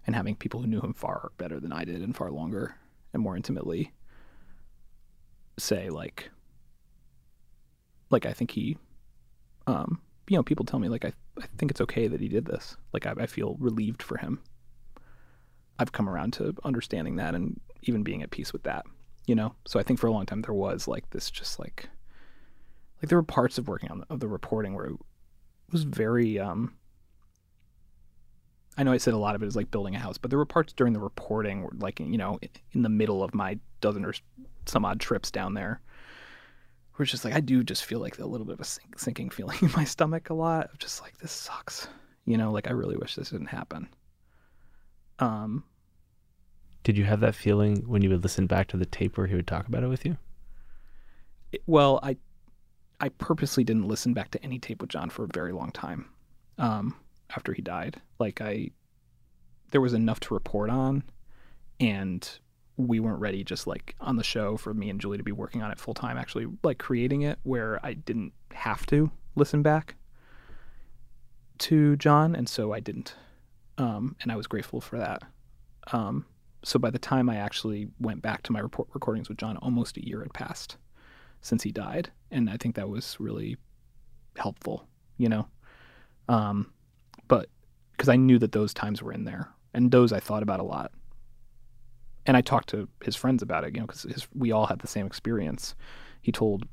and 0.07 0.17
having 0.17 0.37
people 0.37 0.61
who 0.61 0.67
knew 0.67 0.81
him 0.81 0.95
far 0.95 1.33
better 1.39 1.61
than 1.61 1.73
I 1.73 1.85
did 1.85 2.03
and 2.03 2.17
far 2.17 2.31
longer 2.31 2.77
and 3.13 3.23
more 3.23 3.37
intimately 3.37 3.93
say 5.59 5.91
like 5.91 6.31
like 8.09 8.25
I 8.25 8.33
think 8.33 8.53
he 8.53 8.79
um 9.67 10.01
you 10.29 10.37
know 10.37 10.43
people 10.43 10.65
tell 10.65 10.79
me 10.79 10.89
like 10.89 11.05
I 11.05 11.13
I 11.41 11.47
think 11.59 11.71
it's 11.71 11.81
okay 11.83 12.09
that 12.09 12.21
he 12.21 12.29
did 12.29 12.47
this. 12.47 12.77
Like 12.93 13.07
I, 13.07 13.15
I 13.19 13.27
feel 13.27 13.57
relieved 13.59 14.03
for 14.03 14.17
him. 14.17 14.41
I've 15.79 15.93
come 15.93 16.09
around 16.09 16.33
to 16.35 16.55
understanding 16.65 17.17
that 17.17 17.35
and 17.35 17.61
even 17.83 18.03
being 18.03 18.23
at 18.23 18.31
peace 18.31 18.53
with 18.53 18.63
that 18.65 18.85
you 19.27 19.35
know? 19.35 19.55
So 19.65 19.79
I 19.79 19.83
think 19.83 20.01
for 20.01 20.09
a 20.09 20.13
long 20.13 20.27
time 20.27 20.43
there 20.43 20.55
was 20.55 20.89
like 20.89 21.09
this 21.11 21.31
just 21.31 21.59
like 21.59 21.89
like 23.01 23.09
there 23.09 23.19
were 23.19 23.23
parts 23.23 23.59
of 23.59 23.69
working 23.69 23.91
on 23.91 24.01
the, 24.01 24.07
of 24.11 24.21
the 24.21 24.29
reporting 24.29 24.75
where 24.75 24.87
it 24.87 24.97
was 25.71 25.85
very 25.85 26.39
um 26.39 26.75
I 28.81 28.83
know 28.83 28.93
I 28.93 28.97
said 28.97 29.13
a 29.13 29.19
lot 29.19 29.35
of 29.35 29.43
it 29.43 29.47
is 29.47 29.57
like 29.57 29.71
building 29.71 29.95
a 29.95 29.99
house, 29.99 30.17
but 30.17 30.31
there 30.31 30.39
were 30.39 30.47
parts 30.47 30.73
during 30.73 30.95
the 30.95 31.01
reporting, 31.01 31.61
where, 31.61 31.71
like 31.79 32.01
you 32.01 32.17
know, 32.17 32.39
in 32.73 32.81
the 32.81 32.89
middle 32.89 33.23
of 33.23 33.35
my 33.35 33.59
dozen 33.83 34.07
or 34.07 34.15
some 34.65 34.87
odd 34.87 35.01
trips 35.01 35.31
down 35.31 35.53
there, 35.53 35.83
where 36.95 37.05
it's 37.05 37.11
just 37.11 37.27
like 37.27 37.35
I 37.35 37.41
do 37.41 37.63
just 37.63 37.85
feel 37.85 38.01
like 38.01 38.19
a 38.19 38.25
little 38.25 38.47
bit 38.47 38.55
of 38.55 38.61
a 38.61 38.65
sink, 38.65 38.99
sinking 38.99 39.29
feeling 39.29 39.59
in 39.63 39.71
my 39.77 39.85
stomach 39.85 40.31
a 40.31 40.35
lot 40.35 40.71
of 40.73 40.79
just 40.79 41.03
like 41.03 41.19
this 41.19 41.31
sucks, 41.31 41.89
you 42.25 42.39
know, 42.39 42.53
like 42.53 42.69
I 42.69 42.73
really 42.73 42.97
wish 42.97 43.17
this 43.17 43.29
didn't 43.29 43.49
happen. 43.49 43.87
Um, 45.19 45.65
Did 46.83 46.97
you 46.97 47.05
have 47.05 47.21
that 47.21 47.35
feeling 47.35 47.87
when 47.87 48.01
you 48.01 48.09
would 48.09 48.23
listen 48.23 48.47
back 48.47 48.69
to 48.69 48.79
the 48.79 48.87
tape 48.87 49.19
where 49.19 49.27
he 49.27 49.35
would 49.35 49.47
talk 49.47 49.67
about 49.69 49.83
it 49.83 49.89
with 49.89 50.07
you? 50.07 50.17
it- 51.53 51.63
well, 51.67 52.01
I 52.03 52.17
I 52.99 53.11
purposely 53.11 53.63
didn't 53.65 53.89
listen 53.89 54.15
back 54.15 54.31
to 54.31 54.43
any 54.43 54.59
tape 54.59 54.81
with 54.81 54.89
John 54.89 55.11
for 55.11 55.25
a 55.25 55.29
very 55.35 55.53
long 55.53 55.71
time. 55.71 56.09
Um, 56.57 56.97
after 57.37 57.53
he 57.53 57.63
died, 57.63 58.01
like 58.19 58.41
I, 58.41 58.71
there 59.71 59.81
was 59.81 59.95
enough 59.95 60.21
to 60.21 60.35
report 60.35 60.71
on, 60.71 61.05
and 61.79 62.29
we 62.77 63.01
weren't 63.01 63.21
ready 63.21 63.45
just 63.45 63.67
like 63.67 63.95
on 64.01 64.17
the 64.17 64.25
show 64.25 64.57
for 64.57 64.73
me 64.73 64.89
and 64.91 65.01
Julie 65.01 65.19
to 65.19 65.25
be 65.25 65.33
working 65.33 65.63
on 65.63 65.71
it 65.71 65.79
full 65.79 65.95
time, 65.95 66.17
actually 66.17 66.47
like 66.63 66.79
creating 66.79 67.23
it 67.23 67.39
where 67.43 67.79
I 67.85 67.95
didn't 67.95 68.33
have 68.53 68.87
to 68.87 69.11
listen 69.37 69.63
back 69.63 69.97
to 71.59 71.97
John, 71.97 72.35
and 72.35 72.49
so 72.49 72.73
I 72.73 72.81
didn't, 72.81 73.15
um, 73.79 74.17
and 74.23 74.33
I 74.33 74.37
was 74.37 74.47
grateful 74.47 74.81
for 74.81 74.99
that. 74.99 75.23
Um, 75.93 76.25
so 76.65 76.79
by 76.79 76.91
the 76.91 76.99
time 76.99 77.29
I 77.29 77.37
actually 77.37 77.89
went 78.01 78.23
back 78.23 78.43
to 78.45 78.53
my 78.53 78.61
report 78.61 78.89
recordings 78.93 79.29
with 79.29 79.39
John, 79.39 79.57
almost 79.59 79.97
a 79.97 80.07
year 80.07 80.21
had 80.21 80.33
passed 80.33 80.77
since 81.43 81.63
he 81.63 81.73
died, 81.73 82.11
and 82.31 82.51
I 82.51 82.57
think 82.57 82.75
that 82.75 82.89
was 82.89 83.17
really 83.19 83.57
helpful, 84.37 84.87
you 85.17 85.29
know. 85.29 85.49
Um, 86.29 86.73
but 87.31 87.49
because 87.93 88.09
I 88.09 88.17
knew 88.17 88.41
that 88.41 88.51
those 88.51 88.75
times 88.75 89.03
were 89.03 89.13
in 89.13 89.25
there, 89.25 89.49
and 89.73 89.93
those 89.93 90.13
I 90.13 90.19
thought 90.19 90.43
about 90.43 90.59
a 90.59 90.65
lot, 90.65 90.91
and 92.27 92.37
I 92.37 92.41
talked 92.41 92.69
to 92.71 92.89
his 93.05 93.15
friends 93.15 93.41
about 93.41 93.63
it, 93.63 93.73
you 93.73 93.81
know, 93.81 93.87
because 93.87 94.27
we 94.35 94.51
all 94.51 94.67
had 94.67 94.81
the 94.81 94.89
same 94.89 95.07
experience. 95.07 95.77
He 96.21 96.33
told 96.33 96.67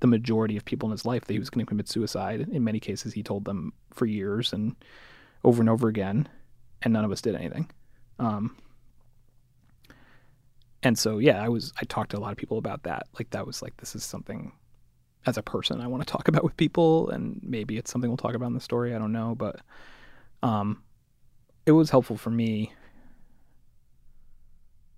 the 0.00 0.06
majority 0.06 0.58
of 0.58 0.66
people 0.66 0.88
in 0.88 0.92
his 0.92 1.06
life 1.06 1.24
that 1.24 1.32
he 1.32 1.38
was 1.38 1.48
going 1.48 1.64
to 1.64 1.68
commit 1.68 1.88
suicide. 1.88 2.46
In 2.52 2.62
many 2.62 2.78
cases, 2.78 3.14
he 3.14 3.22
told 3.22 3.46
them 3.46 3.72
for 3.90 4.04
years 4.04 4.52
and 4.52 4.76
over 5.44 5.62
and 5.62 5.70
over 5.70 5.88
again, 5.88 6.28
and 6.82 6.92
none 6.92 7.06
of 7.06 7.10
us 7.10 7.22
did 7.22 7.34
anything. 7.34 7.70
Um, 8.18 8.56
and 10.82 10.98
so 10.98 11.18
yeah 11.18 11.42
i 11.42 11.48
was 11.48 11.72
i 11.80 11.84
talked 11.84 12.10
to 12.10 12.18
a 12.18 12.20
lot 12.20 12.30
of 12.30 12.36
people 12.36 12.58
about 12.58 12.82
that 12.82 13.06
like 13.18 13.30
that 13.30 13.46
was 13.46 13.62
like 13.62 13.74
this 13.78 13.96
is 13.96 14.04
something 14.04 14.52
as 15.26 15.36
a 15.36 15.42
person 15.42 15.80
i 15.80 15.86
want 15.86 16.04
to 16.06 16.10
talk 16.10 16.28
about 16.28 16.44
with 16.44 16.56
people 16.56 17.10
and 17.10 17.40
maybe 17.42 17.76
it's 17.76 17.90
something 17.90 18.10
we'll 18.10 18.16
talk 18.16 18.34
about 18.34 18.46
in 18.46 18.54
the 18.54 18.60
story 18.60 18.94
i 18.94 18.98
don't 18.98 19.12
know 19.12 19.34
but 19.34 19.60
um 20.42 20.82
it 21.66 21.72
was 21.72 21.90
helpful 21.90 22.16
for 22.16 22.30
me 22.30 22.72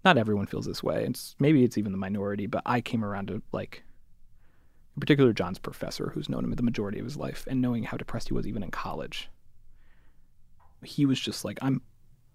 not 0.05 0.19
everyone 0.19 0.47
feels 0.47 0.67
this 0.67 0.83
way 0.83 1.05
it's 1.05 1.35
maybe 1.39 1.65
it's 1.65 1.79
even 1.79 1.93
the 1.93 1.99
minority 1.99 2.47
but 2.47 2.63
i 2.67 2.81
came 2.81 3.05
around 3.05 3.29
to 3.29 3.43
like 3.53 3.83
in 4.97 5.01
particular 5.01 5.33
john's 5.33 5.59
professor 5.59 6.11
who's 6.15 6.29
known 6.29 6.45
him 6.45 6.53
the 6.53 6.63
majority 6.63 6.99
of 6.99 7.05
his 7.05 7.17
life 7.17 7.45
and 7.49 7.61
knowing 7.61 7.83
how 7.83 7.97
depressed 7.97 8.29
he 8.29 8.35
was 8.35 8.47
even 8.47 8.63
in 8.63 8.71
college 8.71 9.29
he 10.85 11.07
was 11.07 11.21
just 11.21 11.45
like 11.45 11.59
i'm 11.63 11.81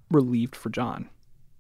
relieved 0.10 0.56
for 0.56 0.70
john 0.70 1.10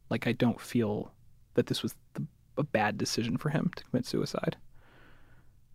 like 0.09 0.27
i 0.27 0.31
don't 0.31 0.59
feel 0.59 1.13
that 1.53 1.67
this 1.67 1.83
was 1.83 1.95
the, 2.13 2.25
a 2.57 2.63
bad 2.63 2.97
decision 2.97 3.37
for 3.37 3.49
him 3.49 3.71
to 3.75 3.83
commit 3.85 4.05
suicide. 4.05 4.57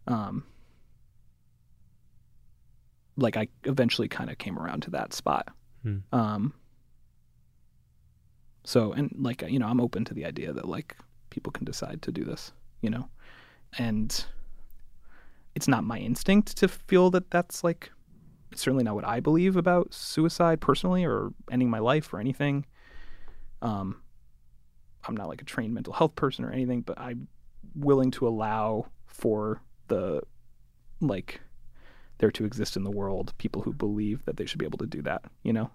Um, 0.06 0.44
like 3.16 3.36
I 3.36 3.48
eventually 3.64 4.08
kind 4.08 4.30
of 4.30 4.38
came 4.38 4.58
around 4.58 4.82
to 4.82 4.90
that 4.90 5.12
spot. 5.12 5.48
Hmm. 5.82 5.98
Um, 6.12 6.54
so 8.64 8.92
and 8.92 9.14
like 9.18 9.42
you 9.42 9.58
know, 9.58 9.66
I'm 9.66 9.80
open 9.80 10.04
to 10.06 10.14
the 10.14 10.24
idea 10.24 10.52
that 10.52 10.68
like 10.68 10.96
people 11.30 11.52
can 11.52 11.64
decide 11.64 12.02
to 12.02 12.12
do 12.12 12.24
this, 12.24 12.52
you 12.82 12.90
know, 12.90 13.08
and 13.78 14.24
it's 15.54 15.68
not 15.68 15.84
my 15.84 15.98
instinct 15.98 16.56
to 16.58 16.68
feel 16.68 17.10
that 17.10 17.30
that's 17.30 17.64
like 17.64 17.90
it's 18.52 18.62
certainly 18.62 18.84
not 18.84 18.94
what 18.94 19.06
I 19.06 19.20
believe 19.20 19.56
about 19.56 19.92
suicide 19.92 20.60
personally 20.60 21.04
or 21.04 21.32
ending 21.50 21.70
my 21.70 21.78
life 21.78 22.12
or 22.12 22.20
anything. 22.20 22.66
Um, 23.62 24.02
I'm 25.06 25.16
not 25.16 25.28
like 25.28 25.42
a 25.42 25.44
trained 25.44 25.74
mental 25.74 25.92
health 25.92 26.14
person 26.14 26.44
or 26.44 26.50
anything, 26.50 26.82
but 26.82 26.98
I'm 26.98 27.28
willing 27.74 28.10
to 28.12 28.28
allow 28.28 28.86
for 29.06 29.60
the 29.88 30.22
like 31.00 31.40
there 32.18 32.30
to 32.30 32.44
exist 32.44 32.76
in 32.76 32.84
the 32.84 32.90
world 32.90 33.34
people 33.38 33.62
who 33.62 33.72
believe 33.72 34.24
that 34.24 34.36
they 34.36 34.46
should 34.46 34.58
be 34.58 34.66
able 34.66 34.78
to 34.78 34.86
do 34.86 35.02
that, 35.02 35.24
you 35.42 35.52
know. 35.52 35.70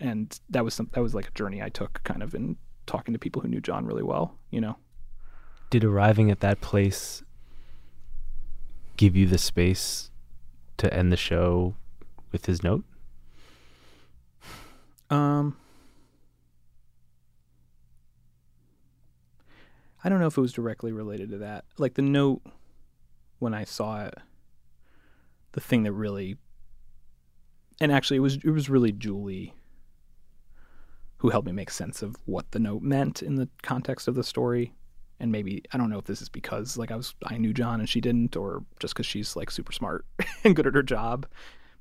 And 0.00 0.38
that 0.50 0.64
was 0.64 0.74
some 0.74 0.90
that 0.92 1.02
was 1.02 1.14
like 1.14 1.28
a 1.28 1.32
journey 1.32 1.62
I 1.62 1.68
took 1.68 2.02
kind 2.04 2.22
of 2.22 2.34
in 2.34 2.56
talking 2.86 3.12
to 3.12 3.18
people 3.18 3.42
who 3.42 3.48
knew 3.48 3.60
John 3.60 3.86
really 3.86 4.02
well, 4.02 4.36
you 4.50 4.60
know. 4.60 4.76
Did 5.70 5.84
arriving 5.84 6.30
at 6.30 6.40
that 6.40 6.60
place 6.60 7.22
give 8.96 9.16
you 9.16 9.26
the 9.26 9.38
space 9.38 10.10
to 10.76 10.92
end 10.92 11.12
the 11.12 11.16
show 11.16 11.74
with 12.32 12.46
his 12.46 12.62
note? 12.62 12.84
Um 15.10 15.56
I 20.02 20.10
don't 20.10 20.20
know 20.20 20.26
if 20.26 20.36
it 20.36 20.40
was 20.40 20.52
directly 20.52 20.92
related 20.92 21.30
to 21.30 21.38
that. 21.38 21.64
Like 21.78 21.94
the 21.94 22.02
note 22.02 22.42
when 23.38 23.54
I 23.54 23.64
saw 23.64 24.04
it, 24.04 24.14
the 25.52 25.60
thing 25.60 25.84
that 25.84 25.92
really 25.92 26.36
and 27.80 27.92
actually 27.92 28.18
it 28.18 28.20
was 28.20 28.36
it 28.36 28.50
was 28.50 28.68
really 28.68 28.92
Julie 28.92 29.54
who 31.18 31.30
helped 31.30 31.46
me 31.46 31.52
make 31.52 31.70
sense 31.70 32.02
of 32.02 32.16
what 32.26 32.50
the 32.50 32.58
note 32.58 32.82
meant 32.82 33.22
in 33.22 33.36
the 33.36 33.48
context 33.62 34.08
of 34.08 34.14
the 34.14 34.22
story. 34.22 34.74
And 35.18 35.32
maybe 35.32 35.62
I 35.72 35.78
don't 35.78 35.88
know 35.88 35.98
if 35.98 36.04
this 36.04 36.20
is 36.20 36.28
because 36.28 36.76
like 36.76 36.90
I 36.90 36.96
was 36.96 37.14
I 37.24 37.38
knew 37.38 37.54
John 37.54 37.80
and 37.80 37.88
she 37.88 38.00
didn't, 38.00 38.36
or 38.36 38.62
just 38.78 38.94
because 38.94 39.06
she's 39.06 39.34
like 39.34 39.50
super 39.50 39.72
smart 39.72 40.04
and 40.44 40.54
good 40.54 40.66
at 40.66 40.74
her 40.74 40.82
job. 40.82 41.26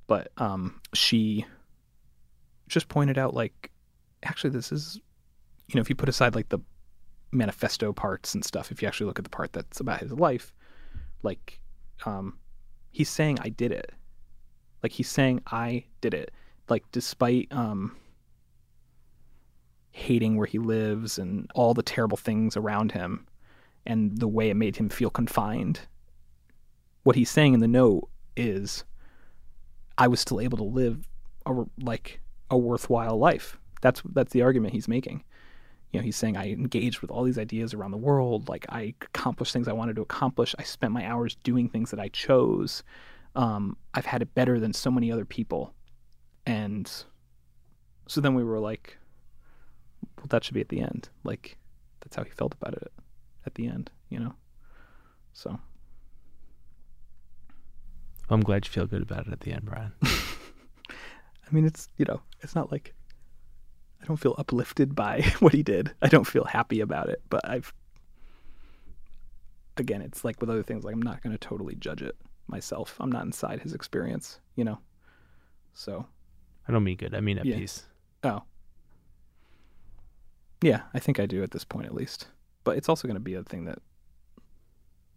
But 0.07 0.31
um, 0.37 0.79
she 0.93 1.45
just 2.67 2.87
pointed 2.87 3.17
out 3.17 3.33
like 3.33 3.69
actually 4.23 4.51
this 4.51 4.71
is 4.71 5.01
you 5.67 5.75
know 5.75 5.81
if 5.81 5.89
you 5.89 5.95
put 5.95 6.07
aside 6.07 6.35
like 6.35 6.47
the 6.47 6.59
manifesto 7.31 7.91
parts 7.91 8.33
and 8.33 8.45
stuff 8.45 8.71
if 8.71 8.81
you 8.81 8.87
actually 8.87 9.07
look 9.07 9.19
at 9.19 9.25
the 9.25 9.29
part 9.29 9.51
that's 9.51 9.81
about 9.81 9.99
his 9.99 10.13
life 10.13 10.53
like 11.23 11.59
um 12.05 12.37
he's 12.91 13.09
saying 13.09 13.39
i 13.41 13.49
did 13.49 13.71
it. 13.71 13.91
Like 14.81 14.91
he's 14.91 15.09
saying 15.09 15.41
i 15.47 15.85
did 16.01 16.13
it. 16.13 16.31
Like 16.69 16.83
despite 16.91 17.47
um 17.51 17.95
hating 19.91 20.37
where 20.37 20.47
he 20.47 20.57
lives 20.57 21.19
and 21.19 21.49
all 21.53 21.73
the 21.73 21.83
terrible 21.83 22.17
things 22.17 22.57
around 22.57 22.91
him 22.91 23.27
and 23.85 24.17
the 24.17 24.27
way 24.27 24.49
it 24.49 24.55
made 24.55 24.75
him 24.75 24.89
feel 24.89 25.11
confined 25.11 25.81
what 27.03 27.15
he's 27.15 27.29
saying 27.29 27.53
in 27.53 27.59
the 27.59 27.67
note 27.67 28.09
is 28.35 28.85
i 29.99 30.07
was 30.07 30.19
still 30.19 30.41
able 30.41 30.57
to 30.57 30.63
live 30.63 31.07
a, 31.45 31.63
like 31.81 32.19
a 32.49 32.57
worthwhile 32.57 33.17
life. 33.17 33.57
That's 33.81 34.01
that's 34.13 34.31
the 34.31 34.41
argument 34.41 34.73
he's 34.73 34.87
making 34.87 35.23
you 35.93 35.99
know 35.99 36.03
he's 36.03 36.17
saying 36.17 36.35
i 36.35 36.49
engaged 36.49 36.99
with 36.99 37.11
all 37.11 37.23
these 37.23 37.37
ideas 37.37 37.73
around 37.73 37.91
the 37.91 37.97
world. 37.97 38.49
Like 38.49 38.65
i 38.69 38.93
accomplished 39.01 39.53
things 39.53 39.67
i 39.67 39.73
wanted 39.73 39.95
to 39.95 40.01
accomplish. 40.01 40.53
I 40.59 40.63
spent 40.63 40.91
my 40.91 41.05
hours 41.05 41.35
doing 41.43 41.69
things 41.69 41.91
that 41.91 41.99
i 41.99 42.09
chose. 42.09 42.83
Um, 43.35 43.77
i've 43.93 44.05
had 44.05 44.21
it 44.21 44.33
better 44.35 44.59
than 44.59 44.73
so 44.73 44.91
many 44.91 45.11
other 45.11 45.25
people. 45.25 45.73
And 46.45 46.91
so 48.07 48.19
then 48.19 48.33
we 48.33 48.43
were 48.43 48.59
like 48.59 48.97
well 50.17 50.27
that 50.29 50.43
should 50.43 50.55
be 50.55 50.61
at 50.61 50.69
the 50.69 50.81
end. 50.81 51.09
Like 51.23 51.57
that's 52.01 52.15
how 52.17 52.23
he 52.23 52.31
felt 52.31 52.53
about 52.53 52.73
it 52.73 52.91
at 53.45 53.55
the 53.55 53.67
end 53.67 53.89
you 54.13 54.19
know? 54.19 54.33
So. 55.33 55.59
I'm 58.29 58.41
glad 58.41 58.65
you 58.65 58.71
feel 58.71 58.85
good 58.85 59.01
about 59.01 59.27
it 59.27 59.33
at 59.33 59.41
the 59.41 59.51
end, 59.51 59.65
Brian. 59.65 59.91
i 60.03 61.53
mean 61.53 61.65
it's 61.65 61.89
you 61.97 62.05
know 62.05 62.21
it's 62.41 62.55
not 62.55 62.71
like 62.71 62.93
i 64.03 64.05
don't 64.05 64.17
feel 64.17 64.35
uplifted 64.37 64.93
by 64.93 65.21
what 65.39 65.53
he 65.53 65.63
did 65.63 65.93
i 66.01 66.07
don't 66.07 66.25
feel 66.27 66.43
happy 66.43 66.81
about 66.81 67.09
it 67.09 67.21
but 67.29 67.47
i've 67.49 67.73
again 69.77 70.01
it's 70.01 70.23
like 70.23 70.39
with 70.39 70.49
other 70.49 70.61
things 70.63 70.83
like 70.83 70.93
i'm 70.93 71.01
not 71.01 71.21
going 71.23 71.31
to 71.31 71.37
totally 71.37 71.73
judge 71.75 72.01
it 72.01 72.15
myself 72.47 72.95
i'm 72.99 73.11
not 73.11 73.23
inside 73.25 73.61
his 73.61 73.73
experience 73.73 74.39
you 74.55 74.63
know 74.63 74.77
so 75.73 76.05
I 76.67 76.71
don't 76.71 76.83
mean 76.83 76.95
good. 76.97 77.13
I 77.15 77.19
mean 77.19 77.39
at 77.39 77.45
Yeah. 77.45 77.57
peace. 77.57 77.83
Oh. 78.23 78.43
Yeah, 80.61 80.83
I 80.93 80.99
think 80.99 81.19
I 81.19 81.25
do 81.25 81.43
at 81.43 81.51
this 81.51 81.65
point 81.65 81.87
at 81.87 81.93
least. 81.93 82.27
But 82.63 82.77
it's 82.77 82.87
also 82.87 83.05
going 83.07 83.15
to 83.15 83.19
be 83.21 83.33
a 83.33 83.43
thing 83.43 83.65
that 83.65 83.79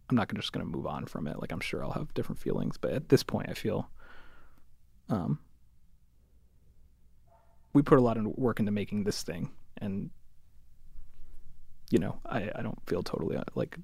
I'm 0.09 0.17
not 0.17 0.33
just 0.35 0.51
going 0.51 0.65
to 0.65 0.69
move 0.69 0.85
on 0.87 1.05
from 1.05 1.25
it. 1.27 1.39
Like 1.39 1.53
I'm 1.53 1.61
sure 1.61 1.83
I'll 1.85 1.91
have 1.91 2.13
different 2.15 2.39
feelings, 2.41 2.75
but 2.77 2.91
at 2.91 3.07
this 3.09 3.23
point 3.23 3.47
I 3.49 3.53
feel 3.53 3.89
um 5.09 5.39
we 7.73 7.81
put 7.81 7.97
a 7.97 8.01
lot 8.01 8.17
of 8.17 8.25
work 8.37 8.59
into 8.59 8.71
making 8.71 9.03
this 9.03 9.23
thing 9.23 9.51
and 9.79 10.09
you 11.89 11.99
know, 11.99 12.17
I, 12.25 12.49
I 12.53 12.61
don't 12.63 12.77
feel 12.85 13.01
totally 13.01 13.37
uh, 13.37 13.43
like 13.55 13.77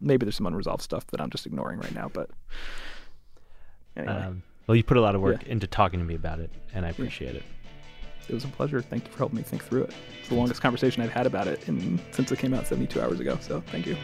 maybe 0.00 0.24
there's 0.24 0.36
some 0.36 0.46
unresolved 0.46 0.80
stuff 0.82 1.06
that 1.08 1.20
I'm 1.20 1.28
just 1.28 1.44
ignoring 1.44 1.78
right 1.80 1.94
now, 1.94 2.10
but 2.12 2.30
anyway, 3.94 4.14
Um, 4.14 4.42
well, 4.66 4.74
you 4.74 4.82
put 4.82 4.96
a 4.96 5.02
lot 5.02 5.14
of 5.14 5.20
work 5.20 5.42
Yeah. 5.42 5.52
into 5.52 5.66
talking 5.66 6.00
to 6.00 6.06
me 6.06 6.14
about 6.14 6.40
it, 6.40 6.50
and 6.72 6.86
I 6.86 6.88
appreciate 6.88 7.36
it. 7.36 7.42
it 8.28 8.32
was 8.32 8.44
a 8.44 8.48
pleasure. 8.48 8.80
Thank 8.80 9.04
you 9.06 9.12
for 9.12 9.18
helping 9.18 9.36
me 9.36 9.42
think 9.42 9.62
through 9.64 9.82
it. 9.82 9.92
It's 10.20 10.30
the 10.30 10.34
longest 10.34 10.62
conversation 10.62 11.02
I've 11.02 11.10
had 11.12 11.26
about 11.26 11.46
it 11.46 11.68
in, 11.68 12.00
since 12.12 12.32
it 12.32 12.38
came 12.38 12.54
out 12.54 12.66
72 12.66 12.98
hours 13.02 13.20
ago. 13.20 13.36
So 13.42 13.60
thank 13.66 13.84
you. 13.86 13.96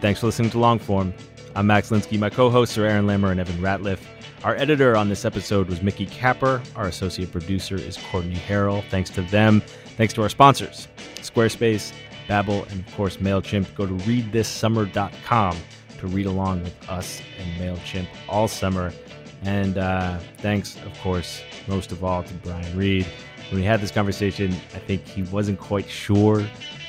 Thanks 0.00 0.18
for 0.18 0.26
listening 0.26 0.50
to 0.50 0.56
Longform. 0.58 1.12
I'm 1.54 1.66
Max 1.68 1.90
Linsky. 1.90 2.18
My 2.18 2.30
co-hosts 2.30 2.76
are 2.78 2.86
Aaron 2.86 3.06
Lammer 3.06 3.30
and 3.30 3.38
Evan 3.38 3.58
Ratliff. 3.58 4.00
Our 4.42 4.56
editor 4.56 4.96
on 4.96 5.10
this 5.10 5.26
episode 5.26 5.68
was 5.68 5.82
Mickey 5.82 6.06
Capper. 6.06 6.62
Our 6.74 6.86
associate 6.86 7.30
producer 7.30 7.74
is 7.76 7.98
Courtney 8.10 8.36
Harrell. 8.36 8.82
Thanks 8.88 9.10
to 9.10 9.22
them. 9.22 9.60
Thanks 9.98 10.14
to 10.14 10.22
our 10.22 10.30
sponsors, 10.30 10.88
Squarespace, 11.16 11.92
Babbel, 12.26 12.66
and 12.70 12.80
of 12.80 12.94
course 12.94 13.18
MailChimp. 13.18 13.74
Go 13.74 13.84
to 13.86 13.92
readthissummer.com 13.92 15.56
to 15.98 16.06
read 16.06 16.24
along 16.24 16.62
with 16.62 16.88
us 16.88 17.20
and 17.38 17.60
MailChimp 17.60 18.06
all 18.30 18.48
summer. 18.48 18.94
And 19.42 19.76
uh, 19.76 20.18
thanks, 20.38 20.76
of 20.86 20.98
course, 21.00 21.42
most 21.68 21.92
of 21.92 22.02
all 22.02 22.22
to 22.22 22.34
Brian 22.34 22.74
Reed. 22.74 23.06
When 23.50 23.60
we 23.60 23.66
had 23.66 23.82
this 23.82 23.90
conversation, 23.90 24.52
I 24.74 24.78
think 24.78 25.04
he 25.04 25.22
wasn't 25.24 25.58
quite 25.58 25.88
sure 25.88 26.40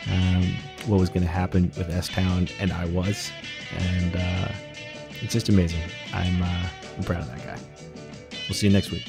um, 0.09 0.55
what 0.85 1.01
was 1.01 1.09
going 1.09 1.23
to 1.23 1.27
happen 1.27 1.63
with 1.77 1.89
S 1.89 2.07
Town, 2.07 2.47
and 2.61 2.71
I 2.71 2.85
was. 2.85 3.29
And 3.77 4.15
uh, 4.15 4.51
it's 5.21 5.33
just 5.33 5.49
amazing. 5.49 5.81
I'm, 6.13 6.41
uh, 6.41 6.67
I'm 7.01 7.05
proud 7.05 7.21
of 7.23 7.31
that 7.31 7.43
guy. 7.43 7.59
We'll 8.47 8.53
see 8.53 8.67
you 8.67 8.73
next 8.73 8.91
week. 8.91 9.07